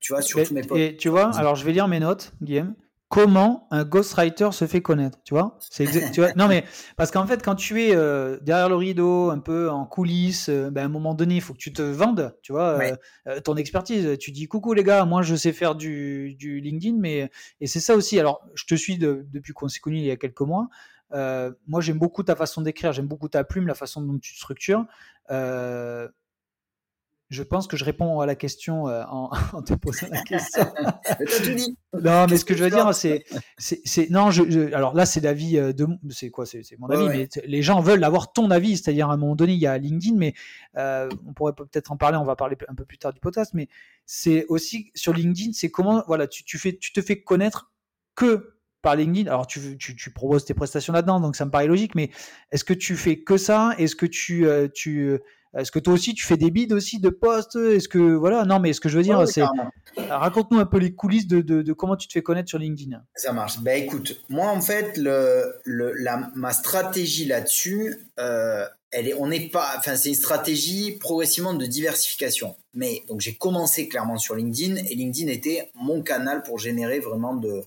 tu 0.00 0.12
vois, 0.12 0.20
sur 0.20 0.42
tous 0.44 0.52
mes 0.52 0.62
posts. 0.62 0.80
Et 0.80 0.96
tu 0.96 1.08
vois, 1.08 1.34
alors 1.36 1.54
je 1.54 1.64
vais 1.64 1.72
lire 1.72 1.88
mes 1.88 2.00
notes, 2.00 2.32
Guillaume 2.42 2.74
comment 3.14 3.68
un 3.70 3.84
ghostwriter 3.84 4.50
se 4.50 4.66
fait 4.66 4.82
connaître, 4.82 5.20
tu 5.22 5.34
vois? 5.34 5.56
C'est 5.60 5.86
tu 6.10 6.20
vois? 6.20 6.32
Non 6.34 6.48
mais 6.48 6.64
parce 6.96 7.12
qu'en 7.12 7.24
fait 7.28 7.44
quand 7.44 7.54
tu 7.54 7.80
es 7.80 7.94
euh, 7.94 8.40
derrière 8.42 8.68
le 8.68 8.74
rideau, 8.74 9.30
un 9.30 9.38
peu 9.38 9.70
en 9.70 9.86
coulisses, 9.86 10.48
euh, 10.48 10.68
ben, 10.68 10.82
à 10.82 10.84
un 10.86 10.88
moment 10.88 11.14
donné, 11.14 11.36
il 11.36 11.40
faut 11.40 11.52
que 11.52 11.58
tu 11.58 11.72
te 11.72 11.80
vendes, 11.80 12.36
tu 12.42 12.50
vois, 12.50 12.80
euh, 13.28 13.40
ton 13.40 13.54
expertise. 13.54 14.18
Tu 14.18 14.32
dis 14.32 14.48
coucou 14.48 14.74
les 14.74 14.82
gars, 14.82 15.04
moi 15.04 15.22
je 15.22 15.36
sais 15.36 15.52
faire 15.52 15.76
du, 15.76 16.34
du 16.34 16.58
LinkedIn, 16.60 16.96
mais 16.98 17.30
et 17.60 17.68
c'est 17.68 17.78
ça 17.78 17.94
aussi. 17.94 18.18
Alors 18.18 18.44
je 18.56 18.64
te 18.64 18.74
suis 18.74 18.98
depuis 18.98 19.52
qu'on 19.52 19.68
s'est 19.68 19.78
connus 19.78 19.98
il 19.98 20.06
y 20.06 20.10
a 20.10 20.16
quelques 20.16 20.40
mois. 20.40 20.68
moi 21.12 21.80
j'aime 21.80 21.98
beaucoup 21.98 22.24
ta 22.24 22.34
façon 22.34 22.62
d'écrire, 22.62 22.92
j'aime 22.92 23.06
beaucoup 23.06 23.28
ta 23.28 23.44
plume, 23.44 23.68
la 23.68 23.74
façon 23.74 24.02
dont 24.02 24.18
tu 24.18 24.32
te 24.32 24.38
structures 24.38 24.86
je 27.34 27.42
pense 27.42 27.66
que 27.66 27.76
je 27.76 27.84
réponds 27.84 28.20
à 28.20 28.26
la 28.26 28.34
question 28.34 28.88
euh, 28.88 29.02
en, 29.08 29.28
te 29.66 29.74
posant 29.74 30.06
la 30.10 30.22
question. 30.22 30.64
non, 31.92 32.26
mais 32.30 32.36
ce 32.36 32.44
que 32.44 32.56
je 32.56 32.64
veux 32.64 32.70
dire, 32.70 32.94
c'est, 32.94 33.24
c'est, 33.58 34.08
non, 34.10 34.30
je, 34.30 34.72
alors 34.72 34.94
là, 34.94 35.04
c'est 35.04 35.20
l'avis 35.20 35.58
euh, 35.58 35.72
de, 35.72 35.86
c'est 36.10 36.30
quoi, 36.30 36.46
c'est, 36.46 36.62
mon 36.78 36.88
avis, 36.88 37.08
mais 37.08 37.28
les 37.44 37.62
gens 37.62 37.80
veulent 37.80 38.04
avoir 38.04 38.32
ton 38.32 38.50
avis, 38.50 38.78
c'est-à-dire 38.78 39.10
à 39.10 39.14
un 39.14 39.16
moment 39.16 39.36
donné, 39.36 39.52
il 39.52 39.58
y 39.58 39.66
a 39.66 39.76
LinkedIn, 39.76 40.16
mais 40.16 40.34
euh, 40.76 41.08
on 41.26 41.32
pourrait 41.34 41.52
peut-être 41.52 41.92
en 41.92 41.96
parler, 41.96 42.16
on 42.16 42.24
va 42.24 42.36
parler 42.36 42.56
un 42.68 42.74
peu 42.74 42.84
plus 42.84 42.98
tard 42.98 43.12
du 43.12 43.20
podcast, 43.20 43.52
mais 43.52 43.68
c'est 44.06 44.46
aussi 44.48 44.92
sur 44.94 45.12
LinkedIn, 45.12 45.52
c'est 45.52 45.70
comment, 45.70 46.04
voilà, 46.06 46.28
tu, 46.28 46.44
tu 46.44 46.58
fais, 46.58 46.76
tu 46.76 46.92
te 46.92 47.02
fais 47.02 47.20
connaître 47.20 47.72
que 48.14 48.52
par 48.80 48.96
LinkedIn. 48.96 49.30
Alors, 49.30 49.46
tu, 49.46 49.76
tu, 49.78 49.96
tu 49.96 50.10
proposes 50.12 50.44
tes 50.44 50.54
prestations 50.54 50.92
là-dedans, 50.92 51.18
donc 51.18 51.36
ça 51.36 51.44
me 51.44 51.50
paraît 51.50 51.66
logique, 51.66 51.94
mais 51.94 52.10
est-ce 52.52 52.64
que 52.64 52.74
tu 52.74 52.96
fais 52.96 53.18
que 53.18 53.36
ça? 53.36 53.74
Est-ce 53.78 53.96
que 53.96 54.06
tu, 54.06 54.46
tu 54.74 55.18
est-ce 55.58 55.70
que 55.70 55.78
toi 55.78 55.94
aussi 55.94 56.14
tu 56.14 56.24
fais 56.26 56.36
des 56.36 56.50
bids 56.50 56.72
aussi 56.72 56.98
de 56.98 57.10
postes 57.10 57.56
Est-ce 57.56 57.88
que 57.88 58.14
voilà 58.14 58.44
Non, 58.44 58.58
mais 58.58 58.72
ce 58.72 58.80
que 58.80 58.88
je 58.88 58.96
veux 58.96 59.02
dire, 59.02 59.26
c'est 59.28 59.42
raconte-nous 59.96 60.58
un 60.58 60.66
peu 60.66 60.78
les 60.78 60.94
coulisses 60.94 61.26
de, 61.26 61.40
de, 61.40 61.72
comment 61.72 61.96
tu 61.96 62.08
te 62.08 62.12
fais 62.12 62.22
connaître 62.22 62.48
sur 62.48 62.58
LinkedIn. 62.58 63.00
Ça 63.14 63.32
marche. 63.32 63.60
Ben 63.60 63.82
écoute, 63.82 64.20
moi 64.28 64.48
en 64.50 64.60
fait, 64.60 64.96
le, 64.96 65.54
le 65.64 65.92
la, 65.92 66.30
ma 66.34 66.52
stratégie 66.52 67.26
là-dessus, 67.26 67.96
euh, 68.18 68.66
elle 68.90 69.08
est, 69.08 69.14
on 69.14 69.26
n'est 69.26 69.48
pas, 69.48 69.74
enfin 69.78 69.96
c'est 69.96 70.10
une 70.10 70.14
stratégie 70.14 70.92
progressivement 70.92 71.54
de 71.54 71.66
diversification. 71.66 72.56
Mais 72.74 73.02
donc 73.08 73.20
j'ai 73.20 73.34
commencé 73.34 73.88
clairement 73.88 74.18
sur 74.18 74.34
LinkedIn 74.34 74.76
et 74.76 74.94
LinkedIn 74.94 75.30
était 75.30 75.70
mon 75.74 76.02
canal 76.02 76.42
pour 76.42 76.58
générer 76.58 77.00
vraiment 77.00 77.34
de 77.34 77.62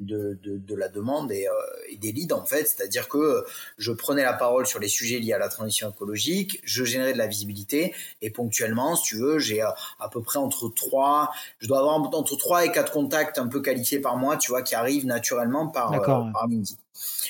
de, 0.00 0.38
de, 0.42 0.74
la 0.74 0.88
demande 0.88 1.30
et, 1.30 1.46
euh, 1.46 1.52
et, 1.90 1.96
des 1.96 2.12
leads 2.12 2.34
en 2.34 2.44
fait, 2.44 2.64
c'est-à-dire 2.64 3.08
que 3.08 3.44
je 3.78 3.92
prenais 3.92 4.22
la 4.22 4.32
parole 4.32 4.66
sur 4.66 4.78
les 4.78 4.88
sujets 4.88 5.18
liés 5.18 5.34
à 5.34 5.38
la 5.38 5.48
transition 5.48 5.90
écologique, 5.90 6.60
je 6.64 6.84
générais 6.84 7.12
de 7.12 7.18
la 7.18 7.26
visibilité 7.26 7.94
et 8.22 8.30
ponctuellement, 8.30 8.96
si 8.96 9.04
tu 9.04 9.16
veux, 9.16 9.38
j'ai 9.38 9.60
à, 9.60 9.74
à 9.98 10.08
peu 10.08 10.22
près 10.22 10.38
entre 10.38 10.68
3, 10.68 11.30
je 11.58 11.68
dois 11.68 11.78
avoir 11.78 11.96
entre 11.96 12.36
3 12.36 12.64
et 12.64 12.72
4 12.72 12.92
contacts 12.92 13.38
un 13.38 13.46
peu 13.46 13.60
qualifiés 13.60 14.00
par 14.00 14.16
mois, 14.16 14.36
tu 14.36 14.50
vois, 14.50 14.62
qui 14.62 14.74
arrivent 14.74 15.06
naturellement 15.06 15.68
par, 15.68 15.92
euh, 15.92 16.00
par 16.32 16.46
LinkedIn. 16.48 16.78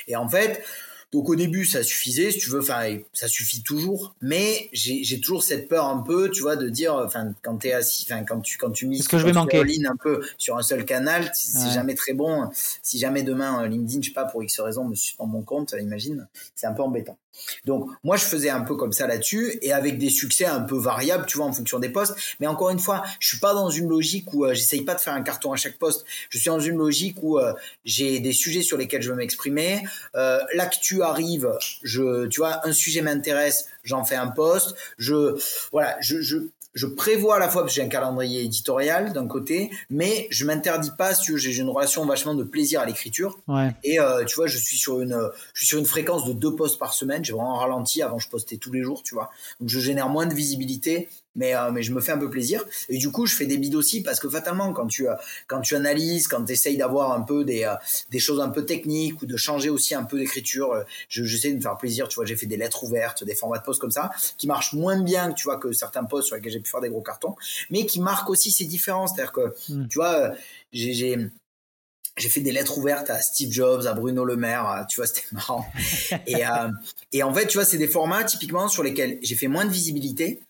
Et 0.07 0.17
en 0.17 0.29
fait, 0.29 0.63
donc 1.13 1.29
au 1.29 1.35
début, 1.35 1.65
ça 1.65 1.83
suffisait, 1.83 2.31
si 2.31 2.39
tu 2.39 2.51
veux, 2.51 2.61
enfin, 2.61 2.99
ça 3.13 3.27
suffit 3.27 3.63
toujours, 3.63 4.15
mais 4.21 4.69
j'ai 4.73 5.21
toujours 5.21 5.43
cette 5.43 5.69
peur 5.69 5.87
un 5.87 5.99
peu, 5.99 6.31
tu 6.31 6.43
vois, 6.43 6.55
de 6.55 6.69
dire, 6.69 6.95
enfin, 6.95 7.33
quand 7.43 7.57
t'es 7.57 7.73
assis, 7.73 8.07
enfin, 8.09 8.25
quand 8.25 8.41
tu 8.41 8.59
quand 8.59 8.71
tu 8.71 8.87
mises 8.87 9.09
que 9.09 9.19
je 9.19 9.27
vais 9.27 9.33
manquer 9.33 9.59
un 9.59 9.97
peu 9.97 10.25
sur 10.39 10.57
un 10.57 10.63
seul 10.63 10.85
canal, 10.85 11.31
c'est 11.35 11.71
jamais 11.71 11.95
très 11.95 12.13
bon. 12.13 12.49
Si 12.83 12.99
jamais 12.99 13.23
demain 13.23 13.67
LinkedIn, 13.67 14.03
je 14.03 14.09
sais 14.09 14.15
pas 14.15 14.25
pour 14.25 14.43
X 14.43 14.61
raison, 14.61 14.85
me 14.85 14.95
suspend 14.95 15.27
mon 15.27 15.43
compte, 15.43 15.75
imagine, 15.79 16.29
c'est 16.55 16.67
un 16.67 16.73
peu 16.73 16.83
embêtant. 16.83 17.19
Donc 17.65 17.89
moi 18.05 18.17
je 18.17 18.25
faisais 18.25 18.51
un 18.51 18.63
peu 18.63 18.77
comme 18.77 18.93
ça 18.93 19.07
là-dessus 19.07 19.59
et 19.63 19.73
avec 19.73 19.99
des 19.99 20.11
succès 20.11 20.47
un 20.47 20.61
peu 20.61 20.77
variables, 20.77 21.27
tu 21.27 21.39
vois, 21.39 21.47
en 21.47 21.53
fonction 21.53 21.79
des 21.79 21.89
postes. 21.89 22.15
Mais 22.41 22.47
encore 22.47 22.71
une 22.71 22.79
fois, 22.79 23.03
je 23.19 23.29
suis 23.29 23.39
pas 23.39 23.55
dans 23.55 23.71
une 23.71 23.89
logique 23.89 24.33
où 24.33 24.45
euh, 24.45 24.55
j'essaye 24.55 24.83
pas 24.83 24.95
de 24.95 25.01
faire 25.01 25.15
un 25.15 25.23
carton 25.23 25.53
à 25.53 25.57
chaque 25.57 25.79
poste. 25.79 26.05
Je 26.29 26.39
suis 26.39 26.49
dans 26.49 26.61
une 26.61 26.77
logique 26.77 27.19
où 27.23 27.39
euh, 27.39 27.53
j'ai 27.85 28.21
des 28.21 28.33
sujets 28.33 28.63
sur 28.63 28.77
lesquels 28.77 29.03
je 29.03 29.11
veux 29.11 29.17
m'exprimer. 29.17 29.85
Euh, 30.15 30.41
L'actu 30.55 31.03
arrive, 31.03 31.53
je, 31.83 32.27
tu 32.27 32.41
vois, 32.41 32.67
un 32.67 32.73
sujet 32.73 33.03
m'intéresse, 33.03 33.67
j'en 33.85 34.05
fais 34.05 34.17
un 34.17 34.29
poste. 34.29 34.75
Je, 34.99 35.39
voilà, 35.73 35.97
je, 36.01 36.21
je 36.21 36.39
je 36.75 36.87
prévois 36.87 37.37
à 37.37 37.39
la 37.39 37.49
fois 37.49 37.63
parce 37.63 37.75
que 37.75 37.81
j'ai 37.81 37.87
un 37.87 37.89
calendrier 37.89 38.43
éditorial 38.43 39.13
d'un 39.13 39.27
côté, 39.27 39.71
mais 39.89 40.27
je 40.31 40.45
m'interdis 40.45 40.91
pas 40.97 41.15
si 41.15 41.37
j'ai 41.37 41.57
une 41.59 41.69
relation 41.69 42.05
vachement 42.07 42.35
de 42.35 42.45
plaisir 42.45 42.81
à 42.81 42.87
l'écriture. 42.87 43.39
Ouais. 43.49 43.75
Et 43.83 43.99
euh, 43.99 44.25
tu 44.25 44.37
vois, 44.37 44.47
je 44.47 44.59
suis 44.59 44.77
sur 44.77 45.01
une, 45.01 45.19
je 45.53 45.61
suis 45.61 45.67
sur 45.67 45.79
une 45.79 45.87
fréquence 45.87 46.25
de 46.25 46.33
deux 46.33 46.55
posts 46.55 46.79
par 46.79 46.95
semaine. 46.95 47.25
J'ai 47.25 47.33
vraiment 47.33 47.57
ralenti. 47.57 48.03
Avant, 48.03 48.19
je 48.19 48.29
postais 48.29 48.57
tous 48.57 48.73
les 48.73 48.83
jours, 48.83 49.03
tu 49.03 49.15
vois. 49.15 49.31
Donc, 49.61 49.69
je 49.69 49.81
génère 49.81 50.09
moins 50.09 50.27
de 50.27 50.35
visibilité 50.35 51.09
mais 51.37 51.55
euh, 51.55 51.71
mais 51.71 51.83
je 51.83 51.93
me 51.93 52.01
fais 52.01 52.13
un 52.13 52.19
peu 52.19 52.29
plaisir 52.29 52.65
et 52.89 52.99
du 52.99 53.11
coup 53.11 53.27
je 53.27 53.35
fais 53.35 53.47
des 53.47 53.57
bids 53.57 53.77
aussi 53.77 54.03
parce 54.03 54.19
que 54.19 54.29
fatalement 54.29 54.73
quand 54.73 54.87
tu 54.87 55.09
euh, 55.09 55.15
quand 55.47 55.61
tu 55.61 55.77
analyses 55.77 56.27
quand 56.27 56.45
tu 56.45 56.53
essayes 56.53 56.77
d'avoir 56.77 57.13
un 57.13 57.23
peu 57.23 57.45
des 57.45 57.65
euh, 57.65 57.75
des 58.11 58.19
choses 58.19 58.41
un 58.41 58.49
peu 58.49 58.65
techniques 58.65 59.23
ou 59.23 59.27
de 59.27 59.37
changer 59.37 59.71
aussi 59.71 59.95
un 59.95 60.05
peu 60.05 60.19
d'écriture 60.19 60.85
je 61.09 61.25
j'essaie 61.25 61.53
de 61.53 61.57
me 61.57 61.61
faire 61.61 61.77
plaisir 61.79 62.09
tu 62.09 62.17
vois 62.17 62.25
j'ai 62.25 62.37
fait 62.37 62.47
des 62.47 62.57
lettres 62.57 62.83
ouvertes 62.85 63.25
des 63.25 63.35
formats 63.35 63.59
de 63.59 63.63
posts 63.63 63.81
comme 63.81 63.91
ça 63.91 64.11
qui 64.39 64.47
marchent 64.47 64.73
moins 64.73 65.01
bien 65.01 65.33
tu 65.33 65.45
vois 65.45 65.59
que 65.59 65.73
certains 65.73 66.05
posts 66.05 66.29
sur 66.29 66.37
lesquels 66.37 66.53
j'ai 66.53 66.61
pu 66.61 66.71
faire 66.71 66.81
des 66.81 66.91
gros 66.91 67.03
cartons 67.03 67.37
mais 67.71 67.87
qui 67.87 68.01
marquent 68.01 68.31
aussi 68.31 68.51
ces 68.51 68.65
différences 68.65 69.13
c'est-à-dire 69.15 69.33
que 69.33 69.55
hmm. 69.69 69.87
tu 69.89 69.99
vois 69.99 70.33
j'ai 70.73 71.31
j'ai 72.17 72.29
fait 72.29 72.41
des 72.41 72.53
lettres 72.53 72.77
ouvertes 72.77 73.09
à 73.09 73.23
Steve 73.23 73.51
Jobs, 73.51 73.87
à 73.87 73.95
Bruno 73.95 74.27
Le 74.27 74.37
Maire, 74.37 74.85
tu 74.91 74.97
vois, 75.01 75.07
c'était 75.07 75.25
marrant. 75.33 75.65
et, 76.27 76.43
et 77.13 77.23
en 77.23 77.33
fait, 77.33 77.47
tu 77.47 77.57
vois, 77.57 77.65
c'est 77.65 77.79
des 77.79 77.89
formats 77.89 78.25
typiquement 78.25 78.69
sur 78.69 78.83
lesquels 78.83 79.19
j'ai 79.23 79.37
fait 79.37 79.47
moins 79.47 79.65
de 79.65 79.71
visibilité, 79.71 80.43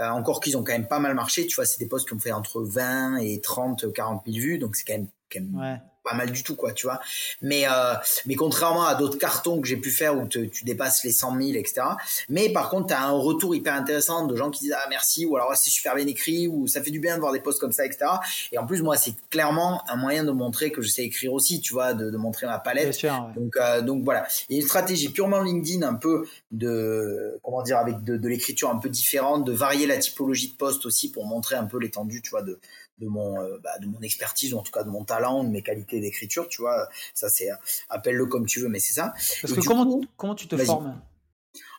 euh, 0.00 0.08
encore 0.08 0.40
qu'ils 0.40 0.56
ont 0.56 0.64
quand 0.64 0.72
même 0.72 0.88
pas 0.88 0.98
mal 0.98 1.14
marché, 1.14 1.46
tu 1.46 1.54
vois, 1.56 1.66
c'est 1.66 1.78
des 1.78 1.86
posts 1.86 2.08
qui 2.08 2.14
ont 2.14 2.18
fait 2.18 2.32
entre 2.32 2.62
20 2.62 3.16
et 3.18 3.40
30, 3.40 3.92
40 3.92 4.22
000 4.26 4.38
vues, 4.38 4.58
donc 4.58 4.76
c'est 4.76 4.84
quand 4.84 4.94
même, 4.94 5.08
quand 5.30 5.40
même 5.40 5.80
pas 6.02 6.14
mal 6.14 6.30
du 6.30 6.42
tout, 6.42 6.56
quoi, 6.56 6.72
tu 6.72 6.86
vois. 6.86 7.00
Mais, 7.40 7.64
euh, 7.66 7.94
mais 8.26 8.34
contrairement 8.34 8.84
à 8.84 8.94
d'autres 8.94 9.18
cartons 9.18 9.60
que 9.60 9.68
j'ai 9.68 9.76
pu 9.76 9.90
faire 9.90 10.18
où 10.18 10.26
tu 10.26 10.64
dépasses 10.64 11.04
les 11.04 11.12
100 11.12 11.36
000, 11.36 11.50
etc. 11.54 11.82
Mais 12.28 12.52
par 12.52 12.70
contre, 12.70 12.88
tu 12.88 12.94
as 12.94 13.04
un 13.04 13.12
retour 13.12 13.54
hyper 13.54 13.74
intéressant 13.74 14.26
de 14.26 14.36
gens 14.36 14.50
qui 14.50 14.60
disent 14.60 14.76
ah 14.76 14.86
merci 14.90 15.24
ou 15.26 15.36
alors 15.36 15.54
c'est 15.56 15.70
super 15.70 15.94
bien 15.94 16.06
écrit 16.06 16.48
ou 16.48 16.66
ça 16.66 16.82
fait 16.82 16.90
du 16.90 17.00
bien 17.00 17.16
de 17.16 17.20
voir 17.20 17.32
des 17.32 17.40
posts 17.40 17.60
comme 17.60 17.72
ça, 17.72 17.84
etc. 17.86 18.06
Et 18.50 18.58
en 18.58 18.66
plus, 18.66 18.82
moi, 18.82 18.96
c'est 18.96 19.14
clairement 19.30 19.82
un 19.88 19.96
moyen 19.96 20.24
de 20.24 20.32
montrer 20.32 20.72
que 20.72 20.82
je 20.82 20.88
sais 20.88 21.04
écrire 21.04 21.32
aussi, 21.32 21.60
tu 21.60 21.72
vois, 21.72 21.94
de, 21.94 22.10
de 22.10 22.16
montrer 22.16 22.46
ma 22.46 22.58
palette. 22.58 23.06
Donc, 23.36 23.56
euh, 23.56 23.82
donc 23.82 24.04
voilà. 24.04 24.26
Et 24.48 24.56
une 24.56 24.62
stratégie 24.62 25.10
purement 25.10 25.40
LinkedIn, 25.40 25.86
un 25.86 25.94
peu 25.94 26.26
de 26.50 27.38
comment 27.42 27.62
dire 27.62 27.78
avec 27.78 28.02
de, 28.02 28.16
de 28.16 28.28
l'écriture 28.28 28.70
un 28.70 28.78
peu 28.78 28.88
différente, 28.88 29.44
de 29.44 29.52
varier 29.52 29.86
la 29.86 29.98
typologie 29.98 30.50
de 30.52 30.56
posts 30.56 30.86
aussi 30.86 31.10
pour 31.10 31.26
montrer 31.26 31.56
un 31.56 31.64
peu 31.64 31.78
l'étendue, 31.78 32.22
tu 32.22 32.30
vois, 32.30 32.42
de 32.42 32.58
de 32.98 33.08
mon 33.08 33.40
euh, 33.40 33.58
bah, 33.62 33.78
de 33.80 33.86
mon 33.86 34.00
expertise 34.00 34.54
ou 34.54 34.58
en 34.58 34.62
tout 34.62 34.72
cas 34.72 34.84
de 34.84 34.90
mon 34.90 35.04
talent 35.04 35.44
de 35.44 35.48
mes 35.48 35.62
qualités 35.62 36.00
d'écriture 36.00 36.48
tu 36.48 36.62
vois. 36.62 36.88
Ça 37.14 37.28
c'est 37.28 37.48
appelle-le 37.88 38.26
comme 38.26 38.46
tu 38.46 38.60
veux 38.60 38.68
mais 38.68 38.80
c'est 38.80 38.94
ça. 38.94 39.14
Parce 39.40 39.54
que 39.54 39.60
comment 39.60 40.00
comment 40.16 40.34
tu 40.34 40.48
te 40.48 40.56
formes? 40.56 41.00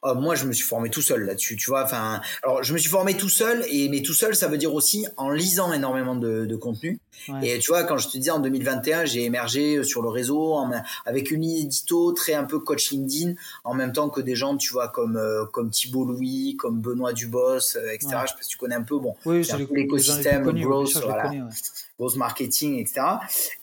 Oh, 0.06 0.16
moi, 0.16 0.36
je 0.36 0.46
me 0.46 0.54
suis 0.54 0.66
formé 0.66 0.90
tout 0.90 1.02
seul 1.02 1.24
là-dessus, 1.24 1.56
tu 1.56 1.70
vois. 1.70 1.84
Enfin, 1.84 2.22
alors, 2.44 2.62
je 2.62 2.74
me 2.74 2.78
suis 2.78 2.90
formé 2.90 3.16
tout 3.16 3.30
seul, 3.30 3.64
et 3.70 3.88
mais 3.90 4.02
tout 4.02 4.14
seul, 4.14 4.36
ça 4.36 4.48
veut 4.48 4.58
dire 4.58 4.74
aussi 4.74 5.08
en 5.18 5.30
lisant 5.30 5.72
énormément 5.72 6.16
de, 6.16 6.46
de 6.46 6.56
contenu. 6.56 7.00
Et 7.42 7.60
tu 7.60 7.70
vois, 7.70 7.84
quand 7.84 7.98
je 7.98 8.10
te 8.10 8.18
dis 8.18 8.30
en 8.30 8.40
2021, 8.40 9.06
j'ai 9.06 9.24
émergé 9.24 9.84
sur 9.84 10.02
le 10.02 10.10
réseau 10.10 10.58
avec 11.06 11.32
une 11.32 11.44
édito 11.44 12.12
très 12.12 12.34
un 12.34 12.44
peu 12.44 12.60
coach 12.60 12.92
LinkedIn, 12.92 13.34
en 13.64 13.74
même 13.74 13.94
temps 13.94 14.10
que 14.10 14.22
des 14.22 14.36
gens, 14.36 14.58
tu 14.58 14.74
vois, 14.74 14.90
comme 14.90 15.16
euh, 15.16 15.46
comme 15.46 15.70
Thibault 15.70 16.06
Louis, 16.06 16.56
comme 16.58 16.82
Benoît 16.82 17.14
Dubos, 17.14 17.78
euh, 17.78 17.92
etc. 17.94 18.18
Je 18.24 18.30
sais 18.30 18.36
pas 18.36 18.42
si 18.42 18.50
tu 18.50 18.58
connais 18.58 18.76
un 18.76 18.84
peu. 18.84 18.98
Bon, 18.98 19.16
oui, 19.26 19.48
l'écosystème 19.72 20.52
growth, 20.52 20.98
voilà, 21.04 21.32
growth 21.98 22.16
marketing, 22.18 22.80
etc. 22.80 23.02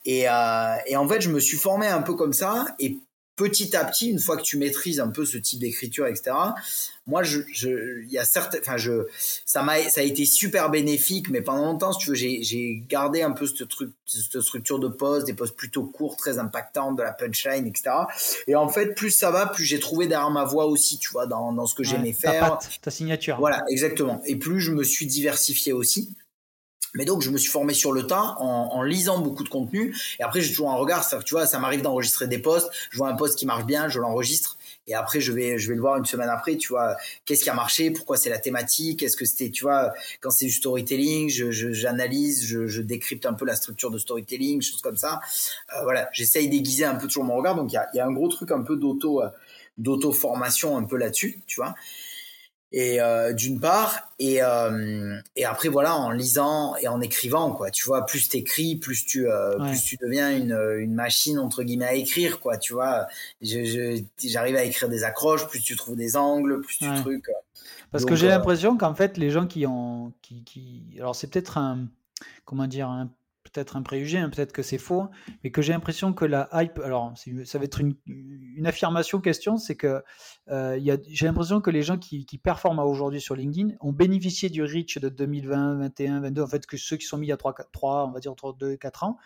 Et, 0.05 0.29
euh, 0.29 0.75
et 0.87 0.97
en 0.97 1.07
fait, 1.07 1.21
je 1.21 1.29
me 1.29 1.41
suis 1.41 1.59
formé 1.59 1.87
un 1.87 2.03
peu 2.03 2.15
comme 2.15 2.33
ça, 2.33 2.67
et 2.79 2.99
petit 3.41 3.75
à 3.75 3.87
petit, 3.87 4.11
une 4.11 4.19
fois 4.19 4.37
que 4.37 4.43
tu 4.43 4.59
maîtrises 4.59 5.01
un 5.01 5.09
peu 5.09 5.25
ce 5.25 5.39
type 5.39 5.61
d'écriture, 5.61 6.07
etc. 6.07 6.33
Moi, 7.07 7.23
je, 7.23 7.41
y 8.07 8.19
a 8.19 8.25
enfin, 8.61 8.77
je, 8.77 9.07
ça 9.47 9.63
m'a, 9.63 9.81
ça 9.89 10.03
a 10.03 10.05
été 10.05 10.27
super 10.27 10.71
bénéfique, 10.71 11.31
mais 11.31 11.41
pendant 11.41 11.65
longtemps, 11.65 11.93
si 11.93 12.01
tu 12.01 12.11
veux, 12.11 12.15
j'ai, 12.15 12.83
gardé 12.87 13.23
un 13.23 13.33
peu 13.33 13.47
ce 13.47 13.65
truc, 13.65 13.93
cette 14.05 14.43
structure 14.43 14.79
de 14.79 14.89
poste, 14.89 15.27
des 15.27 15.33
postes 15.33 15.57
plutôt 15.57 15.85
courts, 15.85 16.17
très 16.17 16.39
impactants, 16.39 16.93
de 16.93 17.03
la 17.03 17.13
punchline, 17.13 17.67
etc. 17.67 17.91
Et 18.47 18.55
en 18.55 18.69
fait, 18.69 18.95
plus 18.95 19.11
ça 19.11 19.31
va, 19.31 19.47
plus 19.47 19.65
j'ai 19.65 19.81
trouvé 19.81 20.07
derrière 20.07 20.31
ma 20.31 20.45
voix 20.45 20.67
aussi, 20.67 20.99
tu 20.99 21.11
vois, 21.11 21.27
dans, 21.27 21.53
dans 21.53 21.67
ce 21.67 21.75
que 21.75 21.83
j'aimais 21.83 22.13
faire. 22.13 22.59
ta 22.83 22.91
signature. 22.91 23.39
Voilà, 23.39 23.65
exactement. 23.71 24.21
Et 24.27 24.37
plus 24.37 24.61
je 24.61 24.73
me 24.73 24.85
suis 24.85 25.07
diversifié 25.07 25.73
aussi. 25.73 26.15
Mais 26.95 27.05
donc, 27.05 27.23
je 27.23 27.31
me 27.31 27.39
suis 27.39 27.51
formé 27.51 27.75
sur 27.75 27.93
le 27.93 28.07
tas 28.07 28.37
en, 28.39 28.71
en 28.73 28.83
lisant 28.83 29.21
beaucoup 29.21 29.45
de 29.45 29.49
contenu. 29.49 29.97
Et 30.19 30.23
après, 30.23 30.41
j'ai 30.41 30.51
toujours 30.51 30.71
un 30.71 30.77
regard. 30.77 31.05
Ça, 31.05 31.23
tu 31.23 31.35
vois, 31.35 31.47
ça 31.47 31.59
m'arrive 31.59 31.83
d'enregistrer 31.83 32.27
des 32.27 32.39
posts. 32.39 32.69
Je 32.91 32.99
vois 32.99 33.09
un 33.09 33.17
post 33.17 33.39
qui 33.39 33.47
marche 33.47 33.65
bien, 33.65 33.89
je 33.89 34.01
l'enregistre. 34.01 34.57
Et 34.87 34.95
après, 34.95 35.21
je 35.21 35.31
vais, 35.31 35.59
je 35.59 35.69
vais 35.69 35.75
le 35.75 35.81
voir 35.81 35.97
une 35.99 36.05
semaine 36.05 36.29
après. 36.29 36.57
Tu 36.57 36.69
vois, 36.69 36.97
qu'est-ce 37.25 37.45
qui 37.45 37.51
a 37.51 37.55
marché? 37.55 37.91
Pourquoi 37.93 38.17
c'est 38.17 38.31
la 38.31 38.39
thématique? 38.39 39.03
Est-ce 39.03 39.17
que 39.17 39.25
c'était, 39.25 39.51
tu 39.51 39.63
vois, 39.63 39.93
quand 40.21 40.31
c'est 40.31 40.47
du 40.47 40.53
storytelling, 40.53 41.29
je, 41.31 41.51
j'analyse, 41.51 42.45
je, 42.45 42.67
je, 42.67 42.83
décrypte 42.83 43.25
un 43.25 43.35
peu 43.35 43.45
la 43.45 43.55
structure 43.55 43.91
de 43.91 43.99
storytelling, 43.99 44.63
choses 44.63 44.83
comme 44.83 44.97
ça. 44.97 45.21
Euh, 45.77 45.83
voilà, 45.85 46.09
j'essaye 46.13 46.49
d'aiguiser 46.49 46.85
un 46.85 46.97
peu 46.97 47.07
toujours 47.07 47.25
mon 47.25 47.37
regard. 47.37 47.55
Donc, 47.55 47.71
il 47.71 47.75
y 47.75 47.79
a, 47.79 47.89
y 47.95 48.01
a, 48.01 48.07
un 48.07 48.13
gros 48.13 48.29
truc 48.29 48.51
un 48.51 48.63
peu 48.63 48.77
d'auto, 48.77 49.23
euh, 49.23 49.29
d'auto 49.79 50.13
formation 50.13 50.77
un 50.77 50.83
peu 50.83 50.97
là-dessus, 50.97 51.41
tu 51.47 51.61
vois 51.61 51.75
et 52.73 53.01
euh, 53.01 53.33
d'une 53.33 53.59
part 53.59 54.11
et 54.19 54.43
euh, 54.43 55.19
et 55.35 55.45
après 55.45 55.69
voilà 55.69 55.97
en 55.97 56.11
lisant 56.11 56.77
et 56.77 56.87
en 56.87 57.01
écrivant 57.01 57.53
quoi. 57.53 57.71
Tu 57.71 57.85
vois 57.85 58.07
plus 58.07 58.29
t'écris 58.29 58.77
plus 58.77 59.05
tu 59.05 59.29
euh, 59.29 59.59
plus 59.59 59.83
tu 59.83 59.97
deviens 59.97 60.37
une 60.37 60.59
une 60.79 60.95
machine 60.95 61.39
entre 61.39 61.65
guillemets 61.65 61.87
à 61.87 61.95
écrire 61.95 62.39
quoi 62.39 62.59
tu 62.59 62.73
vois. 62.73 63.07
Je 63.43 64.01
j'arrive 64.25 64.57
à 64.57 64.63
écrire 64.63 64.89
des 64.89 65.03
accroches 65.03 65.49
plus 65.49 65.61
tu 65.61 65.77
trouves 65.77 65.97
des 65.97 66.17
angles 66.17 66.61
plus 66.61 66.79
tu 66.79 66.95
trucs 66.95 67.27
parce 67.91 68.05
que 68.05 68.15
j'ai 68.15 68.29
l'impression 68.29 68.77
qu'en 68.77 68.95
fait 68.95 69.17
les 69.19 69.31
gens 69.31 69.47
qui 69.47 69.67
ont 69.67 70.13
qui 70.23 70.45
qui 70.45 70.83
alors 70.99 71.17
c'est 71.17 71.27
peut-être 71.27 71.59
un 71.59 71.87
comment 72.45 72.69
dire 72.69 72.89
un 72.89 73.11
peut-être 73.53 73.77
un 73.77 73.83
préjugé, 73.83 74.19
hein, 74.19 74.31
peut-être 74.31 74.53
que 74.53 74.63
c'est 74.63 74.79
faux, 74.79 75.09
mais 75.43 75.51
que 75.51 75.63
j'ai 75.63 75.73
l'impression 75.73 76.13
que 76.13 76.25
la 76.25 76.49
hype, 76.53 76.79
alors 76.81 77.15
ça 77.45 77.59
va 77.59 77.65
être 77.65 77.81
une, 77.81 77.95
affirmation 78.67 79.21
question, 79.21 79.57
c'est 79.57 79.77
que 79.77 80.03
euh, 80.49 80.79
j'ai 81.09 81.27
l'impression 81.27 81.61
que 81.61 81.71
les 81.71 81.83
gens 81.83 81.99
qui, 81.99 82.27
performent 82.43 82.81
aujourd'hui 82.81 83.21
sur 83.21 83.35
LinkedIn 83.35 83.75
ont 83.81 83.93
bénéficié 83.93 84.49
du 84.49 84.63
reach 84.63 84.99
de 84.99 85.09
2020, 85.09 85.75
2021, 85.75 86.21
22, 86.21 86.43
en 86.43 86.47
fait 86.47 86.67
que 86.67 86.77
ceux 86.77 86.97
qui 86.97 87.07
sont 87.07 87.19
mis 87.19 87.27
il 87.27 87.31
y 87.31 87.33
a 87.33 87.37
3, 87.37 87.55
3 87.73 88.07
on 88.07 88.13
va 88.13 88.21
dire 88.21 88.33
entre 88.33 88.53
2 88.53 88.73
et 88.73 88.79
4 88.79 89.05
ans, 89.05 89.19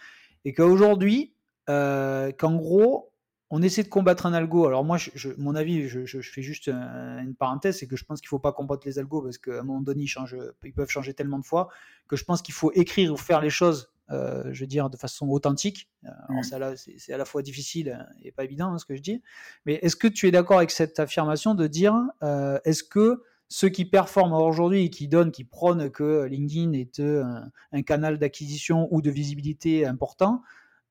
et 0.44 0.52
qu'aujourd'hui, 0.52 1.34
euh, 1.68 2.32
qu'en 2.32 2.54
gros, 2.54 3.10
on 3.50 3.62
essaie 3.62 3.82
de 3.82 3.88
combattre 3.88 4.26
un 4.26 4.32
algo. 4.32 4.66
Alors 4.66 4.84
moi, 4.84 4.98
mon 5.38 5.54
avis, 5.54 5.88
je, 5.88 6.04
je, 6.06 6.20
fais 6.20 6.42
juste 6.42 6.68
une 6.68 7.34
parenthèse, 7.38 7.78
c'est 7.78 7.86
que 7.86 7.96
je 7.96 8.04
pense 8.04 8.20
qu'il 8.20 8.26
ne 8.26 8.30
faut 8.30 8.38
pas 8.40 8.52
combattre 8.52 8.86
les 8.86 8.98
algos 8.98 9.22
parce 9.22 9.38
qu'à 9.38 9.60
un 9.60 9.62
moment 9.62 9.80
donné, 9.80 10.02
ils, 10.02 10.08
changent, 10.08 10.36
ils 10.64 10.72
peuvent 10.72 10.90
changer 10.90 11.14
tellement 11.14 11.38
de 11.38 11.44
fois 11.44 11.68
que 12.08 12.16
je 12.16 12.24
pense 12.24 12.42
qu'il 12.42 12.54
faut 12.54 12.72
écrire 12.72 13.12
ou 13.12 13.16
faire 13.16 13.40
les 13.40 13.50
choses 13.50 13.92
euh, 14.10 14.52
je 14.52 14.60
veux 14.60 14.66
dire, 14.66 14.90
de 14.90 14.96
façon 14.96 15.28
authentique. 15.28 15.88
Euh, 16.04 16.08
mmh. 16.28 16.42
C'est 16.76 17.12
à, 17.12 17.16
la 17.16 17.24
fois 17.24 17.42
difficile 17.42 18.06
et 18.22 18.32
pas 18.32 18.44
évident 18.44 18.72
hein, 18.72 18.78
ce 18.78 18.84
que 18.84 18.94
je 18.94 19.00
dis. 19.00 19.22
Mais 19.64 19.74
est-ce 19.76 19.96
que 19.96 20.08
tu 20.08 20.28
es 20.28 20.30
d'accord 20.30 20.58
avec 20.58 20.70
cette 20.70 21.00
affirmation 21.00 21.54
de 21.54 21.66
dire, 21.66 21.94
euh, 22.22 22.58
est-ce 22.64 22.84
que 22.84 23.22
ceux 23.48 23.70
qui 23.70 23.86
performent 23.86 24.34
aujourd'hui 24.34 24.84
et 24.84 24.90
qui 24.90 25.08
donnent, 25.08 25.30
qui 25.30 25.44
prônent 25.44 25.90
que 25.90 26.24
LinkedIn 26.24 26.72
est 26.72 27.00
un, 27.00 27.82
canal 27.82 28.18
d'acquisition 28.18 28.88
ou 28.90 29.00
de 29.00 29.10
visibilité 29.10 29.86
important, 29.86 30.42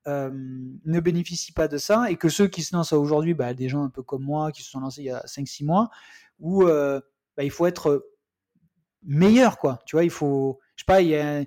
ne 0.06 1.00
bénéficient 1.00 1.52
pas 1.52 1.68
de 1.68 1.78
ça 1.78 2.10
et 2.10 2.16
que 2.16 2.28
ceux 2.28 2.46
qui 2.46 2.62
se 2.62 2.74
lancent 2.74 2.92
aujourd'hui, 2.92 3.34
bah, 3.34 3.54
des 3.54 3.68
gens 3.68 3.82
un 3.84 3.90
peu 3.90 4.02
comme 4.02 4.22
moi 4.22 4.52
qui 4.52 4.62
se 4.62 4.70
sont 4.70 4.80
lancés 4.80 5.02
il 5.02 5.06
y 5.06 5.10
a 5.10 5.24
5-6 5.26 5.64
mois, 5.64 5.90
où 6.38 6.64
bah, 6.64 7.42
il 7.42 7.50
faut 7.50 7.66
être 7.66 8.06
meilleur, 9.02 9.58
quoi. 9.58 9.80
Tu 9.84 9.96
vois, 9.96 10.04
il 10.04 10.10
faut, 10.10 10.60
je 10.76 10.82
sais 10.82 10.86
pas, 10.86 11.00
il 11.00 11.08
y 11.08 11.16
a, 11.16 11.38
un, 11.38 11.44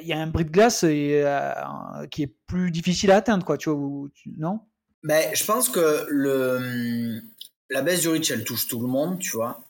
il 0.00 0.06
y 0.06 0.12
a 0.12 0.18
un 0.18 0.26
bris 0.26 0.44
de 0.44 0.50
glace 0.50 0.84
euh, 0.84 2.06
qui 2.10 2.22
est 2.22 2.34
plus 2.46 2.70
difficile 2.70 3.10
à 3.10 3.16
atteindre, 3.16 3.44
quoi, 3.44 3.58
tu 3.58 3.70
vois, 3.70 4.08
non? 4.38 4.60
Ben, 5.02 5.34
Je 5.34 5.44
pense 5.44 5.68
que 5.68 6.06
le, 6.08 7.20
la 7.70 7.82
baisse 7.82 8.00
du 8.00 8.08
reach, 8.08 8.30
elle 8.30 8.44
touche 8.44 8.68
tout 8.68 8.80
le 8.80 8.88
monde, 8.88 9.18
tu 9.18 9.30
vois. 9.32 9.64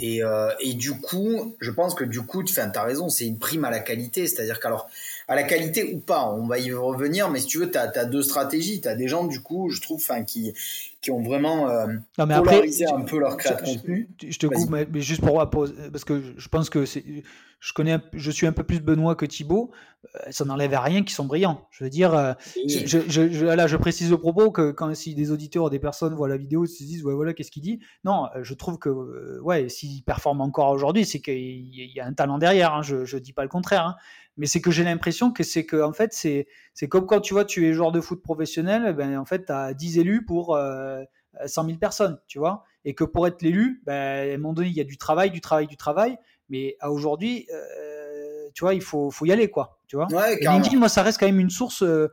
Et, 0.00 0.22
euh, 0.22 0.50
et, 0.60 0.74
du 0.74 0.92
coup, 0.92 1.56
je 1.60 1.70
pense 1.70 1.94
que 1.94 2.04
du 2.04 2.22
coup, 2.22 2.44
tu 2.44 2.58
as 2.58 2.82
raison, 2.82 3.08
c'est 3.08 3.26
une 3.26 3.38
prime 3.38 3.64
à 3.64 3.70
la 3.70 3.80
qualité. 3.80 4.28
C'est-à-dire 4.28 4.60
qu'alors, 4.60 4.88
à 5.28 5.34
la 5.34 5.42
qualité 5.44 5.94
ou 5.94 6.00
pas, 6.00 6.28
on 6.28 6.46
va 6.46 6.58
y 6.58 6.72
revenir, 6.72 7.30
mais 7.30 7.40
si 7.40 7.46
tu 7.46 7.58
veux, 7.58 7.70
tu 7.70 7.78
as, 7.78 7.90
as, 7.94 8.04
deux 8.04 8.22
stratégies. 8.22 8.80
Tu 8.80 8.88
as 8.88 8.94
des 8.94 9.08
gens, 9.08 9.24
du 9.24 9.40
coup, 9.40 9.70
je 9.70 9.80
trouve, 9.80 10.02
qui, 10.26 10.52
qui 11.00 11.10
ont 11.10 11.22
vraiment 11.22 11.68
euh, 11.68 11.86
non, 12.18 12.26
mais 12.26 12.36
polarisé 12.36 12.86
un 12.86 13.02
peu 13.02 13.18
leur 13.18 13.36
création 13.36 13.72
de 13.72 13.78
contenu. 13.78 14.08
Je, 14.22 14.38
te 14.38 14.46
coupe, 14.46 14.70
mais, 14.70 14.86
juste 15.00 15.20
pour 15.20 15.38
parce 15.48 16.04
que 16.04 16.22
je 16.36 16.48
pense 16.48 16.70
que 16.70 16.84
je 16.84 17.72
connais, 17.72 17.98
je 18.12 18.30
suis 18.30 18.46
un 18.46 18.52
peu 18.52 18.64
plus 18.64 18.80
Benoît 18.80 19.14
que 19.14 19.26
Thibaut. 19.26 19.70
Euh, 20.04 20.30
ça 20.30 20.44
n'enlève 20.44 20.74
à 20.74 20.80
rien 20.80 21.02
qu'ils 21.02 21.14
sont 21.14 21.24
brillants. 21.24 21.66
Je 21.70 21.84
veux 21.84 21.90
dire, 21.90 22.12
euh, 22.14 22.32
je, 22.66 23.00
je, 23.08 23.44
là, 23.44 23.68
je 23.68 23.76
précise 23.76 24.12
au 24.12 24.18
propos 24.18 24.50
que 24.50 24.72
quand 24.72 24.92
si 24.94 25.14
des 25.14 25.30
auditeurs 25.30 25.64
ou 25.64 25.70
des 25.70 25.78
personnes 25.78 26.14
voient 26.14 26.28
la 26.28 26.36
vidéo, 26.36 26.64
ils 26.64 26.68
se 26.68 26.82
disent 26.82 27.04
ouais 27.04 27.14
voilà 27.14 27.34
qu'est-ce 27.34 27.52
qu'il 27.52 27.62
dit? 27.62 27.80
Non, 28.04 28.28
je 28.40 28.54
trouve 28.54 28.78
que 28.78 29.40
ouais, 29.40 29.68
s'il 29.68 30.02
performe 30.02 30.40
encore 30.40 30.70
aujourd'hui, 30.70 31.04
c'est 31.04 31.20
qu'il 31.20 31.68
y 31.72 32.00
a 32.00 32.06
un 32.06 32.12
talent 32.12 32.38
derrière. 32.38 32.74
Hein, 32.74 32.82
je, 32.82 33.04
je 33.04 33.16
dis 33.16 33.32
pas 33.32 33.42
le 33.42 33.48
contraire. 33.48 33.86
Hein 33.86 33.96
mais 34.36 34.46
c'est 34.46 34.60
que 34.60 34.70
j'ai 34.70 34.84
l'impression 34.84 35.30
que 35.30 35.42
c'est 35.42 35.66
que 35.66 35.80
en 35.82 35.92
fait 35.92 36.12
c'est 36.12 36.46
c'est 36.74 36.88
comme 36.88 37.06
quand 37.06 37.20
tu 37.20 37.34
vois 37.34 37.44
tu 37.44 37.66
es 37.66 37.72
joueur 37.72 37.92
de 37.92 38.00
foot 38.00 38.22
professionnel 38.22 38.84
eh 38.88 38.92
ben 38.92 39.18
en 39.18 39.24
fait 39.24 39.46
tu 39.46 39.52
as 39.52 39.74
10 39.74 39.98
élus 39.98 40.24
pour 40.24 40.56
euh, 40.56 41.02
100 41.44 41.66
000 41.66 41.78
personnes 41.78 42.18
tu 42.26 42.38
vois 42.38 42.64
et 42.84 42.94
que 42.94 43.04
pour 43.04 43.26
être 43.26 43.42
l'élu 43.42 43.82
ben, 43.84 44.30
à 44.30 44.34
un 44.34 44.36
moment 44.38 44.54
donné 44.54 44.68
il 44.68 44.74
y 44.74 44.80
a 44.80 44.84
du 44.84 44.96
travail 44.96 45.30
du 45.30 45.40
travail 45.40 45.66
du 45.66 45.76
travail 45.76 46.16
mais 46.48 46.76
à 46.80 46.90
aujourd'hui 46.90 47.46
euh, 47.52 48.48
tu 48.54 48.64
vois 48.64 48.74
il 48.74 48.82
faut 48.82 49.10
faut 49.10 49.26
y 49.26 49.32
aller 49.32 49.48
quoi 49.48 49.78
tu 49.86 49.96
vois 49.96 50.06
ouais, 50.12 50.38
et 50.40 50.46
LinkedIn 50.46 50.78
moi 50.78 50.88
ça 50.88 51.02
reste 51.02 51.18
quand 51.18 51.26
même 51.26 51.40
une 51.40 51.50
source 51.50 51.82
euh, 51.82 52.08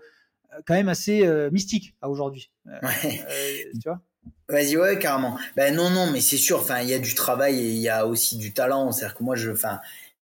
quand 0.66 0.74
même 0.74 0.90
assez 0.90 1.26
euh, 1.26 1.50
mystique 1.52 1.96
à 2.02 2.10
aujourd'hui 2.10 2.52
euh, 2.68 2.80
ouais. 2.84 3.72
tu 3.82 3.88
vois 3.90 4.02
Vas-y, 4.48 4.78
ouais, 4.78 4.98
carrément. 4.98 5.38
Ben 5.56 5.76
non, 5.76 5.92
non, 5.92 6.12
mais 6.12 6.22
c'est 6.22 6.38
sûr. 6.38 6.60
Enfin, 6.60 6.82
il 6.82 6.90
y 6.90 6.94
a 6.94 7.00
du 7.00 7.14
travail 7.14 7.60
et 7.60 7.70
il 7.70 7.80
y 7.80 7.90
a 7.90 8.08
aussi 8.08 8.36
du 8.38 8.52
talent. 8.52 8.92
C'est-à-dire 8.92 9.16
que 9.16 9.24
moi, 9.24 9.36
je, 9.36 9.52
enfin, 9.52 9.80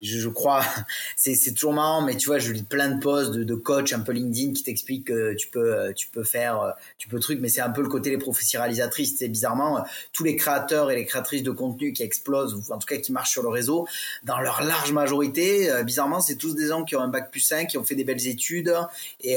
je, 0.06 0.28
crois, 0.28 0.64
c'est 1.16 1.52
toujours 1.52 1.74
marrant, 1.74 2.02
mais 2.02 2.16
tu 2.16 2.26
vois, 2.26 2.38
je 2.38 2.52
lis 2.52 2.62
plein 2.62 2.88
de 2.88 3.00
posts 3.00 3.32
de, 3.32 3.44
de 3.44 3.54
coach 3.54 3.92
un 3.92 4.00
peu 4.00 4.12
LinkedIn 4.12 4.52
qui 4.52 4.62
t'expliquent 4.62 5.08
que 5.08 5.34
tu 5.34 5.48
peux, 5.48 5.92
tu 5.94 6.08
peux 6.08 6.24
faire, 6.24 6.74
tu 6.98 7.08
peux 7.08 7.20
truc, 7.20 7.40
mais 7.40 7.48
c'est 7.48 7.60
un 7.60 7.70
peu 7.70 7.82
le 7.82 7.88
côté 7.88 8.10
les 8.10 8.18
professionnalisatrices. 8.18 9.16
C'est 9.18 9.28
bizarrement 9.28 9.84
tous 10.12 10.24
les 10.24 10.36
créateurs 10.36 10.90
et 10.90 10.96
les 10.96 11.04
créatrices 11.04 11.42
de 11.42 11.50
contenu 11.50 11.92
qui 11.92 12.02
explosent, 12.02 12.54
ou 12.54 12.72
en 12.72 12.78
tout 12.78 12.86
cas 12.86 12.96
qui 12.96 13.12
marchent 13.12 13.32
sur 13.32 13.42
le 13.42 13.48
réseau, 13.48 13.86
dans 14.22 14.38
leur 14.38 14.62
large 14.62 14.92
majorité, 14.92 15.70
euh, 15.70 15.82
bizarrement, 15.82 16.20
c'est 16.20 16.36
tous 16.36 16.54
des 16.54 16.68
gens 16.68 16.84
qui 16.84 16.96
ont 16.96 17.00
un 17.00 17.08
bac 17.08 17.30
plus 17.30 17.40
5, 17.40 17.68
qui 17.68 17.78
ont 17.78 17.84
fait 17.84 17.94
des 17.94 18.04
belles 18.04 18.26
études 18.26 18.74
et 19.20 19.36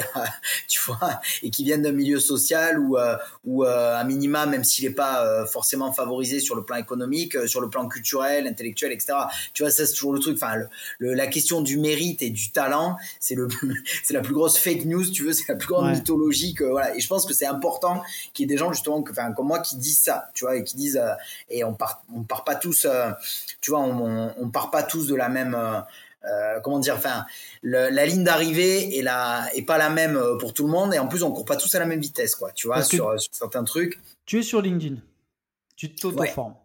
tu 0.67 0.79
vois, 0.85 1.19
et 1.43 1.49
qui 1.49 1.63
viennent 1.63 1.81
d'un 1.81 1.91
milieu 1.91 2.19
social 2.19 2.79
ou 2.79 2.97
euh, 2.97 3.15
ou 3.45 3.63
euh, 3.63 3.97
un 3.97 4.03
minima, 4.03 4.45
même 4.45 4.63
s'il 4.63 4.85
n'est 4.87 4.95
pas 4.95 5.45
forcément 5.47 5.91
favorisé 5.91 6.39
sur 6.39 6.55
le 6.55 6.63
plan 6.63 6.77
économique, 6.77 7.35
sur 7.47 7.61
le 7.61 7.69
plan 7.69 7.87
culturel, 7.87 8.47
intellectuel, 8.47 8.91
etc. 8.91 9.13
Tu 9.53 9.63
vois, 9.63 9.71
ça 9.71 9.85
c'est 9.85 9.93
toujours 9.93 10.13
le 10.13 10.19
truc. 10.19 10.37
La 10.99 11.27
question 11.27 11.61
du 11.61 11.77
mérite 11.77 12.21
et 12.21 12.29
du 12.29 12.51
talent, 12.51 12.97
c'est 13.19 13.35
le, 13.35 13.47
c'est 14.03 14.13
la 14.13 14.21
plus 14.21 14.33
grosse 14.33 14.57
fake 14.57 14.85
news, 14.85 15.09
tu 15.09 15.23
veux, 15.23 15.33
c'est 15.33 15.47
la 15.47 15.55
plus 15.55 15.67
grande 15.67 15.91
mythologie 15.91 16.53
que, 16.53 16.63
voilà. 16.63 16.95
Et 16.95 16.99
je 16.99 17.07
pense 17.07 17.25
que 17.25 17.33
c'est 17.33 17.45
important 17.45 18.01
qu'il 18.33 18.43
y 18.43 18.45
ait 18.45 18.53
des 18.53 18.57
gens, 18.57 18.71
justement, 18.71 19.03
enfin, 19.09 19.31
comme 19.33 19.47
moi, 19.47 19.59
qui 19.59 19.77
disent 19.77 20.01
ça, 20.01 20.29
tu 20.33 20.45
vois, 20.45 20.55
et 20.55 20.63
qui 20.63 20.75
disent, 20.75 20.97
euh, 20.97 21.13
et 21.49 21.63
on 21.63 21.73
part, 21.73 22.03
on 22.13 22.23
part 22.23 22.43
pas 22.43 22.55
tous, 22.55 22.85
euh, 22.85 23.11
tu 23.61 23.71
vois, 23.71 23.81
on, 23.81 24.33
on, 24.37 24.49
part 24.49 24.71
pas 24.71 24.83
tous 24.83 25.07
de 25.07 25.15
la 25.15 25.29
même, 25.29 25.55
euh, 25.55 26.59
comment 26.63 26.79
dire, 26.79 26.95
enfin, 26.95 27.25
la 27.63 28.05
ligne 28.05 28.23
d'arrivée 28.23 28.97
est, 28.97 29.01
la, 29.01 29.47
est 29.55 29.63
pas 29.63 29.77
la 29.77 29.89
même 29.89 30.19
pour 30.39 30.53
tout 30.53 30.65
le 30.65 30.71
monde, 30.71 30.93
et 30.93 30.99
en 30.99 31.07
plus, 31.07 31.23
on 31.23 31.31
court 31.31 31.45
pas 31.45 31.57
tous 31.57 31.73
à 31.75 31.79
la 31.79 31.85
même 31.85 32.01
vitesse, 32.01 32.35
quoi, 32.35 32.51
tu 32.51 32.67
vois, 32.67 32.83
sur, 32.83 33.15
certains 33.31 33.63
trucs. 33.63 33.99
Tu 34.25 34.39
es 34.39 34.43
sur 34.43 34.61
LinkedIn, 34.61 34.97
tu 35.75 35.93
t'auto-formes. 35.93 36.55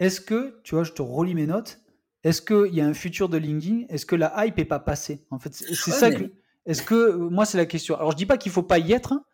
Est-ce 0.00 0.20
que, 0.20 0.60
tu 0.62 0.76
vois, 0.76 0.84
je 0.84 0.92
te 0.92 1.02
relis 1.02 1.34
mes 1.34 1.46
notes, 1.46 1.80
est-ce 2.24 2.42
qu'il 2.42 2.74
y 2.74 2.80
a 2.80 2.86
un 2.86 2.94
futur 2.94 3.28
de 3.28 3.38
LinkedIn? 3.38 3.86
Est-ce 3.88 4.06
que 4.06 4.16
la 4.16 4.34
hype 4.44 4.58
est 4.58 4.64
pas 4.64 4.80
passée? 4.80 5.24
En 5.30 5.38
fait, 5.38 5.54
c'est 5.54 5.90
ça 5.90 6.10
que. 6.10 6.32
Est-ce 6.66 6.82
que 6.82 7.12
moi 7.16 7.46
c'est 7.46 7.56
la 7.56 7.66
question. 7.66 7.96
Alors 7.96 8.10
je 8.10 8.16
dis 8.16 8.26
pas 8.26 8.36
qu'il 8.36 8.52
faut 8.52 8.62
pas 8.62 8.78
y 8.78 8.92
être, 8.92 9.12
hein, 9.12 9.24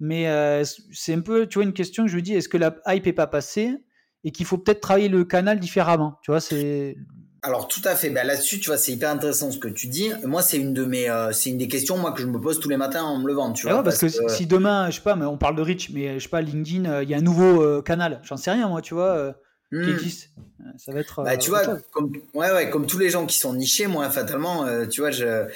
mais 0.00 0.28
euh, 0.28 0.64
c'est 0.92 1.14
un 1.14 1.20
peu, 1.20 1.46
tu 1.46 1.54
vois, 1.58 1.64
une 1.64 1.72
question 1.72 2.04
que 2.04 2.10
je 2.10 2.16
me 2.16 2.22
dis. 2.22 2.34
Est-ce 2.34 2.48
que 2.48 2.58
la 2.58 2.76
hype 2.86 3.06
est 3.06 3.14
pas 3.14 3.26
passée 3.26 3.74
et 4.22 4.32
qu'il 4.32 4.44
faut 4.44 4.58
peut-être 4.58 4.80
travailler 4.80 5.08
le 5.08 5.24
canal 5.24 5.60
différemment? 5.60 6.18
Tu 6.22 6.30
vois, 6.30 6.40
c'est. 6.40 6.96
Alors 7.40 7.68
tout 7.68 7.80
à 7.84 7.94
fait. 7.94 8.10
Ben, 8.10 8.26
là-dessus, 8.26 8.58
tu 8.58 8.66
vois, 8.66 8.76
c'est 8.76 8.92
hyper 8.92 9.10
intéressant 9.10 9.50
ce 9.50 9.58
que 9.58 9.68
tu 9.68 9.86
dis. 9.86 10.10
Moi, 10.24 10.42
c'est 10.42 10.58
une 10.58 10.74
de 10.74 10.84
mes, 10.84 11.08
euh, 11.08 11.32
c'est 11.32 11.50
une 11.50 11.58
des 11.58 11.68
questions 11.68 11.96
moi 11.96 12.12
que 12.12 12.20
je 12.20 12.26
me 12.26 12.40
pose 12.40 12.58
tous 12.58 12.68
les 12.68 12.76
matins 12.76 13.04
en 13.04 13.18
me 13.18 13.28
levant. 13.28 13.52
Tu 13.52 13.66
vois, 13.66 13.82
parce, 13.82 13.98
que, 13.98 14.08
si 14.08 14.46
demain, 14.46 14.90
je 14.90 14.96
sais 14.96 15.02
pas, 15.02 15.14
mais 15.14 15.24
on 15.24 15.38
parle 15.38 15.56
de 15.56 15.62
Rich, 15.62 15.90
mais 15.94 16.18
je 16.18 16.24
sais 16.24 16.28
pas, 16.28 16.42
LinkedIn, 16.42 16.84
euh, 16.90 17.02
il 17.02 17.08
y 17.08 17.14
a 17.14 17.18
un 17.18 17.22
nouveau 17.22 17.80
canal. 17.82 18.20
J'en 18.24 18.36
sais 18.36 18.50
rien, 18.50 18.68
moi, 18.68 18.82
tu 18.82 18.92
vois 18.92 19.34
qui 19.82 19.90
hmm. 19.90 19.94
existe. 19.94 20.30
Euh, 20.60 20.70
ça 20.78 20.92
va 20.92 21.00
être. 21.00 21.22
Bah, 21.22 21.32
euh, 21.32 21.36
tu 21.36 21.50
vois, 21.50 21.78
comme, 21.90 22.12
ouais, 22.34 22.50
ouais, 22.52 22.70
comme 22.70 22.86
tous 22.86 22.98
les 22.98 23.10
gens 23.10 23.26
qui 23.26 23.38
sont 23.38 23.54
nichés, 23.54 23.86
moi, 23.86 24.08
fatalement, 24.10 24.64
euh, 24.64 24.86
tu 24.86 25.00
vois, 25.00 25.10
je, 25.10 25.46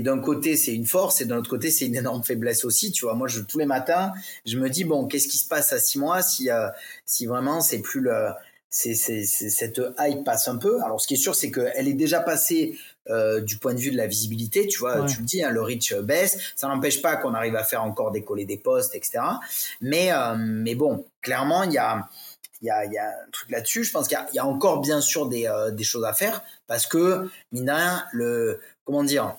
d'un 0.00 0.18
côté, 0.20 0.56
c'est 0.56 0.74
une 0.74 0.86
force, 0.86 1.20
et 1.20 1.24
d'un 1.24 1.38
autre 1.38 1.50
côté, 1.50 1.70
c'est 1.70 1.86
une 1.86 1.96
énorme 1.96 2.22
faiblesse 2.22 2.64
aussi. 2.64 2.92
Tu 2.92 3.04
vois, 3.04 3.14
moi, 3.14 3.28
je, 3.28 3.40
tous 3.40 3.58
les 3.58 3.66
matins, 3.66 4.12
je 4.46 4.58
me 4.58 4.68
dis, 4.68 4.84
bon, 4.84 5.06
qu'est-ce 5.06 5.28
qui 5.28 5.38
se 5.38 5.48
passe 5.48 5.72
à 5.72 5.78
six 5.78 5.98
mois 5.98 6.22
si, 6.22 6.48
si 7.04 7.26
vraiment 7.26 7.60
c'est 7.60 7.80
plus 7.80 8.00
le. 8.00 8.28
C'est, 8.74 8.94
cette 8.94 9.82
hype 9.98 10.24
passe 10.24 10.48
un 10.48 10.56
peu? 10.56 10.82
Alors, 10.82 10.98
ce 10.98 11.06
qui 11.06 11.12
est 11.12 11.18
sûr, 11.18 11.34
c'est 11.34 11.50
qu'elle 11.50 11.88
est 11.88 11.92
déjà 11.92 12.20
passée 12.20 12.78
du 13.42 13.58
point 13.58 13.74
de 13.74 13.78
vue 13.78 13.90
de 13.90 13.98
la 13.98 14.06
visibilité, 14.06 14.66
tu 14.66 14.78
vois, 14.78 15.04
tu 15.04 15.18
le 15.18 15.26
dis, 15.26 15.44
hein, 15.44 15.50
le 15.50 15.60
reach 15.60 15.94
baisse, 15.94 16.38
ça 16.56 16.68
n'empêche 16.68 17.02
pas 17.02 17.16
qu'on 17.16 17.34
arrive 17.34 17.54
à 17.54 17.64
faire 17.64 17.82
encore 17.82 18.12
décoller 18.12 18.46
des 18.46 18.56
postes, 18.56 18.94
etc. 18.94 19.18
Mais, 19.82 20.10
mais 20.38 20.74
bon, 20.74 21.04
clairement, 21.20 21.64
il 21.64 21.72
y 21.72 21.78
a, 21.78 22.08
il 22.62 22.66
y 22.66 22.98
a, 22.98 23.08
un 23.08 23.30
truc 23.32 23.50
là-dessus. 23.50 23.84
Je 23.84 23.92
pense 23.92 24.08
qu'il 24.08 24.18
y, 24.32 24.38
a 24.38 24.46
encore 24.46 24.80
bien 24.80 25.00
sûr 25.00 25.26
des, 25.26 25.46
euh, 25.46 25.70
des, 25.70 25.84
choses 25.84 26.04
à 26.04 26.12
faire 26.12 26.42
parce 26.66 26.86
que, 26.86 27.28
mine 27.50 27.74
le, 28.12 28.60
comment 28.84 29.02
dire, 29.04 29.36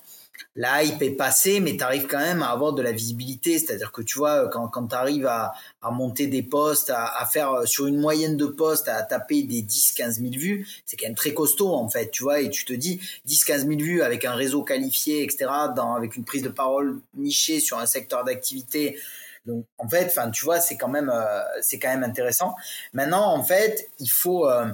la 0.55 0.83
hype 0.83 1.01
est 1.01 1.11
passée, 1.11 1.59
mais 1.59 1.77
tu 1.77 1.83
arrives 1.83 2.05
quand 2.05 2.19
même 2.19 2.43
à 2.43 2.49
avoir 2.49 2.73
de 2.73 2.81
la 2.81 2.91
visibilité. 2.91 3.57
C'est-à-dire 3.57 3.91
que 3.91 4.01
tu 4.01 4.19
vois, 4.19 4.49
quand, 4.49 4.87
tu 4.87 4.95
arrives 4.95 5.25
à, 5.25 5.53
monter 5.91 6.27
des 6.27 6.43
postes, 6.43 6.91
à, 6.93 7.27
faire 7.31 7.51
euh, 7.53 7.65
sur 7.65 7.87
une 7.87 7.97
moyenne 7.97 8.37
de 8.37 8.45
postes, 8.45 8.87
à 8.87 9.01
taper 9.03 9.43
des 9.43 9.63
10-15 9.63 10.19
000 10.19 10.31
vues, 10.33 10.67
c'est 10.85 10.97
quand 10.97 11.07
même 11.07 11.15
très 11.15 11.33
costaud 11.33 11.73
en 11.73 11.89
fait, 11.89 12.11
tu 12.11 12.23
vois. 12.23 12.41
Et 12.41 12.49
tu 12.49 12.65
te 12.65 12.73
dis 12.73 12.99
10-15 13.27 13.67
000 13.67 13.71
vues 13.79 14.01
avec 14.03 14.25
un 14.25 14.33
réseau 14.33 14.63
qualifié, 14.63 15.23
etc., 15.23 15.47
avec 15.49 16.15
une 16.15 16.25
prise 16.25 16.43
de 16.43 16.49
parole 16.49 16.99
nichée 17.15 17.59
sur 17.59 17.79
un 17.79 17.85
secteur 17.85 18.23
d'activité 18.23 18.99
donc 19.45 19.65
en 19.77 19.89
fait, 19.89 20.05
enfin 20.05 20.29
tu 20.31 20.45
vois, 20.45 20.59
c'est 20.59 20.77
quand 20.77 20.87
même 20.87 21.09
euh, 21.09 21.41
c'est 21.61 21.79
quand 21.79 21.89
même 21.89 22.03
intéressant. 22.03 22.55
Maintenant, 22.93 23.33
en 23.33 23.43
fait, 23.43 23.89
il 23.99 24.09
faut 24.09 24.47
euh, 24.47 24.67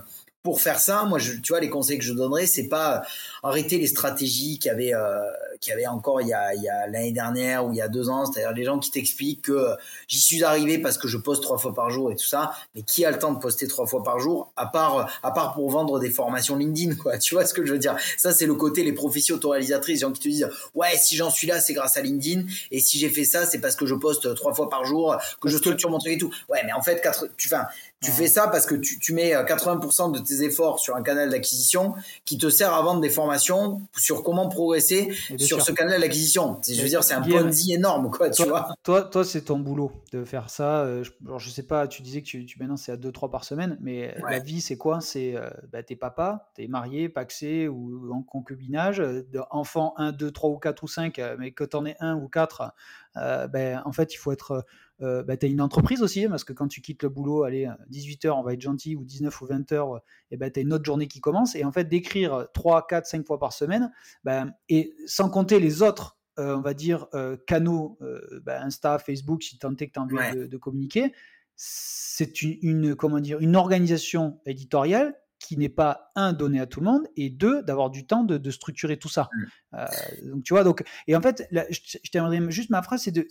pour 0.43 0.61
faire 0.61 0.79
ça, 0.79 1.03
moi, 1.03 1.19
je, 1.19 1.33
tu 1.33 1.51
vois, 1.51 1.59
les 1.59 1.69
conseils 1.69 1.97
que 1.97 2.03
je 2.03 2.13
donnerais, 2.13 2.45
c'est 2.45 2.67
pas 2.67 3.03
arrêter 3.43 3.77
les 3.77 3.87
stratégies 3.87 4.59
qu'il 4.59 4.69
y 4.69 4.73
avait, 4.73 4.93
euh, 4.93 5.21
qu'il 5.59 5.71
y 5.71 5.73
avait 5.73 5.87
encore 5.87 6.21
il 6.21 6.27
y 6.27 6.33
a, 6.33 6.87
l'année 6.87 7.11
dernière 7.11 7.65
ou 7.65 7.71
il 7.71 7.77
y 7.77 7.81
a 7.81 7.87
deux 7.87 8.09
ans, 8.09 8.25
c'est-à-dire 8.25 8.53
les 8.53 8.63
gens 8.63 8.79
qui 8.79 8.91
t'expliquent 8.91 9.43
que 9.43 9.75
j'y 10.07 10.19
suis 10.19 10.43
arrivé 10.43 10.77
parce 10.79 10.97
que 10.97 11.07
je 11.07 11.17
poste 11.17 11.43
trois 11.43 11.57
fois 11.57 11.73
par 11.73 11.89
jour 11.89 12.11
et 12.11 12.15
tout 12.15 12.25
ça, 12.25 12.51
mais 12.75 12.81
qui 12.81 13.05
a 13.05 13.11
le 13.11 13.19
temps 13.19 13.33
de 13.33 13.39
poster 13.39 13.67
trois 13.67 13.85
fois 13.85 14.03
par 14.03 14.19
jour, 14.19 14.51
à 14.55 14.67
part, 14.67 15.09
à 15.23 15.31
part 15.31 15.53
pour 15.53 15.69
vendre 15.69 15.99
des 15.99 16.09
formations 16.09 16.55
LinkedIn, 16.55 16.95
quoi. 16.95 17.17
Tu 17.29 17.35
vois 17.35 17.45
ce 17.45 17.53
que 17.53 17.65
je 17.65 17.73
veux 17.73 17.79
dire? 17.79 17.95
Ça, 18.17 18.31
c'est 18.31 18.45
le 18.45 18.55
côté 18.55 18.83
les 18.83 18.93
professions 18.93 19.35
autoréalisatrices, 19.35 19.95
les 19.95 20.07
gens 20.07 20.11
qui 20.11 20.21
te 20.21 20.27
disent, 20.29 20.49
ouais, 20.73 20.97
si 20.97 21.15
j'en 21.15 21.29
suis 21.29 21.47
là, 21.47 21.59
c'est 21.59 21.73
grâce 21.73 21.97
à 21.97 22.01
LinkedIn, 22.01 22.43
et 22.71 22.79
si 22.79 22.97
j'ai 22.97 23.09
fait 23.09 23.25
ça, 23.25 23.45
c'est 23.45 23.59
parce 23.59 23.75
que 23.75 23.85
je 23.85 23.95
poste 23.95 24.33
trois 24.35 24.53
fois 24.53 24.69
par 24.69 24.85
jour, 24.85 25.15
que 25.41 25.49
je 25.49 25.57
structure 25.57 25.89
mon 25.89 25.99
truc 25.99 26.13
et 26.13 26.17
tout. 26.17 26.31
Ouais, 26.47 26.61
mais 26.65 26.73
en 26.73 26.81
fait, 26.81 27.01
quatre, 27.01 27.27
tu, 27.37 27.47
enfin, 27.47 27.65
tu 28.01 28.11
fais 28.11 28.27
ça 28.27 28.47
parce 28.47 28.65
que 28.65 28.75
tu, 28.75 28.97
tu 28.97 29.13
mets 29.13 29.33
80% 29.33 30.09
euh, 30.09 30.19
de 30.19 30.19
tes 30.19 30.43
efforts 30.43 30.79
sur 30.79 30.95
un 30.95 31.03
canal 31.03 31.29
d'acquisition 31.29 31.95
qui 32.23 32.37
te 32.37 32.49
sert 32.49 32.73
à 32.73 32.81
vendre 32.81 33.01
des 33.01 33.09
formations 33.09 33.81
sur 33.97 34.23
comment 34.23 34.47
progresser 34.47 35.11
sur 35.37 35.61
ce 35.61 35.73
canal 35.73 35.99
d'acquisition. 35.99 36.61
Je 36.65 36.81
veux 36.81 36.87
dire, 36.87 37.03
c'est 37.03 37.13
un 37.13 37.21
Ponzi 37.21 37.73
énorme, 37.73 38.09
quoi, 38.09 38.29
tu 38.29 38.43
toi, 38.43 38.45
vois. 38.45 38.75
Toi, 38.83 39.03
toi 39.03 39.25
c'est 39.25 39.41
ton 39.41 39.59
boulot 39.59 39.91
de 40.13 40.23
faire 40.23 40.49
ça. 40.49 40.81
Euh, 40.81 41.03
je, 41.03 41.11
alors, 41.25 41.39
je 41.39 41.49
sais 41.49 41.63
pas, 41.63 41.87
tu 41.87 42.01
disais 42.01 42.21
que 42.21 42.27
tu, 42.27 42.45
tu 42.45 42.57
maintenant 42.59 42.77
c'est 42.77 42.93
à 42.93 42.97
2-3 42.97 43.29
par 43.29 43.43
semaine, 43.43 43.77
mais 43.81 44.15
la 44.29 44.39
vie, 44.39 44.61
c'est 44.61 44.77
quoi? 44.77 45.01
C'est 45.01 45.35
euh, 45.35 45.49
bah, 45.71 45.83
t'es 45.83 45.97
papa, 45.97 46.51
t'es 46.55 46.67
marié, 46.67 47.09
paxé 47.09 47.67
ou 47.67 48.13
en 48.13 48.21
concubinage, 48.21 49.03
enfant 49.51 49.93
1, 49.97 50.13
2, 50.13 50.31
3 50.31 50.49
ou 50.49 50.57
4 50.57 50.83
ou 50.83 50.87
5, 50.87 51.21
mais 51.37 51.51
que 51.51 51.65
t'en 51.65 51.85
aies 51.85 51.97
un 51.99 52.15
ou 52.15 52.29
4, 52.29 52.73
ben, 53.15 53.81
en 53.83 53.91
fait, 53.91 54.13
il 54.13 54.17
faut 54.17 54.31
être 54.31 54.65
euh, 55.01 55.23
bah, 55.23 55.37
tu 55.37 55.45
as 55.45 55.49
une 55.49 55.61
entreprise 55.61 56.01
aussi, 56.01 56.27
parce 56.27 56.43
que 56.43 56.53
quand 56.53 56.67
tu 56.67 56.81
quittes 56.81 57.03
le 57.03 57.09
boulot, 57.09 57.43
allez, 57.43 57.69
18h, 57.91 58.31
on 58.31 58.43
va 58.43 58.53
être 58.53 58.61
gentil, 58.61 58.95
ou 58.95 59.03
19 59.03 59.41
ou 59.41 59.45
20h, 59.45 59.99
et 60.31 60.37
ben, 60.37 60.51
tu 60.51 60.59
as 60.59 60.63
une 60.63 60.73
autre 60.73 60.85
journée 60.85 61.07
qui 61.07 61.21
commence. 61.21 61.55
Et 61.55 61.63
en 61.63 61.71
fait, 61.71 61.85
d'écrire 61.85 62.47
3, 62.53 62.87
4, 62.87 63.05
5 63.05 63.25
fois 63.25 63.39
par 63.39 63.53
semaine, 63.53 63.91
ben, 64.23 64.53
et 64.67 64.93
sans 65.05 65.29
compter 65.29 65.59
les 65.59 65.81
autres, 65.81 66.17
euh, 66.37 66.57
on 66.57 66.61
va 66.61 66.73
dire, 66.73 67.07
euh, 67.13 67.37
canaux, 67.47 67.97
ben, 68.43 68.63
Insta, 68.63 68.99
Facebook, 68.99 69.43
si 69.43 69.57
tant 69.57 69.71
est 69.75 69.87
que 69.87 69.93
tu 69.93 69.99
as 69.99 70.03
envie 70.03 70.47
de, 70.47 70.57
communiquer, 70.57 71.13
c'est 71.55 72.41
une, 72.41 72.57
une, 72.61 72.95
comment 72.95 73.19
dire, 73.19 73.39
une 73.39 73.55
organisation 73.55 74.39
éditoriale 74.45 75.15
qui 75.39 75.55
n'est 75.55 75.69
pas 75.69 76.11
un 76.15 76.33
donné 76.33 76.59
à 76.59 76.65
tout 76.65 76.81
le 76.81 76.85
monde 76.85 77.07
et 77.15 77.29
deux 77.29 77.63
d'avoir 77.63 77.89
du 77.89 78.05
temps 78.05 78.25
de, 78.25 78.51
structurer 78.51 78.97
tout 78.97 79.07
ça. 79.07 79.29
Mmh. 79.71 80.29
donc 80.31 80.43
tu 80.43 80.53
vois 80.53 80.65
donc 80.65 80.83
et 81.07 81.15
en 81.15 81.21
fait 81.21 81.47
je, 81.51 81.97
je 82.03 82.11
t'aimerais 82.11 82.51
juste 82.51 82.71
ma 82.71 82.81
phrase 82.81 83.03
c'est 83.03 83.11
de 83.11 83.25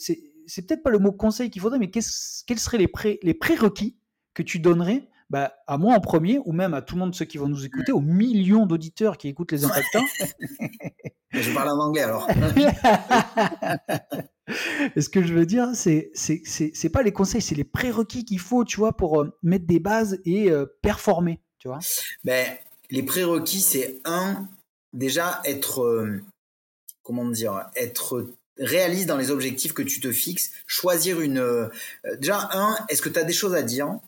c'est 0.48 0.66
peut-être 0.66 0.82
pas 0.82 0.90
le 0.90 0.98
mot 0.98 1.12
conseil 1.12 1.50
qu'il 1.50 1.62
faudrait, 1.62 1.78
mais 1.78 1.90
quels 1.90 2.02
seraient 2.02 2.78
les, 2.78 2.88
pré, 2.88 3.20
les 3.22 3.34
prérequis 3.34 3.98
que 4.34 4.42
tu 4.42 4.58
donnerais 4.58 5.08
bah, 5.30 5.52
à 5.66 5.76
moi 5.76 5.94
en 5.94 6.00
premier, 6.00 6.40
ou 6.46 6.52
même 6.52 6.72
à 6.72 6.80
tout 6.80 6.94
le 6.94 7.00
monde, 7.00 7.14
ceux 7.14 7.26
qui 7.26 7.36
vont 7.36 7.48
nous 7.48 7.66
écouter, 7.66 7.92
aux 7.92 8.00
millions 8.00 8.64
d'auditeurs 8.64 9.18
qui 9.18 9.28
écoutent 9.28 9.52
les 9.52 9.64
impactants? 9.64 10.04
Je 11.30 11.52
parle 11.52 11.68
en 11.68 11.78
anglais 11.78 12.02
alors. 12.02 12.26
Et 14.96 15.00
ce 15.02 15.10
que 15.10 15.22
je 15.22 15.34
veux 15.34 15.44
dire, 15.44 15.68
c'est 15.74 16.10
c'est 16.14 16.88
pas 16.88 17.02
les 17.02 17.12
conseils, 17.12 17.42
c'est 17.42 17.54
les 17.54 17.64
prérequis 17.64 18.24
qu'il 18.24 18.38
faut, 18.38 18.64
tu 18.64 18.78
vois, 18.78 18.96
pour 18.96 19.20
euh, 19.20 19.38
mettre 19.42 19.66
des 19.66 19.80
bases 19.80 20.18
et 20.24 20.50
euh, 20.50 20.64
performer, 20.80 21.42
tu 21.58 21.68
vois? 21.68 21.80
Ben, 22.24 22.46
les 22.88 23.02
prérequis, 23.02 23.60
c'est 23.60 24.00
un, 24.06 24.48
déjà 24.94 25.42
être, 25.44 25.82
euh, 25.82 26.22
comment 27.02 27.26
dire, 27.26 27.68
être 27.76 28.26
réalise 28.58 29.06
dans 29.06 29.16
les 29.16 29.30
objectifs 29.30 29.72
que 29.72 29.82
tu 29.82 30.00
te 30.00 30.12
fixes, 30.12 30.52
choisir 30.66 31.20
une... 31.20 31.38
Euh, 31.38 31.68
déjà, 32.18 32.48
un, 32.52 32.76
est-ce 32.88 33.02
que 33.02 33.08
tu 33.08 33.18
as 33.18 33.24
des 33.24 33.32
choses 33.32 33.54
à 33.54 33.62
dire? 33.62 33.98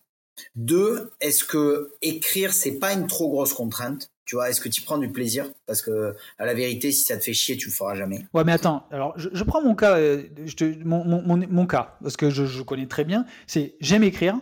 Deux, 0.55 1.11
est-ce 1.21 1.45
que 1.45 1.93
écrire, 2.03 2.53
c'est 2.53 2.79
pas 2.79 2.93
une 2.93 3.07
trop 3.07 3.29
grosse 3.29 3.53
contrainte? 3.53 4.11
Tu 4.25 4.37
vois, 4.37 4.49
est-ce 4.49 4.61
que 4.61 4.69
tu 4.69 4.83
prends 4.83 4.99
du 4.99 5.11
plaisir? 5.11 5.51
Parce 5.67 5.83
que, 5.83 6.15
à 6.39 6.47
la 6.47 6.55
vérité, 6.55 6.93
si 6.93 7.05
ça 7.05 7.17
te 7.17 7.23
fait 7.25 7.33
chier, 7.33 7.57
tu 7.57 7.69
le 7.69 7.75
feras 7.75 7.97
jamais. 7.97 8.25
Ouais, 8.33 8.45
mais 8.45 8.53
attends, 8.53 8.87
alors 8.93 9.13
je, 9.17 9.43
prends 9.43 9.61
mon 9.61 9.75
cas, 9.75 9.99
euh, 9.99 10.23
je 10.47 10.55
te, 10.55 10.65
mon, 10.85 11.05
mon, 11.05 11.37
mon, 11.37 11.67
cas, 11.67 11.99
parce 12.01 12.17
que 12.17 12.31
je, 12.31 12.47
je 12.47 12.63
connais 12.63 12.87
très 12.87 13.05
bien. 13.05 13.27
C'est 13.49 13.75
j'aime 13.81 14.05
écrire, 14.05 14.39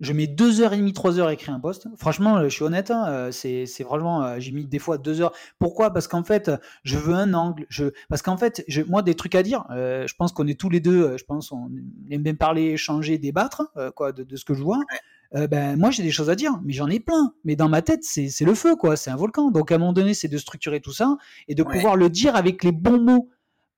je 0.00 0.12
mets 0.14 0.26
deux 0.26 0.60
heures 0.60 0.72
et 0.72 0.78
demie, 0.78 0.92
trois 0.92 1.18
heures 1.18 1.28
à 1.28 1.34
écrire 1.34 1.54
un 1.54 1.60
post. 1.60 1.86
Franchement, 1.96 2.38
euh, 2.38 2.44
je 2.44 2.54
suis 2.54 2.64
honnête, 2.64 2.90
hein, 2.90 3.06
euh, 3.08 3.30
c'est, 3.30 3.66
c'est 3.66 3.84
vraiment, 3.84 4.24
euh, 4.24 4.36
j'ai 4.38 4.50
mis 4.50 4.64
des 4.64 4.78
fois 4.78 4.96
deux 4.96 5.20
heures. 5.20 5.32
Pourquoi? 5.58 5.92
Parce 5.92 6.08
qu'en 6.08 6.24
fait, 6.24 6.50
je 6.84 6.96
veux 6.96 7.14
un 7.14 7.34
angle. 7.34 7.66
Je, 7.68 7.86
parce 8.08 8.22
qu'en 8.22 8.38
fait, 8.38 8.64
je, 8.66 8.82
moi, 8.82 9.02
des 9.02 9.14
trucs 9.14 9.34
à 9.34 9.42
dire. 9.42 9.64
je 9.70 10.14
pense 10.14 10.32
qu'on 10.32 10.46
est 10.46 10.58
tous 10.58 10.70
les 10.70 10.80
deux. 10.80 11.16
Je 11.18 11.24
pense 11.24 11.52
on 11.52 11.70
aime 12.10 12.22
bien 12.22 12.34
parler, 12.34 12.70
échanger, 12.70 13.18
débattre, 13.18 13.72
quoi, 13.94 14.12
de, 14.12 14.24
de, 14.24 14.36
ce 14.36 14.44
que 14.44 14.54
je 14.54 14.62
vois. 14.62 14.80
ben 15.32 15.76
moi, 15.76 15.90
j'ai 15.90 16.02
des 16.02 16.10
choses 16.10 16.30
à 16.30 16.34
dire, 16.34 16.58
mais 16.64 16.72
j'en 16.72 16.88
ai 16.88 17.00
plein. 17.00 17.34
Mais 17.44 17.56
dans 17.56 17.68
ma 17.68 17.82
tête, 17.82 18.02
c'est, 18.02 18.28
c'est 18.28 18.44
le 18.44 18.54
feu, 18.54 18.76
quoi. 18.76 18.96
C'est 18.96 19.10
un 19.10 19.16
volcan. 19.16 19.50
Donc 19.50 19.70
à 19.70 19.74
un 19.74 19.78
moment 19.78 19.92
donné, 19.92 20.14
c'est 20.14 20.28
de 20.28 20.38
structurer 20.38 20.80
tout 20.80 20.92
ça 20.92 21.16
et 21.48 21.54
de 21.54 21.62
pouvoir 21.62 21.96
le 21.96 22.08
dire 22.08 22.36
avec 22.36 22.64
les 22.64 22.72
bons 22.72 23.00
mots. 23.00 23.28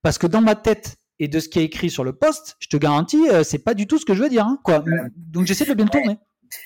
Parce 0.02 0.18
que 0.18 0.26
dans 0.26 0.40
ma 0.40 0.54
tête, 0.54 0.96
et 1.22 1.28
de 1.28 1.38
ce 1.38 1.48
qui 1.48 1.60
est 1.60 1.64
écrit 1.64 1.88
sur 1.88 2.02
le 2.02 2.12
poste, 2.12 2.56
je 2.58 2.66
te 2.66 2.76
garantis, 2.76 3.28
euh, 3.30 3.44
c'est 3.44 3.58
pas 3.58 3.74
du 3.74 3.86
tout 3.86 3.96
ce 3.96 4.04
que 4.04 4.12
je 4.12 4.24
veux 4.24 4.28
dire. 4.28 4.44
Hein, 4.44 4.58
quoi. 4.64 4.84
Donc 5.16 5.46
j'essaie 5.46 5.64
de 5.64 5.72
bien 5.72 5.84
le 5.84 5.90
tourner. 5.90 6.18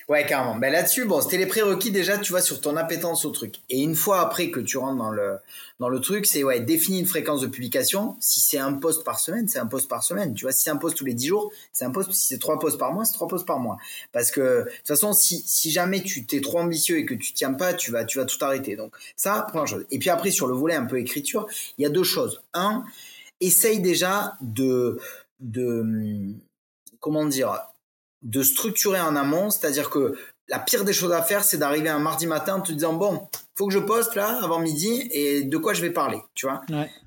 Ouais, 0.08 0.24
carrément. 0.24 0.56
Ben 0.56 0.72
là-dessus, 0.72 1.04
bon, 1.04 1.20
c'était 1.20 1.36
les 1.36 1.46
prérequis 1.46 1.90
déjà, 1.90 2.16
tu 2.16 2.32
vois, 2.32 2.40
sur 2.40 2.60
ton 2.62 2.74
appétence 2.76 3.26
au 3.26 3.30
truc. 3.30 3.56
Et 3.68 3.82
une 3.82 3.94
fois 3.94 4.20
après 4.20 4.50
que 4.50 4.58
tu 4.58 4.78
rentres 4.78 4.96
dans 4.96 5.10
le, 5.10 5.36
dans 5.78 5.90
le 5.90 6.00
truc, 6.00 6.24
c'est 6.24 6.42
ouais, 6.42 6.58
définir 6.60 7.00
une 7.00 7.06
fréquence 7.06 7.42
de 7.42 7.46
publication. 7.46 8.16
Si 8.18 8.40
c'est 8.40 8.58
un 8.58 8.72
post 8.72 9.04
par 9.04 9.20
semaine, 9.20 9.46
c'est 9.46 9.58
un 9.58 9.66
post 9.66 9.88
par 9.88 10.02
semaine. 10.02 10.34
Tu 10.34 10.46
vois, 10.46 10.52
si 10.52 10.62
c'est 10.64 10.70
un 10.70 10.76
post 10.76 10.96
tous 10.96 11.04
les 11.04 11.14
10 11.14 11.26
jours, 11.26 11.52
c'est 11.72 11.84
un 11.84 11.90
post. 11.90 12.10
Si 12.12 12.26
c'est 12.26 12.38
trois 12.38 12.58
posts 12.58 12.78
par 12.78 12.94
mois, 12.94 13.04
c'est 13.04 13.12
trois 13.12 13.28
posts 13.28 13.46
par 13.46 13.58
mois. 13.58 13.76
Parce 14.12 14.30
que, 14.30 14.40
de 14.40 14.70
toute 14.78 14.88
façon, 14.88 15.12
si, 15.12 15.44
si 15.46 15.70
jamais 15.70 16.02
tu 16.02 16.24
t'es 16.24 16.40
trop 16.40 16.60
ambitieux 16.60 16.98
et 16.98 17.04
que 17.04 17.14
tu 17.14 17.34
tiens 17.34 17.52
pas, 17.52 17.74
tu 17.74 17.90
vas, 17.92 18.04
tu 18.04 18.18
vas 18.18 18.24
tout 18.24 18.42
arrêter. 18.44 18.74
Donc, 18.74 18.96
ça, 19.16 19.46
première 19.48 19.66
chose. 19.66 19.86
Et 19.90 19.98
puis 19.98 20.10
après, 20.10 20.30
sur 20.30 20.46
le 20.46 20.54
volet 20.54 20.74
un 20.74 20.86
peu 20.86 20.98
écriture, 20.98 21.46
il 21.78 21.82
y 21.82 21.86
a 21.86 21.90
deux 21.90 22.04
choses. 22.04 22.42
Un, 22.54 22.84
essaye 23.40 23.80
déjà 23.80 24.34
de, 24.40 24.98
de, 25.40 25.84
comment 27.00 27.26
dire, 27.26 27.58
de 28.22 28.42
structurer 28.42 29.00
en 29.00 29.16
amont, 29.16 29.50
c'est-à-dire 29.50 29.90
que 29.90 30.16
la 30.48 30.58
pire 30.58 30.84
des 30.84 30.92
choses 30.92 31.12
à 31.12 31.22
faire, 31.22 31.44
c'est 31.44 31.58
d'arriver 31.58 31.88
un 31.88 31.98
mardi 31.98 32.26
matin 32.26 32.56
en 32.56 32.60
te 32.60 32.72
disant 32.72 32.94
bon, 32.94 33.28
faut 33.54 33.66
que 33.66 33.74
je 33.74 33.78
poste 33.78 34.14
là 34.14 34.40
avant 34.42 34.60
midi 34.60 35.08
et 35.10 35.42
de 35.42 35.56
quoi 35.56 35.74
je 35.74 35.82
vais 35.82 35.90
parler, 35.90 36.18
tu 36.34 36.46
vois. 36.46 36.62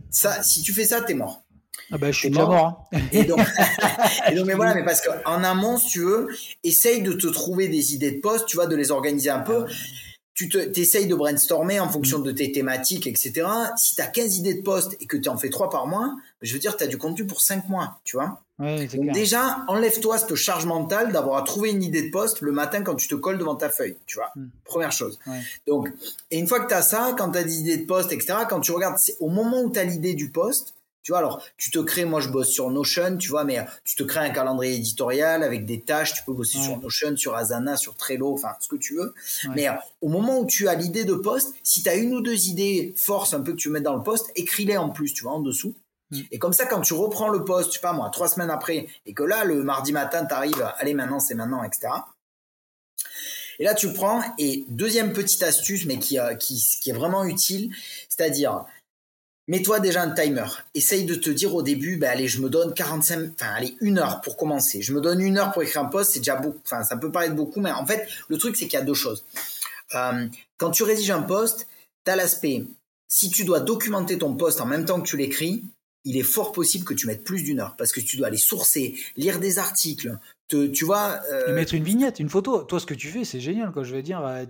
Ça, 0.09 0.43
si 0.43 0.61
tu 0.61 0.73
fais 0.73 0.85
ça, 0.85 1.01
t'es 1.01 1.13
mort. 1.13 1.43
Ah 1.91 1.97
bah, 1.97 2.11
je 2.11 2.19
suis 2.19 2.29
déjà 2.29 2.45
mort. 2.45 2.87
Hein. 2.93 2.99
Et, 3.11 3.23
donc, 3.23 3.39
mais 4.45 4.53
voilà, 4.53 4.75
mais 4.75 4.83
parce 4.83 5.01
qu'en 5.01 5.43
amont, 5.43 5.77
si 5.77 5.87
tu 5.87 5.99
veux, 6.01 6.27
essaye 6.63 7.01
de 7.01 7.13
te 7.13 7.27
trouver 7.27 7.67
des 7.67 7.95
idées 7.95 8.11
de 8.11 8.19
poste, 8.19 8.45
tu 8.45 8.57
vois, 8.57 8.67
de 8.67 8.75
les 8.75 8.91
organiser 8.91 9.29
un 9.29 9.39
peu. 9.39 9.65
Tu 10.39 10.47
te, 10.47 10.79
essayes 10.79 11.05
de 11.05 11.15
brainstormer 11.15 11.81
en 11.81 11.89
fonction 11.89 12.19
de 12.19 12.31
tes 12.31 12.49
thématiques, 12.53 13.07
etc. 13.07 13.45
Si 13.75 13.97
tu 13.97 14.01
as 14.01 14.07
15 14.07 14.37
idées 14.37 14.53
de 14.53 14.61
poste 14.61 14.95
et 15.01 15.05
que 15.05 15.17
tu 15.17 15.27
en 15.27 15.35
fais 15.35 15.49
3 15.49 15.69
par 15.69 15.85
mois, 15.85 16.15
je 16.41 16.53
veux 16.53 16.59
dire, 16.59 16.77
tu 16.77 16.83
as 16.85 16.87
du 16.87 16.97
contenu 16.97 17.25
pour 17.25 17.41
5 17.41 17.67
mois, 17.67 17.99
tu 18.05 18.15
vois. 18.15 18.41
Donc 18.57 19.11
déjà, 19.11 19.65
enlève-toi 19.67 20.17
cette 20.17 20.35
charge 20.35 20.65
mentale 20.65 21.11
d'avoir 21.11 21.41
à 21.41 21.41
trouver 21.43 21.71
une 21.71 21.83
idée 21.83 22.03
de 22.03 22.09
poste 22.09 22.39
le 22.39 22.53
matin 22.53 22.83
quand 22.83 22.95
tu 22.95 23.09
te 23.09 23.15
colles 23.15 23.37
devant 23.37 23.55
ta 23.55 23.69
feuille, 23.69 23.97
tu 24.05 24.15
vois. 24.15 24.31
Hmm. 24.37 24.47
Première 24.63 24.93
chose. 24.93 25.19
Donc, 25.67 25.91
et 26.31 26.39
une 26.39 26.47
fois 26.47 26.61
que 26.61 26.69
tu 26.69 26.73
as 26.73 26.83
ça, 26.83 27.13
quand 27.17 27.31
tu 27.31 27.37
as 27.37 27.43
des 27.43 27.59
idées 27.59 27.77
de 27.77 27.85
poste, 27.85 28.13
etc., 28.13 28.39
quand 28.49 28.61
tu 28.61 28.71
regardes, 28.71 28.97
c'est 28.97 29.17
au 29.19 29.27
moment 29.27 29.61
où 29.61 29.69
tu 29.69 29.79
as 29.79 29.83
l'idée 29.83 30.13
du 30.13 30.29
poste, 30.29 30.73
tu 31.09 31.13
vois, 31.13 31.17
alors, 31.17 31.41
tu 31.57 31.71
te 31.71 31.79
crées, 31.79 32.05
moi 32.05 32.21
je 32.21 32.29
bosse 32.29 32.49
sur 32.49 32.69
Notion, 32.69 33.17
tu 33.17 33.29
vois, 33.29 33.43
mais 33.43 33.65
tu 33.83 33.95
te 33.95 34.03
crées 34.03 34.19
un 34.19 34.29
calendrier 34.29 34.75
éditorial 34.75 35.41
avec 35.41 35.65
des 35.65 35.81
tâches, 35.81 36.13
tu 36.13 36.21
peux 36.23 36.33
bosser 36.33 36.59
sur 36.59 36.77
Notion, 36.77 37.17
sur 37.17 37.33
Asana, 37.33 37.77
sur 37.77 37.95
Trello, 37.95 38.31
enfin, 38.31 38.49
ce 38.59 38.67
que 38.67 38.75
tu 38.75 38.93
veux. 38.93 39.15
Mais 39.55 39.67
euh, 39.67 39.71
au 40.01 40.09
moment 40.09 40.39
où 40.39 40.45
tu 40.45 40.67
as 40.67 40.75
l'idée 40.75 41.05
de 41.05 41.15
poste, 41.15 41.55
si 41.63 41.81
tu 41.81 41.89
as 41.89 41.95
une 41.95 42.13
ou 42.13 42.21
deux 42.21 42.47
idées 42.47 42.93
force 42.95 43.33
un 43.33 43.41
peu 43.41 43.53
que 43.53 43.57
tu 43.57 43.69
mets 43.69 43.81
dans 43.81 43.95
le 43.95 44.03
poste, 44.03 44.29
écris-les 44.35 44.77
en 44.77 44.89
plus, 44.89 45.11
tu 45.11 45.23
vois, 45.23 45.31
en 45.31 45.39
dessous. 45.39 45.73
Mm. 46.11 46.19
Et 46.29 46.37
comme 46.37 46.53
ça, 46.53 46.67
quand 46.67 46.81
tu 46.81 46.93
reprends 46.93 47.29
le 47.29 47.43
poste, 47.43 47.69
je 47.69 47.77
sais 47.77 47.81
pas 47.81 47.93
moi, 47.93 48.11
trois 48.11 48.27
semaines 48.27 48.51
après, 48.51 48.85
et 49.07 49.13
que 49.15 49.23
là, 49.23 49.45
le 49.45 49.63
mardi 49.63 49.91
matin, 49.91 50.27
tu 50.27 50.33
arrives, 50.35 50.71
allez, 50.77 50.93
maintenant, 50.93 51.19
c'est 51.19 51.33
maintenant, 51.33 51.63
etc. 51.63 51.87
Et 53.57 53.63
là, 53.63 53.73
tu 53.73 53.91
prends, 53.93 54.21
et 54.37 54.63
deuxième 54.69 55.11
petite 55.11 55.41
astuce, 55.41 55.87
mais 55.87 55.97
qui, 55.97 56.19
euh, 56.19 56.35
qui, 56.35 56.63
qui 56.83 56.91
est 56.91 56.93
vraiment 56.93 57.25
utile, 57.25 57.73
c'est-à-dire, 58.09 58.63
mets-toi 59.49 59.79
déjà 59.79 60.03
un 60.03 60.11
timer. 60.11 60.45
Essaye 60.75 61.05
de 61.05 61.15
te 61.15 61.29
dire 61.29 61.53
au 61.53 61.61
début, 61.61 61.97
ben 61.97 62.11
allez, 62.11 62.27
je 62.27 62.39
me 62.39 62.49
donne 62.49 62.73
45, 62.73 63.31
enfin, 63.33 63.51
allez, 63.55 63.75
une 63.81 63.97
heure 63.97 64.21
pour 64.21 64.37
commencer. 64.37 64.81
Je 64.81 64.93
me 64.93 65.01
donne 65.01 65.19
une 65.19 65.37
heure 65.37 65.51
pour 65.51 65.63
écrire 65.63 65.81
un 65.81 65.85
poste, 65.85 66.13
c'est 66.13 66.19
déjà 66.19 66.35
beaucoup, 66.35 66.59
enfin, 66.63 66.83
ça 66.83 66.95
peut 66.95 67.11
paraître 67.11 67.35
beaucoup, 67.35 67.59
mais 67.59 67.71
en 67.71 67.85
fait, 67.85 68.07
le 68.29 68.37
truc, 68.37 68.55
c'est 68.55 68.67
qu'il 68.67 68.79
y 68.79 68.81
a 68.81 68.85
deux 68.85 68.93
choses. 68.93 69.25
Euh, 69.95 70.27
quand 70.57 70.69
tu 70.69 70.83
rédiges 70.83 71.11
un 71.11 71.23
poste, 71.23 71.67
tu 72.05 72.11
as 72.11 72.15
l'aspect, 72.15 72.63
si 73.07 73.31
tu 73.31 73.43
dois 73.43 73.59
documenter 73.59 74.19
ton 74.19 74.35
poste 74.35 74.61
en 74.61 74.67
même 74.67 74.85
temps 74.85 75.01
que 75.01 75.07
tu 75.07 75.17
l'écris, 75.17 75.63
il 76.05 76.15
est 76.15 76.23
fort 76.23 76.51
possible 76.51 76.85
que 76.85 76.93
tu 76.93 77.07
mettes 77.07 77.23
plus 77.23 77.41
d'une 77.41 77.59
heure 77.59 77.75
parce 77.75 77.91
que 77.91 77.99
tu 77.99 78.17
dois 78.17 78.27
aller 78.27 78.37
sourcer, 78.37 78.95
lire 79.17 79.39
des 79.39 79.57
articles, 79.57 80.15
te, 80.49 80.67
tu 80.67 80.83
vois. 80.83 81.21
Euh, 81.31 81.53
mettre 81.55 81.73
une 81.73 81.83
vignette, 81.83 82.19
une 82.19 82.29
photo. 82.29 82.63
Toi, 82.63 82.79
ce 82.79 82.85
que 82.85 82.93
tu 82.93 83.07
fais, 83.07 83.23
c'est 83.23 83.39
génial. 83.39 83.71
Quoi. 83.71 83.83
Je 83.83 83.95
veux 83.95 84.01
dire, 84.01 84.21
euh, 84.25 84.45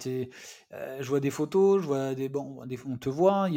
euh, 0.74 0.98
je 1.00 1.08
vois 1.08 1.20
des 1.20 1.30
photos, 1.30 1.82
je 1.82 1.88
vois 1.88 2.16
des 2.16 2.30
bon, 2.30 2.62
on 2.88 2.98
te 2.98 3.10
voit. 3.10 3.48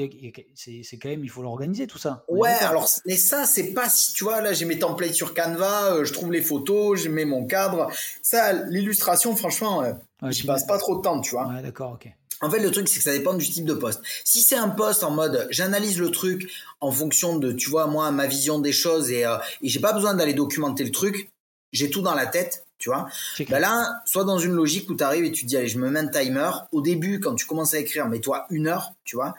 c'est 0.55 0.97
quand 0.99 1.09
même, 1.09 1.25
il 1.25 1.31
faut 1.31 1.43
l'organiser 1.43 1.87
tout 1.87 1.99
ça. 1.99 2.25
Ouais, 2.29 2.51
alors 2.51 2.89
mais 3.07 3.17
ça, 3.17 3.47
c'est 3.47 3.73
pas 3.73 3.89
si 3.89 4.13
tu 4.13 4.25
vois 4.25 4.41
là, 4.43 4.53
j'ai 4.53 4.65
mes 4.65 4.79
templates 4.79 5.15
sur 5.15 5.35
Canva, 5.35 6.05
je 6.05 6.13
trouve 6.13 6.33
les 6.33 6.43
photos, 6.43 7.01
je 7.01 7.09
mets 7.09 7.25
mon 7.25 7.47
cadre. 7.47 7.89
Ça, 8.23 8.53
l'illustration, 8.53 9.35
franchement, 9.37 9.83
j'y 10.29 10.47
passe 10.47 10.67
pas 10.67 10.79
trop 10.79 10.97
de 10.97 11.03
temps, 11.03 11.21
tu 11.21 11.31
vois. 11.31 11.49
Ouais, 11.49 11.63
d'accord, 11.63 11.93
ok. 11.95 12.13
En 12.43 12.51
fait, 12.51 12.59
le 12.59 12.73
truc, 12.73 12.89
c'est 12.89 12.99
que 12.99 13.05
ça 13.05 13.13
dépend 13.13 13.35
du 13.35 13.49
type 13.49 13.65
de 13.65 13.73
poste. 13.73 14.03
Si 14.25 14.43
c'est 14.43 14.57
un 14.57 14.69
poste 14.69 15.05
en 15.05 15.13
mode, 15.13 15.47
j'analyse 15.51 16.01
le 16.01 16.11
truc 16.11 16.51
en 16.81 16.91
fonction 16.91 17.39
de, 17.39 17.53
tu 17.53 17.71
vois, 17.71 17.87
moi, 17.87 18.11
ma 18.11 18.27
vision 18.27 18.59
des 18.59 18.73
choses 18.73 19.13
et, 19.13 19.25
euh, 19.25 19.37
et 19.63 19.69
j'ai 19.69 19.79
pas 19.79 19.93
besoin 19.93 20.15
d'aller 20.15 20.35
documenter 20.35 20.83
le 20.83 20.91
truc, 20.91 21.32
j'ai 21.73 21.91
tout 21.91 22.03
dans 22.03 22.15
la 22.15 22.27
tête, 22.27 22.65
tu 22.79 22.91
vois. 22.91 23.09
Ben 23.49 23.59
là, 23.59 24.03
soit 24.05 24.25
dans 24.25 24.39
une 24.39 24.53
logique 24.53 24.89
où 24.91 24.95
tu 24.95 25.03
arrives 25.03 25.25
et 25.25 25.33
tu 25.33 25.43
te 25.43 25.49
dis, 25.49 25.57
allez, 25.57 25.69
je 25.69 25.79
me 25.79 25.91
mets 25.91 26.01
un 26.01 26.09
timer. 26.09 26.51
Au 26.73 26.81
début, 26.81 27.21
quand 27.21 27.35
tu 27.35 27.47
commences 27.47 27.75
à 27.75 27.79
écrire, 27.79 28.09
mets-toi 28.09 28.47
une 28.51 28.67
heure, 28.67 28.93
tu 29.05 29.17
vois. 29.17 29.35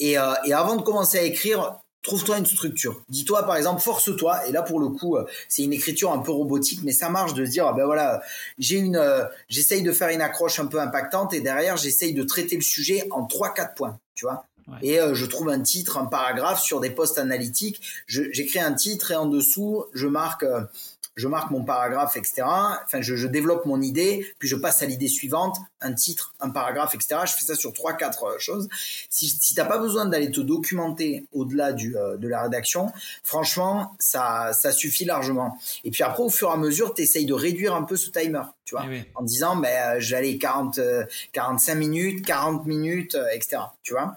Et, 0.00 0.18
euh, 0.18 0.32
et 0.44 0.52
avant 0.52 0.76
de 0.76 0.82
commencer 0.82 1.18
à 1.18 1.22
écrire, 1.22 1.78
trouve-toi 2.04 2.38
une 2.38 2.46
structure. 2.46 3.02
Dis-toi 3.08 3.42
par 3.44 3.56
exemple, 3.56 3.82
force-toi. 3.82 4.46
Et 4.46 4.52
là 4.52 4.62
pour 4.62 4.78
le 4.78 4.88
coup, 4.88 5.16
euh, 5.16 5.26
c'est 5.48 5.64
une 5.64 5.72
écriture 5.72 6.12
un 6.12 6.18
peu 6.18 6.30
robotique, 6.30 6.80
mais 6.84 6.92
ça 6.92 7.08
marche 7.08 7.34
de 7.34 7.44
se 7.44 7.50
dire, 7.50 7.66
ah 7.66 7.72
ben 7.72 7.86
voilà, 7.86 8.22
j'ai 8.58 8.76
une, 8.76 8.96
euh, 8.96 9.24
j'essaye 9.48 9.82
de 9.82 9.90
faire 9.90 10.10
une 10.10 10.20
accroche 10.20 10.60
un 10.60 10.66
peu 10.66 10.80
impactante 10.80 11.34
et 11.34 11.40
derrière 11.40 11.76
j'essaye 11.76 12.14
de 12.14 12.22
traiter 12.22 12.54
le 12.54 12.62
sujet 12.62 13.08
en 13.10 13.24
trois 13.24 13.52
quatre 13.52 13.74
points, 13.74 13.98
tu 14.14 14.26
vois. 14.26 14.44
Et 14.80 14.98
euh, 14.98 15.14
je 15.14 15.26
trouve 15.26 15.50
un 15.50 15.60
titre, 15.60 15.98
un 15.98 16.06
paragraphe 16.06 16.62
sur 16.62 16.80
des 16.80 16.88
postes 16.88 17.18
analytiques. 17.18 17.82
J'écris 18.06 18.60
un 18.60 18.72
titre 18.72 19.10
et 19.10 19.16
en 19.16 19.26
dessous 19.26 19.84
je 19.92 20.06
marque 20.06 20.46
je 21.16 21.28
marque 21.28 21.50
mon 21.50 21.64
paragraphe, 21.64 22.16
etc. 22.16 22.42
Enfin, 22.84 23.00
je, 23.00 23.14
je 23.14 23.26
développe 23.26 23.66
mon 23.66 23.80
idée, 23.80 24.26
puis 24.38 24.48
je 24.48 24.56
passe 24.56 24.82
à 24.82 24.86
l'idée 24.86 25.08
suivante, 25.08 25.58
un 25.80 25.92
titre, 25.92 26.34
un 26.40 26.50
paragraphe, 26.50 26.94
etc. 26.94 27.20
Je 27.26 27.32
fais 27.32 27.44
ça 27.44 27.54
sur 27.54 27.72
trois, 27.72 27.92
quatre 27.92 28.24
euh, 28.24 28.38
choses. 28.38 28.68
Si, 29.10 29.28
si 29.28 29.54
t'as 29.54 29.64
pas 29.64 29.78
besoin 29.78 30.06
d'aller 30.06 30.30
te 30.30 30.40
documenter 30.40 31.26
au-delà 31.32 31.72
du 31.72 31.96
euh, 31.96 32.16
de 32.16 32.28
la 32.28 32.42
rédaction, 32.42 32.92
franchement, 33.22 33.94
ça, 33.98 34.52
ça 34.52 34.72
suffit 34.72 35.04
largement. 35.04 35.58
Et 35.84 35.90
puis 35.90 36.02
après, 36.02 36.22
au 36.22 36.30
fur 36.30 36.48
et 36.50 36.52
à 36.52 36.56
mesure, 36.56 36.94
tu 36.94 37.02
essayes 37.02 37.26
de 37.26 37.34
réduire 37.34 37.74
un 37.74 37.82
peu 37.84 37.96
ce 37.96 38.10
timer, 38.10 38.42
tu 38.64 38.74
vois, 38.74 38.86
eh 38.90 39.04
en 39.14 39.22
disant, 39.22 39.56
ben, 39.56 40.00
j'allais 40.00 40.38
40, 40.38 40.80
45 41.32 41.74
minutes, 41.74 42.26
40 42.26 42.66
minutes, 42.66 43.16
etc. 43.32 43.58
Tu 43.82 43.92
vois 43.92 44.16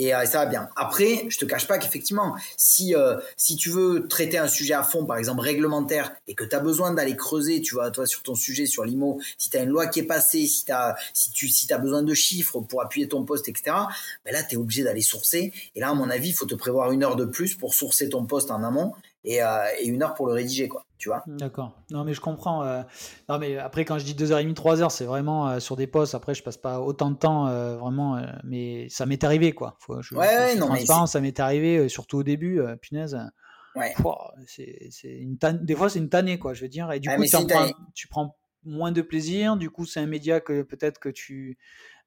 et 0.00 0.14
euh, 0.14 0.24
ça 0.24 0.38
va 0.38 0.46
bien. 0.46 0.70
Après, 0.76 1.26
je 1.28 1.38
te 1.38 1.44
cache 1.44 1.66
pas 1.66 1.76
qu'effectivement, 1.76 2.34
si 2.56 2.94
euh, 2.94 3.18
si 3.36 3.56
tu 3.56 3.68
veux 3.68 4.08
traiter 4.08 4.38
un 4.38 4.48
sujet 4.48 4.72
à 4.72 4.82
fond, 4.82 5.04
par 5.04 5.18
exemple 5.18 5.42
réglementaire, 5.42 6.14
et 6.26 6.34
que 6.34 6.42
tu 6.42 6.56
as 6.56 6.60
besoin 6.60 6.94
d'aller 6.94 7.14
creuser, 7.16 7.60
tu 7.60 7.74
vois, 7.74 7.90
toi 7.90 8.06
sur 8.06 8.22
ton 8.22 8.34
sujet 8.34 8.64
sur 8.64 8.84
l'IMO, 8.84 9.20
si 9.36 9.50
tu 9.50 9.58
as 9.58 9.62
une 9.62 9.68
loi 9.68 9.88
qui 9.88 10.00
est 10.00 10.04
passée, 10.04 10.46
si 10.46 10.64
as, 10.72 10.96
si 11.12 11.32
tu 11.32 11.48
si 11.48 11.70
as 11.70 11.76
besoin 11.76 12.02
de 12.02 12.14
chiffres 12.14 12.60
pour 12.60 12.80
appuyer 12.80 13.08
ton 13.08 13.24
poste, 13.24 13.50
etc. 13.50 13.76
Ben 14.24 14.32
là, 14.32 14.42
tu 14.42 14.54
es 14.54 14.56
obligé 14.56 14.84
d'aller 14.84 15.02
sourcer. 15.02 15.52
Et 15.74 15.80
là, 15.80 15.90
à 15.90 15.94
mon 15.94 16.08
avis, 16.08 16.30
il 16.30 16.34
faut 16.34 16.46
te 16.46 16.54
prévoir 16.54 16.92
une 16.92 17.04
heure 17.04 17.16
de 17.16 17.26
plus 17.26 17.54
pour 17.54 17.74
sourcer 17.74 18.08
ton 18.08 18.24
poste 18.24 18.50
en 18.50 18.64
amont 18.64 18.94
et, 19.24 19.42
euh, 19.42 19.64
et 19.80 19.86
une 19.86 20.02
heure 20.02 20.14
pour 20.14 20.26
le 20.26 20.34
rédiger, 20.34 20.68
quoi 20.68 20.84
tu 20.98 21.08
vois. 21.08 21.24
D'accord. 21.26 21.80
Non, 21.90 22.04
mais 22.04 22.12
je 22.12 22.20
comprends. 22.20 22.62
Euh, 22.62 22.82
non, 23.30 23.38
mais 23.38 23.56
après, 23.56 23.86
quand 23.86 23.98
je 23.98 24.04
dis 24.04 24.12
2h30, 24.12 24.52
3h, 24.52 24.90
c'est 24.90 25.06
vraiment 25.06 25.48
euh, 25.48 25.58
sur 25.58 25.74
des 25.74 25.86
postes. 25.86 26.14
Après, 26.14 26.34
je 26.34 26.42
passe 26.42 26.58
pas 26.58 26.78
autant 26.78 27.10
de 27.10 27.16
temps, 27.16 27.46
vraiment, 27.78 28.22
mais 28.44 28.86
ça 28.90 29.06
m'est 29.06 29.24
arrivé, 29.24 29.52
quoi. 29.52 29.76
Faut, 29.78 30.02
je, 30.02 30.14
ouais, 30.14 30.56
non, 30.56 30.70
mais 30.70 30.84
ça 30.84 31.20
m'est 31.22 31.40
arrivé, 31.40 31.88
surtout 31.88 32.18
au 32.18 32.22
début, 32.22 32.60
punaise. 32.82 33.18
Ouais. 33.76 33.94
c'est, 34.46 34.90
une 35.04 35.38
des 35.62 35.74
fois, 35.74 35.88
c'est 35.88 36.00
une 36.00 36.10
tannée, 36.10 36.38
quoi, 36.38 36.52
je 36.52 36.60
veux 36.60 36.68
dire. 36.68 36.92
Et 36.92 37.00
du 37.00 37.08
coup, 37.08 37.24
tu 37.94 38.06
prends 38.06 38.36
moins 38.64 38.92
de 38.92 39.00
plaisir. 39.00 39.56
Du 39.56 39.70
coup, 39.70 39.86
c'est 39.86 40.00
un 40.00 40.06
média 40.06 40.40
que 40.40 40.60
peut-être 40.60 40.98
que 40.98 41.08
tu 41.08 41.56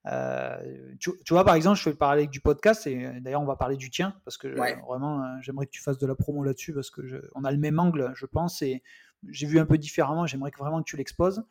euh, 0.05 0.57
tu, 0.99 1.11
vois, 1.29 1.45
par 1.45 1.55
exemple, 1.55 1.77
je 1.77 1.83
fais 1.83 1.89
le 1.91 1.95
parallèle 1.95 2.27
du 2.27 2.41
podcast, 2.41 2.87
et 2.87 3.05
euh, 3.05 3.19
d'ailleurs, 3.21 3.41
on 3.41 3.45
va 3.45 3.55
parler 3.55 3.77
du 3.77 3.89
tien, 3.89 4.15
parce 4.25 4.37
que 4.37 4.47
vraiment, 4.47 5.23
euh, 5.23 5.27
j'aimerais 5.41 5.65
que 5.65 5.71
tu 5.71 5.81
fasses 5.81 5.97
de 5.97 6.07
la 6.07 6.15
promo 6.15 6.43
là-dessus, 6.43 6.73
parce 6.73 6.89
que 6.89 7.05
je, 7.05 7.17
on 7.35 7.43
a 7.43 7.51
le 7.51 7.57
même 7.57 7.79
angle, 7.79 8.11
je 8.15 8.25
pense, 8.25 8.61
et 8.61 8.83
j'ai 9.29 9.47
vu 9.47 9.59
un 9.59 9.65
peu 9.65 9.77
différemment, 9.77 10.25
j'aimerais 10.25 10.51
que 10.51 10.57
vraiment 10.57 10.79
que 10.79 10.89
tu 10.89 10.97
l'exposes. 10.97 11.45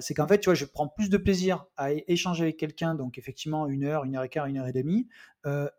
c'est 0.00 0.14
qu'en 0.14 0.26
fait, 0.26 0.38
tu 0.38 0.46
vois, 0.46 0.54
je 0.54 0.64
prends 0.64 0.88
plus 0.88 1.10
de 1.10 1.18
plaisir 1.18 1.66
à 1.76 1.92
échanger 1.92 2.44
avec 2.44 2.56
quelqu'un, 2.56 2.94
donc 2.94 3.18
effectivement, 3.18 3.66
une 3.66 3.84
heure, 3.84 4.04
une 4.04 4.16
heure 4.16 4.24
et 4.24 4.30
quart, 4.30 4.46
une 4.46 4.56
heure 4.56 4.66
et 4.66 4.72
demie, 4.72 5.08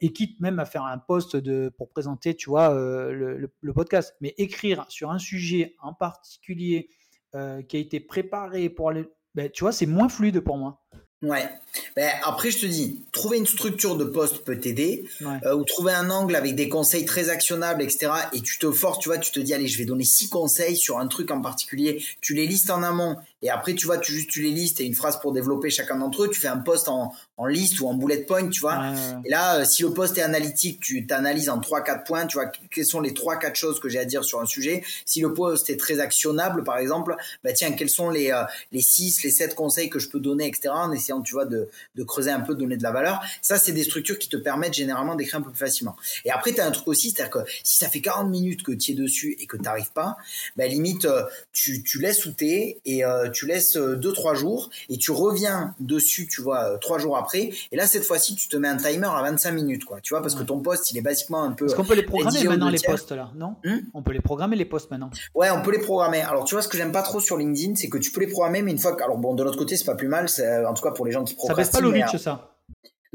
et 0.02 0.14
quitte 0.14 0.40
même 0.40 0.60
à 0.60 0.66
faire 0.66 0.84
un 0.84 1.00
post 1.00 1.36
de, 1.36 1.74
pour 1.76 1.90
présenter, 1.90 2.36
tu 2.36 2.52
vois, 2.52 2.76
le, 2.76 3.52
le, 3.60 3.74
podcast. 3.74 4.16
Mais 4.22 4.36
écrire 4.38 4.86
sur 4.90 5.10
un 5.10 5.18
sujet 5.18 5.76
en 5.82 5.96
particulier 5.96 6.90
qui 7.32 7.78
a 7.78 7.80
été 7.80 8.00
préparé 8.00 8.70
pour 8.70 8.90
aller. 8.90 9.10
Ben, 9.34 9.50
tu 9.50 9.64
vois, 9.64 9.72
c'est 9.72 9.88
moins 9.88 10.10
fluide 10.10 10.42
pour 10.42 10.58
moi. 10.58 10.86
Ouais. 11.22 11.50
Ben, 11.96 12.10
après, 12.24 12.52
je 12.52 12.60
te 12.60 12.66
dis, 12.66 13.02
trouver 13.12 13.38
une 13.38 13.46
structure 13.46 13.98
de 13.98 14.06
poste 14.06 14.44
peut 14.44 14.60
t'aider, 14.60 15.06
euh, 15.22 15.56
ou 15.56 15.64
trouver 15.64 15.94
un 15.94 16.10
angle 16.10 16.36
avec 16.36 16.56
des 16.56 16.70
conseils 16.70 17.06
très 17.06 17.30
actionnables, 17.30 17.82
etc. 17.82 18.12
Et 18.34 18.42
tu 18.42 18.60
te 18.60 18.72
forces, 18.72 19.00
tu 19.00 19.10
vois, 19.10 19.18
tu 19.18 19.32
te 19.32 19.40
dis, 19.40 19.54
allez, 19.54 19.68
je 19.68 19.78
vais 19.78 19.86
donner 19.86 20.04
six 20.04 20.30
conseils 20.30 20.78
sur 20.78 21.00
un 21.00 21.08
truc 21.08 21.32
en 21.32 21.42
particulier. 21.42 22.04
Tu 22.22 22.34
les 22.34 22.48
listes 22.48 22.70
en 22.70 22.84
amont, 22.84 23.18
et 23.46 23.50
après, 23.52 23.76
tu 23.76 23.86
vois, 23.86 24.00
tu 24.00 24.12
juste 24.12 24.32
tu 24.32 24.42
les 24.42 24.50
listes 24.50 24.80
et 24.80 24.86
une 24.86 24.96
phrase 24.96 25.20
pour 25.20 25.32
développer 25.32 25.70
chacun 25.70 25.98
d'entre 25.98 26.24
eux. 26.24 26.30
Tu 26.32 26.40
fais 26.40 26.48
un 26.48 26.58
poste 26.58 26.90
en, 26.90 27.14
en 27.38 27.46
liste 27.46 27.80
ou 27.80 27.88
en 27.88 27.94
bullet 27.94 28.24
point, 28.24 28.50
tu 28.50 28.62
vois. 28.62 28.92
Et 29.24 29.30
là, 29.30 29.60
euh, 29.60 29.66
si 29.66 29.84
le 29.84 29.92
poste 29.92 30.18
est 30.18 30.24
analytique, 30.24 30.80
tu 30.80 31.06
t'analyses 31.06 31.50
en 31.50 31.60
trois, 31.60 31.82
quatre 31.82 32.06
points. 32.06 32.26
Tu 32.26 32.38
vois, 32.38 32.48
quelles 32.72 32.88
sont 32.88 33.02
les 33.02 33.14
trois, 33.14 33.38
quatre 33.38 33.56
choses 33.56 33.80
que 33.80 33.88
j'ai 33.88 34.00
à 34.00 34.06
dire 34.06 34.24
sur 34.24 34.42
un 34.42 34.48
sujet. 34.48 34.84
Si 35.06 35.22
le 35.22 35.32
poste 35.32 35.70
est 35.70 35.78
très 35.78 36.00
actionnable, 36.00 36.64
par 36.64 36.80
exemple, 36.80 37.16
bah 37.44 37.54
tiens, 37.54 37.72
quels 37.74 37.92
sont 37.92 38.10
les 38.10 38.32
euh, 38.32 38.42
les 38.72 38.82
six, 38.82 39.24
les 39.24 39.30
sept 39.30 39.54
conseils 39.54 39.92
que 39.92 40.00
je 40.00 40.10
peux 40.10 40.20
donner, 40.20 40.48
etc. 40.48 40.70
En 40.70 40.92
essayant, 40.92 41.15
tu 41.22 41.34
vois, 41.34 41.46
de 41.46 41.70
de 41.96 42.04
creuser 42.04 42.32
un 42.32 42.42
peu, 42.42 42.54
de 42.54 42.60
donner 42.60 42.78
de 42.78 42.84
la 42.84 42.92
valeur. 42.92 43.22
Ça, 43.42 43.58
c'est 43.58 43.72
des 43.72 43.84
structures 43.84 44.20
qui 44.20 44.30
te 44.30 44.38
permettent 44.38 44.74
généralement 44.74 45.16
d'écrire 45.16 45.40
un 45.40 45.44
peu 45.44 45.52
plus 45.52 45.60
facilement. 45.60 45.96
Et 46.26 46.32
après, 46.32 46.54
tu 46.54 46.62
as 46.62 46.66
un 46.66 46.72
truc 46.72 46.88
aussi, 46.88 47.12
c'est-à-dire 47.12 47.32
que 47.32 47.50
si 47.64 47.78
ça 47.78 47.90
fait 47.90 48.02
40 48.02 48.30
minutes 48.30 48.64
que 48.64 48.72
tu 48.72 48.92
es 48.92 48.94
dessus 48.94 49.36
et 49.40 49.48
que 49.48 49.58
tu 49.58 49.64
n'arrives 49.64 49.92
pas, 49.92 50.18
bah, 50.56 50.68
limite, 50.68 51.06
euh, 51.06 51.24
tu, 51.52 51.84
tu 51.84 52.00
laisses 52.00 52.20
souter 52.20 52.82
et 52.86 53.06
euh, 53.06 53.30
tu 53.30 53.46
laisses 53.46 53.78
2-3 53.78 54.32
euh, 54.32 54.36
jours 54.36 54.70
et 54.90 54.98
tu 54.98 55.12
reviens 55.12 55.76
dessus, 55.80 56.28
tu 56.28 56.42
vois, 56.42 56.78
3 56.80 57.00
jours 57.00 57.18
après. 57.18 57.52
Et 57.72 57.76
là, 57.76 57.88
cette 57.88 58.04
fois-ci, 58.04 58.36
tu 58.36 58.48
te 58.48 58.58
mets 58.58 58.68
un 58.68 58.78
timer 58.78 59.08
à 59.08 59.22
25 59.22 59.52
minutes, 59.52 59.86
quoi. 59.86 60.02
Tu 60.02 60.14
vois, 60.14 60.22
parce 60.22 60.36
que 60.36 60.44
ton 60.44 60.60
poste, 60.60 60.92
il 60.92 60.98
est 60.98 61.02
basiquement 61.02 61.44
un 61.44 61.52
peu. 61.52 61.66
Est-ce 61.66 61.76
qu'on 61.76 61.86
peut 61.86 61.96
les 61.96 62.04
programmer 62.04 62.44
maintenant, 62.44 62.70
les 62.70 62.80
postes, 62.80 63.12
là? 63.12 63.32
Non? 63.36 63.56
Hmm? 63.64 63.80
On 63.94 64.04
peut 64.04 64.14
les 64.14 64.22
programmer, 64.22 64.56
les 64.56 64.66
postes 64.66 64.92
maintenant? 64.92 65.10
Ouais, 65.34 65.50
on 65.50 65.62
peut 65.62 65.72
les 65.72 65.80
programmer. 65.80 66.22
Alors, 66.22 66.46
tu 66.46 66.56
vois, 66.56 66.62
ce 66.62 66.68
que 66.68 66.78
j'aime 66.78 66.92
pas 66.92 67.04
trop 67.04 67.20
sur 67.20 67.38
LinkedIn, 67.38 67.76
c'est 67.76 67.90
que 67.90 67.98
tu 67.98 68.12
peux 68.12 68.22
les 68.22 68.28
programmer, 68.28 68.62
mais 68.62 68.72
une 68.72 68.80
fois 68.80 68.96
que. 68.96 69.04
Alors, 69.04 69.18
bon, 69.18 69.34
de 69.34 69.44
l'autre 69.44 69.58
côté, 69.58 69.78
c'est 69.78 69.86
pas 69.86 69.96
plus 69.96 70.08
mal, 70.08 70.28
en 70.68 70.74
tout 70.74 70.84
cas 70.84 70.92
pour 70.96 71.06
les 71.06 71.12
gens 71.12 71.24
qui 71.24 71.36
programment. 71.36 71.58
Ça 71.58 71.62
baisse 71.62 71.72
pas 71.72 71.82
le 71.82 71.90
reach, 71.90 72.18
ça 72.18 72.52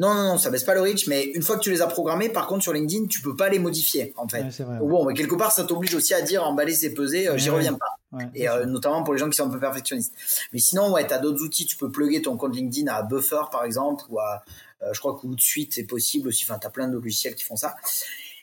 non, 0.00 0.14
non, 0.14 0.22
non, 0.22 0.38
ça 0.38 0.48
baisse 0.48 0.64
pas 0.64 0.72
le 0.72 0.80
reach, 0.80 1.08
mais 1.08 1.24
une 1.24 1.42
fois 1.42 1.56
que 1.56 1.60
tu 1.60 1.70
les 1.70 1.82
as 1.82 1.86
programmés, 1.86 2.30
par 2.30 2.46
contre, 2.46 2.62
sur 2.62 2.72
LinkedIn, 2.72 3.04
tu 3.06 3.20
peux 3.20 3.36
pas 3.36 3.50
les 3.50 3.58
modifier, 3.58 4.14
en 4.16 4.26
fait. 4.26 4.46
Bon, 4.80 5.04
mais 5.04 5.12
quelque 5.12 5.34
part, 5.34 5.52
ça 5.52 5.64
t'oblige 5.64 5.94
aussi 5.94 6.14
à 6.14 6.22
dire 6.22 6.42
emballer, 6.42 6.72
c'est 6.72 6.94
peser, 6.94 7.28
euh, 7.28 7.36
j'y 7.36 7.50
reviens 7.50 7.74
pas. 7.74 8.18
et 8.34 8.48
euh, 8.48 8.64
notamment 8.64 9.02
pour 9.02 9.12
les 9.12 9.20
gens 9.20 9.28
qui 9.28 9.36
sont 9.36 9.46
un 9.46 9.50
peu 9.50 9.60
perfectionnistes. 9.60 10.14
Mais 10.54 10.58
sinon, 10.58 10.90
ouais, 10.90 11.06
t'as 11.06 11.18
d'autres 11.18 11.42
outils, 11.42 11.66
tu 11.66 11.76
peux 11.76 11.90
plugger 11.90 12.22
ton 12.22 12.38
compte 12.38 12.56
LinkedIn 12.56 12.90
à 12.90 13.02
Buffer, 13.02 13.42
par 13.52 13.64
exemple, 13.64 14.04
ou 14.08 14.18
à, 14.18 14.42
euh, 14.82 14.94
je 14.94 15.00
crois 15.00 15.18
que 15.20 15.26
Hootsuite, 15.26 15.74
c'est 15.74 15.84
possible 15.84 16.28
aussi. 16.28 16.46
Enfin, 16.48 16.58
t'as 16.58 16.70
plein 16.70 16.88
de 16.88 16.94
logiciels 16.94 17.34
qui 17.34 17.44
font 17.44 17.56
ça. 17.56 17.76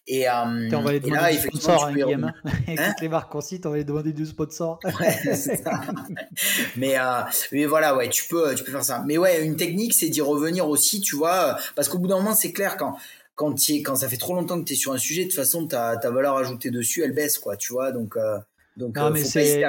Et, 0.09 0.27
euh, 0.27 0.69
on 0.71 0.81
va 0.81 0.93
les 0.93 0.99
demander 1.01 1.21
là, 1.21 1.31
du 1.31 1.37
sponsor, 1.39 1.85
hein, 1.85 1.93
Guillaume. 1.93 2.31
Hein 2.67 2.93
les 3.01 3.09
marques 3.09 3.31
qu'on 3.31 3.41
cite, 3.41 3.65
on 3.65 3.71
va 3.71 3.77
les 3.77 3.83
demander 3.83 4.13
du 4.13 4.25
sponsor. 4.25 4.79
ouais, 4.83 5.35
ça. 5.35 5.81
mais, 6.77 6.97
euh, 6.97 7.21
mais 7.51 7.65
voilà, 7.65 7.95
ouais, 7.95 8.09
tu 8.09 8.25
peux, 8.27 8.55
tu 8.55 8.63
peux 8.63 8.71
faire 8.71 8.85
ça. 8.85 9.03
Mais 9.05 9.17
ouais, 9.17 9.43
une 9.43 9.57
technique, 9.57 9.93
c'est 9.93 10.09
d'y 10.09 10.21
revenir 10.21 10.67
aussi, 10.69 11.01
tu 11.01 11.15
vois, 11.17 11.57
parce 11.75 11.89
qu'au 11.89 11.97
bout 11.97 12.07
d'un 12.07 12.17
moment, 12.17 12.35
c'est 12.35 12.53
clair 12.53 12.77
quand 12.77 12.97
quand, 13.37 13.55
quand 13.85 13.95
ça 13.95 14.09
fait 14.09 14.17
trop 14.17 14.33
longtemps 14.33 14.59
que 14.59 14.65
tu 14.65 14.73
es 14.73 14.75
sur 14.75 14.93
un 14.93 14.97
sujet, 14.97 15.23
de 15.23 15.27
toute 15.27 15.35
façon, 15.35 15.67
ta, 15.67 15.95
ta 15.95 16.09
valeur 16.09 16.35
ajoutée 16.37 16.71
dessus, 16.71 17.03
elle 17.03 17.13
baisse, 17.13 17.37
quoi, 17.37 17.55
tu 17.55 17.71
vois. 17.71 17.91
Donc, 17.91 18.17
euh, 18.17 18.39
donc, 18.77 18.95
non, 18.95 19.07
euh, 19.07 19.09
mais 19.09 19.23
c'est. 19.23 19.63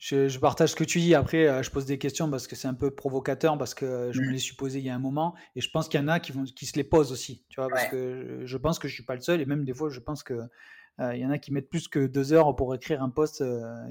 Je, 0.00 0.28
je, 0.28 0.38
partage 0.38 0.70
ce 0.70 0.76
que 0.76 0.84
tu 0.84 0.98
dis. 0.98 1.14
Après, 1.14 1.46
euh, 1.46 1.62
je 1.62 1.70
pose 1.70 1.84
des 1.84 1.98
questions 1.98 2.30
parce 2.30 2.46
que 2.46 2.56
c'est 2.56 2.66
un 2.66 2.74
peu 2.74 2.90
provocateur, 2.90 3.58
parce 3.58 3.74
que 3.74 4.10
je 4.12 4.22
me 4.22 4.28
mm. 4.28 4.30
l'ai 4.30 4.38
supposé 4.38 4.78
il 4.78 4.86
y 4.86 4.88
a 4.88 4.94
un 4.94 4.98
moment. 4.98 5.34
Et 5.54 5.60
je 5.60 5.70
pense 5.70 5.88
qu'il 5.88 6.00
y 6.00 6.02
en 6.02 6.08
a 6.08 6.18
qui, 6.18 6.32
vont, 6.32 6.44
qui 6.44 6.64
se 6.64 6.76
les 6.76 6.84
posent 6.84 7.12
aussi. 7.12 7.44
Tu 7.50 7.60
vois, 7.60 7.68
parce 7.68 7.86
que 7.88 8.40
je 8.44 8.56
pense 8.56 8.78
que 8.78 8.88
je 8.88 8.94
suis 8.94 9.04
pas 9.04 9.14
le 9.14 9.20
seul. 9.20 9.42
Et 9.42 9.44
même 9.46 9.64
des 9.66 9.74
fois, 9.74 9.90
je 9.90 10.00
pense 10.00 10.22
que 10.22 10.40
euh, 11.00 11.14
il 11.14 11.20
y 11.20 11.26
en 11.26 11.30
a 11.30 11.36
qui 11.38 11.52
mettent 11.52 11.68
plus 11.68 11.86
que 11.86 12.06
deux 12.06 12.32
heures 12.32 12.56
pour 12.56 12.74
écrire 12.74 13.02
un 13.02 13.10
post 13.10 13.44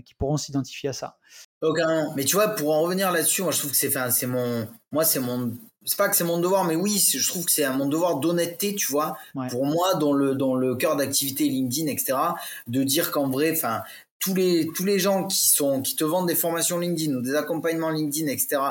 qui 0.03 0.15
pourront 0.15 0.37
s'identifier 0.37 0.89
à 0.89 0.93
ça. 0.93 1.19
Aucun. 1.61 2.11
Mais 2.15 2.25
tu 2.25 2.35
vois, 2.35 2.49
pour 2.49 2.73
en 2.73 2.81
revenir 2.81 3.11
là-dessus, 3.11 3.43
moi 3.43 3.51
je 3.51 3.59
trouve 3.59 3.71
que 3.71 3.77
c'est, 3.77 3.91
c'est 4.09 4.27
mon, 4.27 4.67
moi 4.91 5.03
c'est 5.03 5.19
mon, 5.19 5.53
c'est 5.87 5.97
pas 5.97 6.09
que 6.09 6.15
c'est 6.15 6.23
mon 6.23 6.39
devoir, 6.39 6.65
mais 6.65 6.75
oui, 6.75 6.97
je 6.97 7.27
trouve 7.29 7.45
que 7.45 7.51
c'est 7.51 7.67
mon 7.69 7.87
devoir 7.87 8.19
d'honnêteté, 8.19 8.75
tu 8.75 8.91
vois, 8.91 9.17
pour 9.49 9.65
moi 9.65 9.95
dans 9.95 10.11
le 10.11 10.35
dans 10.35 10.55
le 10.55 10.75
cœur 10.75 10.97
d'activité 10.97 11.45
LinkedIn, 11.47 11.89
etc., 11.89 12.17
de 12.67 12.83
dire 12.83 13.11
qu'en 13.11 13.29
vrai, 13.29 13.51
enfin, 13.51 13.83
tous 14.19 14.33
les 14.33 14.67
tous 14.75 14.83
les 14.83 14.97
gens 14.97 15.25
qui 15.25 15.47
sont 15.47 15.81
qui 15.81 15.95
te 15.95 16.03
vendent 16.03 16.27
des 16.27 16.35
formations 16.35 16.79
LinkedIn 16.79 17.13
ou 17.15 17.21
des 17.21 17.35
accompagnements 17.35 17.91
LinkedIn 17.91 18.27
etc 18.27 18.61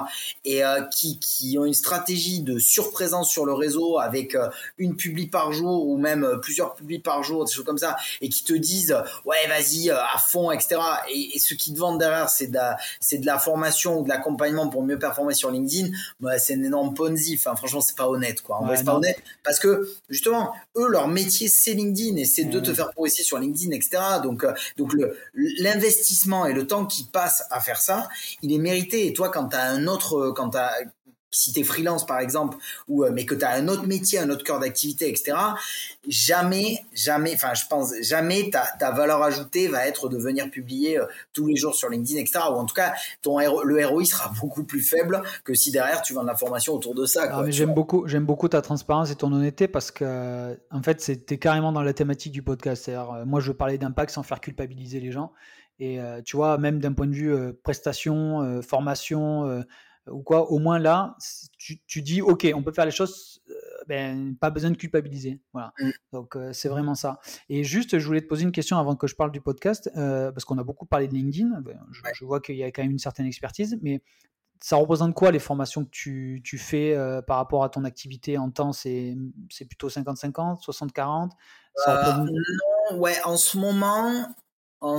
et 0.45 0.65
euh, 0.65 0.83
qui 0.83 1.21
qui 1.21 1.57
ont 1.59 1.65
une 1.65 1.75
stratégie 1.75 2.41
de 2.41 2.59
surprésence 2.59 3.31
sur 3.31 3.47
le 3.47 3.53
réseau 3.53 3.99
avec 3.99 4.35
euh, 4.35 4.49
une 4.77 4.97
publi 4.97 5.29
par 5.29 5.53
jour 5.53 5.87
ou 5.87 5.99
même 5.99 6.25
euh, 6.25 6.37
plusieurs 6.39 6.75
publis 6.75 6.99
par 6.99 7.23
jour 7.23 7.45
des 7.45 7.53
choses 7.53 7.65
comme 7.65 7.79
ça 7.79 7.97
et 8.21 8.29
qui 8.29 8.43
te 8.43 8.55
disent 8.55 8.97
ouais 9.25 9.37
vas-y 9.49 9.91
à 9.91 10.19
fond 10.19 10.51
etc 10.51 10.81
et, 11.13 11.39
ce 11.39 11.55
qu'ils 11.55 11.75
te 11.75 11.79
vendent 11.79 12.01
derrière 12.01 12.29
c'est 12.29 12.49
de 12.49 12.55
la 12.55 12.77
c'est 13.01 13.19
de 13.19 13.27
la 13.27 13.39
formation 13.39 14.01
ou 14.01 14.03
de 14.03 14.09
l'accompagnement 14.09 14.69
pour 14.69 14.83
mieux 14.83 14.99
performer 14.99 15.35
sur 15.35 15.53
LinkedIn 15.53 15.91
bah, 16.19 16.39
c'est 16.39 16.55
une 16.55 16.65
énorme 16.65 16.95
ponzi. 16.95 17.39
Enfin 17.39 17.55
franchement 17.55 17.81
c'est 17.81 17.97
pas 17.97 18.09
honnête 18.09 18.41
quoi. 18.41 18.57
En 18.57 18.67
vrai 18.67 18.77
c'est 18.77 18.85
pas 18.85 18.97
honnête 18.97 19.23
parce 19.45 19.61
que 19.61 19.89
justement 20.09 20.55
eux 20.77 20.89
leur 20.89 21.07
métier 21.07 21.49
c'est 21.49 21.75
LinkedIn 21.75 22.17
et 22.17 22.25
c'est 22.25 22.45
de 22.45 22.59
te 22.59 22.75
faire 22.75 22.91
progresser 22.91 23.23
sur 23.23 23.39
LinkedIn 23.39 23.71
etc 23.71 24.03
donc 24.23 24.45
donc 24.77 24.93
le 24.93 25.17
l'investissement 25.37 26.47
et 26.47 26.53
le 26.53 26.67
temps 26.67 26.87
qui 26.87 27.05
passe 27.05 27.45
à 27.51 27.61
faire 27.61 27.81
ça, 27.81 28.09
il 28.43 28.53
est 28.53 28.59
mérité. 28.59 29.07
Et 29.07 29.13
toi, 29.13 29.29
quand 29.29 29.49
tu 29.49 29.57
as 29.57 29.65
un 29.65 29.87
autre, 29.87 30.33
quand 30.35 30.51
tu 30.51 30.59
si 31.31 31.53
tu 31.53 31.61
es 31.61 31.65
freelance 31.65 32.07
par 32.07 32.21
exemple, 32.21 32.57
ou 32.89 33.05
euh, 33.05 33.11
mais 33.13 33.27
que 33.27 33.35
tu 33.35 33.45
as 33.45 33.51
un 33.51 33.69
autre 33.69 33.87
métier, 33.87 34.19
un 34.19 34.31
autre 34.31 34.45
cœur 34.45 34.59
d'activité, 34.59 35.09
etc., 35.09 35.37
jamais, 36.09 36.85
jamais, 36.95 37.33
enfin 37.35 37.55
je 37.55 37.67
pense, 37.69 37.93
jamais 38.01 38.51
ta, 38.51 38.65
ta 38.79 38.91
valeur 38.91 39.23
ajoutée 39.23 39.69
va 39.69 39.87
être 39.87 40.09
de 40.09 40.17
venir 40.17 40.51
publier 40.51 40.99
euh, 40.99 41.07
tous 41.33 41.47
les 41.47 41.57
jours 41.57 41.75
sur 41.75 41.89
LinkedIn, 41.89 42.21
etc. 42.21 42.41
Ou 42.51 42.55
en 42.55 42.65
tout 42.65 42.75
cas, 42.75 42.95
ton 43.23 43.39
le 43.39 43.87
ROI 43.87 44.05
sera 44.05 44.33
beaucoup 44.41 44.65
plus 44.65 44.81
faible 44.81 45.23
que 45.45 45.55
si 45.55 45.71
derrière 45.73 46.03
tu 46.03 46.15
vends 46.15 46.23
de 46.23 46.29
l'information 46.29 46.75
autour 46.75 46.95
de 46.95 47.07
ça. 47.07 47.29
Ah, 47.31 47.45
j'aime 47.49 47.75
beaucoup, 47.75 48.07
j'aime 48.07 48.25
beaucoup 48.25 48.49
ta 48.49 48.63
transparence 48.63 49.11
et 49.11 49.17
ton 49.17 49.33
honnêteté 49.33 49.69
parce 49.69 49.91
que 49.91 50.59
en 50.71 50.83
fait, 50.83 51.01
c'était 51.01 51.39
carrément 51.39 51.73
dans 51.73 51.83
la 51.83 51.93
thématique 51.93 52.33
du 52.33 52.43
podcast. 52.43 52.89
Euh, 52.89 53.25
moi, 53.27 53.41
je 53.41 53.49
veux 53.49 53.57
parler 53.57 53.79
d'impact 53.79 54.11
sans 54.11 54.23
faire 54.23 54.41
culpabiliser 54.41 55.01
les 55.01 55.13
gens. 55.13 55.33
Et 55.79 55.99
tu 56.25 56.37
vois, 56.37 56.57
même 56.57 56.79
d'un 56.79 56.95
point 56.95 57.07
de 57.07 57.13
vue 57.13 57.53
prestation, 57.63 58.63
formation, 58.63 59.63
ou 60.09 60.23
quoi, 60.23 60.51
au 60.51 60.59
moins 60.59 60.79
là, 60.79 61.17
tu, 61.59 61.81
tu, 61.87 62.03
dis, 62.03 62.23
OK, 62.23 62.47
on 62.55 62.63
peut 62.63 62.73
faire 62.73 62.85
les 62.85 62.91
choses, 62.91 63.43
euh, 63.51 63.55
ben, 63.87 64.37
pas 64.37 64.51
besoin 64.51 64.71
de 64.71 64.77
culpabiliser. 64.77 65.41
Voilà. 65.53 65.73
Mmh. 65.79 65.91
Donc, 66.13 66.37
euh, 66.37 66.53
c'est 66.53 66.69
vraiment 66.69 66.95
ça. 66.95 67.19
Et 67.49 67.65
juste, 67.65 67.99
je 67.99 68.07
voulais 68.07 68.21
te 68.21 68.27
poser 68.27 68.45
une 68.45 68.53
question 68.53 68.79
avant 68.79 68.95
que 68.97 69.07
je 69.07 69.15
parle 69.15 69.33
du 69.33 69.41
podcast, 69.41 69.91
euh, 69.97 70.31
parce 70.33 70.45
qu'on 70.45 70.59
a 70.59 70.65
beaucoup 70.65 70.87
parlé 70.87 71.09
de 71.09 71.15
LinkedIn. 71.15 71.61
Ben, 71.61 71.79
je, 71.91 72.25
vois 72.25 72.41
qu'il 72.41 72.57
y 72.57 72.63
a 72.63 72.71
quand 72.71 72.83
même 72.83 72.93
une 72.93 72.99
certaine 72.99 73.27
expertise, 73.27 73.79
mais 73.83 74.03
ça 74.61 74.77
représente 74.77 75.15
quoi 75.15 75.31
les 75.31 75.39
formations 75.39 75.85
que 75.85 75.91
tu, 75.91 76.41
tu 76.45 76.57
fais 76.57 76.97
par 77.27 77.37
rapport 77.37 77.63
à 77.63 77.69
ton 77.69 77.85
activité 77.85 78.39
en 78.39 78.51
temps? 78.51 78.73
C'est 78.73 79.17
plutôt 79.69 79.89
50-50, 79.89 80.65
60-40 80.65 81.31
Non, 81.87 82.99
ouais, 82.99 83.17
en 83.25 83.37
ce 83.37 83.59
moment, 83.59 84.35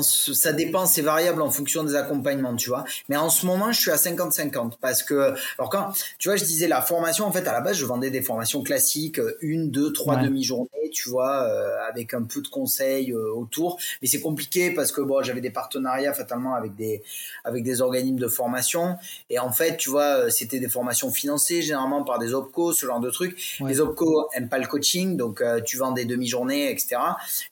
ça 0.01 0.53
dépend, 0.53 0.87
c'est 0.87 1.03
variable 1.03 1.41
en 1.41 1.51
fonction 1.51 1.83
des 1.83 1.95
accompagnements, 1.95 2.55
tu 2.55 2.69
vois. 2.69 2.83
Mais 3.09 3.15
en 3.15 3.29
ce 3.29 3.45
moment, 3.45 3.71
je 3.71 3.79
suis 3.79 3.91
à 3.91 3.95
50-50 3.95 4.73
parce 4.81 5.03
que, 5.03 5.35
alors 5.57 5.69
quand, 5.69 5.91
tu 6.17 6.29
vois, 6.29 6.35
je 6.35 6.43
disais 6.43 6.67
la 6.67 6.81
formation, 6.81 7.25
en 7.25 7.31
fait, 7.31 7.47
à 7.47 7.53
la 7.53 7.61
base, 7.61 7.77
je 7.77 7.85
vendais 7.85 8.09
des 8.09 8.23
formations 8.23 8.63
classiques, 8.63 9.19
euh, 9.19 9.37
une, 9.41 9.69
deux, 9.69 9.93
trois 9.93 10.17
demi-journées, 10.17 10.89
tu 10.91 11.09
vois, 11.09 11.43
euh, 11.43 11.77
avec 11.87 12.15
un 12.15 12.23
peu 12.23 12.41
de 12.41 12.47
conseils 12.47 13.11
euh, 13.11 13.31
autour. 13.31 13.77
Mais 14.01 14.07
c'est 14.07 14.19
compliqué 14.19 14.71
parce 14.71 14.91
que, 14.91 15.01
bon, 15.01 15.21
j'avais 15.21 15.41
des 15.41 15.51
partenariats 15.51 16.13
fatalement 16.13 16.55
avec 16.55 16.75
des, 16.75 17.03
avec 17.43 17.63
des 17.63 17.81
organismes 17.81 18.17
de 18.17 18.27
formation. 18.27 18.95
Et 19.29 19.37
en 19.37 19.51
fait, 19.51 19.77
tu 19.77 19.91
vois, 19.91 20.31
c'était 20.31 20.59
des 20.59 20.69
formations 20.69 21.11
financées 21.11 21.61
généralement 21.61 22.03
par 22.03 22.17
des 22.17 22.33
OPCO, 22.33 22.73
ce 22.73 22.87
genre 22.87 22.99
de 22.99 23.11
trucs. 23.11 23.57
Les 23.59 23.79
OPCO 23.79 24.29
aiment 24.33 24.49
pas 24.49 24.57
le 24.57 24.67
coaching, 24.67 25.17
donc 25.17 25.43
tu 25.65 25.77
vends 25.77 25.91
des 25.91 26.05
demi-journées, 26.05 26.71
etc. 26.71 26.97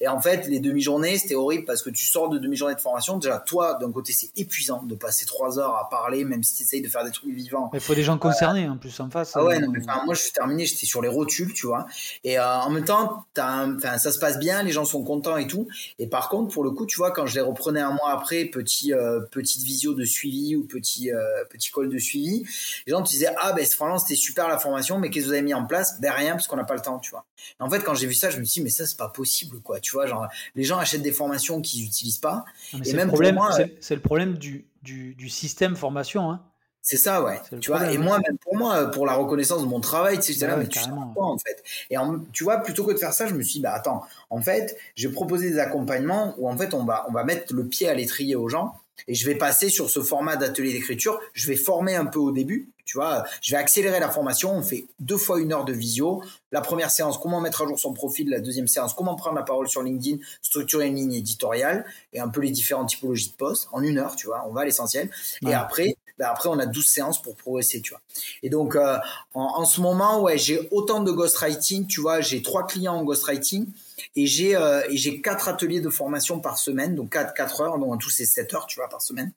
Et 0.02 0.08
en 0.08 0.20
fait, 0.20 0.48
les 0.48 0.60
demi-journées, 0.60 1.20
c'était 1.20 1.36
horrible 1.36 1.66
parce 1.66 1.84
que 1.84 1.92
tu 1.92 2.06
sors 2.16 2.30
de 2.30 2.38
demi-journée 2.38 2.76
de 2.76 2.80
formation, 2.80 3.18
déjà, 3.18 3.40
toi, 3.40 3.78
d'un 3.80 3.92
côté, 3.92 4.14
c'est 4.14 4.30
épuisant 4.38 4.84
de 4.84 4.96
passer 4.96 5.26
trois 5.26 5.60
heures 5.60 5.76
à 5.76 5.90
parler, 5.90 6.24
même 6.24 6.44
si 6.44 6.56
tu 6.56 6.64
essayes 6.64 6.82
de 6.82 6.88
faire 6.88 7.04
des 7.04 7.12
trucs 7.12 7.34
vivants. 7.34 7.70
Mais 7.74 7.80
il 7.80 7.82
faut 7.82 7.94
des 7.94 8.04
gens 8.04 8.18
concernés, 8.18 8.70
en 8.70 8.78
plus, 8.78 8.98
en 9.02 9.10
face. 9.10 9.34
Ah 9.36 9.44
ouais, 9.44 9.60
non, 9.60 9.70
mais, 9.70 9.82
moi, 10.06 10.16
je 10.16 10.22
suis 10.22 10.32
terminé, 10.32 10.66
j'étais 10.66 10.86
sur 10.86 11.02
les 11.02 11.10
rotules, 11.10 11.52
tu 11.54 11.68
vois. 11.68 11.86
Et 12.24 12.40
euh, 12.40 12.60
en 12.60 12.70
même 12.70 12.86
temps, 12.86 13.26
as 13.38 13.98
ça 13.98 14.12
se 14.14 14.20
passe 14.20 14.40
bien, 14.40 14.64
les 14.64 14.72
gens 14.72 14.86
sont 14.86 15.04
contents 15.04 15.36
et 15.36 15.48
tout. 15.48 15.68
Et 16.00 16.08
par 16.08 16.30
contre, 16.30 16.54
pour 16.54 16.64
le 16.64 16.72
coup, 16.72 16.86
tu 16.86 16.96
vois, 16.96 17.12
quand 17.12 17.26
je 17.26 17.36
les 17.36 17.42
reprenais 17.42 17.82
un 17.82 17.92
mois 17.92 18.12
après, 18.12 18.46
petit, 18.46 18.94
euh, 18.94 19.20
petite 19.32 19.64
visio 19.64 19.94
de 19.94 20.06
suivi 20.06 20.56
ou 20.56 20.64
petit, 20.64 21.12
euh, 21.12 21.44
petit 21.50 21.70
call 21.70 21.90
de 21.90 21.98
suivi, 21.98 22.46
les 22.88 22.92
gens 22.92 23.04
te 23.04 23.10
disaient, 23.10 23.34
ah, 23.42 23.52
ben, 23.52 23.66
franchement, 23.66 23.98
c'était 23.98 24.16
super 24.16 24.48
la 24.48 24.58
formation, 24.58 25.00
mais 25.00 25.10
qu'est-ce 25.10 25.26
que 25.26 25.30
vous 25.30 25.34
avez 25.34 25.42
mis 25.42 25.54
en 25.54 25.66
place? 25.66 26.00
Ben, 26.00 26.14
rien, 26.14 26.32
parce 26.32 26.48
qu'on 26.48 26.56
n'a 26.56 26.64
pas 26.64 26.76
le 26.76 26.82
temps, 26.82 27.00
tu 27.00 27.12
vois. 27.12 27.26
en 27.60 27.70
fait, 27.70 27.82
quand 27.82 27.94
j'ai 27.94 28.08
vu 28.08 28.14
ça, 28.14 28.30
je 28.30 28.40
me 28.40 28.46
suis 28.46 28.62
dit, 28.62 28.64
mais 28.64 28.70
ça, 28.70 28.86
c'est 28.86 28.98
pas 28.98 29.10
possible, 29.10 29.60
quoi. 29.62 29.82
Tu 29.82 29.92
vois, 29.92 30.06
genre, 30.06 30.28
les 30.56 30.64
gens 30.64 30.78
achètent 30.78 31.02
des 31.02 31.12
formations 31.12 31.62
qu'ils 31.62 32.05
pas. 32.14 32.46
Et 32.86 32.94
même 32.94 33.08
problème, 33.10 33.40
c'est 33.80 33.96
le 33.96 34.02
problème 34.02 34.38
du, 34.38 34.66
du, 34.82 35.30
système 35.30 35.76
formation. 35.76 36.32
Hein. 36.32 36.42
C'est 36.82 36.98
ça, 36.98 37.24
ouais. 37.24 37.42
Tu 37.62 37.72
vois, 37.72 37.92
et 37.92 37.98
moi, 37.98 38.20
même 38.20 38.38
pour 38.38 38.56
moi, 38.56 38.92
pour 38.92 39.06
la 39.08 39.16
reconnaissance 39.16 39.62
de 39.62 39.68
mon 39.68 39.80
travail, 39.80 40.20
tu 40.20 40.34
sais, 40.34 40.46
là, 40.46 40.56
mais 40.56 40.68
tu 40.68 40.80
sais 40.80 40.88
pas, 40.88 41.22
en 41.22 41.38
fait. 41.38 41.64
Et 41.90 41.96
tu 42.32 42.44
vois, 42.44 42.58
plutôt 42.58 42.86
que 42.86 42.94
de 42.94 42.98
faire 42.98 43.14
ça, 43.14 43.26
je 43.26 43.34
me 43.34 43.42
suis 43.42 43.56
dit, 43.56 43.62
bah 43.62 43.74
attends, 43.74 44.04
en 44.30 44.42
fait, 44.42 44.78
j'ai 44.96 45.10
proposé 45.10 45.50
des 45.50 45.60
accompagnements 45.60 46.36
où 46.38 46.48
en 46.48 46.56
fait, 46.56 46.74
on 46.74 46.86
va, 46.86 47.06
on 47.10 47.12
va 47.12 47.24
mettre 47.24 47.54
le 47.56 47.66
pied 47.66 47.90
à 47.90 47.96
l'étrier 47.96 48.36
aux 48.36 48.50
gens 48.50 48.76
et 49.08 49.14
je 49.14 49.26
vais 49.26 49.36
passer 49.36 49.70
sur 49.70 49.90
ce 49.90 50.02
format 50.02 50.36
d'atelier 50.36 50.74
d'écriture. 50.74 51.20
Je 51.34 51.48
vais 51.48 51.56
former 51.56 51.96
un 51.96 52.06
peu 52.06 52.20
au 52.20 52.32
début, 52.32 52.70
tu 52.86 52.98
vois. 52.98 53.26
Je 53.42 53.52
vais 53.52 53.58
accélérer 53.58 54.00
la 54.00 54.10
formation. 54.10 54.52
On 54.52 54.62
fait 54.62 54.86
deux 55.00 55.18
fois 55.18 55.40
une 55.40 55.54
heure 55.54 55.66
de 55.66 55.74
visio. 55.74 56.24
La 56.52 56.62
première 56.62 56.92
séance, 56.92 57.18
comment 57.18 57.42
mettre 57.42 57.64
à 57.64 57.68
jour 57.68 57.80
son 57.80 57.94
profil. 57.94 58.30
La 58.30 58.40
deuxième 58.40 58.68
séance, 58.68 58.94
comment 58.94 59.16
prendre 59.16 59.36
la 59.36 59.44
parole 59.44 59.68
sur 59.68 59.84
LinkedIn, 59.84 60.18
structurer 60.42 60.88
une 60.88 60.96
ligne 60.96 61.14
éditoriale 61.14 61.86
et 62.14 62.20
un 62.20 62.30
peu 62.30 62.42
les 62.42 62.52
différentes 62.52 62.90
typologies 62.90 63.32
de 63.32 63.36
postes 63.36 63.68
en 63.72 63.82
une 63.82 63.98
heure, 63.98 64.16
tu 64.16 64.28
vois. 64.28 64.46
On 64.48 64.54
va 64.54 64.62
à 64.62 64.66
l'essentiel. 64.66 65.10
Et 65.46 65.54
après, 65.54 65.98
ben 66.18 66.28
après, 66.30 66.48
on 66.48 66.58
a 66.60 66.66
12 66.66 66.86
séances 66.86 67.22
pour 67.22 67.36
progresser, 67.36 67.82
tu 67.82 67.92
vois. 67.92 68.02
Et 68.42 68.50
donc, 68.50 68.76
euh, 68.76 68.98
en, 69.34 69.42
en, 69.42 69.66
ce 69.66 69.82
moment, 69.82 70.22
ouais, 70.22 70.38
j'ai 70.38 70.70
autant 70.72 71.02
de 71.02 71.12
ghostwriting, 71.12 71.88
tu 71.88 72.00
vois. 72.00 72.22
J'ai 72.22 72.42
trois 72.42 72.66
clients 72.66 72.96
en 72.96 73.04
ghostwriting 73.04 73.68
et 74.16 74.26
j'ai 74.28 74.56
euh, 74.56 74.82
j'ai 74.90 75.22
quatre 75.22 75.48
ateliers 75.48 75.82
de 75.82 75.90
formation 75.90 76.40
par 76.40 76.58
semaine, 76.58 76.96
donc 76.96 77.12
quatre 77.12 77.34
quatre 77.34 77.62
heures, 77.62 77.78
donc 77.80 77.94
en 77.94 77.98
tout 77.98 78.10
c'est 78.10 78.26
7 78.26 78.54
heures, 78.54 78.66
tu 78.68 78.80
vois, 78.80 78.90
par 78.90 79.02
semaine. 79.02 79.34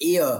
Et 0.00 0.20
euh, 0.20 0.38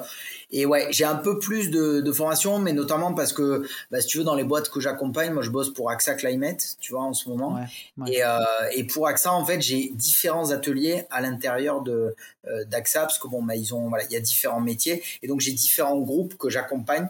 et 0.51 0.66
ouais, 0.66 0.89
j'ai 0.91 1.05
un 1.05 1.16
peu 1.16 1.39
plus 1.39 1.70
de, 1.70 2.01
de, 2.01 2.12
formation, 2.12 2.59
mais 2.59 2.75
notamment 2.75 3.14
parce 3.14 3.33
que, 3.33 3.66
bah, 3.91 4.03
si 4.03 4.09
tu 4.09 4.18
veux, 4.18 4.25
dans 4.25 4.35
les 4.35 4.45
boîtes 4.45 4.68
que 4.68 4.81
j'accompagne, 4.81 5.33
moi 5.33 5.43
je 5.43 5.49
bosse 5.49 5.73
pour 5.73 5.91
AXA 5.91 6.14
Climate, 6.14 6.77
tu 6.79 6.93
vois, 6.93 7.05
en 7.05 7.14
ce 7.14 7.31
moment. 7.31 7.59
Et, 8.07 8.23
euh, 8.23 8.39
et 8.75 8.85
pour 8.85 9.09
AXA, 9.09 9.33
en 9.33 9.45
fait, 9.47 9.62
j'ai 9.62 9.91
différents 9.95 10.51
ateliers 10.51 11.05
à 11.11 11.23
l'intérieur 11.23 11.81
de 11.81 12.14
euh, 12.49 12.64
d'AXA, 12.66 13.01
parce 13.01 13.18
que 13.18 13.29
bon, 13.29 13.43
bah, 13.43 13.57
ils 13.57 13.75
ont, 13.75 13.89
voilà, 13.89 14.05
il 14.05 14.12
y 14.12 14.16
a 14.16 14.20
différents 14.20 14.61
métiers, 14.61 15.03
et 15.23 15.27
donc 15.27 15.41
j'ai 15.41 15.53
différents 15.53 15.99
groupes 16.01 16.37
que 16.37 16.51
j'accompagne. 16.51 17.09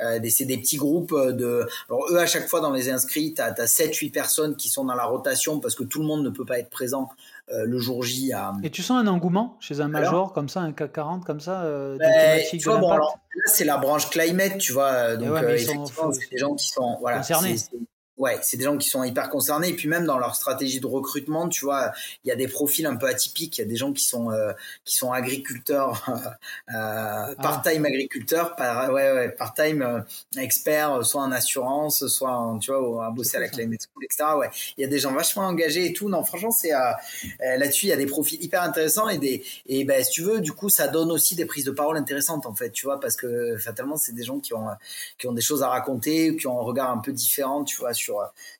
Euh, 0.00 0.18
c'est 0.28 0.44
des 0.44 0.58
petits 0.58 0.76
groupes 0.76 1.14
de. 1.14 1.66
Alors 1.88 2.06
eux, 2.10 2.18
à 2.18 2.26
chaque 2.26 2.48
fois 2.48 2.60
dans 2.60 2.72
les 2.72 2.90
inscrits, 2.90 3.34
tu 3.34 3.42
as, 3.42 3.46
as 3.46 3.66
7-8 3.66 4.10
personnes 4.10 4.56
qui 4.56 4.68
sont 4.68 4.84
dans 4.84 4.94
la 4.94 5.04
rotation 5.04 5.60
parce 5.60 5.74
que 5.74 5.84
tout 5.84 6.00
le 6.00 6.06
monde 6.06 6.24
ne 6.24 6.30
peut 6.30 6.44
pas 6.44 6.58
être 6.58 6.70
présent 6.70 7.10
euh, 7.52 7.66
le 7.66 7.78
jour 7.78 8.02
J. 8.02 8.32
À... 8.32 8.52
Et 8.62 8.70
tu 8.70 8.82
sens 8.82 9.02
un 9.02 9.06
engouement 9.06 9.58
chez 9.60 9.80
un 9.80 9.88
major 9.88 10.32
comme 10.32 10.48
ça, 10.48 10.60
un 10.60 10.72
CAC 10.72 10.92
40 10.92 11.24
comme 11.24 11.40
ça, 11.40 11.62
euh, 11.62 11.98
ben, 11.98 12.40
tu 12.48 12.58
vois, 12.58 12.78
bon, 12.78 12.90
alors, 12.90 13.18
Là, 13.34 13.52
c'est 13.52 13.64
la 13.64 13.76
branche 13.76 14.10
climate, 14.10 14.58
tu 14.58 14.72
vois. 14.72 15.16
Donc, 15.16 15.34
ouais, 15.34 15.44
euh, 15.44 15.54
effectivement, 15.54 16.12
c'est 16.12 16.30
des 16.30 16.38
gens 16.38 16.54
qui 16.54 16.68
sont 16.68 16.96
voilà, 17.00 17.18
concernés. 17.18 17.56
Ouais, 18.16 18.38
c'est 18.42 18.56
des 18.56 18.62
gens 18.64 18.78
qui 18.78 18.88
sont 18.88 19.02
hyper 19.02 19.28
concernés 19.28 19.70
et 19.70 19.72
puis 19.74 19.88
même 19.88 20.04
dans 20.06 20.18
leur 20.18 20.36
stratégie 20.36 20.78
de 20.78 20.86
recrutement, 20.86 21.48
tu 21.48 21.64
vois, 21.64 21.90
il 22.24 22.28
y 22.28 22.30
a 22.30 22.36
des 22.36 22.46
profils 22.46 22.86
un 22.86 22.94
peu 22.94 23.06
atypiques. 23.06 23.58
Il 23.58 23.62
y 23.62 23.64
a 23.64 23.66
des 23.66 23.74
gens 23.74 23.92
qui 23.92 24.04
sont 24.04 24.30
euh, 24.30 24.52
qui 24.84 24.94
sont 24.94 25.10
agriculteurs, 25.10 26.00
euh, 26.68 26.72
ah. 26.72 27.34
part-time 27.42 27.84
agriculteurs, 27.84 28.54
par, 28.54 28.92
ouais, 28.92 29.12
ouais, 29.12 29.30
part-time 29.30 29.82
euh, 29.82 30.00
experts, 30.40 31.04
soit 31.04 31.22
en 31.22 31.32
assurance, 31.32 32.06
soit 32.06 32.30
en, 32.30 32.60
tu 32.60 32.72
vois, 32.72 33.06
à 33.06 33.10
bosser 33.10 33.38
à 33.38 33.40
la 33.40 33.48
Climate 33.48 33.80
School, 33.82 34.04
etc. 34.04 34.24
Ouais, 34.38 34.48
il 34.76 34.82
y 34.82 34.84
a 34.84 34.88
des 34.88 35.00
gens 35.00 35.12
vachement 35.12 35.42
engagés 35.42 35.86
et 35.86 35.92
tout. 35.92 36.08
Non, 36.08 36.22
franchement, 36.22 36.52
c'est 36.52 36.72
euh, 36.72 36.78
euh, 37.40 37.56
là-dessus, 37.56 37.86
il 37.86 37.88
y 37.88 37.92
a 37.92 37.96
des 37.96 38.06
profils 38.06 38.40
hyper 38.40 38.62
intéressants 38.62 39.08
et 39.08 39.18
des 39.18 39.44
et 39.66 39.84
ben 39.84 40.04
si 40.04 40.12
tu 40.12 40.22
veux, 40.22 40.40
du 40.40 40.52
coup, 40.52 40.68
ça 40.68 40.86
donne 40.86 41.10
aussi 41.10 41.34
des 41.34 41.46
prises 41.46 41.64
de 41.64 41.72
parole 41.72 41.96
intéressantes 41.96 42.46
en 42.46 42.54
fait, 42.54 42.70
tu 42.70 42.86
vois, 42.86 43.00
parce 43.00 43.16
que 43.16 43.56
fatalement, 43.58 43.96
c'est 43.96 44.12
des 44.12 44.22
gens 44.22 44.38
qui 44.38 44.54
ont 44.54 44.68
qui 45.18 45.26
ont 45.26 45.32
des 45.32 45.42
choses 45.42 45.64
à 45.64 45.68
raconter, 45.68 46.36
qui 46.36 46.46
ont 46.46 46.60
un 46.60 46.62
regard 46.62 46.90
un 46.90 46.98
peu 46.98 47.10
différent, 47.10 47.64
tu 47.64 47.76
vois 47.78 47.92
sur 47.92 48.03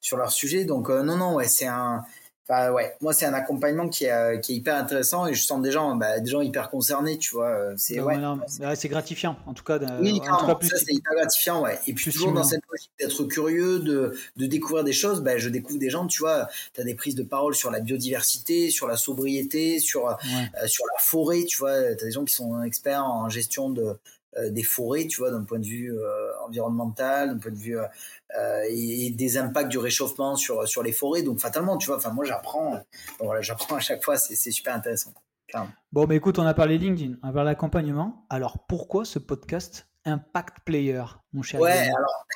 sur 0.01 0.17
leur 0.17 0.33
sujet. 0.33 0.65
Donc 0.65 0.91
euh, 0.91 1.03
non 1.03 1.17
non 1.17 1.35
ouais 1.35 1.49
c'est 1.49 1.67
un 1.67 2.05
Enfin, 2.47 2.73
ouais, 2.73 2.95
moi 3.01 3.15
c'est 3.15 3.25
un 3.25 3.33
accompagnement 3.33 3.89
qui 3.89 4.05
est, 4.05 4.13
euh, 4.13 4.37
qui 4.37 4.53
est 4.53 4.57
hyper 4.57 4.77
intéressant 4.77 5.27
et 5.27 5.33
je 5.33 5.43
sens 5.43 5.63
des 5.63 5.71
gens, 5.71 5.97
bah, 5.97 6.21
des 6.21 6.31
gens 6.31 6.43
hyper 6.43 6.69
concernés, 6.69 7.17
tu 7.17 7.33
vois. 7.33 7.49
Euh, 7.49 7.75
c'est 7.79 8.01
ouais, 8.01 8.17
c'est 8.75 8.89
gratifiant, 8.89 9.37
en 9.47 9.55
tout 9.55 9.65
cas. 9.65 9.79
Oui, 10.03 10.21
en 10.29 10.55
plus, 10.55 10.69
ça 10.69 10.77
c'est 10.77 10.93
hyper 10.93 11.15
gratifiant, 11.15 11.63
ouais. 11.63 11.79
Et 11.87 11.95
puis 11.95 12.13
toujours 12.13 12.33
dans 12.33 12.45
cette 12.45 12.61
logique 12.71 12.91
d'être 13.01 13.25
curieux, 13.25 13.79
de, 13.79 14.15
de 14.37 14.47
découvrir 14.47 14.85
des 14.85 14.93
choses, 14.93 15.23
bah, 15.23 15.39
je 15.39 15.49
découvre 15.49 15.79
des 15.79 15.89
gens, 15.89 16.07
tu 16.07 16.21
vois. 16.21 16.47
Tu 16.75 16.83
as 16.83 16.85
des 16.85 16.95
prises 16.95 17.15
de 17.15 17.23
parole 17.23 17.55
sur 17.55 17.71
la 17.71 17.81
biodiversité, 17.81 18.69
sur 18.69 18.89
la 18.89 18.99
sobriété, 18.99 19.79
sur 19.79 20.15
sur 20.67 20.85
la 20.85 21.01
forêt, 21.01 21.45
tu 21.45 21.57
vois. 21.57 21.95
Tu 21.95 22.05
as 22.05 22.07
des 22.07 22.11
gens 22.11 22.27
qui 22.27 22.35
sont 22.35 22.63
experts 22.63 23.05
en 23.05 23.31
gestion 23.31 23.71
de 23.71 23.97
des 24.51 24.63
forêts, 24.63 25.07
tu 25.07 25.21
vois, 25.21 25.31
d'un 25.31 25.45
point 25.45 25.59
de 25.59 25.67
vue 25.67 25.93
environnemental, 26.45 27.31
d'un 27.31 27.39
point 27.39 27.53
de 27.53 27.57
vue 27.57 27.79
euh, 27.79 28.63
et, 28.69 29.11
des 29.11 29.39
impacts 29.39 29.69
du 29.69 29.79
réchauffement 29.79 30.37
sur 30.37 30.67
sur 30.67 30.83
les 30.83 30.93
forêts. 30.93 31.23
Donc 31.23 31.39
fatalement, 31.39 31.77
tu 31.79 31.87
vois, 31.87 31.97
enfin 31.97 32.11
moi 32.11 32.25
j'apprends, 32.25 32.81
voilà, 33.21 33.41
j'apprends 33.41 33.77
à 33.77 33.81
chaque 33.81 34.03
fois, 34.03 34.17
c'est 34.17 34.51
super 34.51 34.75
intéressant. 34.75 35.15
Bon, 35.93 36.07
mais 36.07 36.17
écoute, 36.17 36.39
on 36.39 36.47
a 36.47 36.55
parlé 36.55 36.79
LinkedIn, 36.79 37.15
on 37.23 37.29
a 37.29 37.33
parlé 37.33 37.51
d'accompagnement. 37.51 38.27
Alors 38.29 38.67
pourquoi 38.67 39.05
ce 39.05 39.19
podcast 39.19 39.87
Impact 40.05 40.59
Player, 40.65 41.05
mon 41.33 41.43
cher 41.43 41.61
Ouais, 41.61 41.89
alors. 41.89 42.27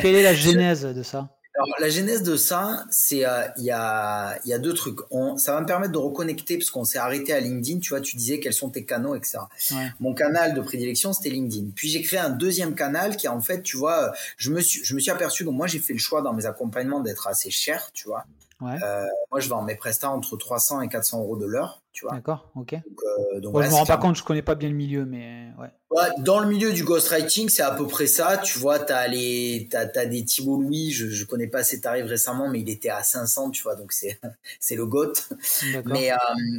Quelle 0.00 0.14
est 0.14 0.22
la 0.22 0.34
genèse 0.34 0.84
de 0.84 1.02
ça? 1.02 1.36
Alors, 1.56 1.68
la 1.78 1.88
genèse 1.88 2.24
de 2.24 2.36
ça, 2.36 2.84
c'est 2.90 3.24
euh, 3.24 3.42
il 3.58 3.64
y, 3.64 3.70
a, 3.70 4.38
y 4.44 4.52
a 4.52 4.58
deux 4.58 4.74
trucs. 4.74 4.98
On, 5.12 5.36
ça 5.36 5.54
va 5.54 5.60
me 5.60 5.66
permettre 5.66 5.92
de 5.92 5.98
reconnecter 5.98 6.58
parce 6.58 6.70
qu'on 6.70 6.84
s'est 6.84 6.98
arrêté 6.98 7.32
à 7.32 7.38
LinkedIn. 7.38 7.78
Tu 7.78 7.90
vois, 7.90 8.00
tu 8.00 8.16
disais 8.16 8.40
quels 8.40 8.52
sont 8.52 8.70
tes 8.70 8.84
canaux, 8.84 9.14
etc. 9.14 9.38
Mon 10.00 10.14
canal 10.14 10.54
de 10.54 10.60
prédilection, 10.60 11.12
c'était 11.12 11.30
LinkedIn. 11.30 11.70
Puis 11.76 11.88
j'ai 11.88 12.02
créé 12.02 12.18
un 12.18 12.30
deuxième 12.30 12.74
canal 12.74 13.16
qui, 13.16 13.28
en 13.28 13.40
fait, 13.40 13.62
tu 13.62 13.76
vois, 13.76 14.12
je 14.36 14.50
me 14.50 14.60
suis, 14.60 14.84
je 14.84 14.94
me 14.96 15.00
suis 15.00 15.12
aperçu. 15.12 15.44
Donc 15.44 15.54
moi, 15.54 15.68
j'ai 15.68 15.78
fait 15.78 15.92
le 15.92 16.00
choix 16.00 16.22
dans 16.22 16.32
mes 16.32 16.44
accompagnements 16.44 17.00
d'être 17.00 17.28
assez 17.28 17.50
cher, 17.50 17.90
tu 17.92 18.08
vois. 18.08 18.24
Euh, 18.62 19.06
moi, 19.30 19.40
je 19.40 19.48
vends 19.48 19.62
mes 19.62 19.74
prestats 19.74 20.10
entre 20.10 20.36
300 20.36 20.80
et 20.80 20.88
400 20.88 21.20
euros 21.20 21.36
de 21.36 21.46
l'heure, 21.46 21.82
tu 21.92 22.06
vois. 22.06 22.14
D'accord, 22.14 22.50
ok. 22.54 22.72
Donc, 22.72 22.82
euh, 23.34 23.40
donc 23.40 23.62
je 23.62 23.68
me 23.68 23.74
rends 23.74 23.86
pas 23.86 23.96
compte, 23.98 24.16
je 24.16 24.22
connais 24.22 24.42
pas 24.42 24.54
bien 24.54 24.68
le 24.68 24.74
milieu, 24.74 25.04
mais 25.04 25.48
ouais. 25.58 25.70
Dans 26.18 26.40
le 26.40 26.48
milieu 26.48 26.72
du 26.72 26.82
ghostwriting, 26.82 27.48
c'est 27.48 27.62
à 27.62 27.70
peu 27.70 27.86
près 27.86 28.06
ça. 28.06 28.38
Tu 28.38 28.58
vois, 28.58 28.78
t'as 28.78 29.06
les, 29.06 29.68
t'as, 29.70 29.86
as 29.94 30.06
des 30.06 30.24
Thibault 30.24 30.60
Louis. 30.60 30.90
Je, 30.90 31.08
je 31.08 31.24
connais 31.24 31.46
pas 31.46 31.62
ses 31.62 31.80
tarifs 31.80 32.06
récemment, 32.06 32.48
mais 32.48 32.60
il 32.60 32.68
était 32.68 32.88
à 32.88 33.02
500, 33.02 33.50
tu 33.50 33.62
vois. 33.62 33.76
Donc 33.76 33.92
c'est, 33.92 34.18
le 34.70 34.86
goth. 34.86 35.28
Mais 35.84 36.12
euh, 36.12 36.16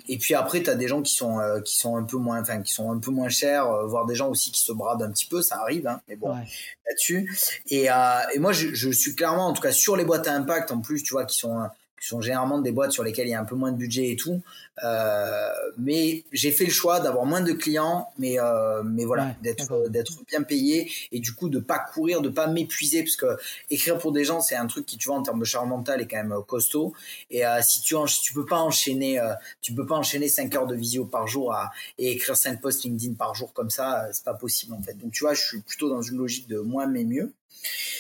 et 0.08 0.18
puis 0.18 0.36
après, 0.36 0.64
t'as 0.64 0.76
des 0.76 0.88
gens 0.88 1.02
qui 1.02 1.14
sont, 1.14 1.40
euh, 1.40 1.60
qui 1.60 1.76
sont 1.76 1.98
un 1.98 2.04
peu 2.04 2.18
moins, 2.18 2.42
enfin, 2.42 2.62
qui 2.62 2.74
sont 2.74 2.92
un 2.92 3.00
peu 3.00 3.12
moins 3.12 3.30
chers, 3.30 3.68
euh, 3.68 3.86
voire 3.86 4.06
des 4.06 4.16
gens 4.16 4.30
aussi 4.30 4.52
qui 4.52 4.62
se 4.62 4.72
bradent 4.72 5.04
un 5.04 5.12
petit 5.12 5.26
peu. 5.26 5.42
Ça 5.42 5.58
arrive, 5.58 5.88
hein. 5.88 6.00
Mais 6.08 6.16
bon, 6.16 6.30
là-dessus. 6.30 7.30
Et, 7.70 7.88
et 7.88 8.40
moi, 8.40 8.54
je, 8.54 8.74
je 8.74 8.90
suis 8.90 9.16
clairement, 9.16 9.48
en 9.48 9.54
tout 9.54 9.62
cas, 9.62 9.72
sur 9.72 9.98
les 9.98 10.06
boîtes 10.06 10.28
à 10.28 10.34
impact, 10.34 10.72
en 10.72 10.80
plus, 10.80 11.04
tu 11.04 11.12
vois, 11.12 11.26
qui 11.26 11.38
sont 11.38 11.68
qui 12.06 12.08
sont 12.10 12.22
généralement 12.22 12.60
des 12.60 12.72
boîtes 12.72 12.92
sur 12.92 13.04
lesquelles 13.04 13.28
il 13.28 13.32
y 13.32 13.36
a 13.36 13.40
un 13.40 13.46
peu 13.46 13.56
moins 13.56 13.72
de 13.72 13.78
budget 13.78 14.12
et 14.12 14.16
tout. 14.16 14.42
Euh, 14.84 15.50
mais 15.78 16.26
j'ai 16.34 16.52
fait 16.52 16.66
le 16.66 16.72
choix 16.72 17.00
d'avoir 17.00 17.26
moins 17.26 17.42
de 17.42 17.54
clients, 17.54 18.10
mais 18.18 18.40
euh, 18.40 18.84
mais 18.84 19.06
voilà, 19.06 19.36
d'être 19.42 19.90
d'être 19.90 20.24
bien 20.28 20.44
payé 20.44 20.92
et 21.12 21.20
du 21.20 21.34
coup 21.34 21.48
de 21.48 21.60
pas 21.60 21.80
courir, 21.80 22.22
de 22.22 22.30
pas 22.30 22.48
m'épuiser 22.48 23.04
parce 23.04 23.16
que 23.16 23.38
écrire 23.70 23.98
pour 23.98 24.12
des 24.12 24.26
gens 24.26 24.42
c'est 24.42 24.56
un 24.56 24.68
truc 24.68 24.86
qui 24.86 24.98
tu 24.98 25.08
vois 25.08 25.18
en 25.18 25.24
termes 25.24 25.40
de 25.40 25.46
charge 25.46 25.70
mentale 25.70 26.02
est 26.02 26.08
quand 26.08 26.18
même 26.18 26.34
euh, 26.34 26.42
costaud. 26.42 26.94
Et 27.30 27.46
euh, 27.46 27.62
si 27.62 27.82
tu 27.82 27.96
tu 28.22 28.34
peux 28.34 28.46
pas 28.46 28.60
enchaîner, 28.60 29.20
euh, 29.20 29.34
tu 29.62 29.74
peux 29.74 29.86
pas 29.86 29.96
enchaîner 29.96 30.28
5 30.28 30.54
heures 30.56 30.68
de 30.68 30.76
visio 30.76 31.06
par 31.06 31.28
jour 31.28 31.54
à, 31.54 31.72
et 31.98 32.12
écrire 32.12 32.36
5 32.36 32.60
posts 32.60 32.84
LinkedIn 32.84 33.14
par 33.14 33.34
jour 33.34 33.54
comme 33.54 33.70
ça, 33.70 34.08
c'est 34.12 34.26
pas 34.26 34.34
possible 34.34 34.74
en 34.74 34.82
fait. 34.82 34.96
Donc 34.96 35.12
tu 35.14 35.24
vois, 35.24 35.34
je 35.34 35.42
suis 35.42 35.62
plutôt 35.62 35.90
dans 35.90 36.02
une 36.02 36.18
logique 36.18 36.48
de 36.48 36.60
moins 36.60 36.88
mais 36.88 37.06
mieux. 37.06 37.34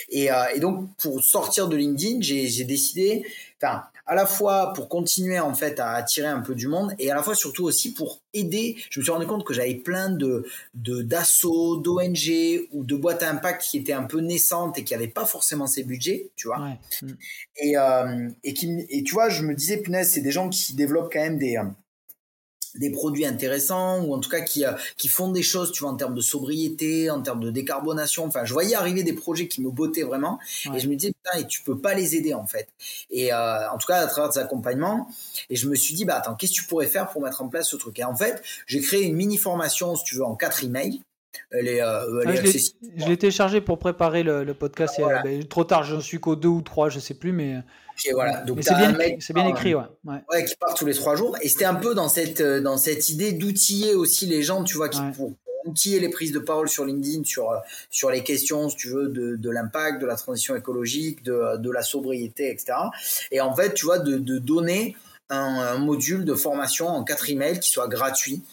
Et, 0.09 0.31
euh, 0.31 0.45
et, 0.53 0.59
donc 0.59 0.95
pour 0.97 1.23
sortir 1.23 1.67
de 1.67 1.75
LinkedIn, 1.75 2.21
j'ai 2.21 2.63
décidé, 2.63 3.25
enfin 3.61 3.83
à 4.05 4.15
la 4.15 4.25
fois 4.25 4.73
pour 4.73 4.87
continuer 4.87 5.39
en 5.39 5.53
fait 5.53 5.79
à 5.79 5.91
attirer 5.91 6.27
un 6.27 6.41
peu 6.41 6.55
du 6.55 6.67
monde 6.67 6.93
et 6.99 7.09
à 7.11 7.15
la 7.15 7.23
fois 7.23 7.35
surtout 7.35 7.63
aussi 7.63 7.93
pour 7.93 8.21
aider. 8.33 8.75
Je 8.89 8.99
me 8.99 9.03
suis 9.03 9.11
rendu 9.11 9.25
compte 9.25 9.45
que 9.45 9.53
j'avais 9.53 9.75
plein 9.75 10.09
de 10.09 10.45
d'assauts, 10.73 11.77
d'ONG 11.77 12.67
ou 12.71 12.83
de 12.83 12.95
boîtes 12.95 13.23
à 13.23 13.29
impact 13.29 13.63
qui 13.63 13.77
étaient 13.77 13.93
un 13.93 14.03
peu 14.03 14.19
naissantes 14.19 14.77
et 14.77 14.83
qui 14.83 14.93
n'avaient 14.93 15.07
pas 15.07 15.25
forcément 15.25 15.67
ces 15.67 15.83
budgets, 15.83 16.29
tu 16.35 16.47
vois. 16.47 16.59
Et, 17.57 17.77
euh, 17.77 18.29
et 18.43 18.53
qui 18.53 18.85
et 18.89 19.03
tu 19.03 19.13
vois, 19.13 19.29
je 19.29 19.43
me 19.43 19.55
disais 19.55 19.77
punaise, 19.77 20.09
c'est 20.11 20.21
des 20.21 20.31
gens 20.31 20.49
qui 20.49 20.75
développent 20.75 21.11
quand 21.11 21.21
même 21.21 21.37
des 21.37 21.57
des 22.77 22.91
produits 22.91 23.25
intéressants 23.25 24.03
ou 24.03 24.13
en 24.13 24.19
tout 24.19 24.29
cas 24.29 24.41
qui, 24.41 24.65
euh, 24.65 24.73
qui 24.97 25.07
font 25.07 25.29
des 25.31 25.43
choses, 25.43 25.71
tu 25.71 25.81
vois, 25.81 25.91
en 25.91 25.95
termes 25.95 26.15
de 26.15 26.21
sobriété, 26.21 27.09
en 27.09 27.21
termes 27.21 27.43
de 27.43 27.51
décarbonation. 27.51 28.25
Enfin, 28.25 28.45
je 28.45 28.53
voyais 28.53 28.75
arriver 28.75 29.03
des 29.03 29.13
projets 29.13 29.47
qui 29.47 29.61
me 29.61 29.69
bottaient 29.69 30.03
vraiment 30.03 30.39
et 30.73 30.79
je 30.79 30.87
me 30.87 30.95
disais, 30.95 31.11
putain, 31.11 31.39
et 31.39 31.47
tu 31.47 31.61
peux 31.61 31.77
pas 31.77 31.93
les 31.93 32.15
aider 32.15 32.33
en 32.33 32.45
fait. 32.45 32.67
Et 33.09 33.33
euh, 33.33 33.69
en 33.71 33.77
tout 33.77 33.87
cas, 33.87 33.97
à 33.97 34.07
travers 34.07 34.31
des 34.31 34.39
accompagnements. 34.39 35.09
Et 35.49 35.55
je 35.55 35.67
me 35.67 35.75
suis 35.75 35.95
dit, 35.95 36.05
bah 36.05 36.17
attends, 36.17 36.35
qu'est-ce 36.35 36.53
que 36.53 36.61
tu 36.61 36.65
pourrais 36.65 36.87
faire 36.87 37.09
pour 37.09 37.21
mettre 37.21 37.41
en 37.41 37.47
place 37.47 37.69
ce 37.69 37.75
truc? 37.75 37.99
Et 37.99 38.03
en 38.03 38.15
fait, 38.15 38.43
j'ai 38.67 38.81
créé 38.81 39.03
une 39.03 39.15
mini 39.15 39.37
formation, 39.37 39.95
si 39.95 40.03
tu 40.03 40.15
veux, 40.15 40.23
en 40.23 40.35
quatre 40.35 40.63
emails. 40.63 41.01
Elle 41.51 41.67
est, 41.67 41.81
euh, 41.81 42.21
elle 42.25 42.41
ah, 42.43 42.49
je 42.97 43.07
l'ai 43.07 43.17
téléchargé 43.17 43.61
pour 43.61 43.79
préparer 43.79 44.23
le, 44.23 44.53
podcast. 44.53 45.01
Ah, 45.03 45.21
ben, 45.23 45.43
trop 45.45 45.63
tard, 45.63 45.83
j'en 45.83 46.01
suis 46.01 46.19
qu'au 46.19 46.35
deux 46.35 46.49
ou 46.49 46.61
trois, 46.61 46.89
je 46.89 46.99
sais 46.99 47.13
plus, 47.13 47.31
mais 47.31 47.61
voilà. 48.11 48.41
Donc 48.41 48.59
c'est 48.61 48.75
bien, 49.33 49.47
écrit, 49.47 49.75
ouais. 49.75 49.83
ouais. 50.05 50.45
qui 50.45 50.55
part 50.55 50.73
tous 50.75 50.85
les 50.85 50.93
trois 50.93 51.15
jours. 51.15 51.37
Et 51.41 51.49
c'était 51.49 51.65
un 51.65 51.75
peu 51.75 51.95
dans 51.95 52.09
cette 52.09 52.41
euh, 52.41 52.61
dans 52.61 52.77
cette 52.77 53.09
idée 53.09 53.31
d'outiller 53.31 53.95
aussi 53.95 54.25
les 54.25 54.43
gens, 54.43 54.63
tu 54.63 54.77
vois, 54.77 54.89
qui 54.89 54.99
pour 55.15 55.33
outiller 55.65 55.99
les 55.99 56.09
prises 56.09 56.31
de 56.31 56.39
parole 56.39 56.69
sur 56.69 56.85
LinkedIn 56.85 57.23
sur 57.23 57.51
euh, 57.51 57.57
sur 57.89 58.09
les 58.09 58.23
questions, 58.23 58.69
si 58.69 58.75
tu 58.75 58.89
veux, 58.89 59.07
de, 59.07 59.35
de 59.35 59.49
l'impact, 59.49 60.01
de 60.01 60.05
la 60.05 60.15
transition 60.15 60.55
écologique, 60.55 61.23
de, 61.23 61.57
de 61.57 61.71
la 61.71 61.81
sobriété, 61.81 62.51
etc. 62.51 62.73
Et 63.31 63.41
en 63.41 63.55
fait, 63.55 63.73
tu 63.73 63.85
vois, 63.85 63.99
de, 63.99 64.17
de 64.17 64.37
donner 64.37 64.95
un, 65.29 65.77
module 65.77 66.25
de 66.25 66.33
formation 66.33 66.87
en 66.87 67.03
quatre 67.03 67.29
emails 67.29 67.59
qui 67.59 67.69
soit 67.69 67.87
gratuit. 67.87 68.43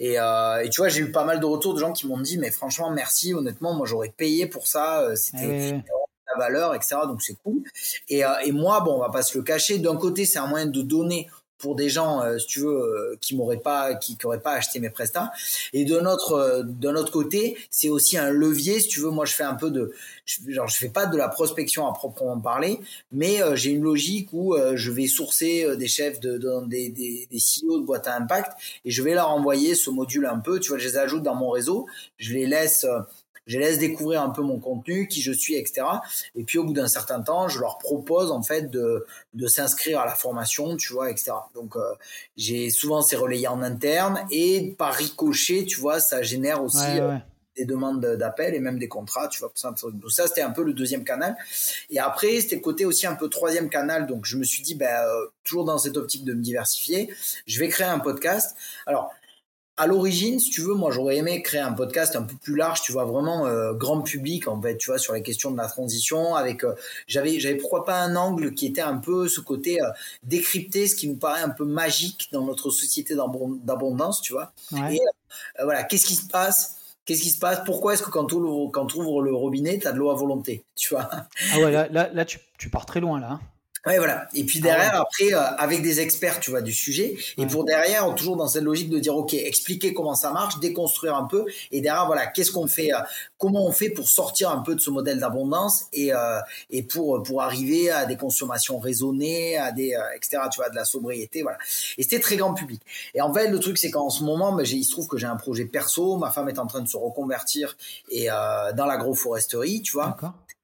Et, 0.00 0.18
euh, 0.18 0.64
et, 0.64 0.70
tu 0.70 0.80
vois, 0.80 0.88
j'ai 0.88 1.02
eu 1.02 1.12
pas 1.12 1.24
mal 1.24 1.38
de 1.38 1.46
retours 1.46 1.74
de 1.74 1.78
gens 1.78 1.92
qui 1.92 2.08
m'ont 2.08 2.18
dit, 2.18 2.38
mais 2.38 2.50
franchement, 2.50 2.90
merci, 2.90 3.34
honnêtement, 3.34 3.74
moi 3.74 3.86
j'aurais 3.86 4.12
payé 4.16 4.46
pour 4.46 4.66
ça. 4.66 5.14
C'était 5.14 5.82
valeur, 6.38 6.74
etc. 6.74 6.96
Donc 7.06 7.22
c'est 7.22 7.36
cool. 7.42 7.62
Et, 8.08 8.24
euh, 8.24 8.28
et, 8.44 8.52
moi, 8.52 8.80
bon, 8.80 8.94
on 8.94 8.98
va 8.98 9.10
pas 9.10 9.22
se 9.22 9.36
le 9.36 9.44
cacher. 9.44 9.78
D'un 9.78 9.96
côté, 9.96 10.24
c'est 10.24 10.38
un 10.38 10.46
moyen 10.46 10.66
de 10.66 10.82
donner 10.82 11.28
pour 11.60 11.76
des 11.76 11.88
gens, 11.88 12.22
si 12.38 12.46
tu 12.46 12.60
veux, 12.60 13.16
qui 13.20 13.36
m'auraient 13.36 13.58
pas, 13.58 13.94
qui 13.94 14.16
n'auraient 14.22 14.40
pas 14.40 14.52
acheté 14.52 14.80
mes 14.80 14.90
prestats. 14.90 15.32
Et 15.72 15.84
de 15.84 16.00
notre, 16.00 16.64
de 16.66 16.90
notre 16.90 17.12
côté, 17.12 17.56
c'est 17.70 17.88
aussi 17.88 18.18
un 18.18 18.30
levier. 18.30 18.80
Si 18.80 18.88
tu 18.88 19.00
veux, 19.00 19.10
moi, 19.10 19.24
je 19.24 19.34
fais 19.34 19.44
un 19.44 19.54
peu 19.54 19.70
de, 19.70 19.92
genre, 20.48 20.68
je 20.68 20.76
fais 20.76 20.88
pas 20.88 21.06
de 21.06 21.16
la 21.16 21.28
prospection 21.28 21.86
à 21.86 21.92
proprement 21.92 22.40
parler, 22.40 22.80
mais 23.12 23.40
j'ai 23.54 23.70
une 23.70 23.82
logique 23.82 24.28
où 24.32 24.56
je 24.74 24.90
vais 24.90 25.06
sourcer 25.06 25.76
des 25.76 25.88
chefs 25.88 26.20
de, 26.20 26.38
des, 26.66 26.88
des, 26.88 27.28
des 27.30 27.38
CEO 27.38 27.80
de 27.80 27.84
boîte 27.84 28.08
à 28.08 28.16
impact 28.16 28.52
et 28.84 28.90
je 28.90 29.02
vais 29.02 29.14
leur 29.14 29.28
envoyer 29.30 29.74
ce 29.74 29.90
module 29.90 30.26
un 30.26 30.38
peu. 30.38 30.60
Tu 30.60 30.70
vois, 30.70 30.78
je 30.78 30.88
les 30.88 30.96
ajoute 30.96 31.22
dans 31.22 31.34
mon 31.34 31.50
réseau, 31.50 31.86
je 32.18 32.32
les 32.32 32.46
laisse 32.46 32.86
je 33.46 33.58
laisse 33.58 33.78
découvrir 33.78 34.22
un 34.22 34.30
peu 34.30 34.42
mon 34.42 34.58
contenu, 34.58 35.08
qui 35.08 35.22
je 35.22 35.32
suis, 35.32 35.54
etc. 35.54 35.82
Et 36.34 36.44
puis 36.44 36.58
au 36.58 36.64
bout 36.64 36.72
d'un 36.72 36.88
certain 36.88 37.20
temps, 37.20 37.48
je 37.48 37.58
leur 37.58 37.78
propose 37.78 38.30
en 38.30 38.42
fait 38.42 38.70
de, 38.70 39.06
de 39.34 39.46
s'inscrire 39.46 40.00
à 40.00 40.06
la 40.06 40.14
formation, 40.14 40.76
tu 40.76 40.92
vois, 40.92 41.10
etc. 41.10 41.32
Donc 41.54 41.76
euh, 41.76 41.80
j'ai 42.36 42.70
souvent 42.70 43.02
c'est 43.02 43.16
relayé 43.16 43.48
en 43.48 43.62
interne 43.62 44.26
et 44.30 44.74
par 44.78 44.94
ricochet, 44.94 45.64
tu 45.64 45.80
vois, 45.80 46.00
ça 46.00 46.22
génère 46.22 46.62
aussi 46.62 47.00
euh, 47.00 47.16
des 47.56 47.64
demandes 47.64 48.00
d'appel 48.00 48.54
et 48.54 48.60
même 48.60 48.78
des 48.78 48.88
contrats, 48.88 49.28
tu 49.28 49.40
vois. 49.40 49.52
Donc 49.62 50.10
ça 50.10 50.26
c'était 50.26 50.42
un 50.42 50.50
peu 50.50 50.62
le 50.62 50.72
deuxième 50.72 51.04
canal. 51.04 51.36
Et 51.90 51.98
après 51.98 52.40
c'était 52.40 52.56
le 52.56 52.62
côté 52.62 52.84
aussi 52.84 53.06
un 53.06 53.14
peu 53.14 53.28
troisième 53.28 53.68
canal. 53.68 54.06
Donc 54.06 54.26
je 54.26 54.36
me 54.36 54.44
suis 54.44 54.62
dit, 54.62 54.74
ben, 54.74 54.86
euh, 54.86 55.26
toujours 55.44 55.64
dans 55.64 55.78
cette 55.78 55.96
optique 55.96 56.24
de 56.24 56.34
me 56.34 56.42
diversifier, 56.42 57.12
je 57.46 57.58
vais 57.58 57.68
créer 57.68 57.88
un 57.88 57.98
podcast. 57.98 58.56
Alors 58.86 59.12
à 59.80 59.86
l'origine, 59.86 60.38
si 60.38 60.50
tu 60.50 60.60
veux, 60.60 60.74
moi 60.74 60.90
j'aurais 60.90 61.16
aimé 61.16 61.40
créer 61.40 61.62
un 61.62 61.72
podcast 61.72 62.14
un 62.14 62.22
peu 62.22 62.36
plus 62.36 62.54
large, 62.54 62.82
tu 62.82 62.92
vois, 62.92 63.06
vraiment 63.06 63.46
euh, 63.46 63.72
grand 63.72 64.02
public 64.02 64.46
en 64.46 64.60
fait, 64.60 64.76
tu 64.76 64.90
vois, 64.90 64.98
sur 64.98 65.14
les 65.14 65.22
questions 65.22 65.50
de 65.50 65.56
la 65.56 65.68
transition. 65.68 66.34
Avec, 66.34 66.64
euh, 66.64 66.74
j'avais, 67.06 67.40
j'avais 67.40 67.54
pourquoi 67.54 67.86
pas 67.86 67.98
un 67.98 68.14
angle 68.14 68.52
qui 68.52 68.66
était 68.66 68.82
un 68.82 68.98
peu 68.98 69.26
ce 69.26 69.40
côté 69.40 69.80
euh, 69.80 69.88
décrypter 70.22 70.86
ce 70.86 70.94
qui 70.94 71.08
nous 71.08 71.16
paraît 71.16 71.40
un 71.40 71.48
peu 71.48 71.64
magique 71.64 72.28
dans 72.30 72.44
notre 72.44 72.68
société 72.68 73.14
d'abondance, 73.14 74.20
tu 74.20 74.34
vois. 74.34 74.52
Et 74.90 75.00
voilà, 75.62 75.84
qu'est-ce 75.84 76.04
qui 76.04 76.14
se 76.14 76.26
passe? 76.26 76.76
Qu'est-ce 77.06 77.22
qui 77.22 77.30
se 77.30 77.38
passe? 77.38 77.62
Pourquoi 77.64 77.94
est-ce 77.94 78.02
que 78.02 78.10
quand 78.10 78.26
tu 78.26 78.34
ouvres, 78.34 78.70
quand 78.70 78.94
ouvres 78.94 79.22
le 79.22 79.34
robinet, 79.34 79.78
tu 79.78 79.86
as 79.86 79.92
de 79.92 79.98
l'eau 79.98 80.10
à 80.10 80.14
volonté 80.14 80.62
Tu 80.76 80.90
vois? 80.90 81.08
Ah 81.54 81.58
ouais, 81.58 81.70
là, 81.70 81.88
là, 82.12 82.24
tu, 82.26 82.38
tu, 82.58 82.68
pars 82.68 82.84
très 82.84 83.00
loin 83.00 83.18
là. 83.18 83.40
Ouais, 83.86 83.96
voilà. 83.96 84.28
Et 84.34 84.44
puis 84.44 84.60
derrière, 84.60 84.90
ah 84.92 85.00
après, 85.00 85.32
euh, 85.32 85.56
avec 85.56 85.80
des 85.80 86.00
experts, 86.00 86.40
tu 86.40 86.50
vois, 86.50 86.60
du 86.60 86.72
sujet. 86.72 87.16
Et 87.38 87.46
pour 87.46 87.64
derrière, 87.64 88.14
toujours 88.14 88.36
dans 88.36 88.46
cette 88.46 88.62
logique 88.62 88.90
de 88.90 88.98
dire, 88.98 89.16
OK, 89.16 89.32
expliquer 89.32 89.94
comment 89.94 90.14
ça 90.14 90.32
marche, 90.32 90.60
déconstruire 90.60 91.16
un 91.16 91.24
peu. 91.24 91.46
Et 91.70 91.80
derrière, 91.80 92.04
voilà, 92.04 92.26
qu'est-ce 92.26 92.50
qu'on 92.50 92.66
fait, 92.66 92.92
euh, 92.92 92.98
comment 93.38 93.66
on 93.66 93.72
fait 93.72 93.88
pour 93.88 94.06
sortir 94.06 94.50
un 94.50 94.58
peu 94.58 94.74
de 94.74 94.80
ce 94.80 94.90
modèle 94.90 95.18
d'abondance 95.18 95.86
et, 95.94 96.12
euh, 96.12 96.40
et 96.68 96.82
pour, 96.82 97.22
pour 97.22 97.40
arriver 97.40 97.90
à 97.90 98.04
des 98.04 98.18
consommations 98.18 98.78
raisonnées, 98.78 99.56
à 99.56 99.72
des, 99.72 99.96
etc., 100.14 100.42
tu 100.52 100.60
vois, 100.60 100.68
de 100.68 100.76
la 100.76 100.84
sobriété, 100.84 101.40
voilà. 101.40 101.56
Et 101.96 102.02
c'était 102.02 102.20
très 102.20 102.36
grand 102.36 102.52
public. 102.52 102.82
Et 103.14 103.22
en 103.22 103.32
fait, 103.32 103.48
le 103.48 103.58
truc, 103.60 103.78
c'est 103.78 103.90
qu'en 103.90 104.10
ce 104.10 104.22
moment, 104.24 104.52
ben, 104.52 104.66
il 104.66 104.84
se 104.84 104.90
trouve 104.90 105.06
que 105.08 105.16
j'ai 105.16 105.26
un 105.26 105.36
projet 105.36 105.64
perso. 105.64 106.18
Ma 106.18 106.30
femme 106.30 106.50
est 106.50 106.58
en 106.58 106.66
train 106.66 106.80
de 106.82 106.88
se 106.88 106.98
reconvertir 106.98 107.78
et 108.10 108.26
dans 108.26 108.86
l'agroforesterie, 108.86 109.80
tu 109.80 109.92
vois. 109.92 110.16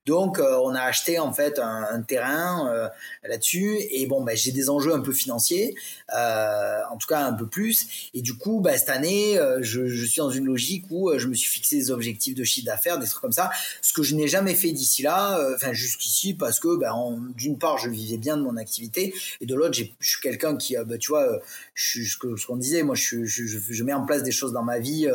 Donc, 0.07 0.39
euh, 0.39 0.57
on 0.63 0.73
a 0.75 0.81
acheté 0.81 1.19
en 1.19 1.33
fait 1.33 1.59
un, 1.59 2.01
terrain 2.03 2.71
euh, 2.71 2.89
là-dessus. 3.29 3.77
Et 3.91 4.07
bon, 4.07 4.23
ben, 4.23 4.37
j'ai 4.37 4.53
des 4.53 4.71
enjeux 4.71 4.95
un 4.95 5.01
peu 5.01 5.13
financiers, 5.13 5.75
euh, 6.17 6.81
en 6.91 6.97
tout 6.97 7.09
cas 7.09 7.27
un 7.27 7.33
peu 7.33 7.47
plus. 7.47 8.11
Et 8.15 8.23
du 8.23 8.35
coup, 8.35 8.61
ben, 8.61 8.79
cette 8.79 8.89
année, 8.89 9.37
je, 9.61 9.89
je, 9.89 10.05
suis 10.05 10.21
dans 10.21 10.31
une 10.31 10.47
logique 10.47 10.85
où 10.91 11.11
je 11.19 11.27
me 11.27 11.35
suis 11.35 11.51
fixé 11.51 11.77
des 11.77 11.91
objectifs 11.91 12.37
de 12.37 12.45
chiffre 12.45 12.67
d'affaires, 12.67 12.99
des 13.01 13.07
trucs 13.07 13.21
comme 13.21 13.33
ça. 13.33 13.51
Ce 13.83 13.93
que 13.93 14.05
je 14.05 14.15
n'ai 14.15 14.29
jamais 14.29 14.55
fait 14.55 14.71
d'ici 14.71 15.03
là, 15.03 15.41
enfin 15.57 15.73
jusqu'ici, 15.73 16.35
parce 16.35 16.61
que 16.61 16.77
ben, 16.77 16.95
d'une 17.37 17.59
part, 17.59 17.79
je 17.79 17.91
vivais 17.91 18.19
bien 18.19 18.37
de 18.37 18.43
mon 18.43 18.57
activité, 18.57 19.13
et 19.41 19.47
de 19.47 19.55
l'autre, 19.57 19.75
je 19.75 20.09
suis 20.09 20.21
quelqu'un 20.23 20.57
qui, 20.57 20.77
ben, 20.77 20.99
tu 20.99 21.09
vois, 21.09 21.41
je, 21.75 22.03
ce 22.03 22.47
qu'on 22.47 22.57
disait, 22.57 22.85
moi, 22.85 22.95
je, 22.95 23.25
je, 23.25 23.45
je, 23.47 23.83
mets 23.83 23.93
en 23.93 24.07
place 24.07 24.23
des 24.23 24.33
choses 24.33 24.53
dans 24.53 24.63
ma 24.63 24.79
vie, 24.79 25.09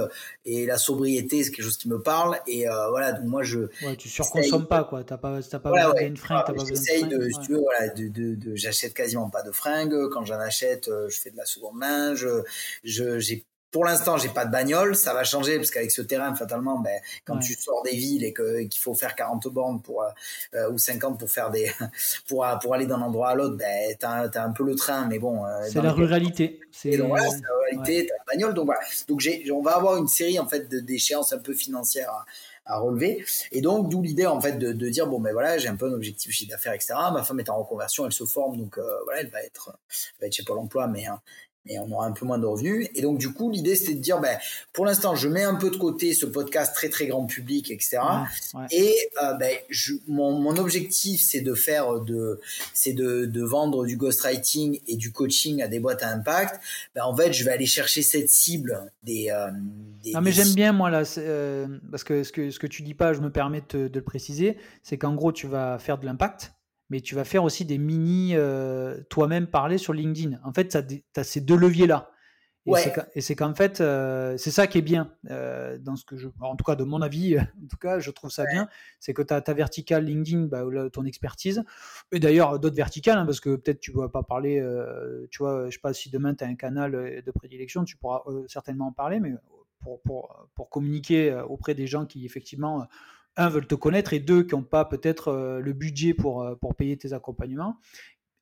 et 0.46 0.66
la 0.66 0.78
sobriété, 0.78 1.44
c'est 1.44 1.52
quelque 1.52 1.64
chose 1.64 1.78
qui 1.78 1.88
me 1.88 2.02
parle. 2.02 2.40
Et 2.46 2.66
voilà, 2.90 3.14
donc 3.14 3.26
moi, 3.26 3.44
je. 3.44 3.60
Ouais, 3.86 3.96
tu 3.96 4.10
surconsommes 4.10 4.68
pas 4.68 4.81
quoi. 4.84 5.04
T'as 5.04 5.18
pas, 5.18 5.42
t'as 5.42 5.60
pas 5.60 5.70
voilà, 5.70 5.92
besoin 5.92 6.16
fringue. 6.16 6.68
J'essaye 6.68 7.04
de, 7.04 7.30
si 7.30 7.40
tu 7.42 7.54
veux, 7.54 7.60
voilà, 7.60 7.90
de, 7.90 8.08
de, 8.08 8.36
de 8.36 8.56
j'achète 8.56 8.94
quasiment 8.94 9.30
pas 9.30 9.44
de 9.44 9.52
fringues. 9.52 10.10
Quand 10.12 10.26
j'en 10.26 10.40
achète, 10.40 10.88
euh, 10.88 11.10
je 11.10 11.20
fais 11.20 11.32
de 11.32 11.38
la 11.38 11.46
seconde 11.46 11.78
main. 11.78 12.16
Je, 12.16 12.44
j'ai 12.84 13.46
pour 13.72 13.86
l'instant, 13.86 14.18
j'ai 14.18 14.28
pas 14.28 14.46
de 14.46 14.52
bagnole, 14.52 14.98
ça 14.98 15.14
va 15.14 15.24
changer 15.24 15.56
parce 15.56 15.72
qu'avec 15.72 15.92
ce 15.92 16.02
terrain, 16.02 16.36
fatalement, 16.36 16.80
ben, 16.80 17.00
quand 17.24 17.40
tu 17.40 17.54
sors 17.54 17.82
des 17.84 17.96
villes 17.96 18.26
et 18.26 18.34
qu'il 18.34 18.82
faut 18.82 18.94
faire 18.94 19.16
40 19.16 19.48
bornes 19.48 19.82
pour 19.82 20.04
euh, 20.54 20.70
ou 20.72 20.78
50 20.78 21.18
pour 21.18 21.30
faire 21.30 21.50
des 21.52 21.72
pour 22.28 22.46
pour 22.62 22.76
aller 22.76 22.86
d'un 22.86 23.02
endroit 23.02 23.30
à 23.30 23.36
l'autre, 23.36 23.56
ben 23.56 23.96
t'as 23.98 24.28
as 24.28 24.44
un 24.44 24.52
peu 24.52 24.66
le 24.66 24.76
train, 24.76 25.08
mais 25.08 25.20
bon. 25.20 25.46
Euh, 25.46 25.64
c'est 25.70 25.82
la 25.82 25.94
ruralité. 25.94 26.60
C'est 26.72 26.98
la 26.98 27.06
ruralité, 27.06 28.08
t'as 28.08 28.16
la 28.16 28.24
bagnole, 28.34 28.54
donc 28.54 28.66
voilà. 28.66 28.82
Donc 29.08 29.22
j'ai, 29.22 29.50
on 29.52 29.62
va 29.62 29.78
avoir 29.78 29.96
une 29.96 30.10
série 30.10 30.38
en 30.38 30.48
fait 30.48 30.68
d'échéances 30.68 31.32
un 31.32 31.40
peu 31.40 31.54
financières 31.54 32.26
à 32.66 32.80
relever. 32.80 33.24
Et 33.52 33.62
donc, 33.62 33.90
d'où 33.90 34.02
l'idée, 34.02 34.26
en 34.26 34.40
fait, 34.40 34.58
de, 34.58 34.90
dire, 34.90 35.08
bon, 35.08 35.20
ben 35.20 35.34
voilà, 35.34 35.58
j'ai 35.58 35.68
un 35.68 35.76
peu 35.76 35.88
un 35.88 35.94
objectif 35.94 36.32
chiffre 36.32 36.52
d'affaires, 36.52 36.74
etc. 36.74 36.94
Ma 37.14 37.24
femme 37.24 37.40
est 37.40 37.50
en 37.50 37.58
reconversion, 37.58 38.06
elle 38.06 38.14
se 38.14 38.26
forme, 38.26 38.58
donc 38.58 38.78
euh, 38.78 38.84
voilà, 39.06 39.22
elle 39.22 39.30
va 39.30 39.42
être, 39.42 39.78
elle 40.18 40.22
va 40.22 40.28
être 40.28 40.34
chez 40.34 40.44
Pôle 40.44 40.60
emploi, 40.60 40.88
mais 40.88 41.06
hein, 41.06 41.22
et 41.68 41.78
on 41.80 41.92
aura 41.92 42.08
un 42.08 42.12
peu 42.12 42.26
moins 42.26 42.40
de 42.40 42.46
revenus. 42.46 42.90
Et 42.96 43.02
donc, 43.02 43.20
du 43.20 43.32
coup, 43.32 43.52
l'idée, 43.52 43.76
c'était 43.76 43.94
de 43.94 44.00
dire, 44.00 44.20
ben, 44.20 44.38
pour 44.74 44.86
l'instant, 44.86 45.16
je 45.16 45.28
mets 45.28 45.44
un 45.44 45.56
peu 45.56 45.70
de 45.70 45.78
côté 45.78 46.14
ce 46.14 46.26
podcast 46.26 46.74
très, 46.74 46.90
très 46.90 47.08
grand 47.08 47.26
public, 47.26 47.70
etc. 47.70 48.00
Et 48.72 48.96
euh, 49.22 49.34
ben, 49.36 49.56
je, 49.70 49.94
mon, 50.08 50.40
mon, 50.40 50.58
objectif, 50.58 51.22
c'est 51.22 51.42
de 51.42 51.54
faire 51.54 52.00
de, 52.00 52.40
c'est 52.74 52.94
de, 52.94 53.26
de, 53.26 53.44
vendre 53.44 53.86
du 53.86 53.96
ghostwriting 53.96 54.80
et 54.88 54.96
du 54.96 55.12
coaching 55.12 55.62
à 55.62 55.68
des 55.68 55.80
boîtes 55.80 56.04
à 56.04 56.10
impact. 56.10 56.60
Ben, 56.96 57.04
en 57.04 57.16
fait, 57.16 57.32
je 57.32 57.44
vais 57.44 57.52
aller 57.52 57.66
chercher 57.66 58.02
cette 58.02 58.30
cible 58.30 58.92
des. 59.04 59.30
Euh, 59.30 59.52
des 60.04 60.14
non, 60.14 60.22
mais 60.22 60.32
j'aime 60.32 60.54
bien, 60.54 60.74
moi, 60.74 60.90
là, 60.90 61.04
euh, 61.18 61.68
parce 61.92 62.04
que 62.04 62.24
ce, 62.24 62.32
que 62.32 62.50
ce 62.50 62.60
que 62.60 62.68
tu 62.68 62.82
dis 62.82 62.96
pas, 62.96 63.14
je 63.14 63.20
me 63.22 63.30
permets 63.30 63.64
de, 63.70 63.88
de 63.88 64.00
le 64.00 64.06
préciser, 64.06 64.58
c'est 64.82 64.98
qu'en 64.98 65.14
gros, 65.14 65.32
tu 65.32 65.48
vas 65.48 65.78
faire 65.78 66.00
de 66.00 66.06
l'impact 66.06 66.54
mais 66.92 67.00
tu 67.00 67.16
vas 67.16 67.24
faire 67.24 67.46
aussi 67.46 67.64
des 67.64 67.78
mini 67.78 68.36
euh, 68.36 69.02
toi-même 69.10 69.48
parler 69.48 69.78
sur 69.78 69.94
LinkedIn. 69.94 70.38
En 70.44 70.52
fait, 70.52 70.68
tu 70.68 71.20
as, 71.20 71.24
ces 71.24 71.40
deux 71.40 71.56
leviers-là. 71.56 72.12
Et 73.16 73.22
c'est 73.22 73.36
qu'en 73.36 73.56
fait, 73.56 73.80
euh, 73.80 74.36
c'est 74.38 74.52
ça 74.52 74.68
qui 74.68 74.78
est 74.78 74.84
bien, 74.84 75.16
euh, 75.30 75.78
dans 75.80 75.96
ce 75.96 76.04
que 76.04 76.18
je, 76.18 76.28
en 76.42 76.56
tout 76.58 76.66
cas 76.66 76.76
de 76.76 76.84
mon 76.84 77.02
avis, 77.02 77.40
en 77.40 77.68
tout 77.70 77.78
cas, 77.78 78.00
je 78.00 78.12
trouve 78.12 78.30
ça 78.30 78.44
bien, 78.52 78.68
c'est 79.00 79.14
que 79.14 79.22
tu 79.22 79.34
as 79.34 79.40
ta 79.40 79.54
verticale 79.54 80.04
LinkedIn, 80.04 80.48
bah, 80.48 80.64
ton 80.92 81.06
expertise, 81.06 81.64
et 82.12 82.20
d'ailleurs 82.20 82.60
d'autres 82.60 82.76
verticales, 82.76 83.18
hein, 83.18 83.26
parce 83.26 83.40
que 83.40 83.56
peut-être 83.56 83.80
tu 83.80 83.92
ne 83.92 84.02
vas 84.02 84.10
pas 84.10 84.22
parler, 84.22 84.62
tu 85.32 85.40
vois, 85.42 85.68
je 85.70 85.76
sais 85.76 85.82
pas 85.82 85.94
si 85.94 86.10
demain 86.10 86.36
tu 86.36 86.44
as 86.44 86.48
un 86.48 86.56
canal 86.56 86.92
de 86.92 87.32
prédilection, 87.32 87.86
tu 87.86 87.96
pourras 87.96 88.22
certainement 88.48 88.88
en 88.88 88.92
parler, 88.92 89.22
mais 89.22 89.34
pour, 89.80 90.02
pour, 90.02 90.50
pour 90.56 90.70
communiquer 90.70 91.34
auprès 91.48 91.74
des 91.74 91.88
gens 91.88 92.06
qui 92.06 92.26
effectivement 92.26 92.86
un, 93.38 93.50
veulent 93.50 93.68
te 93.68 93.76
connaître 93.76 94.14
et 94.14 94.20
deux, 94.20 94.44
qui 94.44 94.56
n'ont 94.56 94.64
pas 94.64 94.86
peut-être 94.86 95.30
euh, 95.30 95.60
le 95.60 95.74
budget 95.74 96.14
pour, 96.14 96.44
euh, 96.44 96.56
pour 96.56 96.76
payer 96.76 96.98
tes 96.98 97.14
accompagnements. 97.14 97.78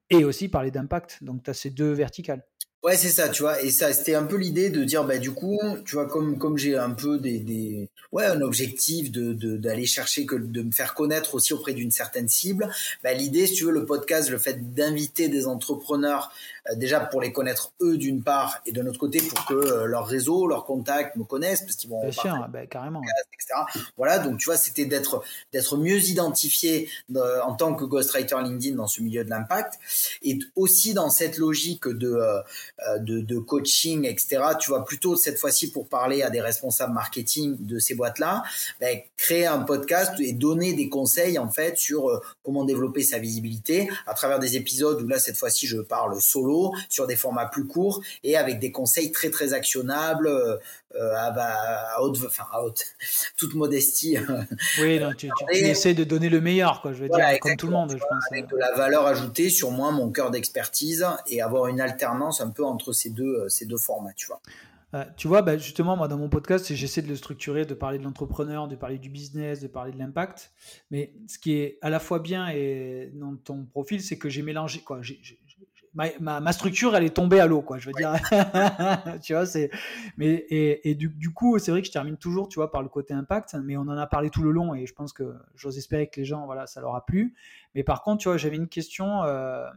Et 0.10 0.24
aussi 0.24 0.50
parler 0.50 0.72
d'impact. 0.72 1.24
Donc, 1.24 1.44
tu 1.44 1.50
as 1.52 1.54
ces 1.54 1.70
deux 1.70 1.92
verticales. 1.92 2.44
Ouais, 2.82 2.96
c'est 2.96 3.10
ça, 3.10 3.28
tu 3.28 3.44
vois. 3.44 3.62
Et 3.62 3.72
ça, 3.72 3.92
c'était 3.92 4.16
un 4.16 4.24
peu 4.24 4.38
l'idée 4.38 4.70
de 4.70 4.86
dire, 4.86 5.04
bah, 5.04 5.18
du 5.18 5.32
coup, 5.32 5.60
tu 5.86 5.96
vois, 5.96 6.08
comme, 6.08 6.38
comme 6.38 6.58
j'ai 6.58 6.78
un 6.78 6.92
peu 6.92 7.20
des, 7.20 7.40
des, 7.40 7.90
ouais, 8.14 8.26
un 8.26 8.40
objectif 8.40 9.12
de, 9.12 9.34
d'aller 9.58 9.86
chercher 9.86 10.26
que, 10.26 10.36
de 10.38 10.62
me 10.62 10.72
faire 10.72 10.94
connaître 10.94 11.36
aussi 11.36 11.54
auprès 11.54 11.74
d'une 11.74 11.92
certaine 11.92 12.30
cible, 12.30 12.70
bah, 13.04 13.14
l'idée, 13.14 13.48
si 13.48 13.56
tu 13.56 13.66
veux, 13.66 13.72
le 13.72 13.86
podcast, 13.86 14.30
le 14.30 14.38
fait 14.38 14.74
d'inviter 14.74 15.28
des 15.28 15.46
entrepreneurs, 15.46 16.32
euh, 16.72 16.76
déjà 16.76 17.02
pour 17.02 17.20
les 17.20 17.34
connaître 17.34 17.74
eux 17.82 17.98
d'une 17.98 18.24
part, 18.24 18.62
et 18.66 18.72
de 18.72 18.82
notre 18.82 18.98
côté 18.98 19.20
pour 19.20 19.46
que 19.46 19.56
euh, 19.56 19.86
leur 19.86 20.08
réseau, 20.08 20.48
leurs 20.48 20.64
contacts 20.64 21.18
me 21.18 21.26
connaissent, 21.26 21.64
parce 21.64 21.76
qu'ils 21.76 21.90
vont. 21.90 22.00
Bien 22.02 22.12
sûr, 22.14 22.48
bah, 22.50 22.66
carrément. 22.66 23.02
Etc. 23.34 23.84
Voilà, 23.98 24.20
donc 24.20 24.38
tu 24.38 24.46
vois, 24.46 24.58
c'était 24.58 24.86
d'être, 24.86 25.22
d'être 25.52 25.76
mieux 25.76 26.00
identifié 26.00 26.90
euh, 27.14 27.42
en 27.42 27.56
tant 27.56 27.76
que 27.76 27.84
ghostwriter 27.84 28.38
LinkedIn 28.42 28.78
dans 28.78 28.88
ce 28.88 29.02
milieu 29.02 29.26
de 29.26 29.30
l'impact, 29.30 29.74
et 30.22 30.40
aussi 30.56 30.94
dans 30.94 31.10
cette 31.10 31.38
logique 31.38 31.90
de, 31.90 32.08
euh, 32.08 32.40
de, 33.00 33.22
de, 33.22 33.40
coaching, 33.40 34.06
etc. 34.06 34.42
Tu 34.60 34.70
vois, 34.70 34.86
plutôt 34.86 35.16
cette 35.16 35.38
fois-ci 35.38 35.72
pour 35.72 35.88
parler 35.88 36.22
à 36.22 36.30
des 36.30 36.42
responsables 36.42 36.94
marketing 36.94 37.58
de 37.60 37.80
ces 37.80 37.96
boîtes-là, 37.96 38.44
ben, 38.80 39.00
créer 39.18 39.46
un 39.46 39.60
podcast 39.60 40.14
et 40.20 40.34
donner 40.34 40.74
des 40.74 40.90
conseils 40.90 41.38
en 41.38 41.50
fait 41.50 41.78
sur 41.78 42.10
euh, 42.10 42.20
comment 42.44 42.64
développer 42.64 43.04
sa 43.04 43.20
visibilité 43.20 43.90
à 44.06 44.14
travers 44.14 44.40
des 44.40 44.56
épisodes 44.56 45.02
où 45.02 45.08
là 45.08 45.20
cette 45.20 45.38
fois-ci 45.38 45.68
je 45.68 45.78
parle 45.78 46.22
solo 46.22 46.74
sur 46.90 47.08
des 47.08 47.16
formats 47.16 47.48
plus 47.48 47.68
courts 47.68 48.02
et 48.24 48.38
avec 48.38 48.60
des 48.60 48.72
conseils 48.72 49.12
très 49.12 49.30
très 49.30 49.54
actionnables 49.54 50.30
euh, 50.96 51.14
à, 51.16 52.02
haute, 52.02 52.18
enfin 52.26 52.46
à 52.52 52.64
haute, 52.64 52.84
toute 53.38 53.54
modestie. 53.54 54.18
Oui, 54.82 55.00
tu, 55.18 55.30
tu, 55.52 55.56
essaies 55.56 55.94
de 55.94 56.04
donner 56.04 56.30
le 56.30 56.42
meilleur, 56.42 56.82
quoi. 56.82 56.94
Je 56.94 57.04
veux 57.04 57.10
dire, 57.10 57.40
comme 57.40 57.56
tout 57.56 57.68
le 57.68 57.74
monde, 57.74 57.92
je 57.92 57.98
pense. 57.98 58.24
Avec 58.32 58.48
de 58.48 58.58
la 58.58 58.72
valeur 58.76 59.06
ajoutée 59.06 59.50
sur 59.50 59.72
moi, 59.72 59.92
mon 59.92 60.12
cœur 60.12 60.32
d'expertise 60.32 61.06
et 61.28 61.42
avoir 61.42 61.68
une 61.68 61.80
alternance 61.80 62.42
un 62.42 62.50
peu 62.50 62.66
entre 62.66 62.92
ces 62.94 63.10
deux, 63.10 63.42
euh, 63.42 63.50
ces 63.50 63.66
deux 63.66 63.78
formats, 63.78 64.14
tu 64.16 64.28
vois. 64.28 64.42
Euh, 64.96 65.06
tu 65.18 65.28
vois, 65.28 65.44
bah, 65.44 65.58
justement, 65.58 65.96
moi, 65.96 66.08
dans 66.08 66.18
mon 66.18 66.30
podcast, 66.30 66.74
j'essaie 66.74 67.04
de 67.04 67.08
le 67.08 67.16
structurer, 67.16 67.66
de 67.66 67.76
parler 67.76 68.00
de 68.00 68.04
l'entrepreneur, 68.04 68.68
de 68.68 68.76
parler 68.76 68.98
du 68.98 69.10
business, 69.10 69.60
de 69.60 69.68
parler 69.68 69.92
de 69.92 70.00
l'impact. 70.00 70.52
Mais 70.90 71.14
ce 71.28 71.38
qui 71.38 71.54
est 71.54 71.78
à 71.82 71.90
la 71.90 72.00
fois 72.00 72.20
bien 72.20 72.50
et 72.50 73.12
dans 73.14 73.36
ton 73.36 73.66
profil, 73.66 74.02
c'est 74.02 74.18
que 74.18 74.30
j'ai 74.30 74.42
mélangé, 74.42 74.80
quoi. 74.80 75.02
Ma, 75.94 76.52
structure, 76.52 76.96
elle 76.96 77.04
est 77.04 77.16
tombée 77.16 77.40
à 77.40 77.48
l'eau, 77.48 77.62
quoi. 77.62 77.78
Je 77.78 77.88
veux 77.88 77.94
dire, 77.94 78.14
tu 79.22 79.34
vois, 79.34 79.46
c'est. 79.46 79.70
Mais 80.18 80.46
et, 80.50 80.96
du, 80.96 81.10
du, 81.10 81.32
coup, 81.32 81.60
c'est 81.60 81.72
vrai 81.72 81.82
que 81.82 81.88
je 81.88 81.92
termine 81.92 82.18
toujours, 82.18 82.48
tu 82.48 82.56
vois, 82.56 82.72
par 82.72 82.82
le 82.82 82.90
côté 82.90 83.14
impact. 83.14 83.56
Mais 83.64 83.78
on 83.78 83.82
en 83.82 83.98
a 83.98 84.08
parlé 84.08 84.30
tout 84.30 84.44
le 84.44 84.52
long 84.52 84.74
et 84.76 84.86
je 84.86 84.94
pense 84.94 85.14
que 85.14 85.36
j'ose 85.56 85.78
espérer 85.78 86.08
que 86.08 86.20
les 86.20 86.26
gens, 86.26 86.46
voilà, 86.46 86.68
ça 86.68 86.82
leur 86.82 86.96
a 86.96 87.06
plu. 87.06 87.36
Mais 87.76 87.84
par 87.84 88.04
contre, 88.04 88.22
tu 88.22 88.30
vois, 88.30 88.38
j'avais 88.38 88.58
une 88.58 88.70
question. 88.70 89.24
Euh, 89.24 89.68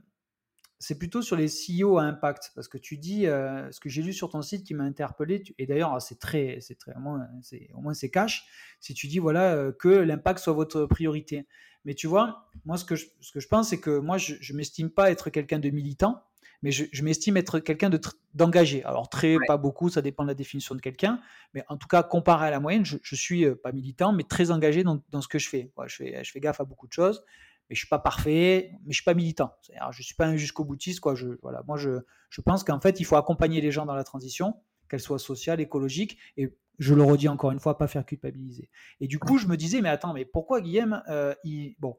c'est 0.82 0.98
plutôt 0.98 1.22
sur 1.22 1.36
les 1.36 1.46
CEO 1.46 1.98
à 1.98 2.02
impact 2.02 2.50
parce 2.56 2.66
que 2.66 2.76
tu 2.76 2.98
dis 2.98 3.28
euh, 3.28 3.70
ce 3.70 3.78
que 3.78 3.88
j'ai 3.88 4.02
lu 4.02 4.12
sur 4.12 4.30
ton 4.30 4.42
site 4.42 4.64
qui 4.64 4.74
m'a 4.74 4.82
interpellé 4.82 5.44
et 5.56 5.64
d'ailleurs 5.64 6.02
c'est 6.02 6.18
très 6.18 6.58
c'est 6.60 6.74
très 6.74 6.92
au 6.96 6.98
moins 6.98 7.28
c'est 7.40 7.70
au 7.74 7.80
moins 7.80 7.94
c'est 7.94 8.10
cash 8.10 8.44
si 8.80 8.92
tu 8.92 9.06
dis 9.06 9.20
voilà 9.20 9.54
euh, 9.54 9.70
que 9.70 9.88
l'impact 9.88 10.40
soit 10.40 10.54
votre 10.54 10.86
priorité 10.86 11.46
mais 11.84 11.94
tu 11.94 12.06
vois 12.06 12.48
moi 12.64 12.76
ce 12.76 12.84
que 12.84 12.96
je, 12.96 13.06
ce 13.20 13.32
que 13.32 13.40
je 13.40 13.48
pense 13.48 13.68
c'est 13.70 13.80
que 13.80 13.98
moi 13.98 14.18
je, 14.18 14.34
je 14.40 14.52
m'estime 14.54 14.90
pas 14.90 15.10
être 15.10 15.30
quelqu'un 15.30 15.58
de 15.58 15.70
militant 15.70 16.22
mais 16.62 16.70
je, 16.70 17.02
m'estime 17.02 17.36
être 17.36 17.58
quelqu'un 17.58 17.90
de 17.90 18.00
d'engagé 18.34 18.84
alors 18.84 19.08
très 19.08 19.36
pas 19.46 19.56
beaucoup 19.56 19.88
ça 19.88 20.00
dépend 20.02 20.22
de 20.22 20.28
la 20.28 20.34
définition 20.34 20.74
de 20.74 20.80
quelqu'un 20.80 21.20
mais 21.54 21.64
en 21.68 21.76
tout 21.76 21.88
cas 21.88 22.02
comparé 22.02 22.46
à 22.46 22.50
la 22.50 22.60
moyenne 22.60 22.84
je, 22.84 22.98
je 23.02 23.14
suis 23.14 23.44
euh, 23.44 23.54
pas 23.54 23.72
militant 23.72 24.12
mais 24.12 24.22
très 24.22 24.50
engagé 24.50 24.84
dans, 24.84 25.02
dans 25.10 25.20
ce 25.20 25.28
que 25.28 25.38
je 25.38 25.48
fais 25.48 25.72
je 25.86 25.96
fais 25.96 26.24
je 26.24 26.30
fais 26.30 26.40
gaffe 26.40 26.60
à 26.60 26.64
beaucoup 26.64 26.86
de 26.86 26.92
choses 26.92 27.24
mais 27.68 27.76
je 27.76 27.80
suis 27.80 27.88
pas 27.88 27.98
parfait, 27.98 28.72
mais 28.84 28.92
je 28.92 28.96
suis 28.96 29.04
pas 29.04 29.14
militant. 29.14 29.54
Je 29.92 30.02
suis 30.02 30.14
pas 30.14 30.26
un 30.26 30.36
jusqu'au 30.36 30.64
boutiste, 30.64 31.00
quoi. 31.00 31.14
Je, 31.14 31.28
voilà, 31.42 31.62
moi, 31.66 31.76
je, 31.76 32.00
je 32.30 32.40
pense 32.40 32.64
qu'en 32.64 32.80
fait, 32.80 33.00
il 33.00 33.04
faut 33.04 33.16
accompagner 33.16 33.60
les 33.60 33.70
gens 33.70 33.86
dans 33.86 33.94
la 33.94 34.04
transition, 34.04 34.54
qu'elle 34.88 35.00
soit 35.00 35.18
sociale, 35.18 35.60
écologique, 35.60 36.18
et 36.36 36.54
je 36.78 36.94
le 36.94 37.02
redis 37.02 37.28
encore 37.28 37.50
une 37.50 37.60
fois, 37.60 37.78
pas 37.78 37.86
faire 37.86 38.04
culpabiliser. 38.04 38.68
Et 39.00 39.06
du 39.06 39.18
coup, 39.18 39.38
je 39.38 39.46
me 39.46 39.56
disais, 39.56 39.80
mais 39.80 39.88
attends, 39.88 40.12
mais 40.12 40.24
pourquoi 40.24 40.60
Guillaume, 40.60 41.02
euh, 41.08 41.34
bon, 41.78 41.98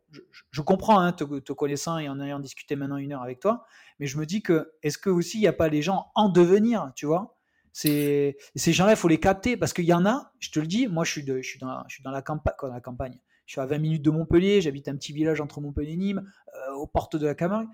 je, 0.51 0.61
comprends, 0.61 0.99
hein, 0.99 1.13
te, 1.13 1.23
te, 1.23 1.53
connaissant 1.53 1.99
et 1.99 2.09
en 2.09 2.19
ayant 2.19 2.39
discuté 2.39 2.75
maintenant 2.75 2.97
une 2.97 3.13
heure 3.13 3.21
avec 3.21 3.39
toi, 3.39 3.65
mais 3.99 4.07
je 4.07 4.17
me 4.17 4.25
dis 4.25 4.41
que, 4.41 4.73
est-ce 4.81 4.97
que 4.97 5.09
aussi, 5.09 5.37
il 5.37 5.41
n'y 5.41 5.47
a 5.47 5.53
pas 5.53 5.69
les 5.69 5.81
gens 5.81 6.07
en 6.15 6.29
devenir, 6.29 6.91
tu 6.95 7.05
vois? 7.05 7.37
C'est 7.71 8.37
ces 8.55 8.71
gens-là, 8.71 8.91
il 8.91 8.97
faut 8.97 9.07
les 9.07 9.19
capter 9.19 9.57
parce 9.57 9.73
qu'il 9.73 9.85
y 9.85 9.93
en 9.93 10.05
a. 10.05 10.31
Je 10.39 10.51
te 10.51 10.59
le 10.59 10.67
dis, 10.67 10.87
moi, 10.87 11.03
je 11.03 11.11
suis, 11.11 11.23
de, 11.23 11.41
je 11.41 11.49
suis 11.49 11.59
dans, 11.59 11.83
je 11.87 11.95
suis 11.95 12.03
dans 12.03 12.11
la, 12.11 12.21
campagne, 12.21 12.53
dans 12.61 12.67
la 12.67 12.81
campagne. 12.81 13.17
Je 13.45 13.53
suis 13.53 13.61
à 13.61 13.65
20 13.65 13.79
minutes 13.79 14.03
de 14.03 14.11
Montpellier, 14.11 14.61
j'habite 14.61 14.87
un 14.87 14.95
petit 14.95 15.11
village 15.11 15.41
entre 15.41 15.59
Montpellier 15.59 15.93
et 15.93 15.97
Nîmes, 15.97 16.31
euh, 16.55 16.73
aux 16.75 16.87
portes 16.87 17.15
de 17.15 17.25
la 17.25 17.35
Camargue. 17.35 17.67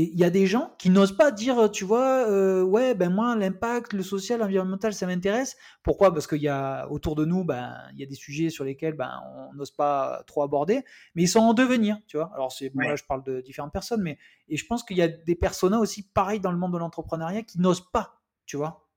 Et 0.00 0.04
il 0.14 0.18
y 0.18 0.24
a 0.24 0.30
des 0.30 0.46
gens 0.46 0.74
qui 0.78 0.88
n'osent 0.88 1.14
pas 1.14 1.30
dire, 1.30 1.70
tu 1.70 1.84
vois, 1.84 2.26
euh, 2.26 2.62
ouais, 2.62 2.94
ben 2.94 3.10
moi, 3.10 3.36
l'impact, 3.36 3.92
le 3.92 4.02
social, 4.02 4.40
l'environnemental, 4.40 4.94
ça 4.94 5.06
m'intéresse. 5.06 5.58
Pourquoi? 5.82 6.14
Parce 6.14 6.26
qu'il 6.26 6.40
y 6.40 6.48
a 6.48 6.90
autour 6.90 7.16
de 7.16 7.26
nous, 7.26 7.44
ben, 7.44 7.76
il 7.92 8.00
y 8.00 8.02
a 8.02 8.06
des 8.06 8.14
sujets 8.14 8.48
sur 8.48 8.64
lesquels 8.64 8.94
ben, 8.94 9.20
on 9.36 9.52
n'ose 9.52 9.72
pas 9.72 10.24
trop 10.26 10.42
aborder, 10.42 10.84
mais 11.14 11.24
ils 11.24 11.28
sont 11.28 11.40
en 11.40 11.52
devenir, 11.52 11.98
tu 12.06 12.16
vois. 12.16 12.30
Alors, 12.34 12.50
c'est, 12.50 12.74
moi, 12.74 12.96
je 12.96 13.04
parle 13.04 13.22
de 13.24 13.42
différentes 13.42 13.74
personnes, 13.74 14.00
mais 14.00 14.16
et 14.48 14.56
je 14.56 14.64
pense 14.64 14.84
qu'il 14.84 14.96
y 14.96 15.02
a 15.02 15.08
des 15.08 15.34
personas 15.34 15.78
aussi 15.78 16.02
pareils 16.02 16.40
dans 16.40 16.50
le 16.50 16.56
monde 16.56 16.72
de 16.72 16.78
l'entrepreneuriat 16.78 17.42
qui 17.42 17.60
n'osent 17.60 17.90
pas, 17.92 18.22
tu 18.46 18.56
vois. 18.56 18.88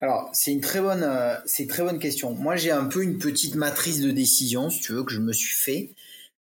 Alors, 0.00 0.30
c'est 0.32 0.52
une 0.52 0.60
très 0.60 0.80
bonne, 0.80 1.02
euh, 1.02 1.34
c'est 1.46 1.64
une 1.64 1.68
très 1.68 1.82
bonne 1.82 1.98
question. 1.98 2.32
Moi, 2.32 2.54
j'ai 2.54 2.70
un 2.70 2.84
peu 2.84 3.02
une 3.02 3.18
petite 3.18 3.56
matrice 3.56 4.00
de 4.00 4.12
décision, 4.12 4.70
si 4.70 4.78
tu 4.78 4.92
veux, 4.92 5.02
que 5.02 5.12
je 5.12 5.20
me 5.20 5.32
suis 5.32 5.56
fait, 5.56 5.96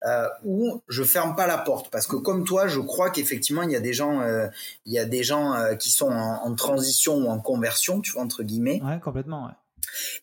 euh, 0.05 0.27
où 0.45 0.81
je 0.88 1.03
ferme 1.03 1.35
pas 1.35 1.47
la 1.47 1.57
porte, 1.57 1.89
parce 1.91 2.07
que 2.07 2.15
comme 2.15 2.45
toi, 2.45 2.67
je 2.67 2.80
crois 2.80 3.09
qu'effectivement, 3.09 3.63
il 3.63 3.71
y 3.71 3.76
a 3.76 3.80
des 3.80 3.93
gens, 3.93 4.21
euh, 4.21 4.47
il 4.85 4.93
y 4.93 4.99
a 4.99 5.05
des 5.05 5.23
gens 5.23 5.53
euh, 5.53 5.76
qui 5.76 5.89
sont 5.89 6.11
en, 6.11 6.55
transition 6.55 7.15
ou 7.15 7.27
en 7.27 7.39
conversion, 7.39 8.01
tu 8.01 8.11
vois, 8.11 8.23
entre 8.23 8.43
guillemets. 8.43 8.81
Ouais, 8.84 8.99
complètement. 8.99 9.45
Ouais. 9.45 9.51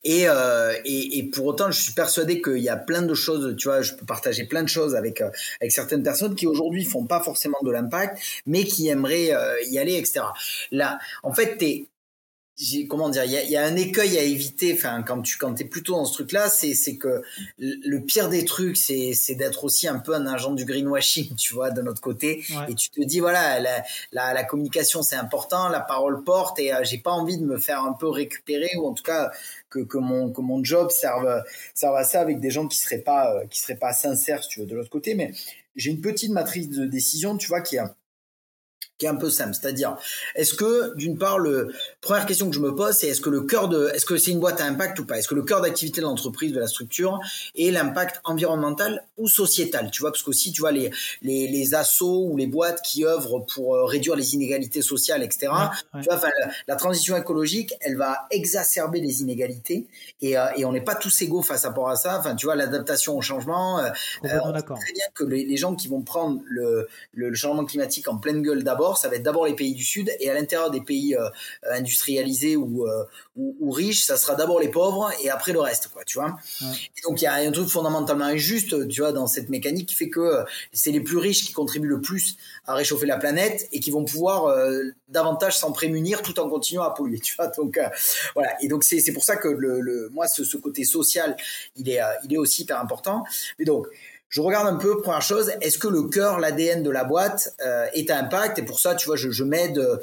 Et, 0.04 0.28
euh, 0.28 0.74
et, 0.84 1.18
et, 1.18 1.22
pour 1.24 1.46
autant, 1.46 1.70
je 1.70 1.80
suis 1.80 1.92
persuadé 1.92 2.40
qu'il 2.40 2.58
y 2.58 2.68
a 2.68 2.76
plein 2.76 3.02
de 3.02 3.14
choses, 3.14 3.56
tu 3.56 3.68
vois, 3.68 3.82
je 3.82 3.94
peux 3.94 4.06
partager 4.06 4.44
plein 4.44 4.62
de 4.62 4.68
choses 4.68 4.94
avec, 4.94 5.20
avec 5.20 5.72
certaines 5.72 6.02
personnes 6.02 6.36
qui 6.36 6.46
aujourd'hui 6.46 6.84
font 6.84 7.04
pas 7.04 7.20
forcément 7.20 7.58
de 7.62 7.70
l'impact, 7.70 8.18
mais 8.46 8.64
qui 8.64 8.88
aimeraient 8.88 9.32
y 9.68 9.78
aller, 9.78 9.94
etc. 9.94 10.20
Là, 10.70 10.98
en 11.22 11.32
fait, 11.32 11.56
comment 12.88 13.10
dire, 13.10 13.24
il 13.24 13.32
y 13.32 13.56
a, 13.56 13.64
un 13.64 13.76
écueil 13.76 14.18
à 14.18 14.22
éviter. 14.22 14.72
Enfin, 14.72 15.02
quand 15.02 15.20
tu 15.22 15.36
quand 15.36 15.60
es 15.60 15.64
plutôt 15.64 15.94
dans 15.94 16.04
ce 16.06 16.14
truc-là, 16.14 16.48
c'est 16.48 16.74
c'est 16.74 16.96
que 16.96 17.22
le 17.58 17.98
pire 18.00 18.28
des 18.28 18.44
trucs, 18.44 18.76
c'est 18.76 19.12
c'est 19.12 19.34
d'être 19.34 19.64
aussi 19.64 19.88
un 19.88 19.98
peu 19.98 20.14
un 20.14 20.26
agent 20.26 20.52
du 20.52 20.64
greenwashing, 20.64 21.34
tu 21.36 21.54
vois, 21.54 21.70
de 21.70 21.82
notre 21.82 22.00
côté. 22.00 22.44
Et 22.68 22.74
tu 22.74 22.90
te 22.90 23.02
dis 23.02 23.20
voilà, 23.20 23.60
la 23.60 23.84
la, 24.12 24.32
la 24.32 24.44
communication 24.44 25.02
c'est 25.02 25.16
important, 25.16 25.68
la 25.68 25.80
parole 25.80 26.24
porte, 26.24 26.58
et 26.58 26.72
euh, 26.72 26.82
j'ai 26.82 26.98
pas 26.98 27.12
envie 27.12 27.38
de 27.38 27.44
me 27.44 27.58
faire 27.58 27.82
un 27.82 27.92
peu 27.92 28.08
récupérer 28.08 28.70
ou 28.76 28.86
en 28.86 28.94
tout 28.94 29.04
cas 29.04 29.30
que 29.68 29.80
que 29.80 29.98
mon 29.98 30.30
que 30.32 30.40
mon 30.40 30.64
job 30.64 30.90
serve 30.90 31.42
serve 31.74 31.96
à 31.96 32.04
ça 32.04 32.20
avec 32.20 32.40
des 32.40 32.50
gens 32.50 32.68
qui 32.68 32.78
seraient 32.78 32.98
pas 32.98 33.34
euh, 33.34 33.46
qui 33.50 33.60
seraient 33.60 33.76
pas 33.76 33.92
sincères, 33.92 34.42
si 34.42 34.48
tu 34.48 34.60
veux, 34.60 34.66
de 34.66 34.74
l'autre 34.74 34.90
côté. 34.90 35.14
Mais 35.14 35.32
j'ai 35.76 35.90
une 35.90 36.00
petite 36.00 36.30
matrice 36.30 36.70
de 36.70 36.86
décision, 36.86 37.36
tu 37.36 37.48
vois, 37.48 37.60
qui 37.60 37.76
a 37.76 37.94
qui 38.98 39.06
est 39.06 39.08
un 39.08 39.16
peu 39.16 39.30
simple. 39.30 39.54
C'est-à-dire, 39.54 39.96
est-ce 40.34 40.54
que, 40.54 40.94
d'une 40.96 41.18
part, 41.18 41.38
le 41.38 41.72
première 42.00 42.26
question 42.26 42.48
que 42.48 42.54
je 42.54 42.60
me 42.60 42.74
pose, 42.74 42.94
c'est 42.94 43.08
est-ce 43.08 43.20
que 43.20 43.30
le 43.30 43.42
cœur 43.42 43.68
de, 43.68 43.90
est-ce 43.94 44.06
que 44.06 44.16
c'est 44.16 44.30
une 44.30 44.40
boîte 44.40 44.60
à 44.60 44.64
impact 44.64 44.98
ou 45.00 45.06
pas? 45.06 45.18
Est-ce 45.18 45.28
que 45.28 45.34
le 45.34 45.42
cœur 45.42 45.60
d'activité 45.60 46.00
de 46.00 46.06
l'entreprise, 46.06 46.52
de 46.52 46.60
la 46.60 46.68
structure, 46.68 47.18
est 47.56 47.70
l'impact 47.70 48.20
environnemental 48.24 49.04
ou 49.16 49.28
sociétal? 49.28 49.90
Tu 49.90 50.00
vois, 50.00 50.10
parce 50.10 50.22
que 50.22 50.32
si 50.32 50.52
tu 50.52 50.60
vois 50.60 50.72
les 50.72 50.90
les, 51.22 51.48
les 51.48 51.74
assos 51.74 52.26
ou 52.30 52.36
les 52.36 52.46
boîtes 52.46 52.82
qui 52.82 53.04
œuvrent 53.04 53.44
pour 53.46 53.74
euh, 53.74 53.84
réduire 53.84 54.16
les 54.16 54.34
inégalités 54.34 54.82
sociales, 54.82 55.22
etc. 55.22 55.52
Tu 56.00 56.08
vois, 56.08 56.20
la, 56.66 56.76
transition 56.76 57.16
écologique, 57.16 57.74
elle 57.80 57.96
va 57.96 58.26
exacerber 58.30 59.00
les 59.00 59.22
inégalités 59.22 59.86
et, 60.20 60.38
euh, 60.38 60.46
et 60.56 60.64
on 60.64 60.72
n'est 60.72 60.82
pas 60.82 60.94
tous 60.94 61.22
égaux 61.22 61.42
face 61.42 61.64
à 61.64 61.68
rapport 61.68 61.88
à 61.88 61.96
ça. 61.96 62.18
Enfin, 62.18 62.36
tu 62.36 62.46
vois, 62.46 62.54
l'adaptation 62.54 63.16
au 63.16 63.20
changement. 63.20 63.80
Euh, 63.80 63.88
euh 64.24 64.38
on 64.44 64.52
très 64.52 64.92
bien 64.92 65.06
que 65.14 65.24
les, 65.24 65.44
les, 65.44 65.56
gens 65.56 65.74
qui 65.74 65.88
vont 65.88 66.02
prendre 66.02 66.40
le, 66.44 66.88
le 67.14 67.34
changement 67.34 67.64
climatique 67.64 68.08
en 68.08 68.18
pleine 68.18 68.42
gueule 68.42 68.62
d'abord 68.62 68.85
ça 68.94 69.08
va 69.08 69.16
être 69.16 69.22
d'abord 69.22 69.46
les 69.46 69.54
pays 69.54 69.74
du 69.74 69.84
Sud, 69.84 70.14
et 70.20 70.30
à 70.30 70.34
l'intérieur 70.34 70.70
des 70.70 70.80
pays 70.80 71.14
euh, 71.14 71.28
industrialisés 71.70 72.54
euh, 72.54 73.04
ou, 73.36 73.56
ou, 73.60 73.70
riches, 73.70 74.04
ça 74.04 74.16
sera 74.16 74.34
d'abord 74.34 74.60
les 74.60 74.68
pauvres 74.68 75.10
et 75.22 75.30
après 75.30 75.52
le 75.52 75.60
reste, 75.60 75.88
quoi, 75.88 76.04
tu 76.04 76.18
vois. 76.18 76.36
donc 77.04 77.20
il 77.20 77.24
y 77.24 77.26
a 77.26 77.34
un 77.34 77.50
truc 77.50 77.68
fondamentalement 77.68 78.26
injuste, 78.26 78.88
tu 78.88 79.00
vois, 79.00 79.12
dans 79.12 79.26
cette 79.26 79.48
mécanique 79.48 79.88
qui 79.88 79.94
fait 79.94 80.08
que 80.08 80.20
euh, 80.20 80.44
c'est 80.72 80.92
les 80.92 81.00
plus 81.00 81.18
riches 81.18 81.44
qui 81.44 81.52
contribuent 81.52 81.88
le 81.88 82.00
plus 82.00 82.36
à 82.66 82.74
réchauffer 82.74 83.06
la 83.06 83.16
planète 83.16 83.68
et 83.72 83.80
qui 83.80 83.90
vont 83.90 84.04
pouvoir 84.04 84.54
davantage 85.08 85.56
s'en 85.58 85.72
prémunir 85.72 86.22
tout 86.22 86.38
en 86.40 86.48
continuant 86.48 86.82
à 86.82 86.92
polluer, 86.92 87.20
tu 87.20 87.34
vois. 87.36 87.48
Donc 87.48 87.78
voilà. 88.34 88.62
Et 88.62 88.68
donc 88.68 88.84
c'est 88.84 89.12
pour 89.12 89.24
ça 89.24 89.36
que 89.36 89.48
le, 89.48 89.80
le 89.80 90.08
moi 90.10 90.28
ce, 90.28 90.44
ce, 90.44 90.56
côté 90.56 90.84
social, 90.84 91.36
il 91.76 91.88
est 91.88 92.00
il 92.24 92.34
est 92.34 92.38
aussi 92.38 92.62
hyper 92.62 92.80
important. 92.80 93.24
Mais 93.58 93.64
donc 93.64 93.86
je 94.28 94.40
regarde 94.40 94.66
un 94.66 94.76
peu, 94.76 95.00
première 95.00 95.22
chose, 95.22 95.52
est-ce 95.60 95.78
que 95.78 95.86
le 95.86 96.04
cœur, 96.04 96.40
l'ADN 96.40 96.82
de 96.82 96.90
la 96.90 97.04
boîte 97.04 97.54
euh, 97.64 97.86
est 97.94 98.10
à 98.10 98.18
impact? 98.18 98.58
Et 98.58 98.62
pour 98.62 98.80
ça, 98.80 98.96
tu 98.96 99.06
vois, 99.06 99.16
je, 99.16 99.30
je 99.30 99.44
m'aide. 99.44 99.78
Euh, 99.78 99.98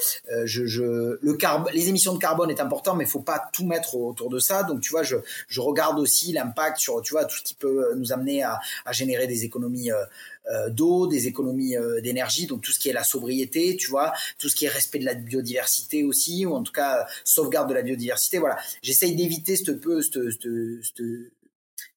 je, 0.45 0.65
je, 0.65 1.17
le 1.21 1.37
les 1.73 1.89
émissions 1.89 2.13
de 2.13 2.19
carbone 2.19 2.49
est 2.49 2.61
important, 2.61 2.95
mais 2.95 3.03
il 3.03 3.09
faut 3.09 3.19
pas 3.19 3.43
tout 3.51 3.65
mettre 3.65 3.95
autour 3.95 4.29
de 4.29 4.39
ça. 4.39 4.63
Donc, 4.63 4.79
tu 4.79 4.91
vois, 4.91 5.03
je, 5.03 5.17
je 5.47 5.59
regarde 5.59 5.99
aussi 5.99 6.31
l'impact 6.31 6.77
sur, 6.77 7.01
tu 7.01 7.11
vois, 7.11 7.25
tout 7.25 7.35
ce 7.37 7.43
qui 7.43 7.53
peut 7.53 7.93
nous 7.97 8.13
amener 8.13 8.43
à, 8.43 8.59
à 8.85 8.93
générer 8.93 9.27
des 9.27 9.43
économies 9.43 9.91
euh, 9.91 10.05
euh 10.51 10.69
d'eau, 10.69 11.07
des 11.07 11.27
économies 11.27 11.75
d'énergie, 12.01 12.47
donc 12.47 12.61
tout 12.61 12.71
ce 12.71 12.79
qui 12.79 12.89
est 12.89 12.93
la 12.93 13.03
sobriété, 13.03 13.75
tu 13.77 13.89
vois, 13.89 14.13
tout 14.39 14.49
ce 14.49 14.55
qui 14.55 14.65
est 14.65 14.69
respect 14.69 14.99
de 14.99 15.05
la 15.05 15.13
biodiversité 15.13 16.03
aussi, 16.03 16.45
ou 16.45 16.53
en 16.53 16.63
tout 16.63 16.71
cas 16.71 17.05
sauvegarde 17.23 17.69
de 17.69 17.73
la 17.73 17.81
biodiversité. 17.81 18.39
Voilà, 18.39 18.57
j'essaye 18.81 19.15
d'éviter 19.15 19.55
ce 19.55 19.71
peu, 19.71 20.01
cette, 20.01 20.31
cette, 20.31 20.49
cette 20.83 21.05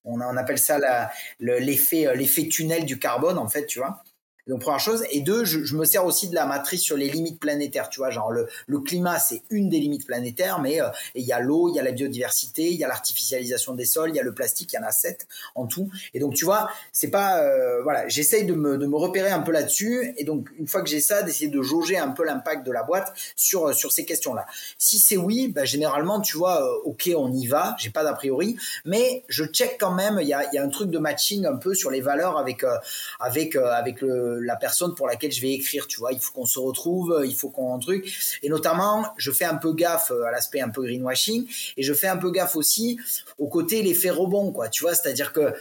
on, 0.06 0.36
appelle 0.36 0.58
ça 0.58 1.10
l'effet 1.40 2.06
euh, 2.06 2.14
l'effet 2.14 2.48
tunnel 2.48 2.84
du 2.84 2.98
carbone 2.98 3.38
en 3.38 3.48
fait, 3.48 3.66
tu 3.66 3.80
vois. 3.80 4.02
Donc 4.46 4.60
première 4.60 4.80
chose. 4.80 5.04
Et 5.10 5.20
deux, 5.20 5.44
je, 5.44 5.74
me 5.74 5.84
sers 5.84 6.04
aussi 6.04 6.28
de 6.28 6.34
la 6.34 6.46
matrice 6.46 6.80
sur 6.80 6.96
les 6.96 7.08
limites 7.10 7.40
planétaires. 7.40 7.88
Tu 7.88 7.98
vois, 7.98 8.10
genre 8.10 8.30
le, 8.30 8.46
le 8.66 8.78
climat, 8.78 9.18
c'est 9.18 9.42
une 9.50 9.68
des 9.68 9.78
limites 9.78 10.06
planétaires, 10.06 10.60
mais 10.60 10.80
euh, 10.80 10.88
il 11.14 11.24
y 11.24 11.32
a 11.32 11.40
l'eau, 11.40 11.68
il 11.68 11.74
y 11.74 11.80
a 11.80 11.82
la 11.82 11.90
biodiversité, 11.90 12.70
il 12.70 12.78
y 12.78 12.84
a 12.84 12.88
l'artificialisation 12.88 13.74
des 13.74 13.84
sols, 13.84 14.10
il 14.10 14.16
y 14.16 14.20
a 14.20 14.22
le 14.22 14.32
plastique, 14.32 14.72
il 14.72 14.76
y 14.76 14.78
en 14.78 14.86
a 14.86 14.92
sept 14.92 15.26
en 15.56 15.66
tout. 15.66 15.90
Et 16.14 16.20
donc 16.20 16.34
tu 16.34 16.44
vois, 16.44 16.70
c'est 16.92 17.10
pas 17.10 17.40
euh, 17.40 17.82
voilà, 17.82 18.06
j'essaye 18.08 18.44
de 18.44 18.54
me, 18.54 18.78
de 18.78 18.86
me 18.86 18.96
repérer 18.96 19.30
un 19.30 19.40
peu 19.40 19.50
là-dessus. 19.50 20.14
Et 20.16 20.24
donc 20.24 20.48
une 20.58 20.68
fois 20.68 20.82
que 20.82 20.88
j'ai 20.88 21.00
ça, 21.00 21.22
d'essayer 21.22 21.48
de 21.48 21.62
jauger 21.62 21.98
un 21.98 22.10
peu 22.10 22.24
l'impact 22.24 22.64
de 22.64 22.72
la 22.72 22.84
boîte 22.84 23.12
sur 23.34 23.74
sur 23.74 23.90
ces 23.90 24.04
questions-là. 24.04 24.46
Si 24.78 25.00
c'est 25.00 25.16
oui, 25.16 25.48
bah, 25.48 25.64
généralement 25.64 26.20
tu 26.20 26.36
vois, 26.36 26.62
euh, 26.62 26.82
ok, 26.84 27.10
on 27.16 27.32
y 27.32 27.46
va. 27.46 27.74
J'ai 27.78 27.90
pas 27.90 28.04
d'a 28.04 28.12
priori, 28.12 28.56
mais 28.84 29.24
je 29.28 29.44
check 29.44 29.76
quand 29.80 29.92
même. 29.92 30.18
Il 30.20 30.28
y 30.28 30.34
a, 30.34 30.48
y 30.54 30.58
a 30.58 30.62
un 30.62 30.68
truc 30.68 30.90
de 30.90 30.98
matching 30.98 31.46
un 31.46 31.56
peu 31.56 31.74
sur 31.74 31.90
les 31.90 32.00
valeurs 32.00 32.38
avec 32.38 32.64
avec 33.18 33.56
avec 33.56 34.00
le 34.00 34.35
la 34.42 34.56
personne 34.56 34.94
pour 34.94 35.06
laquelle 35.06 35.32
je 35.32 35.40
vais 35.40 35.52
écrire, 35.52 35.86
tu 35.86 35.98
vois. 35.98 36.12
Il 36.12 36.20
faut 36.20 36.32
qu'on 36.32 36.46
se 36.46 36.58
retrouve, 36.58 37.22
il 37.24 37.34
faut 37.34 37.50
qu'on 37.50 37.76
truc. 37.78 38.38
Et 38.42 38.48
notamment, 38.48 39.06
je 39.16 39.30
fais 39.30 39.44
un 39.44 39.56
peu 39.56 39.72
gaffe 39.72 40.10
euh, 40.10 40.24
à 40.24 40.30
l'aspect 40.30 40.60
un 40.60 40.68
peu 40.68 40.82
greenwashing 40.82 41.46
et 41.76 41.82
je 41.82 41.94
fais 41.94 42.08
un 42.08 42.16
peu 42.16 42.30
gaffe 42.30 42.56
aussi 42.56 42.98
au 43.38 43.48
côté 43.48 43.82
l'effet 43.82 44.10
rebond, 44.10 44.52
quoi. 44.52 44.68
Tu 44.68 44.82
vois, 44.82 44.94
c'est-à-dire 44.94 45.32
que 45.32 45.52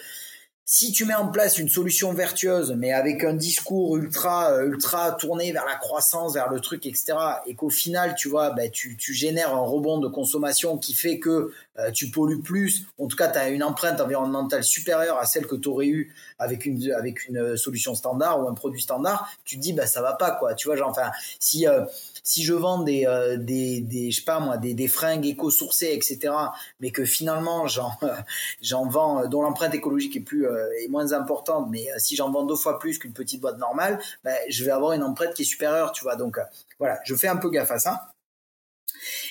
si 0.68 0.92
tu 0.92 1.06
mets 1.06 1.14
en 1.14 1.28
place 1.28 1.60
une 1.60 1.70
solution 1.70 2.12
vertueuse, 2.12 2.74
mais 2.76 2.92
avec 2.92 3.24
un 3.24 3.34
discours 3.34 3.98
ultra, 3.98 4.52
euh, 4.52 4.66
ultra 4.66 5.12
tourné 5.12 5.52
vers 5.52 5.66
la 5.66 5.76
croissance, 5.76 6.34
vers 6.34 6.50
le 6.50 6.60
truc, 6.60 6.88
etc., 6.88 7.14
et 7.46 7.54
qu'au 7.54 7.70
final, 7.70 8.16
tu 8.16 8.30
vois, 8.30 8.50
ben, 8.50 8.72
tu, 8.72 8.98
génères 9.14 9.54
un 9.54 9.60
rebond 9.62 10.00
de 10.00 10.08
consommation 10.08 10.80
qui 10.80 10.96
fait 10.96 11.20
que 11.20 11.54
euh, 11.78 11.92
tu 11.92 12.10
pollues 12.10 12.42
plus, 12.42 12.88
en 12.98 13.06
tout 13.06 13.16
cas, 13.16 13.28
tu 13.28 13.38
as 13.38 13.50
une 13.50 13.62
empreinte 13.62 14.02
environnementale 14.02 14.64
supérieure 14.64 15.20
à 15.20 15.28
celle 15.28 15.46
que 15.46 15.56
tu 15.56 15.70
aurais 15.70 15.88
eu 15.88 16.16
avec 16.40 16.66
une, 16.66 16.96
une 17.30 17.56
solution 17.58 17.94
standard 17.94 18.44
ou 18.44 18.50
un 18.50 18.56
produit 18.56 18.82
standard, 18.82 19.30
tu 19.44 19.58
te 19.58 19.62
dis, 19.62 19.74
bah, 19.74 19.86
ça 19.86 20.02
va 20.02 20.14
pas, 20.14 20.32
quoi. 20.32 20.56
Tu 20.56 20.68
vois, 20.68 20.76
genre, 20.78 20.90
enfin, 20.90 21.12
si, 21.40 21.68
euh, 21.68 21.86
si 22.26 22.44
je 22.44 22.54
vends 22.54 22.80
des, 22.80 23.06
euh, 23.06 23.38
des, 23.38 23.82
des, 23.82 24.12
je 24.12 24.18
sais 24.18 24.26
pas 24.26 24.40
moi, 24.40 24.58
des, 24.58 24.74
des 24.74 24.88
fringues 24.88 25.26
éco-sourcées, 25.26 25.94
etc., 25.94 26.34
mais 26.80 26.92
que 26.92 27.06
finalement 27.06 27.68
j'en, 27.68 27.92
j'en 28.62 28.88
vends, 28.90 29.22
euh, 29.22 29.28
dont 29.28 29.44
l'empreinte 29.44 29.76
écologique 29.76 30.18
est 30.18 30.22
plus 30.22 30.48
euh, 30.48 30.68
est 30.84 30.90
moins 30.90 31.14
importante, 31.14 31.68
mais 31.70 31.88
si 32.00 32.16
j'en 32.16 32.32
vends 32.32 32.44
deux 32.44 32.56
fois 32.56 32.80
plus 32.80 32.98
qu'une 32.98 33.14
petite 33.14 33.40
boîte 33.40 33.60
normale, 33.60 34.00
ben, 34.24 34.36
je 34.50 34.66
vais 34.66 34.72
avoir 34.72 34.94
une 34.94 35.04
empreinte 35.04 35.36
qui 35.36 35.44
est 35.44 35.46
supérieure, 35.46 35.92
tu 35.92 36.04
vois. 36.04 36.16
Donc 36.16 36.40
voilà, 36.80 37.00
je 37.06 37.16
fais 37.16 37.28
un 37.28 37.38
peu 37.38 37.50
gaffe 37.50 37.72
à 37.72 37.80
ça. 37.80 38.15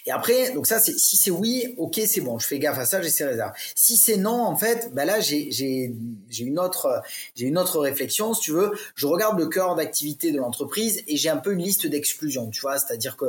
Et 0.07 0.11
après, 0.11 0.53
donc 0.53 0.67
ça, 0.67 0.79
c'est 0.79 0.97
si 0.99 1.17
c'est 1.17 1.31
oui, 1.31 1.75
ok, 1.79 2.01
c'est 2.07 2.21
bon, 2.21 2.39
je 2.39 2.47
fais 2.47 2.59
gaffe 2.59 2.79
à 2.79 2.85
ça, 2.85 3.01
j'ai 3.01 3.11
ces 3.11 3.25
réserves. 3.25 3.53
Si 3.75 3.97
c'est 3.97 4.17
non, 4.17 4.43
en 4.43 4.57
fait, 4.57 4.91
ben 4.93 5.05
là, 5.05 5.21
j'ai 5.21 5.93
une 6.39 6.59
autre 6.59 7.03
j'ai 7.35 7.47
une 7.47 7.59
autre 7.59 7.79
réflexion, 7.81 8.35
si 8.35 8.43
tu 8.43 8.53
veux. 8.53 8.73
Je 8.95 9.07
regarde 9.07 9.39
le 9.39 9.47
cœur 9.47 9.75
d'activité 9.75 10.33
de 10.33 10.39
l'entreprise 10.39 11.03
et 11.07 11.17
j'ai 11.17 11.29
un 11.29 11.39
peu 11.39 11.53
une 11.53 11.63
liste 11.63 11.87
d'exclusion, 11.87 12.51
tu 12.51 12.61
vois. 12.61 12.79
C'est-à-dire 12.79 13.17
que 13.17 13.27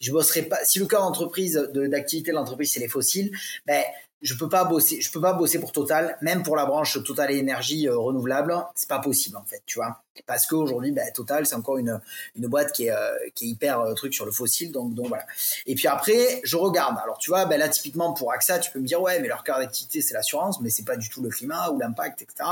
je 0.00 0.12
bosserai 0.12 0.42
pas. 0.42 0.64
Si 0.64 0.78
le 0.78 0.86
cœur 0.86 1.02
d'entreprise 1.02 1.54
d'activité 1.74 2.30
de 2.30 2.36
l'entreprise 2.36 2.72
c'est 2.72 2.80
les 2.80 2.88
fossiles, 2.88 3.30
ben 3.66 3.82
je 4.22 4.34
peux 4.34 4.48
pas 4.48 4.64
bosser, 4.64 5.00
je 5.00 5.10
peux 5.10 5.20
pas 5.20 5.32
bosser 5.32 5.60
pour 5.60 5.72
Total, 5.72 6.16
même 6.22 6.42
pour 6.42 6.56
la 6.56 6.66
branche 6.66 7.02
Total 7.04 7.30
énergie 7.30 7.88
euh, 7.88 7.96
renouvelable, 7.96 8.54
c'est 8.74 8.88
pas 8.88 8.98
possible 8.98 9.36
en 9.36 9.44
fait, 9.44 9.62
tu 9.66 9.78
vois 9.78 10.00
parce 10.26 10.46
qu'aujourd'hui, 10.46 10.92
bah, 10.92 11.10
Total, 11.14 11.46
c'est 11.46 11.54
encore 11.54 11.78
une, 11.78 12.00
une 12.36 12.46
boîte 12.46 12.72
qui 12.72 12.86
est, 12.86 12.90
euh, 12.90 13.16
qui 13.34 13.46
est 13.46 13.48
hyper 13.48 13.80
euh, 13.80 13.94
truc 13.94 14.14
sur 14.14 14.24
le 14.24 14.32
fossile, 14.32 14.72
donc, 14.72 14.94
donc 14.94 15.08
voilà. 15.08 15.24
Et 15.66 15.74
puis 15.74 15.86
après, 15.86 16.40
je 16.44 16.56
regarde. 16.56 16.96
Alors 17.02 17.18
tu 17.18 17.30
vois, 17.30 17.46
bah, 17.46 17.56
là 17.56 17.68
typiquement 17.68 18.12
pour 18.12 18.32
AXA, 18.32 18.58
tu 18.58 18.70
peux 18.70 18.80
me 18.80 18.86
dire 18.86 19.00
ouais, 19.00 19.20
mais 19.20 19.28
leur 19.28 19.44
cœur 19.44 19.58
d'activité 19.58 20.02
c'est 20.02 20.14
l'assurance, 20.14 20.60
mais 20.60 20.70
c'est 20.70 20.84
pas 20.84 20.96
du 20.96 21.08
tout 21.08 21.22
le 21.22 21.30
climat 21.30 21.70
ou 21.70 21.78
l'impact, 21.78 22.22
etc. 22.22 22.48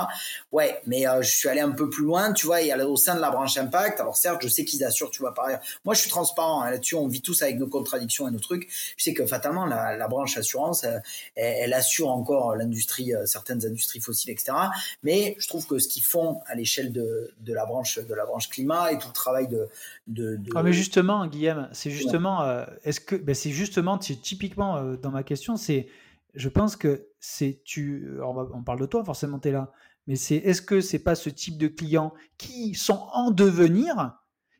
Ouais, 0.52 0.80
mais 0.86 1.06
euh, 1.06 1.22
je 1.22 1.30
suis 1.30 1.48
allé 1.48 1.60
un 1.60 1.70
peu 1.70 1.88
plus 1.88 2.04
loin, 2.04 2.32
tu 2.32 2.46
vois, 2.46 2.62
et 2.62 2.72
au 2.74 2.96
sein 2.96 3.14
de 3.14 3.20
la 3.20 3.30
branche 3.30 3.56
impact. 3.56 4.00
Alors 4.00 4.16
certes, 4.16 4.42
je 4.42 4.48
sais 4.48 4.64
qu'ils 4.64 4.84
assurent, 4.84 5.10
tu 5.10 5.20
vois, 5.20 5.34
par 5.34 5.46
ailleurs. 5.46 5.60
Moi, 5.84 5.94
je 5.94 6.00
suis 6.00 6.10
transparent 6.10 6.62
hein, 6.62 6.70
là-dessus. 6.70 6.94
On 6.94 7.08
vit 7.08 7.22
tous 7.22 7.42
avec 7.42 7.58
nos 7.58 7.68
contradictions 7.68 8.28
et 8.28 8.30
nos 8.30 8.38
trucs. 8.38 8.68
Je 8.96 9.04
sais 9.04 9.14
que 9.14 9.26
fatalement, 9.26 9.66
la, 9.66 9.96
la 9.96 10.08
branche 10.08 10.36
assurance, 10.36 10.84
elle, 10.84 11.02
elle 11.58 11.74
assure 11.74 12.08
encore 12.08 12.56
l'industrie, 12.56 13.12
certaines 13.24 13.64
industries 13.66 14.00
fossiles, 14.00 14.30
etc. 14.30 14.52
Mais 15.02 15.36
je 15.38 15.48
trouve 15.48 15.66
que 15.66 15.78
ce 15.78 15.88
qu'ils 15.88 16.02
font 16.02 16.40
à 16.46 16.54
l'échelle 16.54 16.92
de, 16.92 17.32
de 17.40 17.52
la 17.52 17.66
branche 17.66 17.98
de 17.98 18.14
la 18.14 18.24
branche 18.24 18.48
climat 18.48 18.92
et 18.92 18.98
tout 18.98 19.08
le 19.08 19.12
travail 19.12 19.48
de. 19.48 19.68
de, 20.06 20.38
ah, 20.54 20.62
mais 20.62 20.72
justement, 20.72 21.26
Guillaume, 21.26 21.68
c'est 21.72 21.90
justement, 21.90 22.42
euh, 22.42 22.64
est-ce 22.84 23.00
que, 23.00 23.16
ben 23.16 23.34
c'est 23.34 23.50
justement, 23.50 23.98
typiquement 23.98 24.76
euh, 24.76 24.96
dans 24.96 25.10
ma 25.10 25.22
question, 25.22 25.56
c'est, 25.56 25.88
je 26.34 26.48
pense 26.48 26.76
que 26.76 27.08
c'est 27.20 27.60
tu, 27.64 28.18
on, 28.22 28.36
on 28.54 28.62
parle 28.62 28.80
de 28.80 28.86
toi, 28.86 29.04
forcément, 29.04 29.38
tu 29.38 29.48
es 29.48 29.52
là, 29.52 29.72
mais 30.06 30.16
c'est, 30.16 30.36
est-ce 30.36 30.62
que 30.62 30.80
c'est 30.80 30.98
pas 30.98 31.14
ce 31.14 31.30
type 31.30 31.58
de 31.58 31.68
clients 31.68 32.12
qui 32.38 32.74
sont 32.74 33.08
en 33.12 33.30
devenir? 33.30 34.16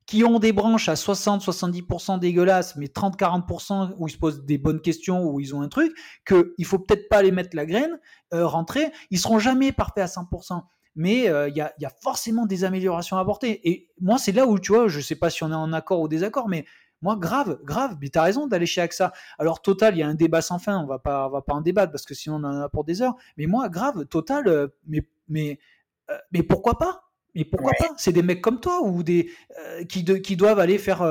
Qui 0.07 0.23
ont 0.24 0.39
des 0.39 0.53
branches 0.53 0.89
à 0.89 0.95
60-70% 0.95 2.20
dégueulasses, 2.20 2.77
mais 2.77 2.87
30-40% 2.87 3.95
où 3.99 4.07
ils 4.07 4.12
se 4.12 4.19
posent 4.19 4.45
des 4.45 4.57
bonnes 4.57 4.81
questions, 4.81 5.24
où 5.24 5.41
ils 5.41 5.55
ont 5.55 5.62
un 5.62 5.69
truc, 5.69 5.93
qu'il 6.27 6.65
faut 6.65 6.78
peut-être 6.78 7.09
pas 7.09 7.23
les 7.23 7.33
mettre 7.33 7.57
la 7.57 7.66
graine, 7.66 7.99
euh, 8.33 8.47
rentrer, 8.47 8.93
ils 9.11 9.19
seront 9.19 9.39
jamais 9.39 9.73
parfaits 9.73 10.05
à 10.05 10.07
100% 10.07 10.62
mais 10.99 11.28
euh, 11.28 11.51
il 11.51 11.57
y, 11.57 11.61
a, 11.61 11.93
forcément 12.03 12.47
des 12.47 12.65
améliorations 12.65 13.19
à 13.19 13.20
apporter. 13.20 13.69
Et 13.69 13.91
moi, 14.01 14.16
c'est 14.16 14.33
là 14.33 14.47
où, 14.47 14.59
tu 14.59 14.73
vois, 14.73 14.89
je 14.89 14.99
sais 15.01 15.15
pas 15.15 15.28
si 15.28 15.45
on 15.45 15.53
est 15.53 15.55
en 15.55 15.74
accord 15.74 16.01
ou 16.01 16.09
désaccord, 16.09 16.49
mais 16.49 16.65
moi, 17.03 17.16
grave, 17.16 17.59
grave, 17.65 17.99
mais 18.01 18.09
tu 18.09 18.19
as 18.19 18.23
raison 18.23 18.47
d'aller 18.47 18.65
chez 18.65 18.81
AXA. 18.81 19.12
Alors, 19.39 19.61
Total, 19.61 19.95
il 19.95 19.99
y 19.99 20.03
a 20.03 20.09
un 20.09 20.15
débat 20.15 20.41
sans 20.41 20.59
fin, 20.59 20.78
on 20.78 20.87
va 20.87 20.99
pas, 20.99 21.28
on 21.28 21.31
va 21.31 21.43
pas 21.43 21.53
en 21.53 21.61
débattre 21.61 21.93
parce 21.93 22.07
que 22.07 22.15
sinon 22.15 22.37
on 22.37 22.45
en 22.45 22.62
a 22.62 22.69
pour 22.70 22.85
des 22.85 23.03
heures. 23.03 23.15
Mais 23.37 23.45
moi, 23.45 23.69
grave, 23.69 24.07
Total, 24.07 24.49
euh, 24.49 24.69
mais, 24.87 25.07
mais, 25.28 25.59
mais 26.33 26.43
pourquoi 26.43 26.78
pas? 26.78 27.06
Mais 27.37 27.45
pourquoi 27.45 27.73
pas? 27.79 27.89
C'est 27.97 28.13
des 28.13 28.23
mecs 28.23 28.41
comme 28.41 28.61
toi 28.61 28.83
ou 28.83 29.03
des 29.03 29.31
qui, 29.89 30.05
qui 30.05 30.37
doivent 30.37 30.59
aller 30.59 30.79
faire 30.79 31.07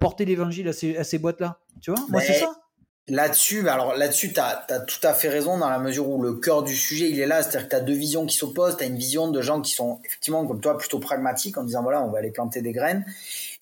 porter 0.00 0.24
l'évangile 0.24 0.68
à 0.68 0.72
ces, 0.72 0.96
à 0.96 1.04
ces 1.04 1.18
boîtes-là. 1.18 1.58
Tu 1.80 1.90
vois? 1.90 2.00
Moi, 2.08 2.20
c'est 2.20 2.34
ça. 2.34 2.52
Là-dessus, 3.10 3.62
bah, 3.62 3.72
alors 3.72 3.96
là-dessus, 3.96 4.34
tu 4.34 4.40
as, 4.40 4.66
tout 4.86 5.00
à 5.02 5.14
fait 5.14 5.30
raison 5.30 5.56
dans 5.56 5.70
la 5.70 5.78
mesure 5.78 6.08
où 6.10 6.22
le 6.22 6.34
cœur 6.34 6.62
du 6.62 6.76
sujet, 6.76 7.08
il 7.08 7.18
est 7.20 7.26
là. 7.26 7.42
C'est-à-dire 7.42 7.64
que 7.64 7.70
tu 7.70 7.76
as 7.76 7.80
deux 7.80 7.94
visions 7.94 8.26
qui 8.26 8.36
s'opposent. 8.36 8.76
Tu 8.76 8.84
as 8.84 8.86
une 8.86 8.98
vision 8.98 9.30
de 9.30 9.40
gens 9.40 9.62
qui 9.62 9.72
sont 9.72 10.00
effectivement, 10.04 10.46
comme 10.46 10.60
toi, 10.60 10.76
plutôt 10.76 10.98
pragmatiques 10.98 11.56
en 11.56 11.64
disant, 11.64 11.82
voilà, 11.82 12.02
on 12.02 12.10
va 12.10 12.18
aller 12.18 12.30
planter 12.30 12.60
des 12.60 12.72
graines. 12.72 13.06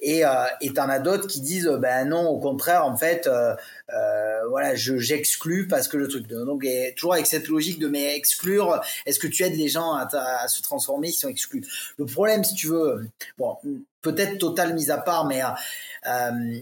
Et 0.00 0.26
euh, 0.26 0.30
tu 0.60 0.78
en 0.78 0.88
as 0.88 0.98
d'autres 0.98 1.26
qui 1.26 1.40
disent, 1.40 1.68
ben 1.80 2.08
non, 2.08 2.28
au 2.28 2.38
contraire, 2.38 2.84
en 2.84 2.96
fait, 2.96 3.26
euh, 3.26 3.54
euh, 3.92 4.48
voilà, 4.48 4.74
je 4.74 4.98
j'exclus 4.98 5.68
parce 5.68 5.88
que 5.88 5.96
le 5.96 6.08
truc. 6.08 6.26
De, 6.26 6.44
donc, 6.44 6.64
et, 6.64 6.94
toujours 6.96 7.14
avec 7.14 7.26
cette 7.26 7.48
logique 7.48 7.78
de, 7.78 7.88
mais 7.88 8.16
exclure, 8.16 8.80
est-ce 9.06 9.18
que 9.18 9.26
tu 9.26 9.42
aides 9.42 9.56
les 9.56 9.68
gens 9.68 9.94
à, 9.94 10.08
à 10.42 10.48
se 10.48 10.60
transformer 10.62 11.08
s'ils 11.08 11.20
sont 11.20 11.28
exclus? 11.28 11.64
Le 11.98 12.04
problème, 12.04 12.44
si 12.44 12.54
tu 12.54 12.68
veux, 12.68 13.08
bon, 13.38 13.56
peut-être 14.02 14.38
total 14.38 14.74
mise 14.74 14.90
à 14.90 14.98
part, 14.98 15.26
mais 15.26 15.42
euh, 15.42 16.60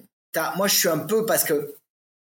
moi, 0.57 0.69
je 0.69 0.75
suis 0.75 0.89
un 0.89 0.99
peu 0.99 1.27
parce 1.27 1.45
que 1.45 1.75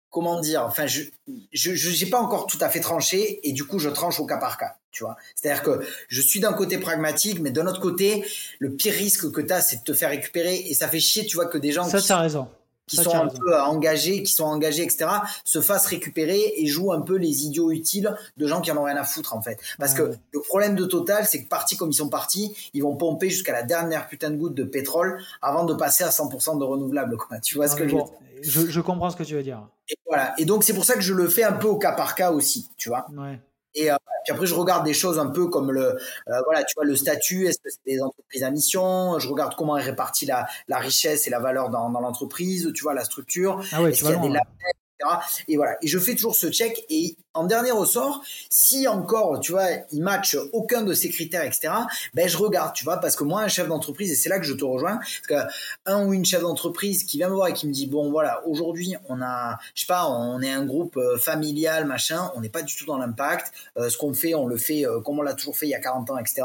comment 0.09 0.39
dire, 0.39 0.63
enfin, 0.63 0.87
je, 0.87 1.03
je, 1.51 2.03
n'ai 2.03 2.09
pas 2.09 2.19
encore 2.19 2.47
tout 2.47 2.57
à 2.61 2.69
fait 2.69 2.79
tranché 2.79 3.39
et 3.47 3.51
du 3.51 3.65
coup, 3.65 3.79
je 3.79 3.89
tranche 3.89 4.19
au 4.19 4.25
cas 4.25 4.37
par 4.37 4.57
cas, 4.57 4.75
tu 4.91 5.03
vois. 5.03 5.17
C'est-à-dire 5.35 5.63
que 5.63 5.85
je 6.07 6.21
suis 6.21 6.39
d'un 6.39 6.53
côté 6.53 6.77
pragmatique, 6.77 7.39
mais 7.39 7.51
d'un 7.51 7.67
autre 7.67 7.81
côté, 7.81 8.25
le 8.59 8.71
pire 8.71 8.93
risque 8.93 9.31
que 9.31 9.41
tu 9.41 9.53
as, 9.53 9.61
c'est 9.61 9.77
de 9.77 9.83
te 9.83 9.93
faire 9.93 10.09
récupérer 10.09 10.55
et 10.55 10.73
ça 10.73 10.87
fait 10.87 10.99
chier, 10.99 11.25
tu 11.25 11.35
vois, 11.35 11.47
que 11.47 11.57
des 11.57 11.71
gens. 11.71 11.83
Ça, 11.83 12.01
tu 12.01 12.11
as 12.11 12.19
raison 12.19 12.47
qui 12.87 12.95
sont 12.95 13.13
un 13.13 13.27
peu 13.27 13.59
engagés, 13.59 14.23
qui 14.23 14.33
sont 14.33 14.45
engagés, 14.45 14.83
etc., 14.83 15.09
se 15.43 15.61
fassent 15.61 15.85
récupérer 15.85 16.53
et 16.55 16.67
jouent 16.67 16.93
un 16.93 17.01
peu 17.01 17.15
les 17.17 17.45
idiots 17.45 17.71
utiles 17.71 18.15
de 18.37 18.47
gens 18.47 18.61
qui 18.61 18.71
en 18.71 18.77
ont 18.77 18.83
rien 18.83 18.97
à 18.97 19.03
foutre 19.03 19.35
en 19.35 19.41
fait. 19.41 19.59
Parce 19.77 19.93
que 19.93 20.13
le 20.31 20.41
problème 20.41 20.75
de 20.75 20.85
Total, 20.85 21.25
c'est 21.25 21.43
que 21.43 21.49
partis 21.49 21.75
comme 21.75 21.91
ils 21.91 21.95
sont 21.95 22.09
partis, 22.09 22.55
ils 22.73 22.81
vont 22.81 22.95
pomper 22.95 23.29
jusqu'à 23.29 23.51
la 23.51 23.63
dernière 23.63 24.07
putain 24.07 24.31
de 24.31 24.37
goutte 24.37 24.55
de 24.55 24.63
pétrole 24.63 25.21
avant 25.41 25.65
de 25.65 25.73
passer 25.73 26.03
à 26.03 26.09
100% 26.09 26.57
de 26.57 26.63
renouvelable. 26.63 27.17
Quoi. 27.17 27.39
Tu 27.39 27.55
vois 27.55 27.67
ce 27.67 27.75
que 27.75 27.87
je, 27.87 27.97
je, 28.41 28.67
je 28.67 28.81
comprends 28.81 29.09
ce 29.09 29.17
que 29.17 29.23
tu 29.23 29.35
veux 29.35 29.43
dire. 29.43 29.67
Et 29.89 29.95
voilà. 30.05 30.33
Et 30.37 30.45
donc 30.45 30.63
c'est 30.63 30.73
pour 30.73 30.85
ça 30.85 30.95
que 30.95 31.01
je 31.01 31.13
le 31.13 31.27
fais 31.27 31.43
un 31.43 31.53
peu 31.53 31.67
au 31.67 31.77
cas 31.77 31.91
par 31.91 32.15
cas 32.15 32.31
aussi, 32.31 32.69
tu 32.77 32.89
vois. 32.89 33.07
Ouais. 33.15 33.39
Et 33.75 33.91
euh, 33.91 33.95
puis 34.23 34.33
après, 34.33 34.45
je 34.45 34.55
regarde 34.55 34.85
des 34.85 34.93
choses 34.93 35.19
un 35.19 35.27
peu 35.27 35.47
comme 35.47 35.71
le, 35.71 35.85
euh, 35.85 36.41
voilà, 36.45 36.63
tu 36.63 36.73
vois, 36.75 36.85
le 36.85 36.95
statut. 36.95 37.47
Est-ce 37.47 37.59
que 37.59 37.69
c'est 37.69 37.85
des 37.85 38.01
entreprises 38.01 38.43
à 38.43 38.51
mission? 38.51 39.19
Je 39.19 39.29
regarde 39.29 39.55
comment 39.55 39.77
est 39.77 39.83
répartie 39.83 40.25
la, 40.25 40.47
la 40.67 40.79
richesse 40.79 41.27
et 41.27 41.29
la 41.29 41.39
valeur 41.39 41.69
dans, 41.69 41.89
dans 41.89 41.99
l'entreprise. 41.99 42.71
Tu 42.73 42.83
vois, 42.83 42.93
la 42.93 43.03
structure. 43.03 43.61
Ah 43.71 43.81
ouais, 43.83 43.91
tu 43.91 44.03
vois, 44.03 44.15
des 44.15 44.29
Et 45.47 45.57
voilà. 45.57 45.77
Et 45.81 45.87
je 45.87 45.99
fais 45.99 46.15
toujours 46.15 46.35
ce 46.35 46.51
check. 46.51 46.85
Et 46.89 47.15
en 47.37 47.45
dernier 47.45 47.71
ressort, 47.71 48.23
si 48.49 48.87
encore, 48.87 49.39
tu 49.39 49.51
vois, 49.51 49.67
il 49.91 50.01
match 50.01 50.35
aucun 50.53 50.81
de 50.81 50.93
ces 50.93 51.09
critères, 51.09 51.43
etc., 51.43 51.69
ben, 52.13 52.27
je 52.27 52.37
regarde, 52.37 52.73
tu 52.73 52.83
vois, 52.83 52.97
parce 52.97 53.15
que 53.15 53.23
moi, 53.23 53.41
un 53.41 53.47
chef 53.47 53.67
d'entreprise, 53.67 54.11
et 54.11 54.15
c'est 54.15 54.29
là 54.29 54.39
que 54.39 54.45
je 54.45 54.53
te 54.53 54.65
rejoins, 54.65 54.97
parce 54.97 55.47
que 55.47 55.53
un 55.85 56.05
ou 56.05 56.13
une 56.13 56.25
chef 56.25 56.41
d'entreprise 56.41 57.03
qui 57.03 57.17
vient 57.17 57.29
me 57.29 57.35
voir 57.35 57.49
et 57.49 57.53
qui 57.53 57.67
me 57.67 57.73
dit, 57.73 57.87
bon, 57.87 58.09
voilà, 58.09 58.45
aujourd'hui, 58.47 58.95
on 59.07 59.21
a, 59.21 59.59
je 59.75 59.81
sais 59.81 59.87
pas, 59.87 60.07
on 60.09 60.41
est 60.41 60.51
un 60.51 60.65
groupe 60.65 60.97
euh, 60.97 61.17
familial, 61.19 61.85
machin, 61.85 62.31
on 62.35 62.41
n'est 62.41 62.49
pas 62.49 62.63
du 62.63 62.75
tout 62.75 62.85
dans 62.85 62.97
l'impact, 62.97 63.51
euh, 63.77 63.89
ce 63.89 63.97
qu'on 63.97 64.13
fait, 64.13 64.33
on 64.33 64.47
le 64.47 64.57
fait 64.57 64.85
euh, 64.85 64.99
comme 65.01 65.19
on 65.19 65.21
l'a 65.21 65.35
toujours 65.35 65.57
fait 65.57 65.67
il 65.67 65.71
y 65.71 65.75
a 65.75 65.79
40 65.79 66.09
ans, 66.09 66.17
etc., 66.17 66.43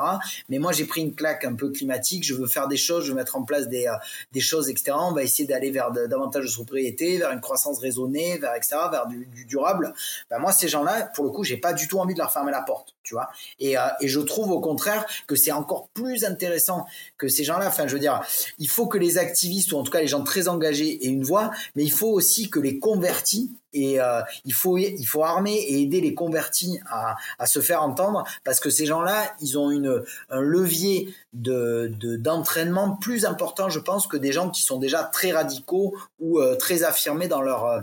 mais 0.51 0.59
moi, 0.59 0.73
j'ai 0.73 0.85
pris 0.85 1.01
une 1.01 1.15
claque 1.15 1.45
un 1.45 1.55
peu 1.55 1.71
climatique, 1.71 2.25
je 2.25 2.35
veux 2.35 2.47
faire 2.47 2.69
des 2.69 2.77
choses, 2.77 3.05
je 3.05 3.11
veux 3.11 3.17
mettre 3.17 3.37
en 3.37 3.45
place 3.45 3.67
des, 3.69 3.91
des 4.33 4.41
choses, 4.41 4.69
etc., 4.69 4.93
on 4.99 5.13
va 5.13 5.23
essayer 5.23 5.49
d'aller 5.49 5.71
vers 5.71 5.91
davantage 5.91 6.45
de 6.45 6.51
sobriété, 6.51 7.17
vers 7.17 7.31
une 7.31 7.41
croissance 7.41 7.79
raisonnée, 7.79 8.39
vers, 8.43 8.55
etc., 8.55 8.77
vers 8.91 9.07
du, 9.07 9.45
durable, 9.47 9.95
ben, 10.31 10.39
moi, 10.39 10.53
ces 10.53 10.69
gens 10.69 10.83
là 10.83 11.03
pour 11.15 11.25
le 11.25 11.31
coup, 11.31 11.45
j'ai 11.45 11.57
pas 11.57 11.73
du 11.73 11.89
tout 11.89 11.99
envie 11.99 12.15
de 12.15 12.19
leur 12.19 12.33
fermer 12.33 12.53
la 12.53 12.61
porte, 12.61 12.95
tu 13.03 13.15
vois. 13.15 13.31
Et, 13.59 13.79
euh, 13.79 13.83
et 14.01 14.09
je 14.09 14.21
trouve 14.21 14.51
au 14.51 14.61
contraire 14.61 15.07
que 15.27 15.37
c'est 15.37 15.53
encore 15.53 15.89
plus 15.95 16.25
intéressant 16.25 16.87
que 17.17 17.29
ces 17.29 17.45
gens-là. 17.45 17.69
Enfin, 17.69 17.87
je 17.87 17.95
veux 17.95 18.01
dire, 18.01 18.23
il 18.59 18.69
faut 18.69 18.87
que 18.87 18.99
les 18.99 19.17
activistes 19.19 19.73
ou 19.73 19.79
en 19.79 19.83
tout 19.83 19.93
cas 19.93 20.01
les 20.01 20.09
gens 20.09 20.23
très 20.23 20.49
engagés 20.49 21.05
aient 21.05 21.11
une 21.11 21.25
voix, 21.25 21.51
mais 21.75 21.85
il 21.85 21.93
faut 21.93 22.11
aussi 22.11 22.51
que 22.51 22.61
les 22.61 22.79
convertis 22.79 23.53
et 23.73 24.01
euh, 24.01 24.21
il 24.45 24.53
faut 24.53 24.77
il 24.77 25.05
faut 25.05 25.25
armer 25.25 25.55
et 25.55 25.81
aider 25.83 26.01
les 26.01 26.15
convertis 26.15 26.79
à, 26.91 27.17
à 27.39 27.47
se 27.47 27.61
faire 27.61 27.83
entendre 27.83 28.25
parce 28.45 28.61
que 28.61 28.71
ces 28.71 28.87
gens-là 28.87 29.35
ils 29.41 29.59
ont 29.59 29.71
une 29.71 30.03
un 30.31 30.41
levier 30.41 31.15
de 31.33 31.91
d'entraînement 32.19 32.97
plus 32.97 33.25
important 33.25 33.71
je 33.71 33.79
pense 33.79 34.07
que 34.07 34.17
des 34.17 34.33
gens 34.33 34.51
qui 34.51 34.63
sont 34.63 34.79
déjà 34.79 35.05
très 35.05 35.33
radicaux 35.33 35.97
ou 36.21 36.39
euh, 36.39 36.57
très 36.57 36.83
affirmés 36.83 37.29
dans 37.29 37.41
leur 37.41 37.83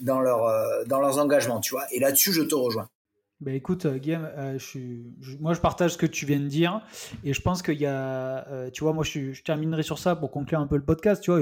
dans, 0.00 0.20
leur, 0.20 0.44
euh, 0.44 0.84
dans 0.86 1.00
leurs 1.00 1.18
engagements, 1.18 1.60
tu 1.60 1.72
vois. 1.72 1.84
Et 1.92 2.00
là-dessus, 2.00 2.32
je 2.32 2.42
te 2.42 2.54
rejoins. 2.54 2.88
Ben 3.40 3.54
écoute, 3.54 3.86
euh, 3.86 3.96
Guillaume, 3.96 4.28
euh, 4.36 4.58
je 4.58 4.64
suis, 4.64 5.14
moi 5.40 5.54
je 5.54 5.60
partage 5.60 5.92
ce 5.92 5.98
que 5.98 6.04
tu 6.04 6.26
viens 6.26 6.40
de 6.40 6.46
dire 6.46 6.82
et 7.24 7.32
je 7.32 7.40
pense 7.40 7.62
qu'il 7.62 7.80
y 7.80 7.86
a, 7.86 8.70
tu 8.70 8.84
vois, 8.84 8.92
moi 8.92 9.02
je, 9.02 9.32
je, 9.32 9.42
terminerai 9.42 9.82
sur 9.82 9.98
ça 9.98 10.14
pour 10.14 10.30
conclure 10.30 10.60
un 10.60 10.66
peu 10.66 10.76
le 10.76 10.84
podcast, 10.84 11.22
tu 11.22 11.30
vois. 11.30 11.40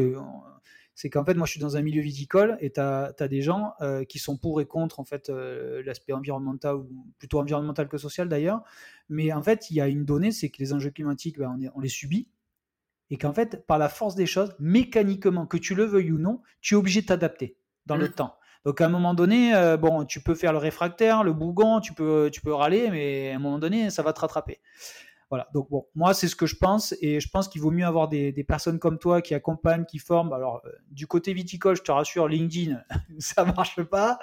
C'est 0.94 1.10
qu'en 1.10 1.24
fait, 1.24 1.34
moi, 1.34 1.46
je 1.46 1.52
suis 1.52 1.60
dans 1.60 1.76
un 1.76 1.82
milieu 1.82 2.02
viticole 2.02 2.58
et 2.60 2.72
tu 2.72 2.80
as, 2.80 3.12
des 3.28 3.40
gens 3.40 3.74
euh, 3.80 4.02
qui 4.02 4.18
sont 4.18 4.36
pour 4.36 4.60
et 4.60 4.66
contre 4.66 4.98
en 4.98 5.04
fait 5.04 5.28
l'aspect 5.28 6.12
environnemental, 6.12 6.74
ou 6.74 7.06
plutôt 7.18 7.38
environnemental 7.38 7.86
que 7.86 7.98
social 7.98 8.28
d'ailleurs. 8.28 8.64
Mais 9.08 9.32
en 9.32 9.40
fait, 9.40 9.70
il 9.70 9.76
y 9.76 9.80
a 9.80 9.86
une 9.86 10.04
donnée, 10.04 10.32
c'est 10.32 10.50
que 10.50 10.58
les 10.58 10.72
enjeux 10.72 10.90
climatiques, 10.90 11.38
ben, 11.38 11.56
on, 11.56 11.78
on 11.78 11.80
les 11.80 11.88
subit. 11.88 12.28
Et 13.10 13.16
qu'en 13.16 13.32
fait, 13.32 13.64
par 13.66 13.78
la 13.78 13.88
force 13.88 14.16
des 14.16 14.26
choses, 14.26 14.54
mécaniquement, 14.58 15.46
que 15.46 15.56
tu 15.56 15.76
le 15.76 15.84
veuilles 15.84 16.10
ou 16.10 16.18
non, 16.18 16.42
tu 16.60 16.74
es 16.74 16.76
obligé 16.76 17.02
de 17.02 17.06
t'adapter 17.06 17.56
dans 17.86 17.96
le 17.96 18.06
mmh. 18.06 18.14
temps. 18.14 18.37
Donc 18.64 18.80
à 18.80 18.86
un 18.86 18.88
moment 18.88 19.14
donné, 19.14 19.54
euh, 19.54 19.76
bon, 19.76 20.04
tu 20.04 20.20
peux 20.20 20.34
faire 20.34 20.52
le 20.52 20.58
réfractaire, 20.58 21.24
le 21.24 21.32
bougon, 21.32 21.80
tu 21.80 21.92
peux, 21.92 22.30
tu 22.32 22.40
peux 22.40 22.52
râler, 22.52 22.90
mais 22.90 23.32
à 23.32 23.36
un 23.36 23.38
moment 23.38 23.58
donné, 23.58 23.90
ça 23.90 24.02
va 24.02 24.12
te 24.12 24.20
rattraper. 24.20 24.60
Voilà, 25.30 25.46
donc 25.52 25.68
bon, 25.68 25.86
moi 25.94 26.14
c'est 26.14 26.26
ce 26.26 26.34
que 26.34 26.46
je 26.46 26.56
pense 26.56 26.94
et 27.02 27.20
je 27.20 27.28
pense 27.28 27.48
qu'il 27.48 27.60
vaut 27.60 27.70
mieux 27.70 27.84
avoir 27.84 28.08
des, 28.08 28.32
personnes 28.48 28.78
comme 28.78 28.98
toi 28.98 29.20
qui 29.20 29.34
accompagnent, 29.34 29.84
qui 29.84 29.98
forment. 29.98 30.32
Alors 30.32 30.62
euh, 30.64 30.70
du 30.90 31.06
côté 31.06 31.34
viticole, 31.34 31.76
je 31.76 31.82
te 31.82 31.92
rassure, 31.92 32.28
LinkedIn, 32.28 32.82
ça 33.18 33.44
marche 33.44 33.82
pas, 33.82 34.18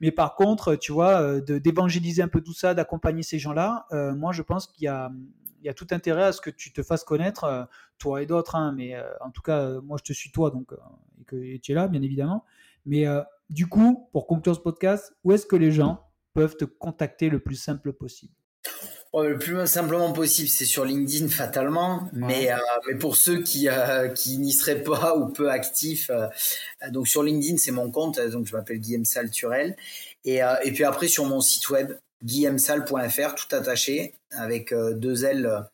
mais 0.00 0.10
par 0.10 0.34
contre, 0.34 0.76
tu 0.76 0.92
vois, 0.92 1.22
euh, 1.22 1.40
d'évangéliser 1.40 2.20
un 2.20 2.28
peu 2.28 2.42
tout 2.42 2.52
ça, 2.52 2.74
d'accompagner 2.74 3.22
ces 3.22 3.38
gens-là, 3.38 3.86
moi 4.16 4.32
je 4.32 4.42
pense 4.42 4.66
qu'il 4.66 4.84
y 4.84 4.88
a, 4.88 5.10
il 5.62 5.66
y 5.66 5.70
a 5.70 5.74
tout 5.74 5.86
intérêt 5.92 6.24
à 6.24 6.32
ce 6.32 6.42
que 6.42 6.50
tu 6.50 6.74
te 6.74 6.82
fasses 6.82 7.04
connaître, 7.04 7.66
toi 7.98 8.20
et 8.20 8.26
d'autres, 8.26 8.54
hein, 8.54 8.74
mais 8.76 8.94
en 9.22 9.30
tout 9.30 9.42
cas, 9.42 9.80
moi 9.80 9.96
je 9.98 10.04
te 10.04 10.12
suis 10.12 10.30
toi, 10.30 10.50
donc 10.50 10.74
et 11.20 11.24
que 11.24 11.56
tu 11.56 11.72
es 11.72 11.74
là, 11.74 11.88
bien 11.88 12.02
évidemment. 12.02 12.44
Mais 12.84 13.06
du 13.50 13.66
coup, 13.66 14.08
pour 14.12 14.26
conclure 14.26 14.54
ce 14.54 14.60
podcast, 14.60 15.12
où 15.24 15.32
est-ce 15.32 15.44
que 15.44 15.56
les 15.56 15.72
gens 15.72 16.00
peuvent 16.34 16.56
te 16.56 16.64
contacter 16.64 17.28
le 17.28 17.40
plus 17.40 17.56
simple 17.56 17.92
possible? 17.92 18.32
Le 19.12 19.36
plus 19.38 19.66
simplement 19.66 20.12
possible, 20.12 20.48
c'est 20.48 20.64
sur 20.64 20.84
LinkedIn 20.84 21.28
fatalement, 21.28 22.08
mais, 22.12 22.52
euh, 22.52 22.56
mais 22.86 22.96
pour 22.96 23.16
ceux 23.16 23.42
qui, 23.42 23.68
euh, 23.68 24.06
qui 24.08 24.38
n'y 24.38 24.52
seraient 24.52 24.84
pas 24.84 25.16
ou 25.18 25.26
peu 25.26 25.50
actifs, 25.50 26.10
euh, 26.10 26.28
donc 26.90 27.08
sur 27.08 27.24
LinkedIn 27.24 27.56
c'est 27.56 27.72
mon 27.72 27.90
compte, 27.90 28.20
donc 28.20 28.46
je 28.46 28.54
m'appelle 28.54 28.78
Guillaume 28.78 29.04
Salturel, 29.04 29.74
et, 30.24 30.40
et 30.62 30.72
puis 30.72 30.84
après 30.84 31.08
sur 31.08 31.24
mon 31.24 31.40
site 31.40 31.68
web 31.70 31.92
guillaumesal.fr, 32.22 33.34
tout 33.34 33.56
attaché 33.56 34.14
avec 34.30 34.72
deux 34.72 35.24
L, 35.24 35.64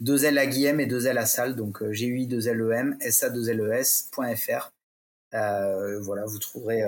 deux 0.00 0.24
L 0.24 0.38
à 0.38 0.46
Guillaume 0.46 0.80
et 0.80 0.86
deux 0.86 1.06
L 1.06 1.18
à 1.18 1.26
Salle, 1.26 1.56
donc 1.56 1.82
G8 1.82 2.26
2 2.26 2.48
L 2.48 2.60
E 2.62 2.70
M 2.72 2.96
S 3.00 3.22
A 3.22 3.28
2 3.28 3.50
L 3.50 3.60
E 3.60 3.72
S.fr. 3.72 4.72
voilà, 5.32 6.24
vous 6.26 6.38
trouverez 6.38 6.82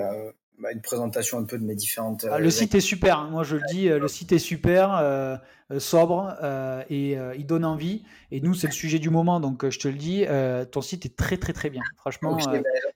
bah, 0.59 0.71
une 0.71 0.81
présentation 0.81 1.39
un 1.39 1.43
peu 1.43 1.57
de 1.57 1.63
mes 1.63 1.75
différentes. 1.75 2.25
Ah, 2.29 2.39
le 2.39 2.49
site 2.49 2.75
est 2.75 2.79
super, 2.79 3.19
hein. 3.19 3.29
moi 3.31 3.43
je 3.43 3.57
le 3.57 3.63
dis, 3.69 3.89
le 3.89 4.07
site 4.07 4.31
est 4.31 4.39
super. 4.39 5.37
Euh, 5.71 5.79
sobre 5.79 6.37
euh, 6.43 6.83
et 6.91 7.17
euh, 7.17 7.33
il 7.35 7.47
donne 7.47 7.65
envie. 7.65 8.03
Et 8.29 8.39
nous, 8.39 8.53
c'est 8.53 8.67
le 8.67 8.73
sujet 8.73 8.99
du 8.99 9.09
moment, 9.09 9.39
donc 9.39 9.67
je 9.67 9.79
te 9.79 9.87
le 9.87 9.95
dis, 9.95 10.25
ton 10.71 10.81
site 10.81 11.07
est 11.07 11.15
très 11.15 11.37
très 11.37 11.53
très 11.53 11.71
bien. 11.71 11.81
Franchement. 11.97 12.37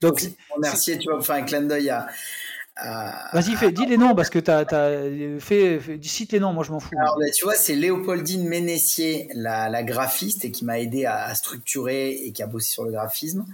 donc, 0.00 0.22
merci, 0.60 0.96
tu 0.98 1.10
vas 1.10 1.20
faire 1.20 1.36
un 1.36 1.42
clin 1.42 1.62
d'œil 1.62 1.90
à. 1.90 2.06
Vas-y, 3.32 3.54
fais, 3.56 3.72
dis 3.72 3.86
les 3.86 3.96
noms 3.96 4.14
parce 4.14 4.30
que 4.30 4.38
tu 4.38 4.50
as, 4.50 4.64
fait, 5.40 5.80
fait, 5.80 6.02
cite 6.02 6.32
les 6.32 6.40
noms, 6.40 6.52
moi 6.52 6.64
je 6.64 6.72
m'en 6.72 6.80
fous. 6.80 6.90
Alors, 6.98 7.18
bah, 7.18 7.30
tu 7.34 7.44
vois, 7.44 7.54
c'est 7.54 7.74
Léopoldine 7.74 8.48
Ménessier, 8.48 9.28
la, 9.34 9.68
la, 9.68 9.82
graphiste, 9.82 10.44
et 10.44 10.50
qui 10.50 10.64
m'a 10.64 10.78
aidé 10.80 11.04
à, 11.04 11.34
structurer 11.34 12.10
et 12.10 12.32
qui 12.32 12.42
a 12.42 12.46
bossé 12.46 12.70
sur 12.70 12.84
le 12.84 12.92
graphisme. 12.92 13.44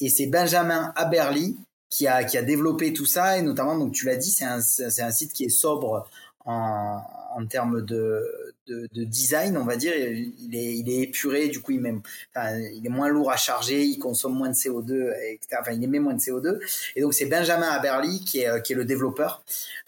Et 0.00 0.08
c'est 0.08 0.26
Benjamin 0.26 0.92
Aberly 0.96 1.56
qui 1.88 2.06
a, 2.06 2.24
qui 2.24 2.36
a 2.36 2.42
développé 2.42 2.92
tout 2.92 3.06
ça, 3.06 3.38
et 3.38 3.42
notamment, 3.42 3.78
donc 3.78 3.92
tu 3.92 4.06
l'as 4.06 4.16
dit, 4.16 4.30
c'est 4.30 4.44
un, 4.44 4.58
un 4.58 5.10
site 5.10 5.32
qui 5.32 5.44
est 5.44 5.48
sobre 5.48 6.08
en, 6.44 7.00
en 7.34 7.46
termes 7.46 7.82
de, 7.82 8.45
de, 8.66 8.88
de, 8.92 9.04
design, 9.04 9.56
on 9.56 9.64
va 9.64 9.76
dire. 9.76 9.92
Il 9.96 10.54
est, 10.54 11.02
épuré, 11.02 11.48
du 11.48 11.60
coup, 11.60 11.72
il, 11.72 11.80
met, 11.80 11.94
enfin, 12.34 12.58
il 12.58 12.84
est 12.84 12.90
moins 12.90 13.08
lourd 13.08 13.30
à 13.30 13.36
charger, 13.36 13.82
il 13.82 13.98
consomme 13.98 14.34
moins 14.34 14.48
de 14.48 14.54
CO2, 14.54 15.12
etc. 15.32 15.58
Enfin, 15.60 15.72
il 15.72 15.82
émet 15.82 15.98
moins 15.98 16.14
de 16.14 16.20
CO2. 16.20 16.58
Et 16.96 17.00
donc, 17.00 17.14
c'est 17.14 17.26
Benjamin 17.26 17.68
Aberly 17.68 18.24
qui 18.24 18.40
est, 18.40 18.62
qui 18.62 18.72
est 18.72 18.76
le 18.76 18.84
développeur. 18.84 19.42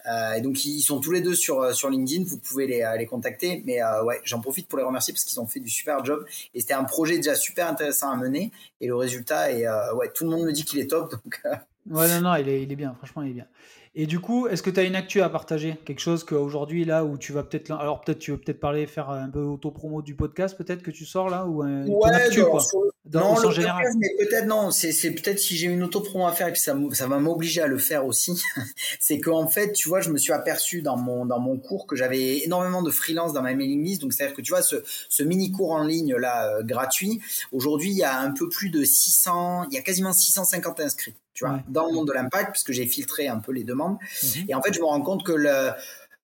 Euh, 0.07 0.33
et 0.33 0.41
donc, 0.41 0.65
ils 0.65 0.81
sont 0.81 0.99
tous 0.99 1.11
les 1.11 1.21
deux 1.21 1.35
sur, 1.35 1.73
sur 1.75 1.89
LinkedIn. 1.89 2.23
Vous 2.25 2.37
pouvez 2.37 2.67
les, 2.67 3.05
contacter. 3.05 3.63
Mais 3.65 3.81
euh, 3.81 4.03
ouais, 4.03 4.21
j'en 4.23 4.39
profite 4.41 4.67
pour 4.67 4.79
les 4.79 4.85
remercier 4.85 5.13
parce 5.13 5.23
qu'ils 5.23 5.39
ont 5.39 5.47
fait 5.47 5.59
du 5.59 5.69
super 5.69 6.03
job. 6.03 6.25
Et 6.53 6.61
c'était 6.61 6.73
un 6.73 6.83
projet 6.83 7.17
déjà 7.17 7.35
super 7.35 7.67
intéressant 7.67 8.11
à 8.11 8.15
mener. 8.15 8.51
Et 8.81 8.87
le 8.87 8.95
résultat 8.95 9.51
est, 9.51 9.67
euh, 9.67 9.93
ouais, 9.95 10.11
tout 10.13 10.23
le 10.23 10.31
monde 10.31 10.43
me 10.43 10.51
dit 10.51 10.65
qu'il 10.65 10.79
est 10.79 10.87
top. 10.87 11.11
Donc, 11.11 11.41
ouais, 11.89 12.07
non, 12.07 12.21
non, 12.21 12.35
il 12.35 12.49
est 12.49 12.75
bien. 12.75 12.95
Franchement, 12.95 13.21
il 13.23 13.31
est 13.31 13.33
bien. 13.33 13.47
Et 14.01 14.05
du 14.05 14.21
coup, 14.21 14.47
est-ce 14.47 14.63
que 14.63 14.69
tu 14.69 14.79
as 14.79 14.83
une 14.83 14.95
actu 14.95 15.19
à 15.19 15.27
partager? 15.27 15.75
Quelque 15.83 15.99
chose 15.99 16.23
qu'aujourd'hui, 16.23 16.85
là, 16.85 17.03
où 17.03 17.17
tu 17.17 17.33
vas 17.33 17.43
peut-être. 17.43 17.69
Alors, 17.71 17.99
peut-être, 17.99 18.19
tu 18.19 18.31
veux 18.31 18.37
peut-être 18.37 18.61
parler, 18.61 18.87
faire 18.87 19.09
un 19.09 19.27
peu 19.27 19.41
auto-promo 19.41 20.01
du 20.01 20.15
podcast, 20.15 20.57
peut-être 20.57 20.81
que 20.81 20.89
tu 20.89 21.03
sors 21.03 21.29
là 21.29 21.45
Ou 21.45 21.63
un, 21.63 21.85
ouais, 21.85 22.09
actu, 22.09 22.45
quoi? 22.45 22.61
Non, 23.13 23.39
le 23.39 23.51
général. 23.51 23.85
mais 23.97 24.09
peut-être 24.17 24.45
non. 24.45 24.71
C'est, 24.71 25.11
peut-être 25.11 25.39
si 25.39 25.55
j'ai 25.55 25.67
une 25.67 25.83
auto-promo 25.83 26.27
à 26.27 26.31
faire 26.31 26.47
et 26.47 26.53
que 26.53 26.59
ça, 26.59 26.75
ça 26.93 27.07
va 27.07 27.19
m'obliger 27.19 27.61
à 27.61 27.67
le 27.67 27.77
faire 27.77 28.05
aussi. 28.05 28.41
c'est 28.99 29.19
qu'en 29.19 29.47
fait, 29.47 29.73
tu 29.73 29.87
vois, 29.89 30.01
je 30.01 30.09
me 30.09 30.17
suis 30.17 30.33
aperçu 30.33 30.81
dans 30.81 30.97
mon, 30.97 31.25
dans 31.25 31.39
mon 31.39 31.57
cours 31.57 31.87
que 31.87 31.95
j'avais 31.95 32.43
énormément 32.43 32.81
de 32.81 32.91
freelance 32.91 33.33
dans 33.33 33.41
ma 33.41 33.53
mailing 33.53 33.83
list. 33.83 34.01
Donc, 34.01 34.13
c'est-à-dire 34.13 34.35
que 34.35 34.41
tu 34.41 34.51
vois, 34.51 34.61
ce, 34.61 34.83
ce 35.09 35.23
mini-cours 35.23 35.71
en 35.71 35.83
ligne, 35.83 36.15
là, 36.15 36.47
euh, 36.47 36.63
gratuit, 36.63 37.21
aujourd'hui, 37.51 37.89
il 37.89 37.97
y 37.97 38.03
a 38.03 38.19
un 38.19 38.31
peu 38.31 38.49
plus 38.49 38.69
de 38.69 38.83
600, 38.83 39.65
il 39.71 39.75
y 39.75 39.77
a 39.77 39.81
quasiment 39.81 40.13
650 40.13 40.79
inscrits 40.79 41.15
tu 41.33 41.45
vois, 41.45 41.61
dans 41.69 41.87
le 41.87 41.93
monde 41.93 42.07
de 42.07 42.11
l'impact, 42.11 42.51
puisque 42.51 42.73
j'ai 42.73 42.85
filtré 42.85 43.29
un 43.29 43.39
peu 43.39 43.53
les 43.53 43.63
demandes. 43.63 43.97
Mhm. 44.23 44.45
Et 44.49 44.55
en 44.55 44.61
fait, 44.61 44.73
je 44.73 44.81
me 44.81 44.85
rends 44.85 44.99
compte 44.99 45.23
que 45.23 45.31
le, 45.31 45.71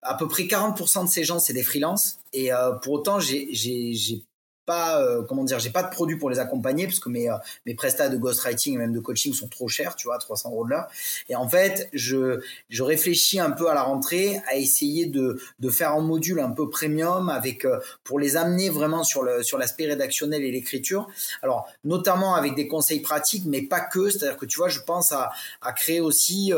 à 0.01 0.13
peu 0.15 0.27
près 0.27 0.43
40% 0.43 1.05
de 1.05 1.09
ces 1.09 1.23
gens, 1.23 1.39
c'est 1.39 1.53
des 1.53 1.63
freelances. 1.63 2.19
Et 2.33 2.53
euh, 2.53 2.73
pour 2.73 2.93
autant, 2.93 3.19
j'ai 3.19 3.47
pas 4.65 5.01
euh, 5.01 5.23
comment 5.23 5.43
dire 5.43 5.59
j'ai 5.59 5.69
pas 5.69 5.83
de 5.83 5.89
produit 5.89 6.17
pour 6.17 6.29
les 6.29 6.39
accompagner 6.39 6.85
parce 6.85 6.99
que 6.99 7.09
mes 7.09 7.29
euh, 7.29 7.35
mes 7.65 7.75
prestats 7.75 8.09
de 8.09 8.17
ghostwriting 8.17 8.75
et 8.75 8.77
même 8.77 8.93
de 8.93 8.99
coaching 8.99 9.33
sont 9.33 9.47
trop 9.47 9.67
chers 9.67 9.95
tu 9.95 10.07
vois 10.07 10.17
300 10.17 10.51
euros 10.51 10.65
de 10.65 10.71
l'heure. 10.71 10.87
Et 11.29 11.35
en 11.35 11.47
fait 11.47 11.89
je 11.93 12.41
je 12.69 12.83
réfléchis 12.83 13.39
un 13.39 13.51
peu 13.51 13.69
à 13.69 13.73
la 13.73 13.83
rentrée 13.83 14.41
à 14.51 14.55
essayer 14.55 15.05
de 15.05 15.39
de 15.59 15.69
faire 15.69 15.91
un 15.91 16.01
module 16.01 16.39
un 16.39 16.51
peu 16.51 16.69
premium 16.69 17.29
avec 17.29 17.65
euh, 17.65 17.79
pour 18.03 18.19
les 18.19 18.37
amener 18.37 18.69
vraiment 18.69 19.03
sur 19.03 19.23
le 19.23 19.43
sur 19.43 19.57
l'aspect 19.57 19.85
rédactionnel 19.85 20.43
et 20.43 20.51
l'écriture. 20.51 21.07
Alors 21.41 21.67
notamment 21.83 22.35
avec 22.35 22.55
des 22.55 22.67
conseils 22.67 23.01
pratiques 23.01 23.43
mais 23.45 23.61
pas 23.61 23.81
que. 23.81 24.09
C'est-à-dire 24.09 24.37
que 24.37 24.45
tu 24.45 24.57
vois 24.57 24.69
je 24.69 24.79
pense 24.79 25.11
à 25.11 25.31
à 25.61 25.73
créer 25.73 25.99
aussi 25.99 26.53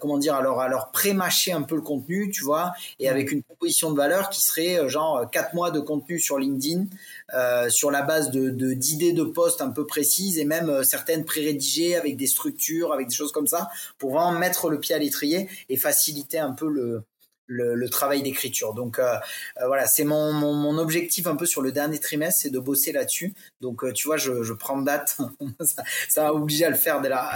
comment 0.00 0.18
dire 0.18 0.34
alors 0.34 0.60
à 0.60 0.68
leur 0.68 0.90
pré-mâcher 0.90 1.52
un 1.52 1.62
peu 1.62 1.74
le 1.74 1.82
contenu 1.82 2.30
tu 2.30 2.44
vois 2.44 2.72
et 2.98 3.08
avec 3.08 3.32
une 3.32 3.42
proposition 3.42 3.90
de 3.90 3.96
valeur 3.96 4.30
qui 4.30 4.40
serait 4.40 4.88
genre 4.88 5.28
4 5.30 5.54
mois 5.54 5.70
de 5.70 5.80
contenu 5.80 6.18
sur 6.18 6.38
LinkedIn 6.38 6.86
euh, 7.34 7.68
sur 7.68 7.90
la 7.90 8.02
base 8.02 8.30
de 8.30 8.50
d'idées 8.74 9.12
de, 9.12 9.22
postes 9.22 9.60
un 9.60 9.70
peu 9.70 9.86
précises 9.86 10.38
et 10.38 10.44
même 10.44 10.68
euh, 10.68 10.82
certaines 10.82 11.24
pré-rédigées 11.24 11.96
avec 11.96 12.16
des 12.16 12.26
structures, 12.26 12.92
avec 12.92 13.08
des 13.08 13.14
choses 13.14 13.32
comme 13.32 13.46
ça, 13.46 13.70
pour 13.98 14.10
vraiment 14.10 14.32
mettre 14.32 14.70
le 14.70 14.80
pied 14.80 14.94
à 14.94 14.98
l'étrier 14.98 15.48
et 15.68 15.76
faciliter 15.76 16.38
un 16.38 16.52
peu 16.52 16.68
le, 16.68 17.04
le, 17.50 17.88
travail 17.88 18.22
d'écriture. 18.22 18.74
Donc 18.74 18.98
euh, 18.98 19.14
euh, 19.60 19.66
voilà, 19.66 19.86
c'est 19.86 20.04
mon, 20.04 20.32
mon, 20.32 20.78
objectif 20.78 21.26
un 21.26 21.36
peu 21.36 21.46
sur 21.46 21.60
le 21.60 21.72
dernier 21.72 21.98
trimestre, 21.98 22.42
c'est 22.42 22.50
de 22.50 22.58
bosser 22.58 22.92
là-dessus. 22.92 23.34
Donc 23.60 23.82
euh, 23.84 23.92
tu 23.92 24.06
vois, 24.06 24.16
je, 24.16 24.42
je 24.42 24.52
prends 24.52 24.80
date, 24.80 25.18
ça, 25.60 25.82
ça 26.08 26.22
va 26.22 26.34
obliger 26.34 26.64
à 26.64 26.70
le 26.70 26.76
faire 26.76 27.00
de 27.00 27.08
la, 27.08 27.30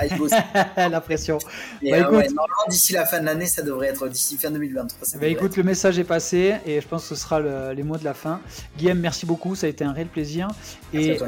la 0.88 1.00
pression. 1.00 1.38
bah, 1.82 1.98
écoute, 1.98 2.12
normalement 2.12 2.64
d'ici 2.68 2.92
la 2.92 3.04
fin 3.04 3.20
de 3.20 3.26
l'année, 3.26 3.46
ça 3.46 3.62
devrait 3.62 3.88
être 3.88 4.08
d'ici 4.08 4.36
fin 4.36 4.50
2023. 4.50 5.18
Bah, 5.20 5.26
écoute, 5.26 5.56
le 5.56 5.62
message 5.64 5.98
est 5.98 6.04
passé 6.04 6.54
et 6.64 6.80
je 6.80 6.86
pense 6.86 7.02
que 7.02 7.14
ce 7.14 7.20
sera 7.20 7.72
les 7.72 7.82
mots 7.82 7.98
de 7.98 8.04
la 8.04 8.14
fin. 8.14 8.40
Guillaume, 8.78 9.00
merci 9.00 9.26
beaucoup, 9.26 9.54
ça 9.54 9.66
a 9.66 9.70
été 9.70 9.84
un 9.84 9.92
réel 9.92 10.08
plaisir. 10.08 10.48
Et, 10.92 11.18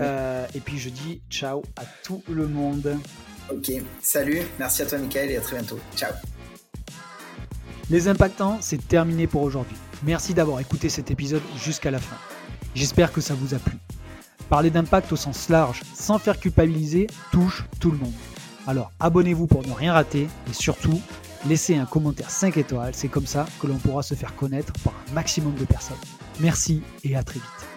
et 0.54 0.60
puis 0.64 0.78
je 0.78 0.88
dis 0.88 1.20
ciao 1.30 1.62
à 1.76 1.82
tout 2.02 2.22
le 2.28 2.46
monde. 2.46 2.96
Ok, 3.50 3.70
salut, 4.02 4.42
merci 4.58 4.82
à 4.82 4.86
toi 4.86 4.98
Michael 4.98 5.30
et 5.30 5.36
à 5.36 5.40
très 5.40 5.56
bientôt. 5.56 5.78
Ciao. 5.96 6.12
Les 7.88 8.08
impactants, 8.08 8.58
c'est 8.60 8.88
terminé 8.88 9.28
pour 9.28 9.42
aujourd'hui. 9.42 9.76
Merci 10.02 10.34
d'avoir 10.34 10.58
écouté 10.58 10.88
cet 10.88 11.12
épisode 11.12 11.42
jusqu'à 11.56 11.92
la 11.92 12.00
fin. 12.00 12.16
J'espère 12.74 13.12
que 13.12 13.20
ça 13.20 13.34
vous 13.34 13.54
a 13.54 13.58
plu. 13.58 13.76
Parler 14.48 14.70
d'impact 14.70 15.12
au 15.12 15.16
sens 15.16 15.48
large, 15.48 15.82
sans 15.94 16.18
faire 16.18 16.40
culpabiliser, 16.40 17.06
touche 17.30 17.64
tout 17.78 17.92
le 17.92 17.98
monde. 17.98 18.12
Alors 18.66 18.90
abonnez-vous 18.98 19.46
pour 19.46 19.64
ne 19.64 19.72
rien 19.72 19.92
rater 19.92 20.26
et 20.50 20.52
surtout, 20.52 21.00
laissez 21.46 21.76
un 21.76 21.86
commentaire 21.86 22.30
5 22.30 22.56
étoiles, 22.56 22.92
c'est 22.92 23.06
comme 23.06 23.26
ça 23.26 23.46
que 23.60 23.68
l'on 23.68 23.76
pourra 23.76 24.02
se 24.02 24.14
faire 24.14 24.34
connaître 24.34 24.72
par 24.82 24.92
un 25.08 25.14
maximum 25.14 25.54
de 25.54 25.64
personnes. 25.64 25.96
Merci 26.40 26.82
et 27.04 27.14
à 27.14 27.22
très 27.22 27.38
vite. 27.38 27.75